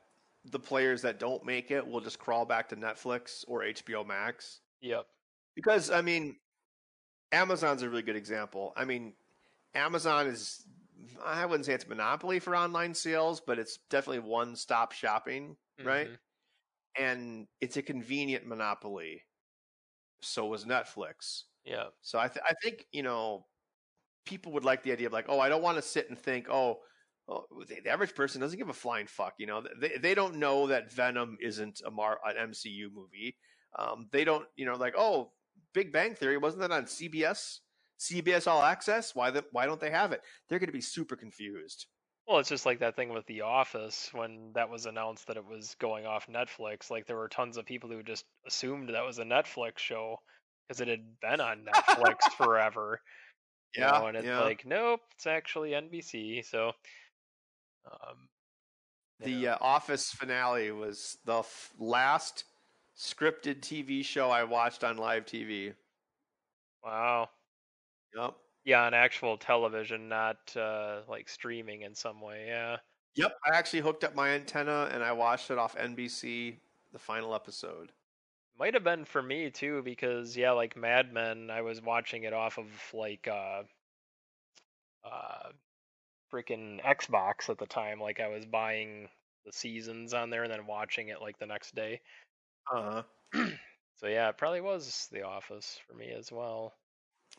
the 0.44 0.58
players 0.58 1.02
that 1.02 1.18
don't 1.18 1.44
make 1.44 1.70
it 1.70 1.86
will 1.86 2.00
just 2.00 2.18
crawl 2.18 2.44
back 2.44 2.68
to 2.68 2.76
Netflix 2.76 3.44
or 3.48 3.62
HBO 3.62 4.06
Max 4.06 4.60
yep. 4.80 5.06
because 5.54 5.90
I 5.90 6.02
mean, 6.02 6.36
Amazon's 7.32 7.82
a 7.82 7.88
really 7.88 8.02
good 8.02 8.16
example. 8.16 8.72
I 8.76 8.84
mean, 8.84 9.14
Amazon 9.74 10.26
is 10.26 10.66
I 11.24 11.44
wouldn't 11.46 11.66
say 11.66 11.74
it's 11.74 11.88
monopoly 11.88 12.38
for 12.38 12.56
online 12.56 12.94
sales, 12.94 13.40
but 13.40 13.58
it's 13.58 13.78
definitely 13.90 14.20
one-stop 14.20 14.92
shopping, 14.92 15.56
right? 15.82 16.08
Mhm. 16.08 16.18
And 16.96 17.48
it's 17.60 17.76
a 17.76 17.82
convenient 17.82 18.46
monopoly. 18.46 19.22
so 20.20 20.46
was 20.46 20.64
Netflix. 20.64 21.42
Yeah. 21.64 21.84
So 22.02 22.18
I, 22.18 22.28
th- 22.28 22.44
I 22.48 22.54
think 22.62 22.86
you 22.92 23.02
know 23.02 23.46
people 24.24 24.52
would 24.52 24.64
like 24.64 24.82
the 24.82 24.92
idea 24.92 25.06
of 25.06 25.12
like, 25.12 25.26
oh, 25.28 25.40
I 25.40 25.48
don't 25.48 25.62
want 25.62 25.76
to 25.76 25.82
sit 25.82 26.08
and 26.08 26.18
think, 26.18 26.48
oh, 26.50 26.78
oh 27.28 27.44
the, 27.68 27.80
the 27.82 27.90
average 27.90 28.14
person 28.14 28.40
doesn't 28.40 28.58
give 28.58 28.68
a 28.68 28.74
flying 28.74 29.06
fuck. 29.06 29.34
You 29.38 29.46
know, 29.46 29.62
they 29.80 29.96
they 30.00 30.14
don't 30.14 30.36
know 30.36 30.66
that 30.68 30.92
Venom 30.92 31.36
isn't 31.40 31.80
a 31.86 31.90
Mar 31.90 32.18
an 32.24 32.50
MCU 32.50 32.92
movie. 32.92 33.36
Um, 33.78 34.08
they 34.12 34.24
don't, 34.24 34.46
you 34.56 34.66
know, 34.66 34.76
like, 34.76 34.94
oh, 34.96 35.32
Big 35.72 35.92
Bang 35.92 36.14
Theory 36.14 36.38
wasn't 36.38 36.62
that 36.62 36.70
on 36.70 36.84
CBS? 36.84 37.58
CBS 37.98 38.46
All 38.46 38.62
Access? 38.62 39.14
Why 39.14 39.30
the, 39.30 39.44
why 39.50 39.66
don't 39.66 39.80
they 39.80 39.90
have 39.90 40.12
it? 40.12 40.20
They're 40.48 40.58
going 40.58 40.68
to 40.68 40.72
be 40.72 40.80
super 40.80 41.16
confused. 41.16 41.86
Well, 42.26 42.38
it's 42.38 42.48
just 42.48 42.66
like 42.66 42.78
that 42.80 42.96
thing 42.96 43.10
with 43.10 43.26
The 43.26 43.42
Office 43.42 44.08
when 44.12 44.52
that 44.54 44.70
was 44.70 44.86
announced 44.86 45.26
that 45.26 45.36
it 45.36 45.44
was 45.44 45.76
going 45.78 46.06
off 46.06 46.26
Netflix. 46.26 46.90
Like 46.90 47.06
there 47.06 47.16
were 47.16 47.28
tons 47.28 47.56
of 47.56 47.66
people 47.66 47.90
who 47.90 48.02
just 48.02 48.24
assumed 48.46 48.88
that 48.88 49.04
was 49.04 49.18
a 49.18 49.24
Netflix 49.24 49.78
show 49.78 50.18
because 50.66 50.80
it 50.80 50.88
had 50.88 51.20
been 51.20 51.40
on 51.40 51.64
Netflix 51.64 52.16
forever. 52.36 53.00
Yeah, 53.76 53.90
know, 53.90 54.06
and 54.06 54.16
it's 54.16 54.26
yeah. 54.26 54.40
like, 54.40 54.64
nope, 54.64 55.00
it's 55.14 55.26
actually 55.26 55.70
NBC. 55.70 56.44
So, 56.44 56.72
um, 57.90 58.28
the 59.20 59.48
uh, 59.48 59.56
Office 59.60 60.10
finale 60.12 60.70
was 60.70 61.18
the 61.24 61.38
f- 61.40 61.72
last 61.78 62.44
scripted 62.96 63.60
TV 63.60 64.04
show 64.04 64.30
I 64.30 64.44
watched 64.44 64.84
on 64.84 64.96
live 64.96 65.24
TV. 65.26 65.74
wow, 66.84 67.28
Yep. 68.16 68.34
yeah, 68.64 68.84
on 68.84 68.94
actual 68.94 69.36
television, 69.36 70.08
not 70.08 70.56
uh, 70.56 71.00
like 71.08 71.28
streaming 71.28 71.82
in 71.82 71.94
some 71.94 72.20
way. 72.20 72.44
Yeah, 72.46 72.76
Yep. 73.16 73.36
I 73.52 73.56
actually 73.56 73.80
hooked 73.80 74.04
up 74.04 74.14
my 74.14 74.30
antenna 74.30 74.88
and 74.92 75.02
I 75.02 75.12
watched 75.12 75.50
it 75.50 75.58
off 75.58 75.76
NBC, 75.76 76.56
the 76.92 76.98
final 76.98 77.34
episode. 77.34 77.92
Might 78.58 78.74
have 78.74 78.84
been 78.84 79.04
for 79.04 79.22
me 79.22 79.50
too 79.50 79.82
because 79.82 80.36
yeah, 80.36 80.52
like 80.52 80.76
Mad 80.76 81.12
Men, 81.12 81.50
I 81.50 81.62
was 81.62 81.82
watching 81.82 82.24
it 82.24 82.32
off 82.32 82.58
of 82.58 82.66
like 82.92 83.28
uh, 83.30 83.62
uh, 85.04 85.48
freaking 86.32 86.82
Xbox 86.84 87.48
at 87.48 87.58
the 87.58 87.66
time. 87.66 88.00
Like 88.00 88.20
I 88.20 88.28
was 88.28 88.46
buying 88.46 89.08
the 89.44 89.52
seasons 89.52 90.14
on 90.14 90.30
there 90.30 90.44
and 90.44 90.52
then 90.52 90.66
watching 90.66 91.08
it 91.08 91.20
like 91.20 91.38
the 91.38 91.46
next 91.46 91.74
day. 91.74 92.00
Uh-huh. 92.72 93.02
So 93.96 94.08
yeah, 94.08 94.28
it 94.28 94.36
probably 94.36 94.60
was 94.60 95.08
The 95.12 95.22
Office 95.22 95.78
for 95.86 95.94
me 95.94 96.10
as 96.10 96.32
well. 96.32 96.74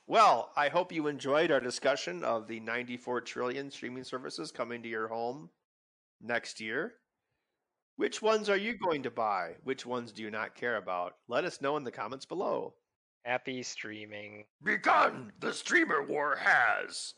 Well, 0.08 0.52
I 0.56 0.70
hope 0.70 0.92
you 0.92 1.08
enjoyed 1.08 1.52
our 1.52 1.60
discussion 1.60 2.24
of 2.24 2.48
the 2.48 2.60
94 2.60 3.22
trillion 3.22 3.70
streaming 3.70 4.04
services 4.04 4.52
coming 4.52 4.82
to 4.84 4.90
your 4.90 5.08
home 5.08 5.50
next 6.22 6.60
year. 6.60 6.94
Which 7.98 8.22
ones 8.22 8.50
are 8.50 8.58
you 8.58 8.78
going 8.78 9.04
to 9.04 9.12
buy? 9.12 9.56
Which 9.64 9.86
ones 9.86 10.12
do 10.12 10.22
you 10.22 10.30
not 10.30 10.56
care 10.56 10.76
about? 10.76 11.16
Let 11.28 11.46
us 11.46 11.62
know 11.62 11.78
in 11.78 11.84
the 11.86 11.92
comments 11.92 12.26
below. 12.26 12.74
Happy 13.24 13.64
streaming. 13.64 14.46
Begun! 14.62 15.32
The 15.40 15.54
streamer 15.54 16.04
war 16.04 16.36
has! 16.36 17.14